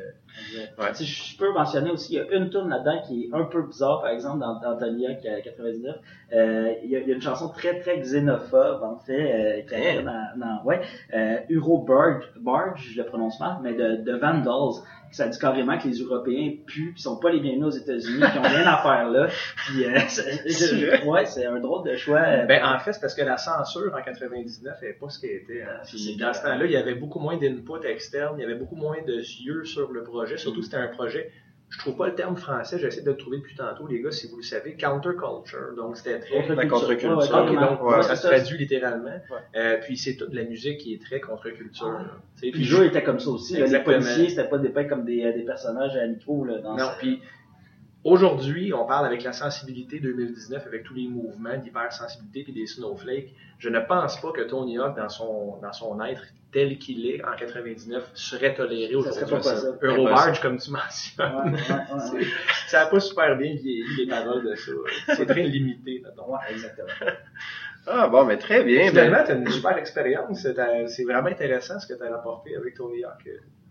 Ouais. 0.77 0.93
Si 0.93 1.05
je 1.05 1.37
peux 1.37 1.51
mentionner 1.51 1.91
aussi, 1.91 2.13
il 2.13 2.15
y 2.15 2.19
a 2.21 2.31
une 2.33 2.49
tune 2.49 2.69
là-dedans 2.69 3.01
qui 3.05 3.25
est 3.25 3.29
un 3.35 3.43
peu 3.43 3.61
bizarre, 3.63 3.99
par 4.01 4.09
exemple, 4.11 4.39
dans, 4.39 4.57
dans 4.61 4.71
Hawk 4.71 5.25
euh, 5.25 5.41
99. 5.43 5.95
Euh, 6.31 6.71
il, 6.83 6.89
y 6.89 6.95
a, 6.95 6.99
il 6.99 7.09
y 7.09 7.11
a 7.11 7.15
une 7.15 7.21
chanson 7.21 7.49
très, 7.49 7.77
très 7.81 7.99
xénophobe, 7.99 8.81
en 8.81 8.97
fait, 8.99 9.11
euh, 9.33 9.61
qui 9.67 9.75
est 9.75 10.01
dans, 10.01 10.27
dans, 10.37 10.63
ouais, 10.63 10.79
euh, 11.13 11.39
Euro 11.51 11.79
Barge, 11.79 12.23
Barge, 12.39 12.89
je 12.93 13.01
le 13.01 13.05
prononce 13.05 13.37
mal, 13.41 13.57
mais 13.61 13.73
de, 13.73 13.97
de 13.97 14.13
Vandals. 14.17 14.81
Ça 15.11 15.27
dit 15.27 15.39
carrément 15.39 15.77
que 15.77 15.87
les 15.87 15.97
Européens 15.99 16.51
puent, 16.67 16.93
pis 16.93 17.01
sont 17.01 17.17
pas 17.17 17.31
les 17.31 17.39
bienvenus 17.39 17.65
aux 17.65 17.77
États-Unis, 17.77 18.19
qui 18.31 18.37
ont 18.37 18.41
rien 18.43 18.65
à 18.67 18.77
faire 18.77 19.09
là. 19.09 19.27
Puis, 19.55 19.85
euh, 19.85 19.97
c'est- 20.07 21.03
ouais, 21.05 21.25
c'est 21.25 21.45
un 21.45 21.59
drôle 21.59 21.87
de 21.89 21.95
choix. 21.95 22.19
euh, 22.21 22.45
Ben, 22.45 22.63
en 22.63 22.77
fait, 22.79 22.93
c'est 22.93 23.01
parce 23.01 23.15
que 23.15 23.23
la 23.23 23.37
censure 23.37 23.93
en 23.95 24.01
99 24.03 24.81
n'est 24.81 24.93
pas 24.93 25.09
ce 25.09 25.19
qu'elle 25.19 25.31
était. 25.37 25.63
hein. 25.63 25.81
Puis 25.85 26.15
dans 26.17 26.33
ce 26.33 26.41
temps-là, 26.43 26.65
il 26.65 26.71
y 26.71 26.77
avait 26.77 26.95
beaucoup 26.95 27.19
moins 27.19 27.37
d'input 27.37 27.83
externe, 27.85 28.35
il 28.37 28.41
y 28.41 28.45
avait 28.45 28.55
beaucoup 28.55 28.75
moins 28.75 28.97
de 29.05 29.15
yeux 29.15 29.63
sur 29.65 29.91
le 29.91 30.03
projet. 30.03 30.37
Surtout, 30.37 30.61
c'était 30.61 30.77
un 30.77 30.87
projet 30.89 31.31
je 31.69 31.77
trouve 31.77 31.95
pas 31.95 32.07
le 32.07 32.15
terme 32.15 32.35
français, 32.35 32.79
j'essaie 32.79 33.01
de 33.03 33.11
le 33.11 33.17
trouver 33.17 33.37
depuis 33.37 33.55
tantôt, 33.55 33.85
les 33.87 34.01
gars, 34.01 34.11
si 34.11 34.27
vous 34.27 34.37
le 34.37 34.43
savez, 34.43 34.75
counterculture. 34.75 35.75
Donc, 35.77 35.97
c'était 35.97 36.19
très. 36.19 36.37
Contre-culture. 36.67 37.17
Ouais, 37.17 37.49
ouais, 37.51 37.55
donc 37.69 37.83
Ouais, 37.83 38.01
ça 38.01 38.15
se 38.15 38.27
traduit 38.27 38.57
littéralement. 38.57 39.19
Euh, 39.55 39.77
puis 39.81 39.95
c'est 39.97 40.15
toute 40.15 40.33
la 40.33 40.43
musique 40.43 40.79
qui 40.79 40.93
est 40.95 41.01
très 41.01 41.19
contre-culture. 41.19 41.99
Puis 42.37 42.51
le 42.51 42.63
jeu 42.63 42.85
était 42.85 43.03
comme 43.03 43.19
ça 43.19 43.29
aussi. 43.29 43.53
là. 43.53 43.65
Les 43.67 43.79
policiers, 43.83 44.29
c'était 44.29 44.49
pas 44.49 44.57
dépeint 44.57 44.85
comme 44.85 45.05
des, 45.05 45.23
euh, 45.25 45.33
des 45.33 45.43
personnages 45.43 45.95
à 45.95 46.07
micro. 46.07 46.43
Là, 46.45 46.57
dans 46.59 46.75
Non, 46.75 46.85
ce- 46.91 46.97
puis 46.99 47.21
aujourd'hui, 48.03 48.73
on 48.73 48.85
parle 48.85 49.05
avec 49.05 49.23
la 49.23 49.33
sensibilité 49.33 49.99
2019, 49.99 50.65
avec 50.67 50.83
tous 50.83 50.93
les 50.93 51.07
mouvements 51.07 51.57
d'hypersensibilité 51.57 52.43
puis 52.43 52.53
des 52.53 52.67
snowflakes. 52.67 53.33
Je 53.57 53.69
ne 53.69 53.79
pense 53.79 54.19
pas 54.21 54.31
que 54.31 54.41
Tony 54.41 54.77
Hawk, 54.77 54.95
dans 54.95 55.09
son, 55.09 55.57
dans 55.61 55.73
son 55.73 56.01
être 56.03 56.23
tel 56.51 56.79
qu'il 56.79 57.05
est 57.05 57.23
en 57.23 57.35
99, 57.37 58.09
serait 58.15 58.55
toléré 58.55 58.95
aujourd'hui. 58.95 59.19
Eurobarge, 59.83 60.41
comme 60.41 60.57
tu 60.57 60.71
mentionnes. 60.71 61.35
Ouais, 61.35 61.51
ouais, 61.51 61.57
ouais, 62.13 62.19
ouais. 62.19 62.25
Ça 62.67 62.79
n'a 62.79 62.85
pas 62.87 62.99
super 62.99 63.37
bien 63.37 63.53
vieilli 63.53 63.83
les 63.97 64.07
paroles 64.07 64.43
de 64.43 64.55
ça. 64.55 64.71
C'est 65.15 65.25
très 65.27 65.43
limité, 65.43 66.01
mettons. 66.03 66.31
Ouais, 66.31 66.39
exactement. 66.51 66.87
Ah 67.91 68.07
bon, 68.07 68.25
mais 68.25 68.37
très 68.37 68.63
bien. 68.63 68.81
ben- 68.83 68.89
Finalement, 68.89 69.23
tu 69.25 69.31
as 69.31 69.35
une 69.35 69.49
super 69.49 69.77
expérience. 69.77 70.45
C'est 70.87 71.03
vraiment 71.05 71.29
intéressant 71.29 71.79
ce 71.79 71.87
que 71.87 71.93
tu 71.97 72.03
as 72.03 72.11
rapporté 72.11 72.55
avec 72.55 72.75
Tony 72.75 73.03
Hawk. 73.03 73.27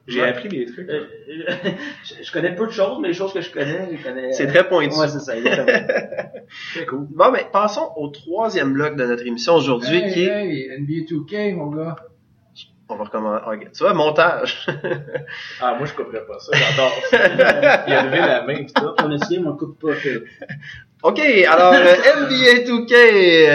J'ai 0.08 0.22
Ouais. 0.22 0.28
appris 0.28 0.48
des 0.48 0.64
trucs. 0.66 0.88
Euh, 0.88 1.04
je, 2.04 2.24
je 2.24 2.32
connais 2.32 2.54
peu 2.54 2.66
de 2.66 2.72
choses, 2.72 2.98
mais 3.00 3.08
les 3.08 3.14
choses 3.14 3.32
que 3.32 3.40
je 3.42 3.50
connais, 3.50 3.90
je 3.96 4.02
connais. 4.02 4.32
C'est 4.32 4.46
très 4.46 4.66
pointu. 4.66 4.96
Ouais, 4.98 5.06
c'est 5.08 5.20
ça, 5.20 5.36
exactement. 5.36 5.68
Très 6.74 6.86
cool. 6.86 7.06
Bon, 7.10 7.30
ben, 7.30 7.44
passons 7.52 7.92
au 7.96 8.08
troisième 8.08 8.72
bloc 8.72 8.96
de 8.96 9.04
notre 9.04 9.26
émission 9.26 9.54
aujourd'hui, 9.56 9.98
Hey, 9.98 10.12
qui 10.12 10.24
est... 10.24 10.46
hey, 10.46 10.80
NBA 10.80 11.04
2K, 11.14 11.54
mon 11.54 11.66
gars. 11.66 11.96
On 12.88 12.96
va 12.96 13.04
recommencer. 13.04 13.44
Tu 13.76 13.82
vois, 13.84 13.92
montage. 13.92 14.66
Ah, 15.60 15.74
moi, 15.76 15.86
je 15.86 15.92
couperais 15.92 16.24
pas 16.24 16.38
ça. 16.38 16.52
J'adore 16.56 16.92
ça. 17.10 17.84
Il 17.86 17.92
a 17.92 18.02
levé 18.04 18.16
la 18.18 18.42
main 18.46 18.64
pis 18.64 18.72
tout. 18.72 18.94
On 19.04 19.10
a 19.10 19.14
essayé, 19.14 19.40
mais 19.40 19.48
on 19.48 19.56
coupe 19.56 19.78
pas. 19.78 19.92
Que- 21.02 21.08
OK, 21.08 21.18
alors 21.48 21.72
euh, 21.72 21.94
NBA 22.20 22.64
2K, 22.70 22.92
euh, 22.92 23.48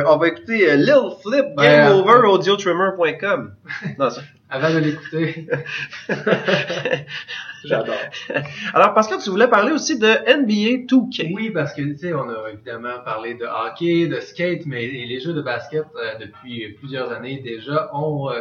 euh, 0.00 0.04
on 0.08 0.16
va 0.16 0.28
écouter 0.28 0.70
euh, 0.70 0.76
Lil 0.76 1.10
Flip, 1.22 1.46
euh, 1.58 1.62
GameOverAudioTrimmer.com. 1.62 3.54
Non, 3.98 4.10
ça- 4.10 4.20
Avant 4.52 4.70
de 4.74 4.78
l'écouter, 4.80 5.46
J'adore. 7.64 7.94
Alors, 8.74 8.94
Pascal, 8.94 9.18
tu 9.22 9.30
voulais 9.30 9.46
parler 9.48 9.70
aussi 9.72 9.98
de 9.98 10.06
NBA 10.08 10.86
2K. 10.86 11.32
Oui, 11.34 11.50
parce 11.50 11.72
que 11.74 11.82
tu 11.82 11.96
sais, 11.98 12.12
on 12.14 12.28
a 12.28 12.50
évidemment 12.52 12.98
parlé 13.04 13.34
de 13.34 13.44
hockey, 13.44 14.06
de 14.08 14.18
skate, 14.20 14.66
mais 14.66 14.86
les 14.88 15.20
jeux 15.20 15.34
de 15.34 15.42
basket 15.42 15.84
euh, 15.96 16.18
depuis 16.18 16.70
plusieurs 16.80 17.12
années 17.12 17.40
déjà 17.44 17.90
ont 17.94 18.30
euh, 18.30 18.40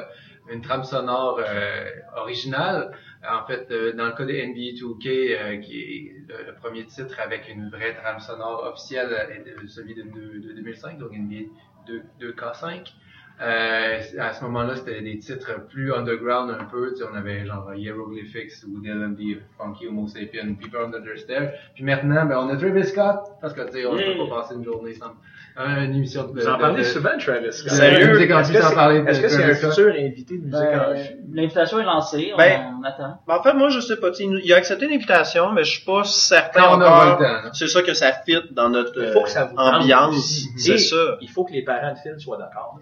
une 0.52 0.62
trame 0.62 0.84
sonore 0.84 1.40
euh, 1.48 1.86
originale. 2.18 2.92
En 3.28 3.46
fait, 3.46 3.68
euh, 3.72 3.92
dans 3.94 4.06
le 4.06 4.12
cas 4.14 4.24
de 4.26 4.32
NBA 4.34 4.78
2K, 4.80 5.08
euh, 5.08 5.58
qui 5.58 5.80
est 5.82 6.16
le, 6.28 6.52
le 6.52 6.56
premier 6.56 6.86
titre 6.86 7.20
avec 7.20 7.50
une 7.54 7.70
vraie 7.70 7.94
trame 7.96 8.20
sonore 8.20 8.64
officielle, 8.72 9.10
euh, 9.12 9.34
est 9.34 9.62
de- 9.64 9.68
celui 9.68 9.94
de, 9.94 10.04
de- 10.04 10.40
de 10.48 10.54
2005, 10.54 10.98
donc 10.98 11.12
NBA 11.12 11.50
2, 11.88 12.02
2K5. 12.22 12.94
Euh, 13.42 14.00
à 14.20 14.34
ce 14.34 14.44
moment-là, 14.44 14.76
c'était 14.76 15.02
des 15.02 15.18
titres 15.18 15.66
plus 15.70 15.94
underground 15.94 16.50
un 16.60 16.66
peu. 16.66 16.92
Tu 16.92 16.98
sais, 16.98 17.04
on 17.10 17.16
avait 17.16 17.46
genre 17.46 17.74
Hieroglyphics 17.74 18.52
ou 18.68 18.80
DLMD, 18.82 19.42
Funky 19.58 19.88
Homo 19.88 20.08
Sapien, 20.08 20.54
People 20.56 20.80
Under 20.82 21.02
the 21.02 21.18
Stairs. 21.18 21.54
Puis 21.74 21.84
maintenant, 21.86 22.26
ben, 22.26 22.38
on 22.38 22.50
a 22.50 22.58
Travis 22.58 22.86
Scott, 22.86 23.20
parce 23.42 23.54
que 23.54 23.62
tu 23.68 23.72
sais, 23.74 23.86
on 23.86 23.94
ne 23.96 24.04
peut 24.24 24.30
pas 24.30 24.42
passer 24.42 24.56
une 24.56 24.66
journée 24.66 24.94
sans 24.94 25.08
euh, 25.08 25.12
une 25.66 25.96
émission 25.96 26.24
de. 26.28 26.40
Vous 26.40 26.48
en 26.48 26.56
de- 26.56 26.62
parlez 26.62 26.84
souvent, 26.84 27.10
Travis. 27.20 27.52
Sérieux? 27.52 28.22
Est-ce 28.22 28.52
que 28.52 28.62
c'est- 28.62 28.76
parler 28.76 29.02
de 29.02 29.08
Est-ce 29.08 29.22
que 29.22 29.28
c'est 29.28 29.44
un 29.44 29.54
futur 29.54 29.88
invité 29.90 30.38
de 30.38 30.44
musique 30.46 30.56
en 30.56 30.94
Ben, 30.94 30.96
chute? 30.98 31.18
L'invitation 31.34 31.80
est 31.80 31.84
lancée, 31.84 32.32
on, 32.34 32.38
Ben, 32.38 32.78
on 32.80 32.84
attend. 32.84 33.20
Ben, 33.28 33.36
en 33.36 33.44
fait, 33.44 33.54
moi, 33.54 33.70
je 33.70 33.80
sais 33.80 33.98
pas. 33.98 34.10
Il 34.20 34.54
a 34.54 34.56
accepté 34.56 34.88
l'invitation, 34.88 35.52
mais 35.52 35.64
je 35.64 35.72
suis 35.72 35.86
pas 35.86 36.04
certain 36.06 36.64
encore. 36.64 37.06
le 37.06 37.12
temps. 37.14 37.20
là. 37.22 37.50
C'est 37.54 37.68
ça 37.68 37.82
que 37.82 37.94
ça 37.94 38.12
fit 38.26 38.38
dans 38.52 38.70
notre 38.70 39.02
Il 39.02 39.12
faut 39.12 39.24
que 39.24 39.30
ça 39.30 39.44
euh, 39.44 39.46
vous 39.48 39.56
tente 39.56 39.82
ambiance. 39.84 40.46
C'est 40.58 40.78
ça. 40.78 41.18
Il 41.22 41.30
faut 41.30 41.44
que 41.44 41.54
les 41.54 41.64
parents 41.64 41.94
de 41.94 41.98
Phil 42.00 42.16
soient 42.20 42.38
d'accord. 42.38 42.80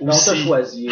On 0.00 0.06
t'a 0.06 0.34
choisi. 0.34 0.88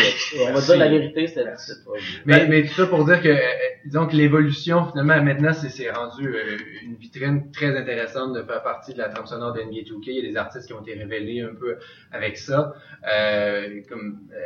On 0.49 0.53
va 0.53 0.61
dire 0.61 0.77
la 0.79 0.89
vérité, 0.89 1.27
c'était 1.27 1.45
c'est 1.57 1.85
pas 1.85 1.93
Mais, 2.25 2.47
mais 2.49 2.63
tout 2.65 2.75
ça 2.75 2.87
pour 2.87 3.05
dire 3.05 3.21
que, 3.23 3.29
euh, 3.29 3.39
disons 3.85 4.07
que 4.07 4.17
l'évolution, 4.17 4.87
finalement, 4.91 5.23
maintenant, 5.23 5.53
c'est, 5.53 5.91
rendu 5.91 6.27
euh, 6.29 6.57
une 6.85 6.97
vitrine 6.97 7.51
très 7.53 7.77
intéressante 7.77 8.35
de 8.35 8.43
faire 8.43 8.63
partie 8.63 8.93
de 8.93 8.99
la 8.99 9.09
trame 9.09 9.27
sonore 9.27 9.53
de 9.53 9.61
NBA 9.61 9.83
2K. 9.85 10.07
Il 10.07 10.25
y 10.25 10.27
a 10.27 10.31
des 10.31 10.37
artistes 10.37 10.67
qui 10.67 10.73
ont 10.73 10.81
été 10.81 10.95
révélés 10.95 11.26
un 11.43 11.55
peu 11.55 11.77
avec 12.13 12.37
ça. 12.37 12.75
Euh, 13.11 13.81
comme, 13.89 14.21
euh, 14.33 14.37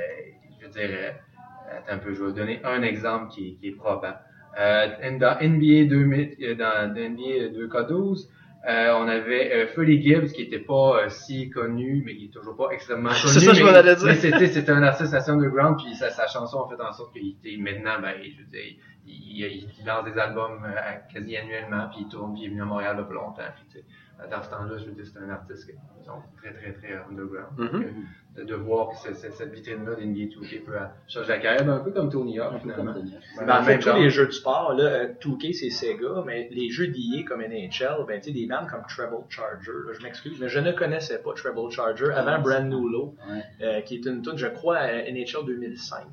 je 0.60 0.66
veux 0.66 0.72
dire, 0.72 0.90
euh, 0.90 1.10
attends 1.78 1.92
un 1.94 1.98
peu, 1.98 2.12
je 2.14 2.20
vais 2.20 2.26
vous 2.26 2.32
donner 2.32 2.60
un 2.64 2.82
exemple 2.82 3.30
qui, 3.32 3.56
qui 3.56 3.68
est 3.68 3.76
probant. 3.76 4.14
Euh, 4.58 5.18
dans 5.18 5.38
NBA 5.40 5.88
2000, 5.88 6.36
euh, 6.42 6.54
dans 6.54 6.92
NBA 6.92 7.50
2K12, 7.56 8.28
euh, 8.68 8.92
on 8.94 9.08
avait 9.08 9.52
euh, 9.54 9.66
Freddie 9.68 10.02
Gibbs 10.02 10.32
qui 10.32 10.42
était 10.42 10.58
pas 10.58 11.04
euh, 11.04 11.08
si 11.08 11.48
connu, 11.48 12.02
mais 12.04 12.14
qui 12.14 12.26
est 12.26 12.32
toujours 12.32 12.56
pas 12.56 12.68
extrêmement 12.72 13.08
connu. 13.22 13.32
C'est 13.32 13.40
ça 13.40 13.52
que 13.52 13.56
je 13.56 13.64
m'en 13.64 13.70
allais 13.70 13.96
dire. 13.96 14.14
c'était, 14.16 14.48
c'était 14.48 14.72
un 14.72 14.82
artiste 14.82 15.14
assez 15.14 15.30
underground, 15.30 15.78
puis 15.78 15.94
sa, 15.94 16.10
sa 16.10 16.26
chanson 16.26 16.64
a 16.64 16.68
fait 16.68 16.82
en 16.82 16.92
sorte 16.92 17.14
qu'il 17.14 17.30
était 17.30 17.56
maintenant, 17.56 18.00
ben, 18.02 18.14
je 18.22 18.42
veux 18.42 18.50
dire, 18.50 18.76
il, 19.06 19.46
il, 19.46 19.70
il 19.78 19.86
lance 19.86 20.04
des 20.04 20.18
albums 20.18 20.62
euh, 20.64 20.96
quasi 21.10 21.38
annuellement, 21.38 21.88
puis 21.90 22.00
il 22.02 22.08
tourne, 22.08 22.34
puis 22.34 22.42
il 22.42 22.46
est 22.46 22.50
venu 22.50 22.62
à 22.62 22.66
Montréal 22.66 22.96
depuis 22.98 23.14
longtemps. 23.14 23.42
Puis, 23.54 23.82
dans 24.28 24.42
ce 24.42 24.50
temps-là, 24.50 24.78
je 24.78 24.86
veux 24.86 24.92
dire, 24.92 25.06
c'est 25.06 25.18
un 25.18 25.30
artiste 25.30 25.66
qui 25.66 25.76
disons, 25.98 26.22
très, 26.36 26.52
très, 26.52 26.72
très 26.72 26.94
underground. 27.08 27.58
Mhm. 27.58 27.66
Donc, 27.68 27.82
euh, 27.82 27.90
de, 28.36 28.44
de 28.44 28.54
voir 28.54 28.90
que 28.90 28.94
c'est- 28.96 29.14
c'est- 29.14 29.32
cette 29.32 29.52
vitrine-là 29.52 29.96
d'NBA 29.96 30.26
2K 30.32 30.64
peut 30.64 30.72
euh, 30.76 30.84
changer 31.08 31.28
la 31.28 31.38
carrière, 31.38 31.64
ben, 31.64 31.72
un 31.74 31.78
peu 31.80 31.90
comme 31.90 32.10
Tony 32.10 32.38
Hawk, 32.38 32.60
finalement. 32.60 32.94
Ben, 33.44 33.58
en 33.60 33.62
fait, 33.64 33.78
tous 33.78 33.92
les 33.96 34.08
jeux 34.10 34.26
de 34.26 34.30
sport, 34.32 34.74
là, 34.74 34.84
euh, 34.84 35.06
2K 35.20 35.52
c'est 35.52 35.70
Sega, 35.70 36.22
mais 36.24 36.48
les 36.52 36.70
jeux 36.70 36.86
d'IA 36.86 37.24
comme 37.24 37.40
NHL, 37.42 38.04
ben, 38.06 38.20
tu 38.20 38.28
sais, 38.28 38.32
des 38.32 38.46
bandes 38.46 38.68
comme 38.70 38.82
Treble 38.88 39.24
Charger, 39.28 39.72
là, 39.86 39.92
je 39.98 40.02
m'excuse, 40.02 40.38
mais 40.40 40.48
je 40.48 40.60
ne 40.60 40.70
connaissais 40.72 41.18
pas 41.18 41.32
Treble 41.34 41.70
Charger 41.70 42.10
avant 42.14 42.38
Brand 42.40 42.64
New 42.68 42.88
Low, 42.88 43.14
Ouais. 43.28 43.42
euh, 43.62 43.80
qui 43.80 43.96
est 43.96 44.06
une 44.06 44.22
tune, 44.22 44.36
je 44.36 44.46
crois, 44.46 44.76
à 44.78 44.92
NHL 45.10 45.44
2005. 45.46 46.04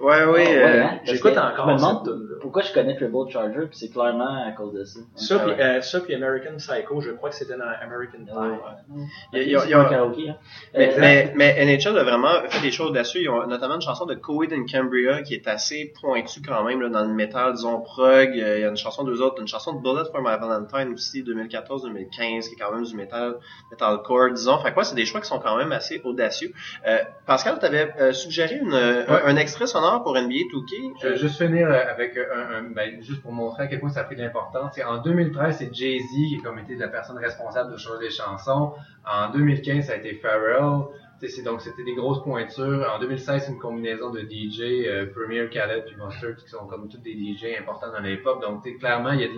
Ouais, 0.00 0.24
oui. 0.24 0.40
Ah, 0.46 0.50
euh, 0.50 0.84
J'écoute 1.04 1.36
encore 1.36 1.68
Je 1.68 1.72
me 1.74 1.78
cette 1.78 1.86
demande 1.88 2.04
tune-là. 2.04 2.36
pourquoi 2.40 2.62
je 2.62 2.72
connais 2.72 2.96
Triple 2.96 3.28
Charger, 3.30 3.66
puis 3.68 3.76
c'est 3.78 3.90
clairement 3.90 4.46
à 4.46 4.52
cause 4.52 4.72
de 4.72 4.84
ça. 4.84 5.00
Ça, 5.16 5.36
Ouais. 5.46 5.52
puis, 5.54 5.62
euh, 5.62 5.80
ça, 5.82 6.00
puis 6.00 6.14
American 6.14 6.56
Psycho, 6.56 7.00
je 7.00 7.10
crois 7.10 7.28
que 7.30 7.36
c'était 7.36 7.56
dans 7.56 7.64
American 7.82 8.24
Pie. 8.24 8.32
Ouais. 8.32 9.42
Il 9.42 9.48
y 9.50 9.54
a- 9.74 9.80
un 9.80 9.84
karaoké, 9.84 10.30
hein. 10.30 10.36
Mais, 10.74 10.88
Euh, 10.92 10.96
mais, 11.00 11.32
mais 11.36 11.54
NHL 11.64 11.98
a 11.98 12.04
vraiment 12.04 12.32
fait 12.48 12.60
des 12.60 12.70
choses 12.70 12.92
là-dessus. 12.94 13.20
Ils 13.22 13.28
ont 13.28 13.46
notamment 13.46 13.74
une 13.76 13.80
chanson 13.82 14.06
de 14.06 14.14
Coed 14.14 14.52
and 14.52 14.64
Cambria 14.70 15.22
qui 15.22 15.34
est 15.34 15.46
assez 15.48 15.92
pointue 16.00 16.40
quand 16.46 16.62
même 16.64 16.80
là, 16.80 16.88
dans 16.88 17.04
le 17.04 17.12
métal, 17.14 17.52
disons 17.54 17.80
prog. 17.80 18.28
Euh, 18.38 18.56
Il 18.58 18.60
y 18.60 18.64
a 18.64 18.68
une 18.68 18.76
chanson 18.76 19.04
d'eux 19.04 19.20
autres, 19.20 19.40
une 19.40 19.48
chanson 19.48 19.72
de 19.74 19.80
Bullet 19.82 20.04
for 20.12 20.20
My 20.22 20.38
Valentine 20.38 20.92
aussi, 20.94 21.22
2014-2015, 21.22 22.48
qui 22.48 22.54
est 22.54 22.56
quand 22.58 22.72
même 22.72 22.84
du 22.84 22.94
métal, 22.96 23.36
metalcore, 23.70 24.30
disons. 24.32 24.58
Fait 24.58 24.72
quoi, 24.72 24.84
c'est 24.84 24.94
des 24.94 25.04
choix 25.04 25.20
qui 25.20 25.28
sont 25.28 25.38
quand 25.38 25.56
même 25.56 25.72
assez 25.72 26.00
audacieux. 26.04 26.52
Euh, 26.86 26.98
Pascal, 27.26 27.58
tu 27.58 27.66
avais 27.66 28.12
suggéré 28.12 28.56
une, 28.56 28.74
un, 28.74 29.04
un 29.08 29.36
extrait 29.36 29.66
sonore 29.66 30.02
pour 30.02 30.12
NBA 30.14 30.34
2K. 30.54 30.92
Je 31.02 31.08
vais 31.08 31.16
juste 31.16 31.38
finir 31.38 31.68
euh, 31.68 31.80
avec 31.90 32.16
un, 32.16 32.56
un- 32.58 32.70
ben, 32.70 33.00
juste 33.02 33.22
pour 33.22 33.32
montrer 33.32 33.64
à 33.64 33.66
quel 33.66 33.80
point 33.80 33.90
ça 33.90 34.00
a 34.00 34.04
pris 34.04 34.16
de 34.16 34.22
l'importance. 34.22 34.78
En 34.86 34.98
2013, 34.98 35.56
c'est 35.58 35.74
Jay-Z 35.74 36.02
qui 36.12 36.38
a 36.40 36.44
comme 36.48 36.58
été 36.58 36.74
la 36.76 36.88
personne 36.88 37.18
responsable 37.18 37.72
de 37.72 37.76
choisir 37.78 38.00
les 38.02 38.10
chansons. 38.10 38.72
En 39.10 39.30
2015, 39.30 39.86
ça 39.86 39.92
a 39.92 39.96
été 39.96 40.14
Pharrell. 40.14 40.82
C'est- 41.20 41.42
donc 41.42 41.60
c'était 41.62 41.82
des 41.84 41.94
grosses 41.94 42.22
pointures. 42.22 42.88
En 42.94 42.98
2016, 43.00 43.44
c'est 43.46 43.52
une 43.52 43.58
combinaison 43.58 44.10
de 44.10 44.20
DJ, 44.20 44.86
euh, 44.86 45.06
Premier, 45.12 45.48
Khaled 45.48 45.84
puis 45.86 45.96
Mustard, 45.96 46.36
qui 46.36 46.48
sont 46.48 46.66
comme 46.66 46.88
tous 46.88 46.98
des 46.98 47.12
DJ 47.14 47.56
importants 47.60 47.90
dans 47.92 48.00
l'époque. 48.00 48.40
Donc 48.40 48.62
clairement, 48.78 49.10
il 49.12 49.20
y 49.20 49.24
a 49.24 49.28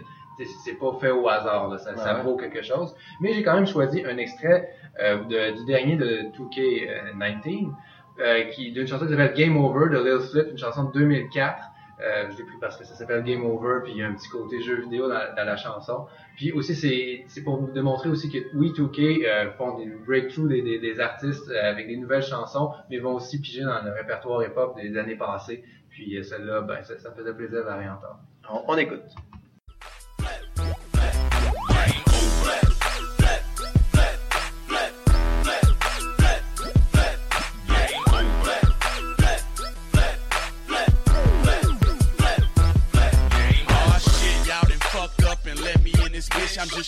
c'est 0.65 0.79
pas 0.79 0.93
fait 0.99 1.11
au 1.11 1.29
hasard, 1.29 1.69
là. 1.69 1.77
Ça, 1.79 1.95
vaut 2.23 2.35
quelque 2.37 2.63
chose. 2.63 2.95
Mais 3.21 3.35
j'ai 3.35 3.43
quand 3.43 3.55
même 3.55 3.67
choisi 3.67 4.03
un 4.07 4.17
extrait 4.17 4.71
euh, 5.01 5.19
de- 5.25 5.59
du 5.59 5.65
dernier 5.67 5.97
de 5.97 6.31
2K19, 6.35 7.73
euh, 8.21 8.45
qui 8.51 8.73
d'une 8.73 8.87
chanson 8.87 9.05
qui 9.07 9.13
s'appelle 9.13 9.35
Game 9.35 9.57
Over 9.57 9.89
de 9.91 9.99
Lil 10.03 10.19
Flip, 10.31 10.49
une 10.51 10.59
chanson 10.59 10.85
de 10.85 10.93
2004. 10.93 11.70
Euh, 12.03 12.31
je 12.31 12.39
l'ai 12.39 12.45
pris 12.45 12.57
parce 12.61 12.77
que 12.77 12.85
ça 12.85 12.95
s'appelle 12.95 13.23
Game 13.25 13.45
Over, 13.45 13.81
puis 13.85 13.93
il 13.93 13.99
y 13.99 14.03
a 14.03 14.07
un 14.07 14.15
petit 14.15 14.29
côté 14.29 14.61
jeu 14.61 14.81
vidéo 14.81 15.09
dans, 15.09 15.35
la 15.37 15.57
chanson. 15.57 16.07
Puis 16.37 16.53
aussi, 16.53 16.75
c'est 16.75 17.43
pour 17.43 17.61
démontrer 17.69 18.09
aussi 18.09 18.31
que 18.31 18.39
oui, 18.55 18.73
2K 18.73 19.27
euh, 19.27 19.51
font 19.53 19.79
des 19.79 19.87
breakthroughs 19.87 20.49
des, 20.49 20.63
des, 20.63 20.79
des 20.79 21.01
artistes 21.01 21.49
euh, 21.51 21.71
avec 21.71 21.87
des 21.89 21.97
nouvelles 21.97 22.23
chansons, 22.23 22.73
mais 22.89 22.99
vont 22.99 23.15
aussi 23.15 23.41
piger 23.41 23.65
dans 23.65 23.83
le 23.83 23.93
répertoire 23.93 24.43
hip-hop 24.43 24.77
des 24.77 24.97
années 24.97 25.17
passées. 25.17 25.65
Puis 25.91 26.17
euh, 26.17 26.23
celle-là, 26.23 26.63
ben, 26.63 26.83
ça, 26.83 26.99
ça 26.99 27.13
faisait 27.13 27.35
plaisir 27.35 27.61
de 27.61 27.67
la 27.67 27.77
réentendre. 27.77 28.21
On, 28.49 28.63
on 28.69 28.77
écoute. 28.77 29.03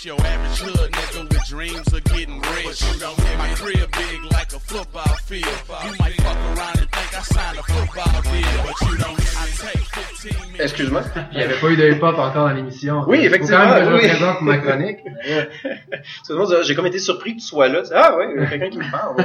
Just 0.03 0.05
your 0.05 0.27
average 0.27 0.59
hood 0.59 0.93
nigga 0.93 1.29
with 1.29 1.45
dreams 1.47 1.93
of 1.93 2.05
getting 2.05 2.41
rich? 2.41 2.83
My 3.39 3.55
crib 3.55 3.91
big 3.93 4.25
like 4.33 4.53
a 4.53 4.61
football 4.61 5.15
field. 5.27 5.47
You 5.85 5.95
might 5.99 6.15
fuck 6.21 6.37
around 6.37 6.79
and 6.79 6.91
think 6.91 7.19
I 7.19 7.23
signed 7.23 7.59
a 7.59 7.63
football 7.63 8.23
deal, 8.23 8.63
but 8.67 8.81
you 8.89 8.97
don't. 8.99 9.21
I 9.37 9.47
take 9.57 9.79
15 9.79 10.53
minutes. 10.53 10.61
Excuse-moi. 10.61 11.03
Il 11.33 11.39
n'y 11.39 11.45
avait 11.45 11.61
pas 11.61 11.69
eu 11.69 11.77
de 11.77 11.91
hip-hop 11.91 12.19
encore 12.19 12.33
dans 12.35 12.53
l'émission. 12.53 13.05
Oui, 13.07 13.19
Faut 13.19 13.25
effectivement, 13.25 13.59
quand 13.59 13.75
même 13.75 13.89
que 13.89 13.95
oui. 13.95 14.09
je 14.09 14.25
représente 14.25 14.43
ma 14.43 14.59
chronique. 14.59 14.99
J'ai 16.67 16.75
comme 16.75 16.87
été 16.87 16.99
surpris 16.99 17.37
que 17.37 17.41
tu 17.41 17.47
sois 17.47 17.69
là. 17.69 17.83
Ah 17.95 18.17
ouais, 18.17 18.29
il 18.35 18.43
y 18.43 18.45
a 18.45 18.47
quelqu'un 18.47 18.71
qui 18.71 18.79
me 18.79 18.91
parle. 18.91 19.17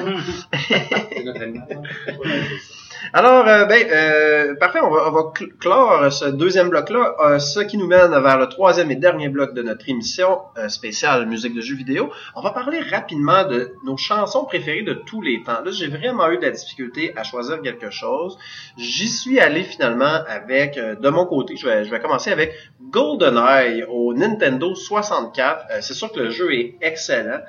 C'est 0.68 1.24
notre 1.24 1.42
animateur. 1.42 1.82
Alors, 3.14 3.48
euh, 3.48 3.66
ben, 3.66 3.86
euh, 3.92 4.56
parfait, 4.56 4.80
on 4.82 4.90
va, 4.90 5.08
on 5.08 5.12
va 5.12 5.22
cl- 5.36 5.52
clore 5.60 6.12
ce 6.12 6.26
deuxième 6.26 6.70
bloc-là, 6.70 7.16
euh, 7.20 7.40
ce 7.40 7.60
qui 7.60 7.78
nous 7.78 7.88
mène 7.88 8.12
vers 8.12 8.38
le 8.38 8.48
troisième 8.48 8.92
et 8.92 8.96
dernier 8.96 9.30
bloc 9.30 9.54
de 9.54 9.62
notre 9.62 9.88
émission 9.90 10.40
euh, 10.58 10.68
spéciale 10.70 11.26
musique 11.26 11.54
de 11.56 11.62
jeux 11.62 11.76
vidéo. 11.76 12.12
On 12.36 12.42
va 12.42 12.52
parler 12.52 12.80
rapidement 12.82 13.46
de 13.46 13.74
nos 13.86 13.98
chansons 13.98 14.46
préférées 14.46 14.82
de 14.84 14.94
tous 14.94 15.22
les 15.22 15.44
temps. 15.44 15.62
Là, 15.64 15.72
j'ai 15.72 15.88
vraiment 15.88 16.30
eu 16.32 16.38
de 16.38 16.44
la 16.44 16.52
difficulté 16.52 17.14
à 17.16 17.24
choisir 17.24 17.62
quelque 17.62 17.90
chose. 17.90 18.38
J'y 18.78 19.08
suis 19.10 19.40
allé 19.40 19.64
finalement 19.64 20.24
avec, 20.28 20.76
de 20.78 21.10
mon 21.10 21.26
côté, 21.26 21.56
je 21.56 21.68
vais, 21.68 21.86
je 21.86 21.92
vais 21.92 22.00
commencer 22.00 22.32
avec 22.32 22.54
GoldenEye 22.90 23.84
au 23.90 24.14
Nintendo 24.14 24.76
64. 24.76 25.66
Euh, 25.72 25.78
C'est 25.82 25.94
sûr 25.94 26.12
que 26.12 26.20
le 26.20 26.30
jeu 26.30 26.54
est 26.54 26.76
excellent, 26.82 27.40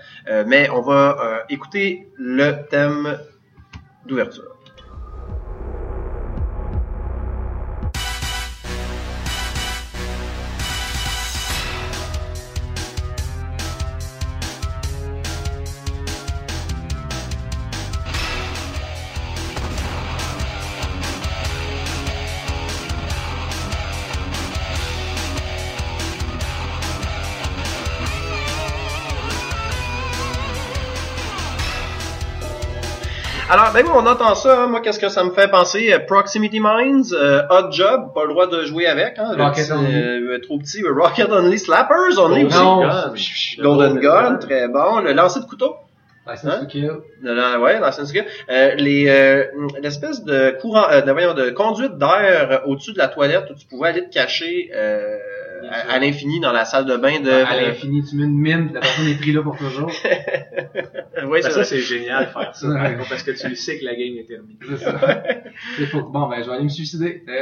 mais 0.46 0.68
on 0.70 0.80
va 0.82 1.42
écouter 1.48 2.08
le 2.16 2.52
thème 2.70 3.18
d'ouverture. 4.06 4.57
Alors, 33.50 33.72
ben 33.72 33.82
oui, 33.84 33.90
on 33.94 34.06
entend 34.06 34.34
ça. 34.34 34.64
hein. 34.64 34.66
Moi, 34.66 34.80
qu'est-ce 34.80 34.98
que 34.98 35.08
ça 35.08 35.24
me 35.24 35.30
fait 35.30 35.48
penser? 35.48 35.90
Euh, 35.92 36.00
Proximity 36.00 36.60
Mines, 36.60 37.04
euh, 37.14 37.42
Odd 37.48 37.72
Job, 37.72 38.12
pas 38.14 38.24
le 38.24 38.30
droit 38.30 38.46
de 38.46 38.62
jouer 38.64 38.86
avec. 38.86 39.18
Hein, 39.18 39.34
Rocket 39.38 39.64
petit, 39.68 39.72
Only. 39.72 39.94
euh, 39.94 40.38
trop 40.40 40.58
petit. 40.58 40.82
euh, 40.84 40.92
Rocket 40.92 41.30
Only 41.30 41.58
Slappers, 41.58 42.18
on 42.18 42.34
est 42.36 42.44
aussi. 42.44 42.58
Non. 42.58 42.82
Golden 43.58 43.98
Gun, 44.00 44.34
très 44.36 44.68
bon. 44.68 45.00
Le 45.00 45.12
lancer 45.14 45.40
de 45.40 45.46
couteau. 45.46 45.76
License 46.30 46.44
Hein? 46.52 46.58
to 46.60 46.66
Kill. 46.66 46.90
De 47.22 47.32
la- 47.32 47.58
ouais, 47.58 47.80
dans 47.80 47.86
euh, 47.86 48.74
les 48.76 49.08
euh, 49.08 49.44
l'espèce 49.80 50.22
de 50.24 50.54
courant, 50.60 50.84
euh, 50.90 51.00
de, 51.00 51.10
voyons, 51.10 51.32
de 51.32 51.48
conduite 51.48 51.96
d'air 51.96 52.64
au-dessus 52.66 52.92
de 52.92 52.98
la 52.98 53.08
toilette 53.08 53.44
où 53.50 53.54
tu 53.54 53.66
pouvais 53.66 53.88
aller 53.88 54.04
te 54.06 54.12
cacher 54.12 54.70
euh, 54.74 55.16
à, 55.88 55.98
l'infini 55.98 56.40
dans 56.40 56.52
la 56.52 56.64
salle 56.64 56.84
de 56.86 56.96
bain 56.96 57.20
de. 57.20 57.30
À 57.30 57.56
l'infini, 57.60 58.04
tu 58.04 58.16
mets 58.16 58.24
une 58.24 58.38
mine, 58.38 58.70
la 58.74 58.80
personne 58.80 59.06
est 59.08 59.18
prise 59.18 59.34
là 59.34 59.42
pour 59.42 59.56
toujours. 59.56 59.90
Euh, 60.04 61.26
ouais, 61.26 61.40
Ben, 61.40 61.42
c'est 61.42 61.50
ça, 61.50 61.64
c'est 61.64 61.80
génial 61.80 62.26
de 62.26 62.30
faire 62.30 62.54
ça, 62.54 62.68
parce 63.08 63.22
que 63.22 63.30
tu 63.32 63.56
sais 63.56 63.78
que 63.78 63.84
la 63.84 63.92
game 63.94 64.16
est 64.18 64.26
terminée. 64.28 64.58
C'est 64.68 64.76
ça. 64.84 65.22
C'est 65.76 65.86
faux. 65.86 66.02
Bon, 66.02 66.28
ben, 66.28 66.42
je 66.42 66.48
vais 66.48 66.54
aller 66.54 66.64
me 66.64 66.68
suicider. 66.68 67.22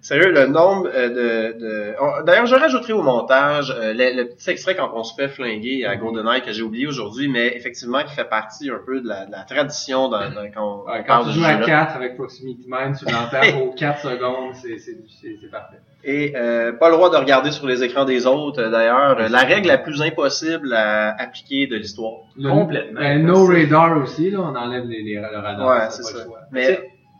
Sérieux, 0.00 0.32
le 0.32 0.46
nombre 0.48 0.88
euh, 0.92 1.08
de... 1.54 2.24
D'ailleurs, 2.26 2.46
je 2.46 2.56
rajouterai 2.56 2.92
au 2.92 3.02
montage 3.02 3.70
euh, 3.70 3.92
le, 3.94 4.16
le 4.16 4.28
petit 4.30 4.50
extrait 4.50 4.74
quand 4.74 4.90
on 4.94 5.04
se 5.04 5.14
fait 5.14 5.28
flinguer 5.28 5.84
à 5.86 5.94
GoldenEye 5.94 6.42
que 6.42 6.50
j'ai 6.50 6.62
oublié 6.62 6.88
aujourd'hui, 6.88 7.28
mais 7.28 7.54
effectivement 7.56 8.02
qui 8.02 8.12
fait 8.12 8.28
partie 8.28 8.68
un 8.68 8.80
peu 8.84 9.00
de 9.00 9.06
la, 9.06 9.26
de 9.26 9.30
la 9.30 9.42
tradition 9.44 10.08
dans, 10.08 10.28
dans- 10.28 10.50
quand 10.52 10.82
on 10.86 10.90
Ouais, 10.90 10.98
quand 11.06 11.22
parle 11.22 11.22
tu 11.26 11.28
de 11.28 11.34
joues 11.34 11.44
à 11.44 11.52
jeu-là. 11.52 11.66
4 11.66 11.96
avec 11.96 12.16
Proximity 12.16 12.66
Mine, 12.68 12.96
tu 12.98 13.04
l'entends 13.04 13.52
pour 13.60 13.74
4 13.76 14.00
secondes, 14.00 14.54
c'est 14.56 15.50
parfait. 15.52 15.76
Et 16.04 16.32
euh, 16.36 16.72
pas 16.72 16.88
le 16.90 16.96
droit 16.96 17.10
de 17.10 17.16
regarder 17.16 17.52
sur 17.52 17.66
les 17.66 17.82
écrans 17.84 18.04
des 18.04 18.26
autres. 18.26 18.60
euh, 18.60 18.70
D'ailleurs, 18.70 19.18
Euh, 19.20 19.28
la 19.28 19.40
règle 19.40 19.68
la 19.68 19.78
plus 19.78 20.02
impossible 20.02 20.72
à 20.74 21.14
appliquer 21.20 21.66
de 21.68 21.76
l'histoire. 21.76 22.22
Complètement. 22.42 23.00
Ben, 23.00 23.24
no 23.24 23.46
radar 23.46 23.96
aussi, 23.98 24.30
là, 24.30 24.40
on 24.40 24.54
enlève 24.56 24.84
les, 24.86 25.02
les, 25.02 25.14
le 25.14 25.38
radar. 25.38 25.66
Ouais, 25.68 25.90
c'est 25.90 26.02
ça. 26.02 26.24
Mais 26.50 26.64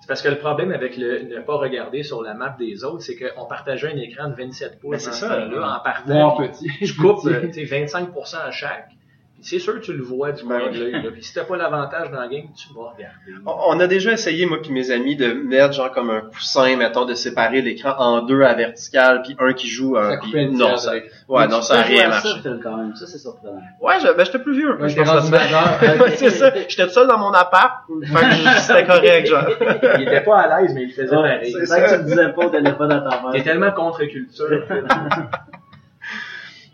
C'est 0.01 0.09
parce 0.09 0.20
que 0.22 0.28
le 0.30 0.39
problème 0.39 0.72
avec 0.72 0.97
le 0.97 1.22
ne 1.22 1.41
pas 1.43 1.55
regarder 1.59 2.03
sur 2.03 2.22
la 2.22 2.35
map 2.35 2.57
des 2.59 2.83
autres, 2.83 3.03
c'est 3.03 3.16
qu'on 3.16 3.47
partageait 3.47 3.93
un 3.93 3.97
écran 3.99 4.28
de 4.30 4.35
27 4.35 4.80
pouces 4.80 4.91
Ben, 4.91 4.99
c'est 4.99 5.11
dans 5.11 5.14
ça. 5.14 5.28
ce 5.28 5.51
temps-là, 5.55 5.76
en 5.78 5.83
partant. 5.85 6.37
Puis 6.39 6.49
petit. 6.49 6.68
Tu 7.53 7.66
sais, 7.66 7.85
25% 7.87 8.37
à 8.45 8.51
chaque. 8.51 8.89
C'est 9.43 9.59
sûr 9.59 9.74
que 9.74 9.80
tu 9.84 9.93
le 9.93 10.03
vois 10.03 10.32
du 10.32 10.45
Ben 10.45 10.59
coin 10.61 10.70
de 10.70 10.78
l'œil. 10.78 10.93
là. 10.93 11.11
Puis 11.12 11.22
si 11.22 11.34
t'as 11.34 11.45
pas 11.45 11.57
l'avantage 11.57 12.11
dans 12.11 12.20
la 12.20 12.28
game, 12.28 12.45
tu 12.57 12.68
vas 12.74 12.90
regarder. 12.95 13.43
on 13.45 13.78
a 13.80 13.86
déjà 13.86 14.12
essayé, 14.12 14.47
moi 14.47 14.59
puis 14.62 14.70
mes 14.72 14.90
amis, 14.90 15.16
de 15.16 15.32
mettre 15.32 15.74
genre 15.74 15.90
comme 15.90 16.11
un 16.11 16.20
coussin, 16.20 16.76
mettons, 16.76 17.05
de 17.05 17.14
séparer 17.14 17.61
l'écran 17.61 17.95
en 17.99 18.22
deux 18.22 18.43
à 18.43 18.55
vertical, 18.55 19.22
puis 19.22 19.36
un 19.40 19.53
qui 19.53 19.68
joue 19.68 19.97
un... 19.99 20.11
Ça 20.12 20.16
puis- 20.22 20.32
une 20.32 20.57
non, 20.57 20.76
ça, 20.76 20.90
avec- 20.93 21.11
ouais, 21.28 21.49
non, 21.49 21.61
ça 21.61 21.82
rien 21.82 22.07
à 22.07 22.09
marché. 22.11 22.28
ça, 22.43 22.51
quand 22.62 22.76
même. 22.76 22.95
Ça, 22.95 23.07
c'est 23.07 23.18
surprenant. 23.18 23.61
Ouais, 23.80 23.95
je- 24.01 24.12
ben, 24.16 24.24
j'étais 24.24 24.38
plus 24.38 24.55
vieux. 24.57 24.76
Ouais, 24.80 25.05
rendu 25.05 25.30
majeur. 25.30 25.78
Ouais, 25.82 26.11
c'est 26.16 26.30
ça. 26.30 26.53
J'étais 26.68 26.86
tout 26.86 26.93
seul 26.93 27.09
dans 27.09 27.18
mon 27.18 27.32
appart. 27.32 27.82
Fait 28.05 28.14
que 28.14 28.30
je- 28.30 28.61
c'était 28.61 28.86
correct, 28.86 29.26
genre. 29.26 29.45
Il 29.99 30.03
était 30.03 30.20
pas 30.22 30.38
à 30.40 30.61
l'aise, 30.61 30.72
mais 30.74 30.82
il 30.82 30.88
le 30.88 30.93
faisait 30.95 31.14
pareil. 31.14 31.53
c'est 31.53 31.66
ça 31.66 31.80
que 31.80 31.90
tu 31.95 31.99
me 31.99 32.05
disais 32.05 32.28
pas, 32.32 32.47
donnais 32.49 32.72
pas 32.74 32.86
dans 32.86 33.01
ta 33.11 33.22
T'es 33.32 33.43
tellement 33.43 33.72
contre-culture. 33.72 34.62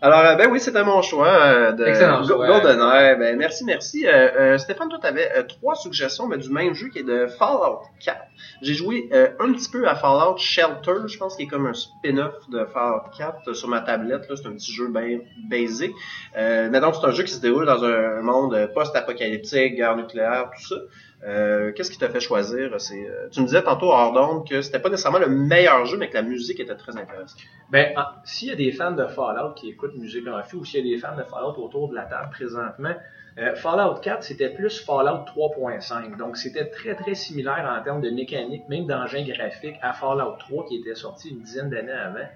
Alors, 0.01 0.19
euh, 0.21 0.35
ben 0.35 0.49
oui, 0.49 0.61
c'était 0.61 0.83
mon 0.83 1.01
choix 1.01 1.27
euh, 1.27 1.71
de 1.73 1.85
Excellent 1.85 2.21
Go- 2.21 2.27
choix. 2.27 2.47
GoldenEye. 2.47 3.17
Ben, 3.17 3.37
merci, 3.37 3.65
merci. 3.65 4.07
Euh, 4.07 4.11
euh, 4.11 4.57
Stéphane, 4.57 4.87
toi, 4.87 4.97
t'avais 5.01 5.29
euh, 5.35 5.43
trois 5.43 5.75
suggestions, 5.75 6.25
mais 6.27 6.37
du 6.37 6.49
même 6.49 6.73
jeu 6.73 6.87
qui 6.87 6.99
est 6.99 7.03
de 7.03 7.27
Fallout 7.27 7.81
4. 8.05 8.17
J'ai 8.61 8.73
joué 8.75 9.09
euh, 9.11 9.27
un 9.41 9.51
petit 9.51 9.69
peu 9.69 9.87
à 9.89 9.95
Fallout 9.95 10.37
Shelter, 10.37 11.07
je 11.07 11.17
pense 11.17 11.35
qu'il 11.35 11.45
est 11.45 11.49
comme 11.49 11.65
un 11.67 11.73
spin-off 11.73 12.49
de 12.49 12.63
Fallout 12.73 13.01
4 13.17 13.39
euh, 13.49 13.53
sur 13.53 13.67
ma 13.67 13.81
tablette. 13.81 14.23
C'est 14.33 14.47
un 14.47 14.53
petit 14.53 14.71
jeu 14.71 14.87
bien 14.87 15.19
basic. 15.49 15.91
Euh, 16.37 16.69
mais 16.71 16.79
donc, 16.79 16.95
c'est 16.95 17.05
un 17.05 17.11
jeu 17.11 17.23
qui 17.23 17.33
se 17.33 17.41
déroule 17.41 17.65
dans 17.65 17.83
un 17.83 18.21
monde 18.21 18.69
post-apocalyptique, 18.73 19.75
guerre 19.75 19.97
nucléaire, 19.97 20.49
tout 20.55 20.65
ça. 20.75 20.75
Euh, 21.23 21.73
Qu'est-ce 21.73 21.91
qui 21.91 21.97
t'a 21.97 22.09
fait 22.09 22.21
choisir? 22.21 22.79
C'est, 22.79 23.07
euh, 23.07 23.27
tu 23.29 23.41
me 23.41 23.45
disais 23.45 23.61
tantôt 23.61 23.91
hors 23.91 24.13
d'onde 24.13 24.47
que 24.47 24.61
c'était 24.61 24.79
pas 24.79 24.89
nécessairement 24.89 25.19
le 25.19 25.27
meilleur 25.27 25.85
jeu, 25.85 25.97
mais 25.97 26.09
que 26.09 26.13
la 26.13 26.21
musique 26.21 26.59
était 26.59 26.75
très 26.75 26.95
intéressante. 26.95 27.41
Ben, 27.69 27.91
ah, 27.97 28.21
s'il 28.23 28.47
y 28.47 28.51
a 28.51 28.55
des 28.55 28.71
fans 28.71 28.91
de 28.91 29.05
Fallout 29.05 29.53
qui 29.55 29.69
écoutent 29.69 29.95
Musique 29.95 30.25
en 30.27 30.39
ou 30.57 30.65
s'il 30.65 30.85
y 30.85 30.93
a 30.93 30.95
des 30.95 31.01
fans 31.01 31.17
de 31.17 31.23
Fallout 31.23 31.57
autour 31.57 31.89
de 31.89 31.95
la 31.95 32.03
table 32.03 32.29
présentement, 32.31 32.95
euh, 33.37 33.55
Fallout 33.55 33.99
4, 34.01 34.23
c'était 34.23 34.49
plus 34.49 34.79
Fallout 34.79 35.25
3.5. 35.25 36.17
Donc, 36.17 36.37
c'était 36.37 36.69
très, 36.69 36.95
très 36.95 37.15
similaire 37.15 37.69
en 37.69 37.83
termes 37.83 38.01
de 38.01 38.09
mécanique, 38.09 38.67
même 38.69 38.85
d'engin 38.85 39.23
graphique, 39.23 39.75
à 39.81 39.93
Fallout 39.93 40.37
3 40.39 40.67
qui 40.67 40.77
était 40.77 40.95
sorti 40.95 41.29
une 41.29 41.41
dizaine 41.41 41.69
d'années 41.69 41.91
avant. 41.91 42.27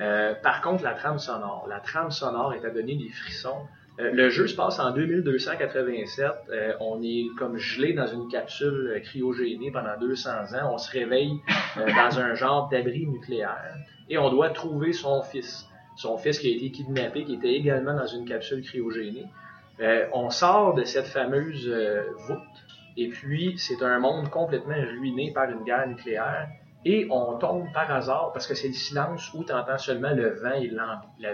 Euh, 0.00 0.34
par 0.34 0.60
contre, 0.60 0.84
la 0.84 0.92
trame 0.92 1.18
sonore. 1.18 1.66
La 1.68 1.80
trame 1.80 2.10
sonore 2.10 2.52
est 2.52 2.64
à 2.64 2.70
des 2.70 3.08
frissons. 3.08 3.66
Euh, 3.98 4.10
le 4.12 4.28
jeu 4.28 4.46
se 4.46 4.54
passe 4.54 4.78
en 4.78 4.90
2287. 4.90 6.26
Euh, 6.50 6.72
on 6.80 7.02
est 7.02 7.26
comme 7.38 7.56
gelé 7.56 7.94
dans 7.94 8.06
une 8.06 8.28
capsule 8.28 8.92
euh, 8.94 9.00
cryogénée 9.00 9.70
pendant 9.70 9.96
200 9.98 10.30
ans. 10.30 10.70
On 10.72 10.78
se 10.78 10.90
réveille 10.90 11.40
euh, 11.78 11.86
dans 11.96 12.18
un 12.18 12.34
genre 12.34 12.68
d'abri 12.68 13.06
nucléaire 13.06 13.74
et 14.08 14.18
on 14.18 14.30
doit 14.30 14.50
trouver 14.50 14.92
son 14.92 15.22
fils. 15.22 15.66
Son 15.96 16.18
fils 16.18 16.38
qui 16.38 16.52
a 16.52 16.56
été 16.56 16.70
kidnappé, 16.70 17.24
qui 17.24 17.34
était 17.34 17.54
également 17.54 17.94
dans 17.94 18.06
une 18.06 18.26
capsule 18.26 18.62
cryogénée. 18.62 19.24
Euh, 19.80 20.06
on 20.12 20.28
sort 20.28 20.74
de 20.74 20.84
cette 20.84 21.06
fameuse 21.06 21.68
voûte 22.28 22.38
et 22.98 23.08
puis 23.08 23.54
c'est 23.58 23.82
un 23.82 23.98
monde 23.98 24.28
complètement 24.30 24.74
ruiné 24.74 25.32
par 25.32 25.50
une 25.50 25.64
guerre 25.64 25.86
nucléaire 25.86 26.48
et 26.84 27.06
on 27.10 27.36
tombe 27.38 27.66
par 27.72 27.90
hasard 27.90 28.30
parce 28.32 28.46
que 28.46 28.54
c'est 28.54 28.68
le 28.68 28.74
silence 28.74 29.32
où 29.34 29.44
tu 29.44 29.52
entends 29.52 29.78
seulement 29.78 30.12
le 30.12 30.34
vent 30.34 30.52
et 30.52 30.70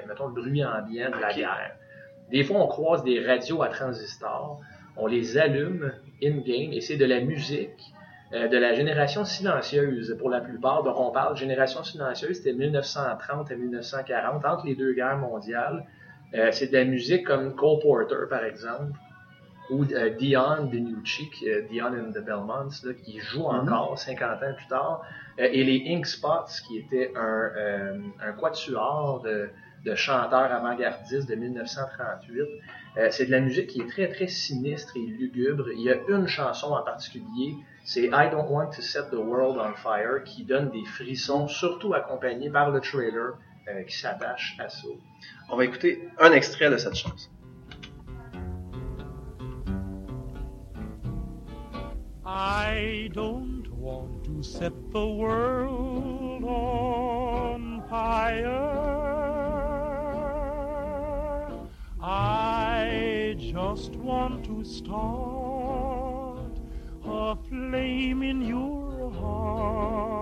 mettons, 0.08 0.28
le 0.28 0.40
bruit 0.40 0.64
ambiant 0.64 1.10
de 1.10 1.20
la 1.20 1.32
guerre. 1.34 1.72
Des 2.30 2.44
fois, 2.44 2.62
on 2.62 2.66
croise 2.66 3.04
des 3.04 3.24
radios 3.24 3.62
à 3.62 3.68
transistors, 3.68 4.60
on 4.96 5.06
les 5.06 5.38
allume 5.38 5.92
in-game 6.22 6.72
et 6.72 6.80
c'est 6.80 6.96
de 6.96 7.04
la 7.04 7.20
musique 7.20 7.92
euh, 8.32 8.48
de 8.48 8.56
la 8.56 8.74
génération 8.74 9.24
silencieuse 9.24 10.16
pour 10.18 10.30
la 10.30 10.40
plupart. 10.40 10.82
Donc, 10.82 10.98
on 10.98 11.10
parle 11.10 11.36
génération 11.36 11.82
silencieuse, 11.82 12.38
c'était 12.38 12.54
1930 12.54 13.50
à 13.50 13.54
1940, 13.54 14.44
entre 14.44 14.66
les 14.66 14.74
deux 14.74 14.94
guerres 14.94 15.18
mondiales. 15.18 15.84
Euh, 16.34 16.48
c'est 16.50 16.68
de 16.68 16.72
la 16.72 16.84
musique 16.84 17.26
comme 17.26 17.54
Cole 17.54 17.80
Porter, 17.80 18.26
par 18.30 18.44
exemple, 18.44 18.92
ou 19.70 19.84
euh, 19.84 20.10
Dion 20.10 20.64
DiNucci, 20.64 21.28
euh, 21.46 21.62
Dion 21.70 21.88
and 21.88 22.12
the 22.12 22.24
Belmonts, 22.24 22.84
là, 22.84 22.94
qui 22.94 23.18
joue 23.18 23.44
encore 23.44 23.98
50 23.98 24.42
ans 24.42 24.54
plus 24.56 24.66
tard, 24.66 25.02
et 25.38 25.64
les 25.64 25.94
Ink 25.94 26.06
Spots, 26.06 26.62
qui 26.66 26.78
était 26.78 27.12
un, 27.16 28.00
un 28.20 28.32
quatuor 28.32 29.22
de, 29.22 29.48
de 29.84 29.94
chanteurs 29.94 30.52
avant-gardistes 30.52 31.28
de 31.28 31.34
1938. 31.34 32.40
Euh, 32.96 33.08
c'est 33.10 33.26
de 33.26 33.30
la 33.30 33.40
musique 33.40 33.68
qui 33.68 33.80
est 33.80 33.88
très, 33.88 34.08
très 34.08 34.28
sinistre 34.28 34.96
et 34.96 35.06
lugubre. 35.06 35.70
Il 35.72 35.80
y 35.80 35.90
a 35.90 35.96
une 36.08 36.26
chanson 36.26 36.72
en 36.72 36.82
particulier, 36.82 37.56
c'est 37.84 38.04
I 38.04 38.30
Don't 38.30 38.48
Want 38.48 38.70
to 38.76 38.82
Set 38.82 39.10
the 39.10 39.14
World 39.14 39.58
on 39.58 39.74
Fire, 39.74 40.22
qui 40.24 40.44
donne 40.44 40.70
des 40.70 40.84
frissons, 40.84 41.48
surtout 41.48 41.94
accompagné 41.94 42.50
par 42.50 42.70
le 42.70 42.80
trailer 42.80 43.38
euh, 43.68 43.82
qui 43.84 43.96
s'attache 43.98 44.56
à 44.58 44.68
ça. 44.68 44.88
On 45.50 45.56
va 45.56 45.64
écouter 45.64 46.08
un 46.18 46.32
extrait 46.32 46.70
de 46.70 46.76
cette 46.76 46.94
chanson. 46.94 47.30
I 52.24 53.10
don't 53.12 53.68
want 53.76 54.24
to 54.24 54.42
set 54.42 54.72
the 54.92 55.06
world 55.06 56.44
on 56.44 57.82
fire. 57.90 59.01
Just 63.74 63.96
want 63.96 64.44
to 64.44 64.62
start 64.64 66.52
a 67.06 67.34
flame 67.48 68.22
in 68.22 68.42
your 68.42 69.10
heart. 69.18 70.12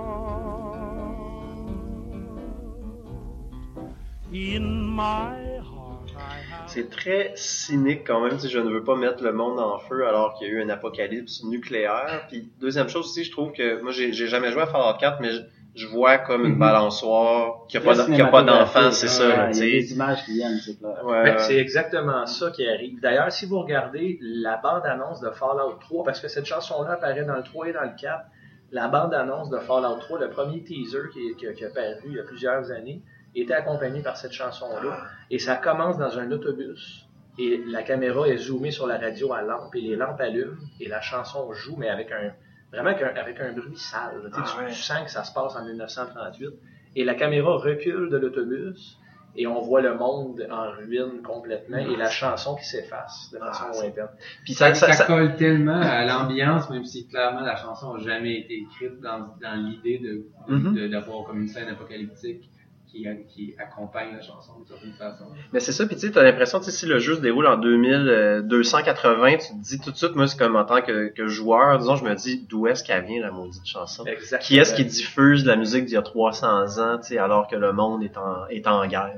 In 4.32 4.84
my 4.84 5.59
heart, 5.64 6.12
I 6.16 6.38
have. 6.48 6.68
C'est 6.68 6.90
très 6.90 7.32
cynique 7.34 8.07
quand 8.07 8.20
même, 8.20 8.38
si 8.38 8.48
je 8.48 8.61
ne 8.61 8.70
veux 8.70 8.84
pas 8.84 8.94
mettre 8.94 9.24
le 9.24 9.32
monde 9.32 9.59
en 9.59 9.80
feu 9.80 10.07
alors 10.07 10.34
qu'il 10.34 10.46
y 10.46 10.51
a 10.51 10.55
eu 10.55 10.62
un 10.62 10.68
apocalypse 10.68 11.42
nucléaire. 11.42 12.26
Puis 12.28 12.53
deuxième 12.61 12.88
chose 12.88 13.07
aussi, 13.07 13.24
je 13.24 13.32
trouve 13.32 13.51
que 13.51 13.82
moi 13.82 13.90
j'ai 13.90 14.12
jamais 14.12 14.53
joué 14.53 14.62
à 14.62 14.66
Fallout 14.66 14.96
4, 15.01 15.20
mais 15.20 15.30
je, 15.74 15.86
vois 15.86 16.18
comme 16.18 16.44
une 16.46 16.52
Mhm. 16.54 16.58
balançoire 16.58 17.66
qui 17.68 17.76
a 17.76 17.80
pas 17.80 17.94
qui 18.06 18.20
a 18.20 18.26
pas 18.26 18.42
d'enfant, 18.42 18.90
c'est 18.90 19.08
ça. 19.08 19.28
ouais, 19.28 19.36
là, 19.36 19.50
Il 19.52 19.56
y 19.56 19.60
a 19.60 19.64
tu 19.64 19.70
des 19.70 19.82
sais. 19.82 19.94
images 19.94 20.24
qui 20.24 20.32
viennent, 20.34 20.58
c'est 20.58 20.78
clair. 20.78 21.04
Ouais, 21.04 21.22
Ben, 21.24 21.32
ouais. 21.36 21.38
c'est 21.38 21.56
exactement 21.56 22.26
ça 22.26 22.50
qui 22.50 22.66
arrive. 22.68 23.00
D'ailleurs, 23.00 23.30
si 23.32 23.46
vous 23.46 23.60
regardez 23.60 24.18
la 24.20 24.56
bande-annonce 24.56 25.20
de 25.20 25.30
Fallout 25.30 25.74
3, 25.80 26.04
parce 26.04 26.20
que 26.20 26.28
cette 26.28 26.46
chanson-là 26.46 26.92
apparaît 26.92 27.24
dans 27.24 27.36
le 27.36 27.42
3 27.42 27.68
et 27.68 27.72
dans 27.72 27.82
le 27.82 27.92
4, 28.00 28.24
la 28.72 28.88
bande-annonce 28.88 29.50
de 29.50 29.58
Fallout 29.58 29.98
3, 30.00 30.18
le 30.20 30.30
premier 30.30 30.62
teaser 30.62 31.08
qui, 31.12 31.34
qui- 31.36 31.52
qui 31.54 31.64
a 31.64 31.70
paru 31.70 32.02
il 32.06 32.12
y 32.14 32.20
a 32.20 32.24
plusieurs 32.24 32.70
années, 32.70 33.02
était 33.34 33.54
accompagné 33.54 34.00
par 34.02 34.16
cette 34.16 34.32
chanson-là. 34.32 34.98
Et 35.30 35.38
ça 35.38 35.56
commence 35.56 35.98
dans 35.98 36.18
un 36.18 36.30
autobus. 36.32 37.06
Et 37.38 37.62
la 37.68 37.82
caméra 37.84 38.26
est 38.28 38.36
zoomée 38.38 38.72
sur 38.72 38.86
la 38.88 38.98
radio 38.98 39.32
à 39.32 39.42
lampe 39.42 39.74
et 39.76 39.80
les 39.80 39.94
lampes 39.96 40.20
allument 40.20 40.56
et 40.80 40.88
la 40.88 41.00
chanson 41.00 41.52
joue, 41.52 41.76
mais 41.78 41.88
avec 41.88 42.10
un 42.10 42.32
vraiment 42.72 42.90
avec 42.90 43.02
un, 43.02 43.20
avec 43.20 43.40
un 43.40 43.52
bruit 43.52 43.76
sale. 43.76 44.30
Ah 44.32 44.42
tu- 44.44 44.62
ouais. 44.64 44.70
tu 44.70 44.74
sens 44.80 45.04
que 45.04 45.10
ça 45.10 45.24
se 45.24 45.32
passe 45.32 45.56
en 45.56 45.64
1938. 45.64 46.48
Et 46.96 47.04
la 47.04 47.14
caméra 47.14 47.56
recule 47.56 48.08
de 48.10 48.16
l'autobus 48.16 48.96
et 49.36 49.46
on 49.46 49.60
voit 49.60 49.80
le 49.80 49.94
monde 49.94 50.44
en 50.50 50.70
ruine 50.72 51.22
complètement 51.22 51.76
et 51.78 51.96
la 51.96 52.10
chanson 52.10 52.56
qui 52.56 52.64
s'efface 52.64 53.30
de 53.32 53.38
façon 53.38 53.64
Ah, 53.68 53.72
lointaine. 53.82 54.08
Puis 54.44 54.54
Ça, 54.54 54.74
ça, 54.74 54.86
ça, 54.88 54.92
ça 54.92 54.98
ça- 54.98 55.04
colle 55.06 55.36
tellement 55.36 55.80
à 55.80 56.04
l'ambiance, 56.04 56.68
même 56.68 56.84
si 56.84 57.06
clairement 57.06 57.42
la 57.42 57.54
chanson 57.54 57.94
n'a 57.96 58.02
jamais 58.02 58.40
été 58.40 58.54
écrite 58.62 59.00
dans, 59.00 59.28
dans 59.40 59.54
l'idée 59.54 59.98
de, 59.98 60.26
Mhm. 60.52 60.74
de- 60.74 60.88
d'avoir 60.88 61.24
comme 61.26 61.42
une 61.42 61.48
scène 61.48 61.68
apocalyptique 61.68 62.50
qui, 62.91 63.07
qui 63.28 63.55
accompagne 63.59 64.14
la 64.14 64.20
chanson 64.22 64.53
d'une 64.59 64.66
certaine 64.66 64.93
façon. 64.93 65.24
Mais 65.53 65.61
c'est 65.61 65.72
ça, 65.72 65.86
puis 65.86 65.95
tu 65.97 66.03
sais, 66.07 66.11
t'as 66.12 66.22
l'impression, 66.22 66.61
si 66.62 66.86
le 66.86 66.99
jeu 66.99 67.16
se 67.16 67.20
déroule 67.20 67.47
en 67.47 67.57
2280, 67.57 69.30
tu 69.32 69.38
te 69.38 69.62
dis 69.62 69.80
tout 69.80 69.91
de 69.91 69.97
suite, 69.97 70.14
moi, 70.14 70.26
c'est 70.26 70.38
comme 70.38 70.57
en 70.57 70.64
tant 70.64 70.80
que, 70.82 71.09
que 71.09 71.26
joueur, 71.26 71.78
disons, 71.78 71.97
je 71.97 72.05
me 72.05 72.14
dis, 72.14 72.47
d'où 72.49 72.66
est-ce 72.66 72.82
qu'elle 72.84 73.05
vient, 73.05 73.20
la 73.20 73.30
maudite 73.30 73.64
chanson? 73.66 74.05
Exactement. 74.07 74.41
Qui 74.47 74.59
est-ce 74.59 74.74
qui 74.74 74.84
diffuse 74.84 75.45
de 75.45 75.49
la 75.49 75.57
musique 75.57 75.84
d'il 75.86 75.95
y 75.95 75.99
a 75.99 76.03
300 76.03 76.78
ans, 76.78 76.99
tu 76.99 77.09
sais, 77.09 77.18
alors 77.18 77.49
que 77.49 77.57
le 77.57 77.72
monde 77.72 78.03
est 78.03 78.16
en, 78.16 78.47
est 78.49 78.66
en 78.66 78.86
guerre? 78.86 79.12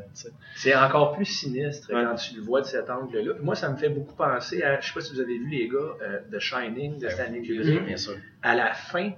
C'est 0.56 0.74
encore 0.74 1.14
plus 1.14 1.24
sinistre 1.24 1.92
Ouais. 1.92 2.04
quand 2.04 2.14
tu 2.14 2.36
le 2.36 2.42
vois 2.42 2.60
de 2.60 2.66
cet 2.66 2.88
angle-là. 2.90 3.34
Moi, 3.42 3.54
ça 3.54 3.68
me 3.70 3.76
fait 3.76 3.88
beaucoup 3.88 4.14
penser 4.14 4.62
à, 4.62 4.80
je 4.80 4.86
sais 4.86 4.94
pas 4.94 5.00
si 5.00 5.12
vous 5.14 5.20
avez 5.20 5.36
vu 5.38 5.48
les 5.48 5.68
gars, 5.68 5.78
euh, 6.02 6.18
The 6.32 6.38
Shining 6.38 6.98
de 6.98 7.08
Stanley 7.08 7.42
Kubrick. 7.42 7.84
Bien 7.86 7.96
sûr. 7.96 8.14
À 8.42 8.54
la 8.54 8.72
fin, 8.72 9.06
euh, 9.08 9.10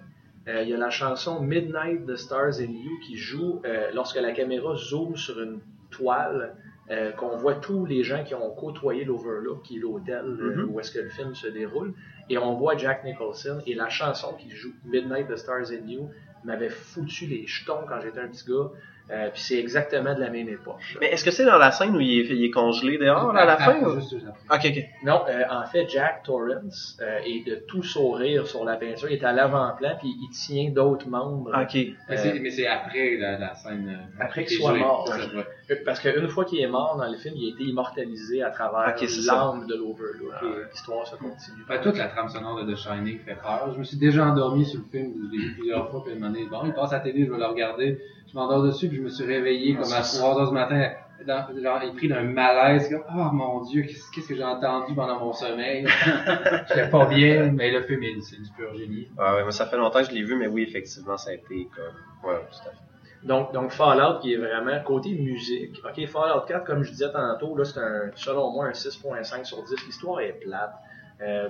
il 0.46 0.68
y 0.68 0.74
a 0.74 0.76
la 0.76 0.90
chanson 0.90 1.40
Midnight 1.40 2.06
the 2.06 2.16
Stars 2.16 2.60
in 2.60 2.70
You 2.70 2.98
qui 3.06 3.16
joue 3.16 3.62
euh, 3.64 3.90
lorsque 3.94 4.16
la 4.16 4.32
caméra 4.32 4.74
zoome 4.76 5.16
sur 5.16 5.40
une 5.40 5.60
toile, 5.90 6.54
euh, 6.90 7.12
qu'on 7.12 7.36
voit 7.36 7.54
tous 7.54 7.86
les 7.86 8.02
gens 8.04 8.22
qui 8.24 8.34
ont 8.34 8.50
côtoyé 8.50 9.04
l'Overlook, 9.04 9.62
qui 9.62 9.76
est 9.76 9.80
l'hôtel 9.80 10.24
euh, 10.26 10.56
Mhm. 10.56 10.70
où 10.70 10.80
est-ce 10.80 10.90
que 10.92 10.98
le 10.98 11.08
film 11.08 11.34
se 11.34 11.46
déroule, 11.46 11.94
et 12.28 12.36
on 12.36 12.54
voit 12.54 12.76
Jack 12.76 13.04
Nicholson 13.04 13.62
et 13.66 13.74
la 13.74 13.88
chanson 13.88 14.34
qui 14.38 14.50
joue 14.50 14.72
Midnight 14.84 15.28
the 15.28 15.36
Stars 15.36 15.70
in 15.72 15.88
You 15.88 16.10
m'avait 16.44 16.68
foutu 16.68 17.26
les 17.26 17.46
jetons 17.46 17.86
quand 17.88 18.00
j'étais 18.02 18.20
un 18.20 18.28
petit 18.28 18.44
gars. 18.46 18.68
Euh, 19.10 19.28
puis 19.30 19.42
c'est 19.42 19.58
exactement 19.58 20.14
de 20.14 20.20
la 20.20 20.30
même 20.30 20.48
époque. 20.48 20.80
là. 20.94 20.98
Mais 21.02 21.08
est-ce 21.08 21.26
que 21.26 21.30
c'est 21.30 21.44
dans 21.44 21.58
la 21.58 21.70
scène 21.72 21.94
où 21.94 22.00
il 22.00 22.20
est, 22.20 22.34
il 22.34 22.42
est 22.46 22.50
congelé 22.50 22.96
dehors, 22.96 23.36
à 23.36 23.44
la 23.44 23.58
fin? 23.58 23.78
ou- 23.82 24.00
Juste 24.00 24.16
après. 24.48 24.70
Ok, 24.70 24.76
ok. 24.78 24.84
Non, 25.04 25.20
euh, 25.28 25.42
en 25.50 25.66
fait, 25.66 25.86
Jack 25.90 26.22
Torrance 26.24 26.96
euh, 27.02 27.18
est 27.26 27.46
de 27.46 27.56
tout 27.68 27.82
sourire 27.82 28.46
sur 28.46 28.64
la 28.64 28.76
peinture. 28.76 29.10
Il 29.10 29.18
est 29.18 29.24
à 29.24 29.32
l'avant-plan, 29.32 29.96
puis 30.00 30.08
il 30.08 30.30
tient 30.30 30.70
d'autres 30.70 31.06
membres. 31.06 31.50
Ok. 31.54 31.74
Mais 31.74 31.94
Euh, 32.08 32.16
c'est, 32.16 32.38
mais 32.40 32.50
c'est 32.50 32.66
après 32.66 33.16
la, 33.18 33.38
la 33.38 33.54
scène. 33.54 33.88
euh, 34.18 34.22
Après 34.24 34.44
qu'il 34.46 34.56
soit 34.56 34.70
jouée. 34.70 34.78
mort. 34.80 35.06
Ouais. 35.34 35.44
Euh, 35.70 35.74
Parce 35.84 36.00
qu'une 36.00 36.28
fois 36.28 36.46
qu'il 36.46 36.60
est 36.60 36.66
mort 36.66 36.96
dans 36.96 37.10
le 37.10 37.18
film, 37.18 37.34
il 37.36 37.50
a 37.50 37.54
été 37.54 37.64
immortalisé 37.64 38.42
à 38.42 38.48
travers 38.50 38.96
l'âme 39.26 39.66
de 39.66 39.74
l'Overlook. 39.74 40.32
Ah 40.40 40.44
ouais. 40.46 40.50
l'histoire 40.72 41.06
se 41.06 41.16
continue. 41.16 41.62
Enfin, 41.64 41.78
toute 41.82 41.98
la 41.98 42.06
trame 42.08 42.30
sonore 42.30 42.64
de 42.64 42.72
The 42.72 42.76
Shining 42.76 43.18
fait 43.18 43.34
peur. 43.34 43.70
Je 43.74 43.78
me 43.78 43.84
suis 43.84 43.98
déjà 43.98 44.24
endormi 44.24 44.64
sur 44.64 44.80
le 44.80 44.86
film, 44.90 45.12
je 45.30 45.36
l'ai 45.36 45.44
vu 45.44 45.54
plusieurs 45.58 45.90
fois, 45.90 46.02
puis 46.02 46.14
à 46.14 46.16
un 46.16 46.20
moment 46.20 46.32
donné, 46.32 46.46
bon, 46.46 46.60
il 46.64 46.72
passe 46.72 46.92
à 46.92 46.96
la 46.96 47.00
télé, 47.02 47.26
je 47.26 47.32
vais 47.32 47.38
le 47.38 47.44
regarder. 47.46 47.98
Je 48.26 48.38
m'endors 48.40 48.62
dessus, 48.64 48.88
je 48.94 49.00
me 49.02 49.08
suis 49.08 49.24
réveillé 49.24 49.74
comme 49.74 49.92
à 49.92 50.00
3 50.02 50.40
heures 50.40 50.48
du 50.48 50.54
matin, 50.54 50.90
dans, 51.26 51.46
genre, 51.62 51.80
pris 51.96 52.08
d'un 52.08 52.22
malaise, 52.24 52.88
comme, 52.90 53.02
oh 53.08 53.30
mon 53.32 53.62
dieu, 53.62 53.82
qu'est-ce, 53.82 54.10
qu'est-ce 54.12 54.28
que 54.28 54.34
j'ai 54.36 54.44
entendu 54.44 54.94
pendant 54.94 55.18
mon 55.20 55.32
sommeil? 55.32 55.86
J'étais 56.68 56.88
pas 56.90 57.06
bien, 57.06 57.52
mais 57.52 57.70
le 57.70 57.82
film, 57.82 58.02
est- 58.02 58.20
c'est 58.20 58.40
du 58.42 58.50
pur 58.50 58.74
génie. 58.76 59.08
Ah 59.18 59.36
ouais, 59.36 59.42
moi, 59.42 59.52
ça 59.52 59.66
fait 59.66 59.76
longtemps 59.76 60.00
que 60.00 60.06
je 60.10 60.12
l'ai 60.14 60.22
vu, 60.24 60.36
mais 60.36 60.46
oui, 60.48 60.62
effectivement, 60.62 61.16
ça 61.16 61.30
a 61.30 61.34
été 61.34 61.68
comme, 61.74 62.30
ouais, 62.30 62.40
tout 62.50 62.68
à 62.68 62.72
fait. 62.72 62.78
Donc, 63.26 63.52
donc 63.54 63.70
Fallout 63.70 64.18
qui 64.20 64.34
est 64.34 64.36
vraiment 64.36 64.78
côté 64.84 65.10
musique. 65.14 65.80
Ok, 65.82 66.06
Fallout 66.08 66.42
4, 66.46 66.64
comme 66.66 66.82
je 66.82 66.90
disais 66.90 67.10
tantôt, 67.10 67.56
là, 67.56 67.64
c'est 67.64 67.80
un, 67.80 68.10
selon 68.16 68.50
moi 68.52 68.66
un 68.66 68.72
6.5 68.72 69.44
sur 69.44 69.62
10. 69.64 69.86
L'histoire 69.86 70.20
est 70.20 70.34
plate. 70.42 70.74
Euh, 71.22 71.48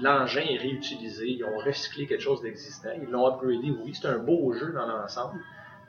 L'engin 0.00 0.40
est 0.40 0.56
réutilisé. 0.56 1.26
Ils 1.28 1.44
ont 1.44 1.58
recyclé 1.64 2.06
quelque 2.08 2.22
chose 2.22 2.42
d'existant. 2.42 2.88
Ils 3.00 3.08
l'ont 3.08 3.28
upgradé. 3.28 3.70
Oui, 3.84 3.92
c'est 3.94 4.08
un 4.08 4.18
beau 4.18 4.52
jeu 4.52 4.72
dans 4.72 4.86
l'ensemble. 4.86 5.38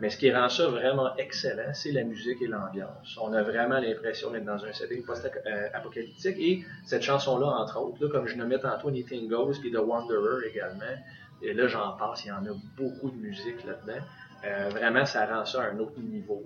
Mais 0.03 0.09
ce 0.09 0.17
qui 0.17 0.29
rend 0.33 0.49
ça 0.49 0.67
vraiment 0.67 1.15
excellent, 1.15 1.73
c'est 1.73 1.93
la 1.93 2.03
musique 2.03 2.41
et 2.41 2.47
l'ambiance. 2.47 3.17
On 3.21 3.31
a 3.31 3.41
vraiment 3.41 3.79
l'impression 3.79 4.31
d'être 4.31 4.43
dans 4.43 4.65
un 4.65 4.73
setting 4.73 5.01
post-apocalyptique. 5.05 6.35
Et 6.39 6.65
cette 6.83 7.03
chanson-là, 7.03 7.47
entre 7.47 7.79
autres, 7.79 8.09
comme 8.09 8.27
je 8.27 8.35
nommais 8.35 8.59
tantôt 8.59 8.89
Anything 8.89 9.29
Goes, 9.29 9.61
puis 9.61 9.71
The 9.71 9.77
Wanderer 9.77 10.45
également. 10.45 10.93
Et 11.41 11.53
là, 11.53 11.67
j'en 11.67 11.93
passe, 11.93 12.25
il 12.25 12.27
y 12.27 12.31
en 12.33 12.45
a 12.45 12.53
beaucoup 12.75 13.11
de 13.11 13.15
musique 13.15 13.63
là-dedans. 13.63 14.03
Euh, 14.43 14.67
vraiment, 14.71 15.05
ça 15.05 15.25
rend 15.25 15.45
ça 15.45 15.61
à 15.63 15.67
un 15.67 15.79
autre 15.79 15.97
niveau. 15.97 16.43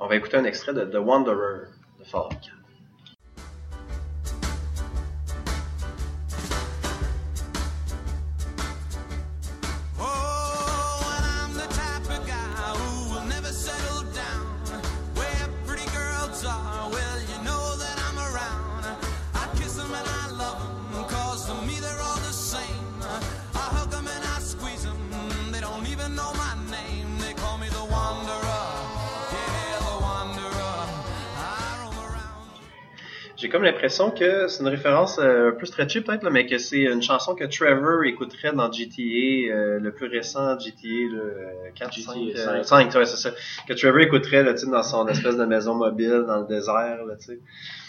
On 0.00 0.08
va 0.08 0.16
écouter 0.16 0.38
un 0.38 0.44
extrait 0.44 0.74
de 0.74 0.84
The 0.84 0.96
Wanderer 0.96 1.68
de 2.00 2.04
Fallout 2.04 2.59
comme 33.50 33.62
l'impression 33.64 34.10
que 34.10 34.48
c'est 34.48 34.62
une 34.62 34.68
référence 34.68 35.18
euh, 35.18 35.50
un 35.50 35.52
peu 35.52 35.66
stretchée 35.66 36.00
peut-être, 36.00 36.28
mais 36.30 36.46
que 36.46 36.56
c'est 36.58 36.82
une 36.82 37.02
chanson 37.02 37.34
que 37.34 37.44
Trevor 37.44 38.04
écouterait 38.04 38.52
dans 38.52 38.72
GTA, 38.72 39.02
euh, 39.52 39.78
le 39.78 39.92
plus 39.92 40.06
récent 40.06 40.58
GTA, 40.58 40.72
le 40.84 41.20
euh, 41.20 41.70
4, 41.74 41.92
GTA 41.92 42.12
5, 42.36 42.64
5. 42.64 42.90
5 42.92 42.94
ouais, 42.94 43.04
c'est 43.06 43.16
ça. 43.16 43.30
Que 43.68 43.74
Trevor 43.74 44.00
écouterait 44.00 44.42
là, 44.42 44.54
dans 44.54 44.82
son 44.82 45.06
espèce 45.08 45.36
de 45.36 45.44
maison 45.44 45.74
mobile 45.74 46.24
dans 46.26 46.40
le 46.40 46.46
désert, 46.46 47.04
là. 47.04 47.14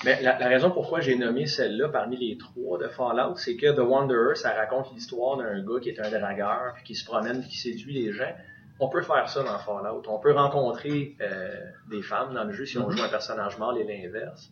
Mais 0.04 0.22
la, 0.22 0.38
la 0.40 0.48
raison 0.48 0.72
pourquoi 0.72 1.00
j'ai 1.00 1.16
nommé 1.16 1.46
celle-là 1.46 1.90
parmi 1.90 2.18
les 2.18 2.38
trois 2.38 2.78
de 2.78 2.88
Fallout, 2.88 3.36
c'est 3.38 3.56
que 3.56 3.72
The 3.72 3.80
Wanderer, 3.80 4.36
ça 4.36 4.52
raconte 4.54 4.92
l'histoire 4.94 5.38
d'un 5.38 5.64
gars 5.64 5.80
qui 5.82 5.90
est 5.90 6.00
un 6.00 6.10
dragueur, 6.10 6.74
puis 6.76 6.84
qui 6.84 6.96
se 6.96 7.06
promène, 7.06 7.40
puis 7.42 7.50
qui 7.50 7.58
séduit 7.58 7.94
les 7.94 8.12
gens. 8.12 8.34
On 8.80 8.90
peut 8.90 9.04
faire 9.04 9.30
ça 9.30 9.44
dans 9.44 9.60
Fallout. 9.60 10.02
On 10.08 10.18
peut 10.18 10.34
rencontrer 10.34 11.16
euh, 11.22 11.50
des 11.92 12.02
femmes 12.02 12.34
dans 12.34 12.44
le 12.46 12.52
jeu 12.52 12.66
si 12.66 12.80
on 12.80 12.88
Mhm. 12.90 12.98
joue 12.98 13.04
un 13.04 13.10
personnage 13.10 13.60
mâle 13.60 13.78
et 13.78 13.84
l'inverse. 13.84 14.50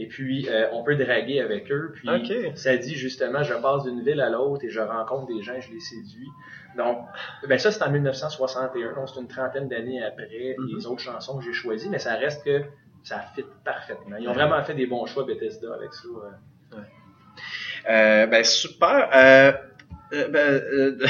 Et 0.00 0.06
puis, 0.06 0.48
euh, 0.48 0.68
on 0.72 0.84
peut 0.84 0.94
draguer 0.94 1.40
avec 1.40 1.70
eux. 1.72 1.90
Puis, 1.94 2.08
Ok. 2.08 2.32
ça 2.56 2.76
dit 2.76 2.94
justement, 2.94 3.42
je 3.42 3.52
passe 3.54 3.82
d'une 3.82 4.02
ville 4.02 4.20
à 4.20 4.30
l'autre 4.30 4.64
et 4.64 4.70
je 4.70 4.80
rencontre 4.80 5.26
des 5.26 5.42
gens 5.42 5.60
je 5.60 5.72
les 5.72 5.80
séduis. 5.80 6.28
Donc, 6.76 6.98
ben 7.48 7.58
ça, 7.58 7.72
c'est 7.72 7.82
en 7.82 7.90
1961. 7.90 8.94
Donc, 8.94 9.08
c'est 9.12 9.20
une 9.20 9.26
trentaine 9.26 9.68
d'années 9.68 10.02
après 10.04 10.54
Mhm. 10.56 10.76
les 10.76 10.86
autres 10.86 11.00
chansons 11.02 11.38
que 11.38 11.44
j'ai 11.44 11.52
choisies. 11.52 11.88
Mais 11.90 11.98
ça 11.98 12.14
reste 12.14 12.44
que 12.44 12.62
ça 13.02 13.18
fit 13.34 13.44
parfaitement. 13.64 14.16
Ils 14.20 14.28
ont 14.28 14.32
vraiment 14.34 14.62
fait 14.62 14.74
des 14.74 14.86
bons 14.86 15.04
choix 15.06 15.24
Bethesda 15.24 15.74
avec 15.74 15.92
ça. 15.92 16.08
euh. 16.74 16.76
Euh, 17.90 18.26
ben 18.26 18.44
super. 18.44 19.08
Euh, 19.14 19.52
euh, 20.12 20.28
ben, 20.28 20.38
euh, 20.38 20.98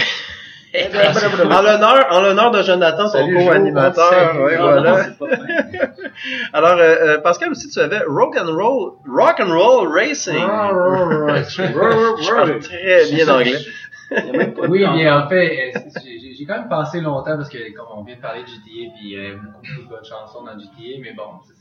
en 0.74 1.62
l'honneur, 1.62 2.06
en 2.10 2.20
l'honneur 2.20 2.50
de 2.50 2.62
Jonathan, 2.62 3.08
son 3.08 3.18
co-animateur. 3.30 4.42
Ouais, 4.42 4.56
voilà. 4.56 5.06
Alors, 6.52 6.78
euh, 6.78 6.96
euh, 7.16 7.18
Pascal 7.18 7.50
aussi, 7.52 7.68
tu 7.70 7.78
avais 7.80 8.00
rock 8.06 8.36
and 8.36 8.52
roll, 8.54 8.92
rock 9.06 9.40
and 9.40 9.50
roll 9.50 9.88
racing. 9.88 10.34
Je 12.22 12.34
parle 12.34 12.58
très 12.60 13.10
bien 13.10 13.28
anglais. 13.28 13.58
Oui, 14.68 14.78
bien 14.94 15.22
en 15.24 15.28
fait, 15.28 15.72
euh, 15.76 15.80
j'ai 16.38 16.46
quand 16.46 16.58
même 16.58 16.68
passé 16.68 17.00
longtemps 17.00 17.36
parce 17.36 17.48
que 17.50 17.58
comme 17.76 17.86
on 17.94 18.04
vient 18.04 18.16
de 18.16 18.20
parler 18.20 18.42
de 18.42 18.46
GTA, 18.46 18.60
puis 18.64 19.02
il 19.02 19.10
y 19.10 19.16
a 19.18 19.32
beaucoup, 19.34 19.60
beaucoup 19.60 19.82
de 19.82 19.88
bonnes 19.88 20.04
chansons 20.04 20.44
dans 20.44 20.58
GTA, 20.58 20.98
mais 21.02 21.12
bon, 21.12 21.24
c'est- 21.46 21.57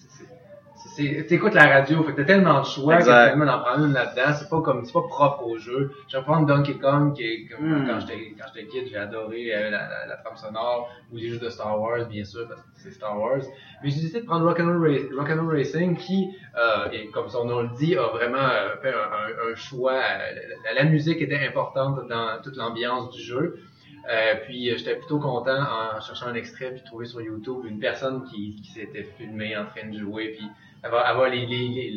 t'écoutes 1.27 1.53
la 1.53 1.67
radio, 1.67 2.03
fait 2.03 2.11
que 2.13 2.17
t'as 2.17 2.25
tellement 2.25 2.59
de 2.61 2.65
choix 2.65 2.95
que 2.95 2.99
Exact. 3.01 3.31
finalement 3.33 3.45
d'en 3.51 3.63
prendre 3.63 3.85
une 3.85 3.93
là-dedans, 3.93 4.33
c'est 4.37 4.49
pas 4.49 4.61
comme 4.61 4.85
c'est 4.85 4.93
pas 4.93 5.07
propre 5.07 5.45
au 5.47 5.57
jeu. 5.57 5.91
Je 6.07 6.17
vais 6.17 6.23
prendre 6.23 6.45
Donkey 6.45 6.75
Kong 6.75 7.13
qui 7.15 7.23
est 7.23 7.45
comme 7.47 7.65
Mm. 7.83 7.87
quand 7.87 7.99
j'étais 8.01 8.33
quand 8.37 8.45
j'étais 8.53 8.67
kid, 8.67 8.87
j'ai 8.89 8.97
adoré 8.97 9.53
euh, 9.55 9.69
la, 9.69 9.87
la, 9.89 10.05
la 10.07 10.15
trame 10.17 10.37
sonore 10.37 10.89
ou 11.11 11.17
les 11.17 11.29
jeux 11.29 11.39
de 11.39 11.49
Star 11.49 11.79
Wars 11.81 12.05
bien 12.07 12.23
sûr 12.23 12.47
parce 12.47 12.61
que 12.61 12.67
c'est 12.75 12.91
Star 12.91 13.19
Wars. 13.19 13.41
Mais 13.83 13.89
j'ai 13.89 14.01
décidé 14.01 14.21
de 14.21 14.25
prendre 14.25 14.45
Rock'n'Roll 14.45 15.09
Rock'n'Roll 15.17 15.55
Racing 15.55 15.97
qui, 15.97 16.29
euh, 16.57 16.89
et 16.91 17.07
comme 17.11 17.29
son 17.29 17.45
nom 17.45 17.61
le 17.61 17.69
dit, 17.77 17.95
a 17.95 18.07
vraiment 18.07 18.37
euh, 18.37 18.75
fait 18.81 18.93
un, 18.93 18.97
un- 18.97 19.51
un 19.51 19.55
choix. 19.55 19.93
euh, 19.93 20.31
la, 20.65 20.83
la 20.83 20.89
musique 20.89 21.21
était 21.21 21.45
importante 21.47 22.07
dans 22.07 22.41
toute 22.43 22.55
l'ambiance 22.55 23.09
du 23.11 23.21
jeu. 23.21 23.59
Euh, 24.09 24.35
puis 24.45 24.69
euh, 24.71 24.75
j'étais 24.77 24.95
plutôt 24.95 25.19
content 25.19 25.59
en 25.59 25.99
cherchant 25.99 26.27
un 26.27 26.33
extrait 26.35 26.71
puis 26.71 26.81
trouver 26.85 27.05
sur 27.05 27.19
YouTube 27.19 27.65
une 27.65 27.77
personne 27.79 28.23
qui, 28.29 28.55
qui 28.61 28.71
s'était 28.71 29.03
filmée 29.17 29.57
en 29.57 29.65
train 29.65 29.89
de 29.89 29.97
jouer 29.97 30.29
puis 30.37 30.47
avoir, 30.93 31.29
les, 31.29 31.93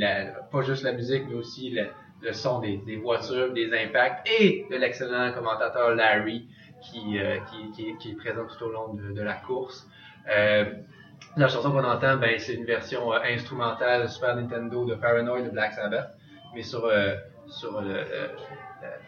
pas 0.50 0.62
juste 0.62 0.82
la 0.82 0.92
musique 0.92 1.24
mais 1.28 1.34
aussi 1.34 1.70
le, 1.70 2.32
son 2.32 2.60
des, 2.60 2.96
voitures, 2.96 3.52
des 3.52 3.72
impacts 3.72 4.28
et 4.40 4.66
de 4.70 4.76
l'excellent 4.76 5.32
commentateur 5.32 5.94
Larry 5.94 6.46
qui, 6.82 7.18
euh, 7.18 7.38
qui, 7.72 8.10
est 8.10 8.14
présent 8.14 8.46
tout 8.46 8.64
au 8.64 8.70
long 8.70 8.94
de, 8.94 9.22
la 9.22 9.34
course. 9.34 9.86
Euh, 10.30 10.64
la 11.36 11.48
chanson 11.48 11.70
qu'on 11.70 11.84
entend, 11.84 12.16
ben, 12.16 12.38
c'est 12.38 12.54
une 12.54 12.64
version 12.64 13.12
euh, 13.12 13.18
instrumentale 13.24 14.08
Super 14.08 14.36
Nintendo 14.36 14.84
de 14.84 14.94
Paranoid 14.94 15.42
de 15.42 15.50
Black 15.50 15.74
Sabbath, 15.74 16.16
mais 16.54 16.62
sur, 16.62 16.84
euh, 16.84 17.14
sur 17.48 17.82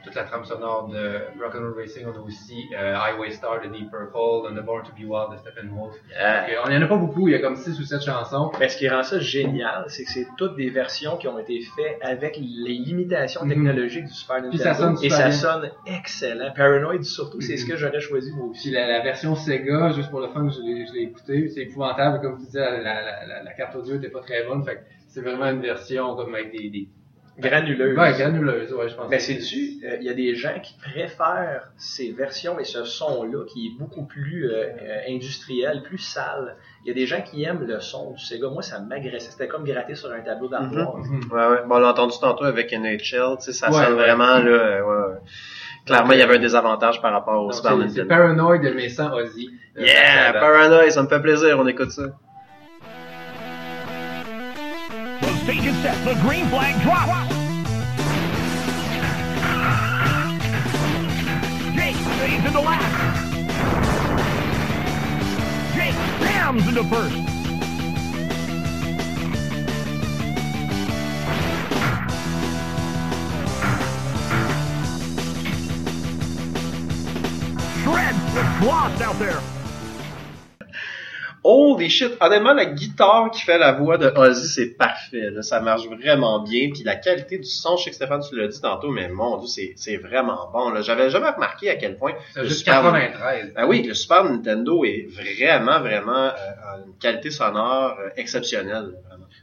toute 0.05 0.15
la 0.15 0.25
trame 0.25 0.45
sonore 0.45 0.89
de 0.89 1.21
Rock'n'Roll 1.41 1.75
Racing, 1.77 2.07
on 2.07 2.17
a 2.17 2.21
aussi 2.21 2.69
euh, 2.77 2.97
Highway 2.97 3.31
Star 3.31 3.61
de 3.61 3.69
Deep 3.69 3.91
Purple, 3.91 4.55
The 4.55 4.65
Born 4.65 4.83
to 4.85 4.93
Be 4.93 5.05
Wild 5.05 5.33
de 5.33 5.37
Steppenwolf. 5.39 5.95
Yeah. 6.11 6.41
Donc, 6.41 6.51
euh, 6.51 6.63
On 6.67 6.71
n'y 6.71 6.77
en 6.77 6.83
a 6.83 6.87
pas 6.87 6.97
beaucoup, 6.97 7.29
il 7.29 7.33
y 7.33 7.35
a 7.35 7.41
comme 7.41 7.57
6 7.57 7.79
ou 7.81 7.85
7 7.85 8.03
chansons. 8.03 8.51
Mais 8.59 8.69
ce 8.69 8.77
qui 8.77 8.89
rend 8.89 9.03
ça 9.03 9.19
génial, 9.19 9.85
c'est 9.89 10.05
que 10.05 10.11
c'est 10.11 10.27
toutes 10.37 10.57
des 10.57 10.71
versions 10.71 11.17
qui 11.17 11.29
ont 11.29 11.39
été 11.39 11.61
faites 11.77 11.99
avec 12.01 12.37
les 12.37 12.75
limitations 12.75 13.43
Mhm. 13.45 13.49
technologiques 13.49 14.05
du 14.07 14.13
Super 14.13 14.43
Nintendo. 14.43 14.57
et 15.03 15.11
ça 15.11 15.31
sonne 15.31 15.71
excellent. 15.87 16.53
Paranoid 16.57 17.03
surtout, 17.03 17.41
c'est 17.41 17.57
ce 17.57 17.67
que 17.67 17.77
j'aurais 17.77 18.01
choisi 18.01 18.33
moi 18.35 18.47
aussi. 18.47 18.71
la, 18.71 19.01
version 19.03 19.35
Sega, 19.35 19.91
juste 19.93 20.11
pour 20.11 20.21
le 20.21 20.29
fun, 20.29 20.49
je 20.49 20.61
l'ai 20.61 21.03
écouté, 21.03 21.49
c'est 21.49 21.63
épouvantable, 21.63 22.21
comme 22.21 22.39
tu 22.39 22.47
disais, 22.47 22.83
la, 22.83 23.53
carte 23.57 23.77
audio 23.77 23.97
était 23.97 24.09
pas 24.09 24.21
très 24.21 24.45
bonne, 24.45 24.65
fait 24.65 24.83
c'est 25.09 25.21
vraiment 25.21 25.45
une 25.47 25.61
version 25.61 26.17
comme 26.17 26.35
avec 26.35 26.53
des... 26.53 26.89
Granuleuse. 27.39 27.99
Ouais, 27.99 28.13
granuleuse, 28.13 28.73
ouais, 28.75 28.89
je 28.91 28.95
pense. 28.95 29.09
Mais 29.09 29.17
que 29.17 29.23
c'est 29.23 29.35
dû, 29.37 29.81
euh, 29.85 29.97
il 30.01 30.07
y 30.07 30.11
a 30.11 30.15
des 30.15 30.35
gens 30.35 30.59
qui 30.63 30.75
préfèrent 30.79 31.71
ces 31.79 32.13
versions 32.13 32.59
et 32.59 32.65
ce 32.65 32.85
son-là 32.85 33.45
qui 33.47 33.69
est 33.69 33.79
beaucoup 33.79 34.05
plus 34.05 34.51
euh, 34.51 34.65
euh, 34.83 34.99
industriel, 35.09 35.83
plus 35.83 35.97
sale. 35.99 36.57
Il 36.85 36.89
y 36.89 36.91
a 36.91 36.95
des 36.95 37.07
gens 37.07 37.23
qui 37.23 37.43
aiment 37.45 37.65
le 37.67 37.81
son 37.81 38.11
du 38.13 38.23
Sega. 38.23 38.49
Moi, 38.49 38.61
ça 38.63 38.81
m'agressait. 38.81 39.31
C'était 39.31 39.49
comme 39.49 39.65
gratter 39.65 39.95
sur 39.95 40.13
un 40.13 40.21
tableau 40.21 40.49
d'armoire. 40.49 40.99
Mhm. 40.99 41.31
Ouais, 41.33 41.47
ouais. 41.47 41.67
Bon, 41.67 41.77
on 41.77 41.79
l'a 41.79 41.89
entendu 41.89 42.15
tantôt 42.21 42.45
avec 42.45 42.71
NHL, 42.73 43.37
tu 43.39 43.45
sais, 43.47 43.53
ça 43.55 43.69
Ouais, 43.71 43.83
sonne 43.83 43.95
ouais. 43.95 44.03
vraiment, 44.03 44.39
là, 44.39 44.51
euh, 44.51 44.83
ouais. 44.83 45.15
Clairement, 45.87 46.13
il 46.13 46.19
y 46.19 46.23
avait 46.23 46.37
un 46.37 46.41
désavantage 46.41 47.01
par 47.01 47.13
rapport 47.13 47.45
au 47.45 47.51
Super 47.51 47.73
C'est 47.73 47.77
Nintendo. 47.79 48.09
Paranoid, 48.09 48.73
mais 48.75 48.89
sans 48.89 49.13
Ozzy. 49.15 49.51
Yeah, 49.77 50.35
Paranoid, 50.35 50.91
ça 50.91 51.03
me 51.03 51.09
fait 51.09 51.21
plaisir, 51.21 51.59
on 51.59 51.67
écoute 51.67 51.91
ça. 51.91 52.03
Stage 55.43 55.65
is 55.67 55.77
set. 55.83 55.97
The 56.05 56.15
green 56.23 56.47
flag 56.51 56.81
drops. 56.83 57.35
Jake 61.75 61.97
stays 61.97 62.45
into 62.45 62.61
last. 62.61 63.35
Jake 65.75 65.95
jams 66.21 66.69
into 66.69 66.85
first. 66.85 67.17
Shred 77.83 78.15
was 78.35 78.67
lost 78.67 79.03
out 79.03 79.19
there. 79.19 79.62
Holy 81.45 81.89
shit! 81.91 82.13
Honnêtement, 82.21 82.55
la 82.55 82.67
guitare 82.67 83.31
qui 83.33 83.43
fait 83.43 83.59
la 83.59 83.73
voix 83.73 83.99
de 83.99 84.07
Ozzy, 84.17 84.47
c'est 84.49 84.77
parfait. 84.77 85.31
Là. 85.31 85.43
Ça 85.43 85.61
marche 85.61 85.87
vraiment 85.87 86.41
bien. 86.41 86.71
Puis 86.73 86.83
la 86.85 86.95
qualité 86.97 87.39
du 87.39 87.49
son, 87.49 87.77
je 87.77 87.85
sais 87.85 87.91
que 87.91 87.97
Stéphane, 87.97 88.21
tu 88.29 88.37
l'as 88.37 88.47
dit 88.49 88.61
tantôt, 88.61 88.91
mais 88.91 89.09
mon 89.09 89.39
dieu, 89.39 89.49
c'est, 89.49 89.73
c'est 89.77 89.97
vraiment 89.97 90.49
bon. 90.53 90.71
Là. 90.71 90.83
J'avais 90.83 91.11
jamais 91.11 91.31
remarqué 91.31 91.69
à 91.71 91.75
quel 91.77 91.97
point 91.97 92.13
C'est 92.35 92.45
juste 92.45 92.59
Super- 92.61 92.83
93. 92.83 93.53
Ah 93.57 93.67
oui, 93.67 93.83
le 93.83 93.95
Super 93.95 94.25
Nintendo 94.25 94.85
est 94.85 95.07
vraiment, 95.11 95.81
vraiment 95.81 96.27
euh, 96.27 96.85
une 96.87 96.95
qualité 97.01 97.31
sonore 97.31 97.97
euh, 97.99 98.11
exceptionnelle. 98.17 98.93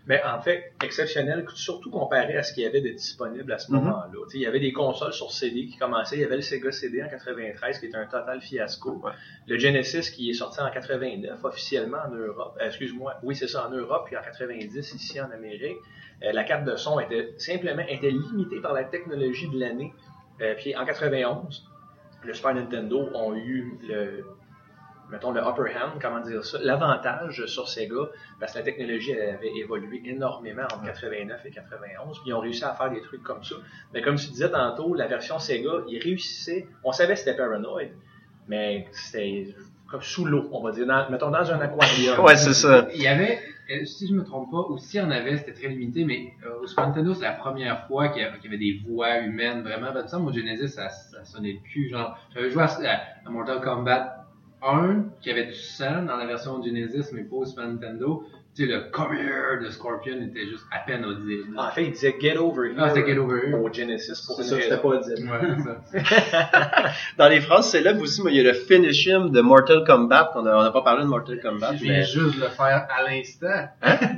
Mais 0.10 0.22
en 0.24 0.42
fait, 0.42 0.74
exceptionnel, 0.84 1.46
surtout 1.54 1.92
comparé 1.92 2.36
à 2.36 2.42
ce 2.44 2.52
qu'il 2.52 2.64
y 2.64 2.66
avait 2.66 2.82
de 2.82 2.90
disponible 2.90 3.52
à 3.54 3.60
ce 3.60 3.72
Mhm. 3.72 3.78
moment-là. 3.80 4.08
Il 4.34 4.42
y 4.42 4.46
avait 4.48 4.60
des 4.60 4.74
consoles 4.74 5.14
sur 5.14 5.32
CD 5.32 5.68
qui 5.68 5.78
commençaient. 5.78 6.18
Il 6.18 6.22
y 6.22 6.26
avait 6.26 6.38
le 6.38 6.42
Sega 6.42 6.72
CD 6.72 7.04
en 7.04 7.08
93 7.08 7.78
qui 7.80 7.86
était 7.86 7.96
un 7.96 8.08
total 8.08 8.42
fiasco. 8.42 9.00
Ouais. 9.04 9.12
Le 9.48 9.60
Genesis 9.60 10.12
qui 10.12 10.32
est 10.32 10.34
sorti 10.34 10.60
en 10.62 10.72
89 10.72 11.44
officiellement 11.46 12.00
en 12.08 12.12
Europe. 12.12 12.58
Euh, 12.60 12.66
Excuse-moi, 12.66 13.14
oui 13.24 13.36
c'est 13.36 13.48
ça 13.48 13.68
en 13.68 13.72
Europe, 13.72 14.06
puis 14.08 14.18
en 14.18 14.22
90 14.24 14.94
ici 14.96 15.22
en 15.22 15.30
Amérique. 15.30 15.78
Euh, 16.24 16.32
la 16.34 16.44
carte 16.44 16.66
de 16.66 16.76
son 16.76 17.00
était 17.00 17.34
simplement 17.38 17.84
était 17.88 18.10
limitée 18.12 18.60
par 18.62 18.74
la 18.74 18.84
technologie 18.86 19.48
de 19.50 19.60
l'année. 19.60 19.94
Euh, 20.42 20.56
puis 20.58 20.76
en 20.76 20.86
91, 20.86 21.70
le 22.26 22.34
Super 22.34 22.56
Nintendo 22.56 23.10
ont 23.14 23.36
eu 23.36 23.78
le 23.88 24.26
mettons 25.12 25.32
le 25.32 25.42
upper 25.42 25.74
hand, 25.76 26.00
comment 26.02 26.20
dire 26.22 26.44
ça, 26.46 26.58
l'avantage 26.62 27.46
sur 27.48 27.68
Sega, 27.68 28.10
parce 28.40 28.54
que 28.54 28.60
la 28.60 28.64
technologie 28.64 29.12
elle 29.12 29.36
avait 29.36 29.52
évolué 29.56 30.02
énormément 30.06 30.64
entre 30.64 30.84
89 30.86 31.46
et 31.46 31.52
91, 31.52 32.20
puis 32.20 32.30
ils 32.30 32.34
ont 32.34 32.40
réussi 32.40 32.64
à 32.64 32.74
faire 32.74 32.90
des 32.92 33.02
trucs 33.02 33.24
comme 33.24 33.44
ça. 33.44 33.56
Mais 33.94 34.02
comme 34.02 34.16
tu 34.16 34.28
disais 34.28 34.50
tantôt, 34.52 34.94
la 34.94 35.08
version 35.08 35.40
Sega, 35.40 35.72
ils 35.88 36.00
réussissaient, 36.00 36.68
on 36.84 36.92
savait 36.92 37.14
que 37.14 37.20
c'était 37.20 37.36
Paranoid, 37.36 37.90
mais 38.48 38.88
c'était 38.92 39.54
comme 39.90 40.02
sous 40.02 40.26
l'eau, 40.26 40.48
on 40.52 40.62
va 40.62 40.72
dire, 40.72 40.86
dans- 40.86 41.10
mettons 41.10 41.32
dans 41.32 41.52
un 41.52 41.60
aquarium. 41.60 42.20
Ouais, 42.24 42.36
c'est 42.36 42.54
ça. 42.54 42.88
Il 42.94 43.02
y 43.02 43.08
avait, 43.08 43.40
euh, 43.72 43.86
si 43.86 44.08
je 44.08 44.14
me 44.14 44.24
trompe 44.24 44.52
pas, 44.52 44.58
aussi 44.58 45.02
en 45.02 45.10
avait, 45.10 45.38
c'était 45.38 45.54
très 45.54 45.68
limité, 45.70 46.04
mais 46.06 46.34
euh, 46.46 46.60
au 46.62 46.68
Super 46.68 46.88
Nintendo, 46.88 47.16
c'est 47.16 47.24
la 47.24 47.32
première 47.32 47.88
fois 47.88 48.10
qu'il 48.10 48.22
y, 48.22 48.26
avait, 48.26 48.38
qu'il 48.38 48.52
y 48.52 48.56
avait 48.56 48.64
des 48.64 48.82
voix 48.88 49.18
humaines, 49.18 49.64
vraiment. 49.64 49.92
Ben, 49.92 50.08
ça, 50.08 50.20
au 50.20 50.32
Genesis, 50.32 50.68
ça, 50.76 50.90
ça 50.90 51.26
sonnait 51.26 51.54
le 51.54 51.60
cul. 51.68 51.90
Genre, 51.90 52.16
j'avais 52.36 52.52
joué 52.52 52.62
à- 52.62 53.02
à 53.26 53.30
Mortal 53.32 53.62
Kombat 53.62 54.19
1, 54.62 55.06
qui 55.22 55.30
avait 55.30 55.46
du 55.46 55.56
sang 55.56 56.04
dans 56.04 56.18
la 56.18 56.26
version 56.26 56.62
Genesis, 56.64 57.12
mais 57.14 57.24
pas 57.24 57.38
au 57.38 57.46
Super 57.46 57.68
Nintendo. 57.68 58.24
Sais, 58.60 58.66
le 58.66 58.92
Come 58.92 59.14
here 59.14 59.64
de 59.64 59.70
Scorpion 59.70 60.16
était 60.22 60.46
juste 60.46 60.66
à 60.70 60.80
peine 60.86 61.06
audible. 61.06 61.58
En 61.58 61.70
fait, 61.72 61.86
ils 61.86 61.92
disaient 61.92 62.16
Get 62.20 62.36
Over 62.38 62.68
Here 62.72 62.76
Ah, 62.78 62.90
c'était 62.90 63.08
Get 63.14 63.18
Over 63.18 63.40
Here. 63.48 63.56
au 63.58 63.72
Genesis 63.72 64.22
pour 64.28 64.36
ça, 64.44 64.44
c'était 64.60 64.76
pas 64.78 64.98
dit. 64.98 65.24
Ouais, 65.24 66.02
ça. 66.04 66.90
Dans 67.18 67.30
les 67.30 67.40
phrases 67.40 67.70
célèbres 67.70 68.02
aussi, 68.02 68.22
il 68.30 68.36
y 68.36 68.40
a 68.42 68.44
le 68.44 68.54
finish 68.54 69.06
him 69.06 69.32
de 69.32 69.40
Mortal 69.40 69.86
Kombat. 69.88 70.32
On 70.36 70.42
n'a 70.42 70.72
pas 70.72 70.82
parlé 70.82 71.04
de 71.04 71.08
Mortal 71.08 71.40
Kombat. 71.42 71.76
Je 71.78 71.84
viens 71.84 71.94
Mais... 71.94 72.04
juste 72.04 72.36
le 72.36 72.50
faire 72.50 72.86
à 72.90 73.10
l'instant. 73.10 73.70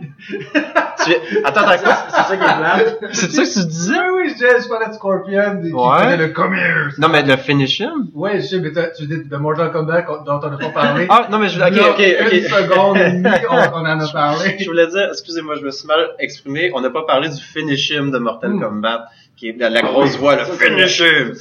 Tu... 1.03 1.13
Attends, 1.43 1.61
attends, 1.61 1.83
quoi? 1.83 1.97
C'est 2.09 2.21
ça 2.21 2.37
qui 2.37 2.43
est 2.43 2.57
plate. 2.57 2.99
C'est 3.13 3.31
ça 3.31 3.41
que 3.41 3.59
tu 3.61 3.65
disais? 3.67 3.93
Oui, 3.97 4.21
oui, 4.21 4.29
je 4.29 4.33
disais, 4.35 4.61
je 4.61 4.67
parlais 4.67 4.87
de 4.89 4.93
Scorpion, 4.93 5.59
qui 5.59 5.73
Ouais. 5.73 6.15
le 6.17 6.27
Come 6.27 6.53
here. 6.53 6.89
Non, 6.99 7.09
mais 7.09 7.23
le 7.23 7.37
finish 7.37 7.79
him? 7.79 8.09
Ouais, 8.13 8.39
je 8.39 8.45
sais, 8.45 8.59
mais 8.59 8.69
tu 8.95 9.07
dis 9.07 9.23
de 9.27 9.37
Mortal 9.37 9.71
Kombat 9.71 10.03
dont 10.25 10.39
on 10.43 10.49
n'a 10.51 10.57
pas 10.57 10.69
parlé. 10.69 11.07
Ah, 11.09 11.27
non, 11.31 11.39
mais 11.39 11.49
je... 11.49 11.59
Ok, 11.59 11.71
ok, 11.73 12.25
ok. 12.27 12.33
Une 12.33 12.43
seconde 12.43 12.97
et 12.97 13.11
demie, 13.13 13.29
on, 13.49 13.55
on 13.55 13.79
en 13.85 13.99
a 13.99 14.07
parlé. 14.13 14.30
Je 14.59 14.65
voulais 14.65 14.87
dire, 14.87 15.09
excusez-moi, 15.11 15.55
je 15.55 15.61
me 15.65 15.71
suis 15.71 15.87
mal 15.87 16.09
exprimé. 16.19 16.71
On 16.73 16.81
n'a 16.81 16.89
pas 16.89 17.03
parlé 17.03 17.29
du 17.29 17.41
finish 17.41 17.89
him 17.91 18.11
de 18.11 18.17
Mortal 18.17 18.51
Mm. 18.51 18.61
Kombat, 18.61 19.05
qui 19.37 19.49
est 19.49 19.57
la, 19.57 19.69
la 19.69 19.81
grosse 19.81 20.17
voix, 20.17 20.35
le 20.35 20.45
finish 20.45 20.99
him. 20.99 21.33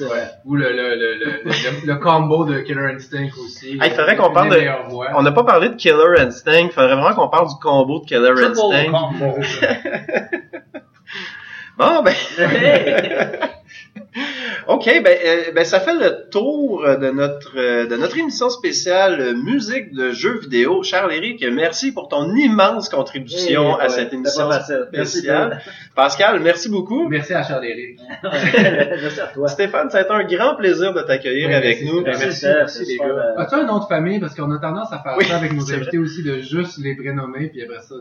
Ou 0.45 0.57
le, 0.57 0.71
le, 0.73 0.95
le, 0.97 1.87
le, 1.87 1.95
combo 1.97 2.45
de 2.45 2.61
Killer 2.61 2.93
Instinct 2.95 3.29
aussi. 3.45 3.77
Ah, 3.81 3.87
il 3.89 3.93
faudrait 3.93 4.17
qu'on 4.17 4.33
parle 4.33 4.51
de-. 4.51 4.63
On 5.15 5.23
n'a 5.23 5.33
pas 5.33 5.45
parlé 5.45 5.69
de 5.71 5.75
Killer 5.77 6.19
Instinct. 6.19 6.59
Il 6.59 6.71
faudrait 6.71 6.95
vraiment 6.97 7.15
qu'on 7.15 7.29
parle 7.29 7.49
du 7.49 7.55
combo 7.61 8.01
de 8.01 8.07
Killer 8.07 8.31
Instinct. 8.31 8.93
Bon, 11.79 12.03
ben. 12.03 12.13
OK, 14.69 14.85
ben, 15.03 15.07
euh, 15.25 15.53
ben 15.55 15.65
ça 15.65 15.81
fait 15.81 15.95
le 15.95 16.29
tour 16.31 16.85
euh, 16.85 16.97
de 16.97 17.11
notre 17.11 17.53
euh, 17.59 17.87
de 17.87 17.97
notre 17.97 18.17
émission 18.19 18.49
spéciale 18.51 19.35
musique 19.37 19.93
de 19.95 20.11
jeux 20.13 20.39
vidéo. 20.39 20.83
Charles 20.83 21.13
Éric, 21.13 21.45
merci 21.53 21.93
pour 21.93 22.09
ton 22.09 22.35
immense 22.35 22.89
contribution 22.89 23.77
Eh, 23.79 23.81
à 23.83 23.85
ouais, 23.85 23.89
cette 23.89 24.13
émission 24.13 24.49
facile. 24.51 24.87
Merci, 24.93 25.19
spéciale. 25.19 25.63
Pascal, 25.95 26.41
merci 26.41 26.69
beaucoup. 26.69 27.09
Merci 27.09 27.35
à 27.35 27.43
Charles-Éric. 27.43 27.99
Merci 28.23 29.21
à 29.21 29.27
toi. 29.29 29.49
Stéphane, 29.49 29.91
ça 29.91 29.99
a 29.99 30.01
été 30.03 30.11
un 30.11 30.25
grand 30.25 30.55
plaisir 30.55 30.93
de 30.95 31.01
t'accueillir 31.03 31.49
Ouais, 31.49 31.55
avec 31.55 31.81
merci, 31.83 31.95
nous. 31.95 32.03
Ben, 32.05 32.17
Merci, 32.19 32.47
merci, 32.47 32.85
les 32.85 32.97
gars. 32.97 33.05
euh, 33.05 33.39
As-tu 33.39 33.55
un 33.57 33.65
nom 33.65 33.79
de 33.81 33.85
famille? 33.87 34.19
Parce 34.21 34.35
qu'on 34.35 34.51
a 34.53 34.59
tendance 34.59 34.93
à 34.93 34.99
faire 35.01 35.15
Oui, 35.19 35.25
ça 35.27 35.37
avec 35.37 35.53
nos 35.53 35.73
invités 35.73 35.99
aussi, 35.99 36.23
de 36.23 36.41
juste 36.41 36.79
les 36.83 36.95
prénommer, 36.95 37.49
puis 37.49 37.63
après 37.63 37.81
ça, 37.81 37.95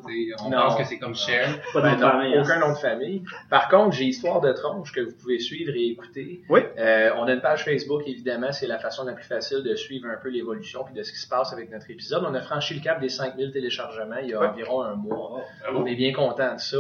on 0.46 0.50
Non. 0.50 0.58
pense 0.58 0.78
que 0.78 0.84
c'est 0.86 0.98
comme 0.98 1.16
Cher. 1.16 1.48
Pas 1.74 1.80
de 1.82 1.86
Ben 1.86 1.92
nom 1.92 1.98
de 1.98 2.02
non, 2.04 2.10
famille, 2.12 2.38
hein. 2.38 2.42
aucun 2.46 2.60
nom 2.60 2.70
de 2.74 2.78
famille. 2.78 3.24
Par 3.50 3.68
contre, 3.70 3.96
j'ai 3.96 4.06
Histoire 4.06 4.42
de 4.42 4.52
tronche 4.54 4.92
que 4.92 5.02
vous 5.02 5.14
pouvez 5.22 5.40
suivre 5.40 5.59
et 5.68 5.90
écouter. 5.90 6.42
Oui. 6.50 6.62
Euh, 6.78 7.12
on 7.18 7.24
a 7.28 7.34
une 7.34 7.42
page 7.42 7.66
Facebook, 7.66 8.04
évidemment, 8.08 8.52
c'est 8.52 8.68
la 8.68 8.80
façon 8.80 9.04
la 9.06 9.14
plus 9.14 9.26
facile 9.26 9.64
de 9.64 9.76
suivre 9.76 10.08
un 10.08 10.18
peu 10.22 10.30
l'évolution 10.30 10.84
puis 10.84 10.94
de 10.94 11.04
ce 11.04 11.12
qui 11.12 11.20
se 11.20 11.28
passe 11.28 11.52
avec 11.54 11.72
notre 11.72 11.90
épisode. 11.90 12.24
On 12.26 12.34
a 12.34 12.42
franchi 12.42 12.74
le 12.76 12.82
cap 12.82 13.00
des 13.00 13.10
5000 13.10 13.52
téléchargements 13.52 14.18
il 14.22 14.30
y 14.30 14.34
a 14.34 14.52
environ 14.52 14.82
un 14.82 14.96
mois. 14.96 15.42
On 15.74 15.86
est 15.86 15.96
bien 15.96 16.14
content 16.14 16.56
de 16.56 16.60
ça. 16.60 16.78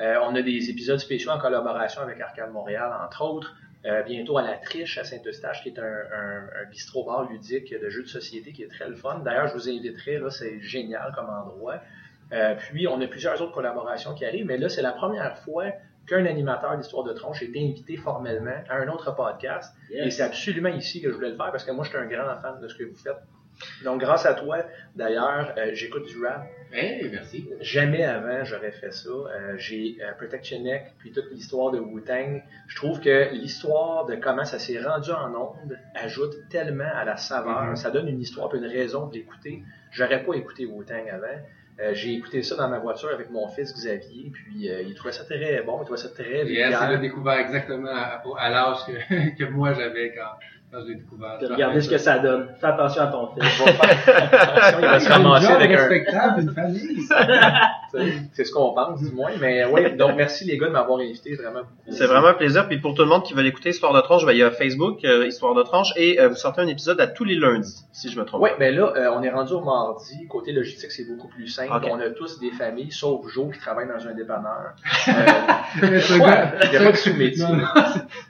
Euh, 0.00 0.16
on 0.22 0.34
a 0.34 0.42
des 0.42 0.70
épisodes 0.70 0.98
spéciaux 0.98 1.30
en 1.30 1.38
collaboration 1.38 2.02
avec 2.02 2.20
Arcade 2.20 2.52
Montréal, 2.52 2.92
entre 3.04 3.22
autres. 3.22 3.56
Euh, 3.84 4.02
bientôt 4.02 4.36
à 4.38 4.42
la 4.42 4.54
Triche 4.54 4.98
à 4.98 5.04
Saint-Eustache, 5.04 5.62
qui 5.62 5.68
est 5.68 5.78
un, 5.78 5.82
un, 5.84 6.62
un 6.62 6.70
bistrot-bar 6.70 7.30
ludique 7.30 7.72
de 7.72 7.88
jeux 7.88 8.02
de 8.02 8.08
société 8.08 8.52
qui 8.52 8.64
est 8.64 8.68
très 8.68 8.88
le 8.88 8.96
fun. 8.96 9.20
D'ailleurs, 9.24 9.48
je 9.48 9.54
vous 9.54 9.68
inviterai, 9.68 10.18
là, 10.18 10.30
c'est 10.30 10.60
génial 10.60 11.12
comme 11.14 11.30
endroit. 11.30 11.80
Euh, 12.32 12.54
puis, 12.56 12.86
on 12.86 13.00
a 13.00 13.06
plusieurs 13.06 13.40
autres 13.40 13.52
collaborations 13.52 14.14
qui 14.14 14.24
arrivent, 14.24 14.46
mais 14.46 14.58
là, 14.58 14.68
c'est 14.68 14.82
la 14.82 14.92
première 14.92 15.38
fois 15.38 15.66
qu'un 16.08 16.26
animateur 16.26 16.76
d'Histoire 16.76 17.04
de 17.04 17.12
Tronche 17.12 17.42
est 17.42 17.48
invité 17.48 17.96
formellement 17.96 18.62
à 18.68 18.76
un 18.76 18.88
autre 18.88 19.14
podcast. 19.14 19.74
Yes. 19.90 20.06
Et 20.06 20.10
c'est 20.10 20.22
absolument 20.22 20.70
ici 20.70 21.00
que 21.00 21.10
je 21.10 21.14
voulais 21.14 21.30
le 21.30 21.36
faire 21.36 21.50
parce 21.50 21.64
que 21.64 21.72
moi, 21.72 21.84
je 21.84 21.90
suis 21.90 21.98
un 21.98 22.06
grand 22.06 22.36
fan 22.40 22.60
de 22.60 22.68
ce 22.68 22.74
que 22.74 22.84
vous 22.84 22.96
faites. 22.96 23.18
Donc, 23.84 24.00
grâce 24.00 24.26
à 24.26 24.34
toi, 24.34 24.58
d'ailleurs, 24.94 25.52
euh, 25.56 25.70
j'écoute 25.72 26.06
du 26.06 26.24
rap. 26.24 26.46
Hey, 26.72 27.08
merci. 27.10 27.48
Jamais 27.60 28.04
avant 28.04 28.44
j'aurais 28.44 28.72
fait 28.72 28.92
ça. 28.92 29.08
Euh, 29.08 29.54
j'ai 29.56 29.96
euh, 30.02 30.12
Protection 30.12 30.60
Neck, 30.60 30.92
puis 30.98 31.12
toute 31.12 31.30
l'histoire 31.30 31.72
de 31.72 31.80
Wu-Tang. 31.80 32.42
Je 32.66 32.76
trouve 32.76 33.00
que 33.00 33.32
l'histoire 33.32 34.06
de 34.06 34.16
comment 34.16 34.44
ça 34.44 34.58
s'est 34.58 34.80
rendu 34.80 35.10
en 35.10 35.34
onde 35.34 35.78
ajoute 35.94 36.34
tellement 36.50 36.90
à 36.94 37.04
la 37.04 37.16
saveur. 37.16 37.64
Mhm. 37.64 37.76
Ça 37.76 37.90
donne 37.90 38.08
une 38.08 38.20
histoire, 38.20 38.48
puis 38.48 38.58
une 38.58 38.66
raison 38.66 39.06
de 39.06 39.14
l'écouter. 39.14 39.62
J'aurais 39.90 40.22
pas 40.22 40.34
écouté 40.34 40.66
Wu-Tang 40.66 41.08
avant. 41.10 41.38
Euh, 41.80 41.94
j'ai 41.94 42.12
écouté 42.14 42.42
ça 42.42 42.56
dans 42.56 42.68
ma 42.68 42.80
voiture 42.80 43.10
avec 43.10 43.30
mon 43.30 43.46
fils 43.48 43.72
Xavier, 43.72 44.32
puis 44.32 44.68
euh, 44.68 44.82
il 44.82 44.94
trouvait 44.94 45.12
ça 45.12 45.24
très 45.24 45.62
bon, 45.62 45.78
il 45.80 45.84
trouvait 45.84 45.96
ça 46.00 46.08
très 46.08 46.24
Et 46.24 46.38
elle, 46.40 46.46
vulgaire. 46.48 46.78
c'est 46.80 46.88
l'a 46.88 46.96
découvert 46.96 47.38
exactement 47.38 47.90
à, 47.94 48.20
à 48.36 48.50
l'âge 48.50 48.78
que, 48.86 49.36
que 49.38 49.44
moi 49.44 49.72
j'avais 49.74 50.12
quand, 50.12 50.38
Puis 50.70 51.46
Regardez 51.46 51.80
ce 51.80 51.88
que 51.88 51.96
ça 51.96 52.18
donne. 52.18 52.48
Fais 52.60 52.66
attention 52.66 53.02
à 53.02 53.06
ton 53.06 53.28
fils. 53.28 53.62
Attention, 53.66 54.78
il 54.80 54.84
va 54.84 55.00
se 55.00 55.08
ramasser 55.08 55.46
avec 55.46 55.70
un, 55.70 55.76
respectable, 55.76 56.42
une 56.42 56.50
famille. 56.50 57.08
C'est 58.34 58.44
ce 58.44 58.52
qu'on 58.52 58.74
pense, 58.74 59.02
du 59.02 59.14
moins. 59.14 59.30
Mais 59.40 59.64
oui, 59.64 59.96
donc 59.96 60.12
merci 60.16 60.44
les 60.44 60.58
gars 60.58 60.66
de 60.66 60.72
m'avoir 60.72 61.00
invité 61.00 61.34
vraiment. 61.36 61.62
C'est 61.88 62.06
vraiment 62.06 62.28
un 62.28 62.34
plaisir. 62.34 62.68
Puis 62.68 62.78
pour 62.78 62.94
tout 62.94 63.02
le 63.02 63.08
monde 63.08 63.22
qui 63.22 63.32
veut 63.32 63.46
écouter 63.46 63.70
Histoire 63.70 63.94
de 63.94 64.00
Tronche, 64.02 64.26
ben, 64.26 64.32
il 64.32 64.38
y 64.38 64.42
a 64.42 64.50
Facebook, 64.50 65.02
euh, 65.04 65.26
Histoire 65.26 65.54
de 65.54 65.62
Tronche, 65.62 65.92
et 65.96 66.20
euh, 66.20 66.28
vous 66.28 66.34
sortez 66.36 66.60
un 66.60 66.66
épisode 66.66 67.00
à 67.00 67.06
tous 67.06 67.24
les 67.24 67.34
lundis, 67.34 67.86
si 67.92 68.10
je 68.10 68.18
me 68.18 68.26
trompe. 68.26 68.42
Oui, 68.42 68.50
ben 68.58 68.74
là, 68.74 68.92
euh, 68.94 69.10
on 69.14 69.22
est 69.22 69.30
rendu 69.30 69.54
au 69.54 69.62
mardi. 69.62 70.26
Côté 70.28 70.52
logistique, 70.52 70.90
c'est 70.90 71.04
beaucoup 71.04 71.28
plus 71.28 71.48
simple. 71.48 71.72
On 71.90 71.98
a 71.98 72.10
tous 72.10 72.38
des 72.40 72.50
familles, 72.50 72.92
sauf 72.92 73.26
Joe 73.32 73.54
qui 73.54 73.58
travaille 73.58 73.88
dans 73.88 74.06
un 74.06 74.12
dépanneur. 74.12 74.74
Mais 75.80 76.00
il 76.10 76.72
y 76.72 76.76
a 76.76 76.84
pas 76.84 76.92
de 76.92 76.96
sous-métier. 76.96 77.46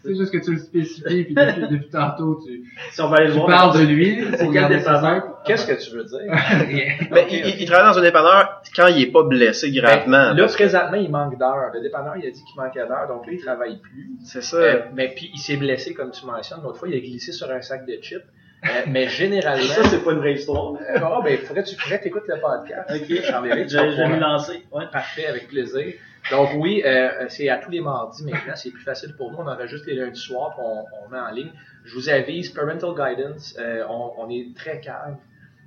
C'est 0.05 0.15
juste 0.15 0.33
que 0.33 0.39
tu 0.39 0.53
le 0.53 0.59
spécifies, 0.59 1.25
puis 1.25 1.35
depuis, 1.35 1.69
depuis 1.69 1.89
tantôt, 1.91 2.28
tu, 2.37 2.65
Si 2.93 3.01
on 3.01 3.09
va 3.09 3.17
aller 3.17 3.27
le 3.27 3.33
tu 3.33 3.39
voir. 3.39 3.49
parles 3.49 3.79
de 3.81 3.85
lui. 3.87 4.25
C'est 4.33 4.45
pour 4.45 4.53
quel 4.53 4.69
dépanneur? 4.69 5.43
Qu'est-ce 5.45 5.67
que 5.67 5.83
tu 5.83 5.97
veux 5.97 6.05
dire? 6.05 6.21
Rien. 6.69 6.95
Ben, 7.11 7.27
il, 7.31 7.67
travaille 7.67 7.93
dans 7.93 7.99
un 7.99 8.03
dépanneur 8.03 8.63
quand 8.75 8.87
il 8.89 9.03
est 9.03 9.11
pas 9.13 9.23
blessé 9.23 9.71
gravement. 9.71 10.35
Ben, 10.35 10.35
là, 10.35 10.47
présentement, 10.47 10.97
il 10.97 11.11
manque 11.11 11.39
d'heures. 11.39 11.71
Le 11.73 11.81
dépanneur, 11.81 12.15
il 12.17 12.27
a 12.27 12.31
dit 12.31 12.43
qu'il 12.45 12.61
manquait 12.61 12.87
d'heures, 12.87 13.09
donc 13.09 13.27
là, 13.27 13.33
il 13.33 13.41
travaille 13.41 13.79
plus. 13.79 14.11
c'est 14.25 14.43
ça. 14.43 14.57
Euh, 14.57 14.81
mais 14.95 15.13
puis, 15.15 15.31
il 15.35 15.39
s'est 15.39 15.57
blessé, 15.57 15.95
comme 15.95 16.11
tu 16.11 16.27
mentionnes. 16.27 16.61
L'autre 16.63 16.79
fois, 16.79 16.89
il 16.89 16.95
a 16.95 17.01
glissé 17.01 17.33
sur 17.33 17.51
un 17.51 17.63
sac 17.63 17.87
de 17.87 17.95
chips. 18.03 18.23
Euh, 18.65 18.69
mais 18.89 19.09
généralement... 19.09 19.63
Ça, 19.69 19.85
c'est 19.85 20.03
pas 20.03 20.13
une 20.13 20.19
vraie 20.19 20.35
histoire. 20.35 20.73
Euh, 20.75 20.99
ah, 21.01 21.21
ben, 21.23 21.39
faudrait 21.39 21.63
que 21.63 21.69
tu 21.69 21.77
que 21.77 22.03
t'écoutes 22.03 22.25
le 22.27 22.41
podcast. 22.41 22.91
Ok. 22.91 23.23
J'enverrai, 23.25 23.67
tu 23.67 23.73
Je 23.73 23.77
vas 23.77 23.85
je 23.85 23.89
vais 23.89 24.03
pouvoir- 24.03 24.11
m'y 24.11 24.19
lancer. 24.21 24.63
Ouais. 24.73 24.85
Parfait, 24.93 25.27
avec 25.27 25.49
plaisir. 25.49 25.95
Donc 26.33 26.51
oui, 26.57 26.83
euh, 26.85 27.27
c'est 27.29 27.49
à 27.49 27.57
tous 27.59 27.71
les 27.71 27.81
mardis 27.81 28.25
maintenant, 28.25 28.55
c'est 28.55 28.71
plus 28.71 28.83
facile 28.83 29.15
pour 29.17 29.31
nous. 29.31 29.39
On 29.39 29.47
enregistre 29.47 29.87
les 29.87 29.95
lundis 29.95 30.21
soirs, 30.21 30.51
puis 30.51 30.63
on, 30.63 30.85
on 31.07 31.09
met 31.09 31.19
en 31.19 31.31
ligne. 31.31 31.53
Je 31.89 31.95
vous 31.95 32.09
avise, 32.09 32.51
parental 32.51 32.91
guidance, 32.95 33.57
euh, 33.59 33.83
on, 33.89 34.13
on 34.19 34.31
est 34.31 34.55
très 34.55 34.81
calme. 34.81 35.17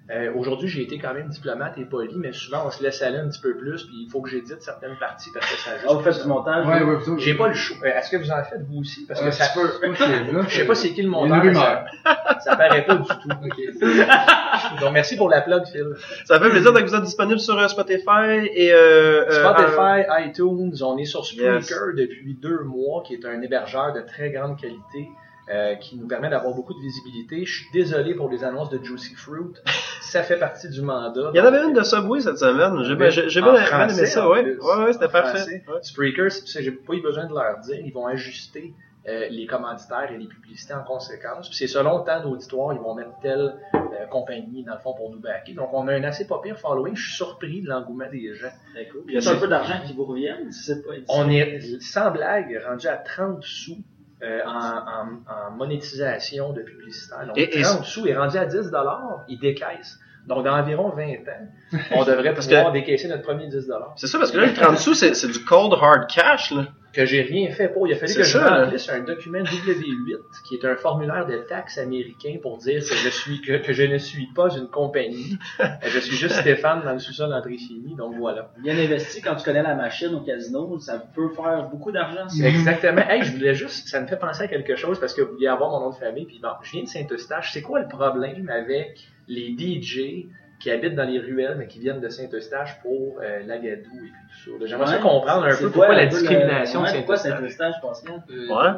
Euh, 0.10 0.30
Aujourd'hui, 0.36 0.68
j'ai 0.68 0.82
été 0.82 0.98
quand 0.98 1.14
même 1.14 1.30
diplomate 1.30 1.78
et 1.78 1.86
poli, 1.86 2.16
mais 2.18 2.34
souvent 2.34 2.64
on 2.66 2.72
se 2.72 2.84
laisse 2.84 3.02
aller 3.02 3.18
un 3.20 3.30
petit 3.30 3.40
peu 3.40 3.56
plus, 3.56 3.86
puis 3.86 3.96
il 4.06 4.10
faut 4.12 4.20
que 4.20 4.30
j'édite 4.30 4.62
certaines 4.62 4.98
parties 5.00 5.30
parce 5.34 5.50
que 5.50 5.58
ça 5.58 5.70
Ah, 5.88 5.94
vous 5.94 6.02
faites 6.02 6.22
du 6.22 6.28
montage? 6.28 6.66
Ouais, 6.68 6.84
ouais, 6.84 6.96
plutôt. 6.98 7.18
J'ai 7.18 7.36
pas 7.36 7.48
le 7.48 7.54
choix. 7.54 7.78
Euh, 7.84 7.98
Est-ce 7.98 8.10
que 8.12 8.18
vous 8.18 8.30
en 8.30 8.44
faites 8.44 8.62
vous 8.68 8.80
aussi? 8.82 9.06
Parce 9.06 9.22
que 9.22 9.28
Euh, 9.28 9.32
ça 9.32 9.46
là. 9.56 10.42
je 10.50 10.56
sais 10.58 10.66
pas 10.66 10.76
c'est 10.76 10.90
qui 10.90 11.04
le 11.04 11.10
monteur. 11.10 11.42
rumeur. 11.42 11.86
Ça, 12.04 12.40
ça 12.44 12.56
paraît 12.58 12.84
pas 12.86 12.96
du 12.96 13.08
tout. 13.08 13.30
Donc 14.82 14.92
merci 14.94 15.16
pour 15.16 15.30
la 15.30 15.42
plug, 15.42 15.64
Phil. 15.72 15.94
Ça 16.26 16.40
fait 16.40 16.50
plaisir 16.50 16.74
que 16.74 16.82
vous 16.84 16.96
êtes 16.96 17.04
disponible 17.04 17.40
sur 17.40 17.58
euh, 17.58 17.68
Spotify 17.70 18.48
et 18.54 18.74
euh, 18.74 19.26
euh, 19.30 19.32
Spotify, 19.32 20.28
iTunes, 20.28 20.74
on 20.84 20.98
est 20.98 21.06
sur 21.06 21.26
Spreaker 21.26 21.54
Yes. 21.62 21.96
depuis 21.96 22.34
deux 22.34 22.64
mois, 22.64 23.04
qui 23.06 23.14
est 23.14 23.26
un 23.26 23.42
hébergeur 23.42 23.94
de 23.94 24.02
très 24.02 24.32
grande 24.32 24.60
qualité, 24.60 25.08
euh, 25.50 25.76
qui 25.76 25.98
nous 25.98 26.08
permet 26.08 26.30
d'avoir 26.30 26.54
beaucoup 26.54 26.74
de 26.74 26.80
visibilité. 26.80 27.46
Je 27.46 27.62
suis 27.62 27.72
désolé 27.74 28.14
pour 28.14 28.30
les 28.30 28.44
annonces 28.44 28.70
de 28.70 28.84
Juicy 28.84 29.16
Fruit. 29.16 29.54
Ça 30.02 30.24
fait 30.24 30.38
partie 30.38 30.70
du 30.70 30.82
mandat. 30.82 31.32
Il 31.34 31.38
y 31.38 31.42
en 31.42 31.46
avait 31.46 31.64
une 31.64 31.74
de 31.74 31.84
Subway 31.84 32.22
cette 32.22 32.38
semaine. 32.38 32.84
J'ai 32.84 32.96
bien, 32.96 33.10
j'ai 33.10 33.40
aimé 33.40 34.06
ça, 34.06 34.30
ouais. 34.30 34.44
plus. 34.44 34.60
Ouais, 34.62 34.84
ouais, 34.84 34.94
c'était 34.94 35.08
parfait. 35.08 35.64
Ouais. 35.68 35.80
Spreaker, 35.82 36.30
j'ai 36.30 36.72
pas 36.72 36.94
eu 36.94 37.02
besoin 37.02 37.26
de 37.26 37.34
leur 37.34 37.60
dire, 37.60 37.78
ils 37.84 37.94
vont 37.94 38.08
ajuster 38.08 38.74
euh, 39.08 39.30
les 39.32 39.48
commanditaires 39.48 40.12
et 40.12 40.18
les 40.18 40.28
publicités 40.28 40.76
en 40.76 40.84
conséquence. 40.84 41.50
Puis 41.50 41.58
c'est 41.58 41.68
selon 41.68 41.98
le 41.98 42.04
temps 42.04 42.22
d'auditoire, 42.22 42.72
ils 42.74 42.80
vont 42.80 42.94
mettre 42.94 43.18
telle 43.20 43.56
euh, 43.74 44.06
compagnie 44.12 44.64
dans 44.64 44.76
le 44.76 44.80
fond 44.80 44.94
pour 44.94 45.10
nous 45.10 45.20
backer. 45.20 45.56
Donc 45.56 45.70
on 45.74 45.88
a 45.88 45.94
un 45.94 46.04
assez 46.04 46.28
pas 46.28 46.40
pire 46.40 46.60
following. 46.60 46.96
Je 46.96 47.08
suis 47.08 47.16
surpris 47.16 47.64
de 47.64 47.68
l'engouement 47.68 48.10
des 48.12 48.36
gens. 48.36 48.52
Cool. 48.92 49.02
Il 49.08 49.20
y 49.20 49.28
a 49.28 49.32
un 49.32 49.36
peu 49.38 49.48
d'argent 49.48 49.82
qui 49.88 49.94
vous 49.94 50.06
revienne, 50.06 50.52
si 50.52 50.66
c'est 50.66 50.86
pas 50.86 50.94
On 51.10 51.28
est, 51.32 51.82
sans 51.82 52.12
blague, 52.12 52.62
rendu 52.64 52.88
à 52.88 52.98
30 52.98 53.44
sous 53.44 53.80
euh, 54.24 54.40
en, 54.46 54.52
en- 54.60 55.48
en 55.48 55.52
monétisation 55.58 56.54
de 56.54 56.62
publicitaire. 56.62 57.26
Donc, 57.28 57.38
Et- 57.38 57.60
et- 57.60 57.62
30 57.64 57.84
sous 57.86 58.06
est 58.08 58.16
rendu 58.16 58.38
à 58.38 58.46
10 58.46 58.70
dollars, 58.72 59.24
ils 59.28 59.40
décaissent. 59.40 60.00
Donc, 60.28 60.44
dans 60.46 60.56
environ 60.56 60.90
20 60.90 61.04
ans, 61.04 61.80
on 61.92 62.04
devrait 62.06 62.34
Parce 62.36 62.46
pouvoir 62.48 62.68
que- 62.68 62.74
décaisser 62.78 63.08
notre 63.08 63.24
premier 63.24 63.48
10 63.48 63.68
dollars. 63.68 63.94
C'est 63.96 64.08
ça, 64.08 64.20
parce 64.20 64.32
que 64.32 64.38
là, 64.38 64.46
le 64.46 64.54
30 64.54 64.78
sous, 64.78 64.94
c'est 64.94 65.28
du 65.28 65.44
cold 65.46 65.74
hard 65.82 66.08
cash, 66.08 66.52
là. 66.52 66.68
Que 66.94 67.06
j'ai 67.06 67.22
rien 67.22 67.50
fait 67.52 67.70
pour. 67.70 67.88
Il 67.88 67.94
a 67.94 67.96
fallu 67.96 68.14
que 68.14 68.24
je 68.24 68.38
ça, 68.38 68.44
là. 68.44 68.64
remplisse 68.66 68.90
un 68.90 69.00
document 69.00 69.40
W8, 69.40 70.18
qui 70.46 70.56
est 70.56 70.66
un 70.66 70.76
formulaire 70.76 71.26
de 71.26 71.38
taxes 71.38 71.78
américain 71.78 72.36
pour 72.42 72.58
dire 72.58 72.82
que 72.82 72.96
je 72.96 73.10
suis, 73.10 73.42
que, 73.42 73.58
que 73.58 73.72
je 73.74 73.84
ne 73.84 73.98
suis 73.98 74.28
pas 74.36 74.50
une 74.56 74.68
compagnie. 74.68 75.38
Je 75.84 76.00
suis 76.00 76.16
juste 76.16 76.36
Stéphane 76.36 76.84
dans 76.84 76.94
le 76.94 77.00
sous-sol 77.00 77.30
d'André-Chimie. 77.30 77.96
Donc, 77.96 78.16
voilà. 78.18 78.52
Bien 78.62 78.78
investi, 78.78 79.22
quand 79.22 79.36
tu 79.36 79.44
connais 79.44 79.64
la 79.64 79.76
machine 79.76 80.14
au 80.16 80.22
casino, 80.22 80.80
ça 80.80 81.04
peut 81.14 81.30
faire 81.30 81.68
beaucoup 81.70 81.92
d'argent. 81.92 82.28
ça. 82.30 82.48
Exactement. 82.48 83.02
Hey, 83.10 83.24
je 83.24 83.32
voulais 83.34 83.54
juste, 83.54 83.88
ça 83.88 84.00
me 84.02 84.08
fait 84.08 84.18
penser 84.18 84.44
à 84.44 84.48
quelque 84.48 84.76
chose 84.76 85.00
parce 85.00 85.14
que 85.14 85.22
vous 85.22 85.34
vouliez 85.34 85.48
avoir 85.48 85.70
mon 85.72 85.80
nom 85.82 85.90
de 85.90 85.96
famille, 85.96 86.26
puis 86.26 86.40
bon, 86.42 86.50
je 86.64 86.72
viens 86.72 86.84
de 86.84 86.88
Saint-Eustache. 86.88 87.52
C'est 87.54 87.62
quoi 87.62 87.80
le 87.80 87.88
problème 87.88 88.50
avec 88.50 89.00
les 89.28 89.56
DJ 89.58 90.28
qui 90.62 90.70
habitent 90.72 90.96
dans 90.96 91.04
les 91.04 91.20
ruelles 91.20 91.56
mais 91.58 91.68
qui 91.68 91.80
viennent 91.80 92.00
de 92.02 92.10
Saint-Eustache 92.10 92.80
pour 92.82 93.20
euh, 93.22 93.40
l'Agadou 93.48 93.90
et 93.96 94.12
puis 94.12 94.12
tout 94.46 94.60
ça? 94.60 94.66
J'aimerais 94.68 94.86
ça 94.88 94.96
Ouais. 94.96 95.02
comprendre 95.02 95.46
un 95.46 95.52
C'est 95.52 95.64
peu 95.64 95.70
quoi, 95.72 95.86
pourquoi 95.88 95.96
la 95.96 96.06
discrimination 96.08 96.82
de 96.82 96.86
ouais, 96.86 96.94
pourquoi 96.98 97.18
Saint-Eustache? 97.18 97.74
Saint-Eustache, 97.82 97.82
Pascal? 97.82 98.22
Ouais. 98.50 98.72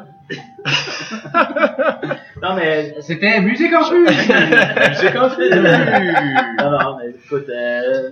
Non, 2.42 2.54
mais 2.56 2.94
C'était 3.00 3.40
musique 3.40 3.72
en 3.74 3.88
plus! 3.88 4.06
J'ai 4.08 5.12
compris. 5.12 5.50
non, 5.50 6.70
non, 6.70 6.96
mais 6.98 7.10
écoute, 7.10 7.48
euh, 7.48 8.10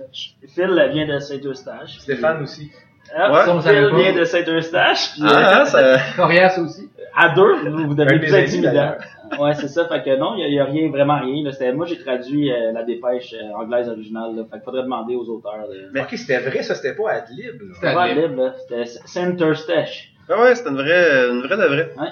Phil 0.53 0.89
vient 0.91 1.07
de 1.07 1.19
Saint-Eustache. 1.19 1.99
Stéphane 1.99 2.41
aussi. 2.43 2.71
Ah, 3.15 3.31
Ouais, 3.31 3.61
Phil 3.61 3.91
vient 3.95 4.13
de 4.13 4.23
Saint-Eustache. 4.23 5.11
Puis, 5.13 5.21
Ah, 5.25 5.65
ça... 5.65 5.97
Coriace 6.15 6.57
aussi. 6.57 6.89
euh, 6.99 7.03
à 7.15 7.29
deux, 7.35 7.55
vous, 7.69 7.85
vous 7.87 7.91
Un 7.91 7.95
devenez 7.95 8.19
de 8.19 8.23
plus 8.23 8.35
intimidant. 8.35 8.95
Ouais, 9.39 9.53
c'est 9.55 9.67
ça. 9.67 9.87
Fait 9.87 10.03
que 10.03 10.15
non, 10.17 10.35
il 10.37 10.53
y, 10.53 10.59
a- 10.59 10.65
rien, 10.65 10.89
vraiment 10.89 11.19
rien. 11.19 11.43
là. 11.43 11.51
C'était- 11.51 11.71
Moi, 11.73 11.85
j'ai 11.85 11.97
traduit 11.99 12.51
euh, 12.51 12.71
la 12.71 12.83
dépêche 12.83 13.33
euh, 13.33 13.53
anglaise 13.55 13.89
originale. 13.89 14.35
Là. 14.35 14.43
Fait 14.49 14.57
qu'il 14.57 14.63
faudrait 14.65 14.83
demander 14.83 15.15
aux 15.15 15.25
auteurs. 15.29 15.67
De... 15.69 15.89
Mais 15.93 16.01
ok, 16.01 16.09
c'était 16.11 16.39
vrai, 16.39 16.61
ça, 16.63 16.75
c'était 16.75 16.95
pas 16.95 17.11
Adlib. 17.11 17.61
là. 17.61 17.67
C'était 17.75 17.87
C'était 17.87 17.93
pas 17.93 18.07
là. 18.43 18.53
C'était 18.57 18.85
Saint-Eustache. 19.05 20.09
Ah 20.29 20.41
ouais, 20.41 20.55
c'était 20.55 20.69
une 20.69 20.75
vraie, 20.77 21.29
une 21.29 21.41
vraie 21.41 21.57
de 21.57 21.63
vraie. 21.63 21.93
Ouais. 21.97 22.09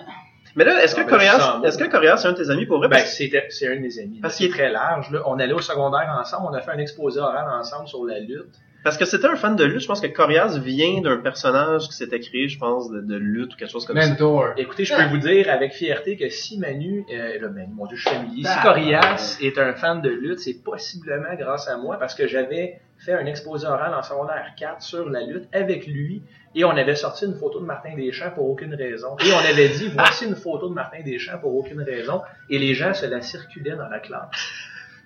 Mais 0.56 0.66
là, 0.66 0.84
est-ce 0.84 0.96
que 0.96 1.02
Ah, 1.02 1.04
ben, 1.06 1.10
Corias, 1.12 1.60
est-ce 1.64 1.78
que 1.78 1.86
Corias, 1.86 2.18
c'est 2.18 2.28
un 2.28 2.34
de 2.34 2.38
tes 2.44 2.50
amis 2.50 2.66
pour 2.66 2.80
vrai? 2.80 2.90
Ben, 2.90 2.98
que- 3.02 3.08
c'est 3.08 3.68
un 3.68 3.76
de 3.76 3.80
mes 3.82 4.00
amis. 4.00 4.20
Parce 4.22 4.36
qu'il 4.36 4.48
est 4.48 4.50
très 4.50 4.70
large. 4.70 5.10
Là. 5.12 5.22
On 5.26 5.40
allait 5.40 5.54
au 5.54 5.62
secondaire 5.62 6.14
ensemble, 6.20 6.48
on 6.52 6.54
a 6.54 6.60
fait 6.60 6.72
un 6.72 6.78
exposé 6.80 7.22
oral 7.22 7.46
ensemble 7.58 7.88
sur 7.88 8.04
la 8.06 8.20
lutte. 8.20 8.56
Parce 8.84 8.98
que 8.98 9.06
c'était 9.06 9.28
un 9.28 9.36
fan 9.36 9.56
de 9.56 9.64
lutte. 9.64 9.82
Je 9.82 9.88
pense 9.88 10.02
que 10.02 10.08
Corias 10.08 10.58
vient 10.58 11.02
d'un 11.02 11.18
personnage 11.18 11.88
qui 11.88 11.94
s'était 11.94 12.20
créé, 12.20 12.48
je 12.48 12.58
pense, 12.58 12.90
de, 12.90 13.00
de 13.02 13.16
lutte 13.16 13.54
ou 13.54 13.58
quelque 13.58 13.70
chose 13.72 13.86
comme 13.86 14.00
ça. 14.02 14.10
Mentor. 14.10 14.54
Écoutez, 14.58 14.86
je 14.86 14.96
peux 14.96 15.06
vous 15.06 15.18
dire 15.20 15.50
avec 15.52 15.74
fierté 15.74 16.18
que 16.18 16.30
si 16.30 16.58
Manu, 16.58 17.06
euh, 17.12 17.40
là, 17.40 17.50
Manu, 17.50 17.74
mon 17.74 17.86
dieu, 17.86 17.96
je 17.98 18.08
suis 18.10 18.16
familier, 18.16 18.44
si 18.44 18.50
Ah, 18.52 18.62
Corias 18.64 19.38
est 19.42 19.58
un 19.60 19.74
fan 19.74 20.02
de 20.02 20.10
lutte, 20.10 20.40
c'est 20.40 20.64
possiblement 20.64 21.36
grâce 21.38 21.68
à 21.68 21.78
moi 21.78 21.98
parce 22.00 22.16
que 22.16 22.28
j'avais 22.28 22.80
fait 22.98 23.14
un 23.14 23.26
exposé 23.26 23.68
oral 23.68 23.94
en 23.94 24.04
secondaire 24.04 24.54
4 24.58 24.82
sur 24.82 25.10
la 25.10 25.22
lutte 25.22 25.48
avec 25.54 25.88
lui 25.88 26.22
et 26.54 26.64
on 26.66 26.72
avait 26.72 26.96
sorti 26.96 27.26
une 27.26 27.36
photo 27.36 27.60
de 27.60 27.66
Martin 27.66 27.96
Deschamps 27.96 28.32
pour 28.32 28.50
aucune 28.50 28.76
raison. 28.76 29.16
Et 29.26 29.32
on 29.32 29.50
avait 29.50 29.70
dit, 29.70 29.90
voici 29.94 30.26
une 30.26 30.36
photo 30.36 30.70
de 30.70 30.74
Martin 30.74 31.02
Deschamps 31.04 31.38
pour 31.40 31.56
aucune 31.56 31.82
raison 31.82 32.22
et 32.50 32.60
les 32.60 32.74
gens 32.74 32.94
se 32.94 33.06
la 33.06 33.22
circulaient 33.22 33.76
dans 33.76 33.88
la 33.90 34.00
classe. 34.00 34.30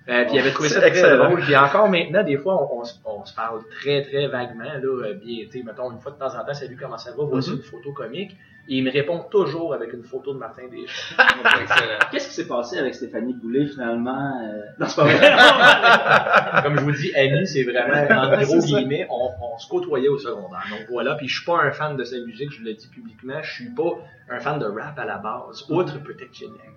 Euh, 0.07 0.23
puis 0.26 0.36
il 0.36 0.40
avait 0.40 0.52
trouvé 0.52 0.69
ça 0.69 0.76
C'est 0.76 0.82
très 0.82 0.90
excellent. 0.90 1.26
drôle. 1.30 1.41
Puis 1.41 1.56
encore 1.56 1.90
maintenant, 1.90 2.23
des 2.23 2.38
fois, 2.38 2.61
on, 2.72 2.82
on 2.82 2.84
se- 2.84 2.94
on 3.06 3.26
se 3.26 3.34
parle 3.34 3.61
très, 3.82 4.03
très 4.03 4.27
vaguement, 4.27 4.64
là, 4.64 4.80
euh, 4.84 5.14
bien, 5.15 5.45
tu 5.45 5.60
sais, 5.60 5.64
mettons, 5.65 5.91
une 5.91 5.99
fois 5.99 6.11
de 6.11 6.18
temps 6.18 6.27
en 6.40 6.45
temps, 6.45 6.53
salut, 6.53 6.77
comment 6.80 6.98
ça 6.98 7.10
va, 7.18 7.23
voici 7.23 7.49
Mhm. 7.52 7.56
une 7.57 7.64
photo 7.64 7.91
comique. 7.91 8.32
Et 8.68 8.77
il 8.77 8.84
me 8.84 8.91
répond 8.91 9.19
toujours 9.30 9.76
avec 9.76 9.94
une 9.94 10.03
photo 10.03 10.34
de 10.34 10.40
Martin 10.40 10.64
Deschamps. 10.72 11.15
Qu'est-ce 12.11 12.30
qui 12.30 12.34
s'est 12.34 12.48
passé 12.48 12.80
avec 12.80 12.95
Stéphanie 12.95 13.34
Boulet 13.36 13.68
finalement 13.68 14.41
euh... 14.44 14.61
Non, 14.80 14.88
c'est 14.88 14.95
pas 14.95 15.03
vrai. 15.06 16.61
Comme 16.64 16.77
je 16.80 16.82
vous 16.84 16.91
dis, 16.91 17.14
Annie, 17.15 17.45
c'est 17.45 17.64
vraiment, 17.64 17.94
en 17.94 18.40
C'est 18.40 18.45
gros 18.45 18.60
guillemets, 18.60 19.07
on, 19.11 19.30
on 19.53 19.57
se 19.60 19.68
côtoyait 19.69 20.07
au 20.07 20.18
secondaire. 20.18 20.64
Donc 20.72 20.88
voilà, 20.90 21.14
puis 21.15 21.27
je 21.27 21.36
suis 21.38 21.45
pas 21.45 21.60
un 21.61 21.72
fan 21.72 21.95
de 21.95 22.03
sa 22.03 22.18
musique, 22.18 22.52
je 22.52 22.64
le 22.64 22.73
dis 22.73 22.88
publiquement, 22.88 23.41
je 23.44 23.52
suis 23.53 23.69
pas 23.69 23.99
un 24.30 24.40
fan 24.40 24.57
de 24.60 24.65
rap 24.65 24.98
à 24.98 25.06
la 25.06 25.18
base, 25.18 25.64
outre 25.69 26.02
peut-être 26.02 26.34
Cheniak. 26.34 26.72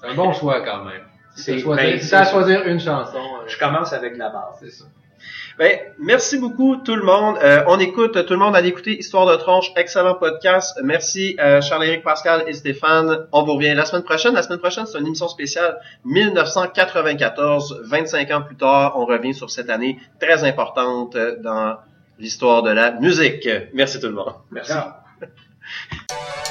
C'est 0.00 0.08
un 0.08 0.14
bon 0.14 0.32
choix 0.32 0.60
quand 0.64 0.84
même. 0.84 1.02
C'est- 1.36 1.62
ben, 1.64 2.00
à 2.12 2.24
choisir 2.24 2.66
une 2.66 2.80
chanson. 2.80 3.18
euh, 3.18 3.44
Je 3.46 3.58
commence 3.58 3.92
avec 3.92 4.16
la 4.16 4.30
base. 4.30 4.56
C'est 4.60 4.70
ça. 4.70 4.84
Ben, 5.58 5.78
merci 5.98 6.38
beaucoup 6.38 6.76
tout 6.76 6.94
le 6.96 7.02
monde. 7.02 7.38
Euh, 7.42 7.64
on 7.66 7.78
écoute, 7.80 8.26
tout 8.26 8.32
le 8.34 8.38
monde 8.38 8.54
à 8.54 8.60
écouter 8.60 8.98
Histoire 8.98 9.26
de 9.26 9.36
tronche, 9.36 9.72
excellent 9.76 10.14
podcast. 10.14 10.78
Merci 10.84 11.34
euh, 11.40 11.62
Charles-Éric 11.62 12.02
Pascal 12.04 12.44
et 12.46 12.52
Stéphane. 12.52 13.26
On 13.32 13.42
vous 13.42 13.54
revient 13.54 13.74
la 13.74 13.86
semaine 13.86 14.02
prochaine. 14.02 14.34
La 14.34 14.42
semaine 14.42 14.58
prochaine, 14.58 14.84
c'est 14.86 14.98
une 14.98 15.06
émission 15.06 15.28
spéciale 15.28 15.78
1994, 16.04 17.80
25 17.84 18.30
ans 18.32 18.42
plus 18.42 18.56
tard. 18.56 18.94
On 18.98 19.06
revient 19.06 19.32
sur 19.34 19.48
cette 19.50 19.70
année 19.70 19.98
très 20.20 20.44
importante 20.44 21.16
euh, 21.16 21.36
dans 21.42 21.78
l'histoire 22.18 22.62
de 22.62 22.70
la 22.70 22.92
musique. 22.92 23.48
Merci 23.72 23.98
tout 23.98 24.08
le 24.08 24.14
monde. 24.14 24.34
Merci. 24.50 24.72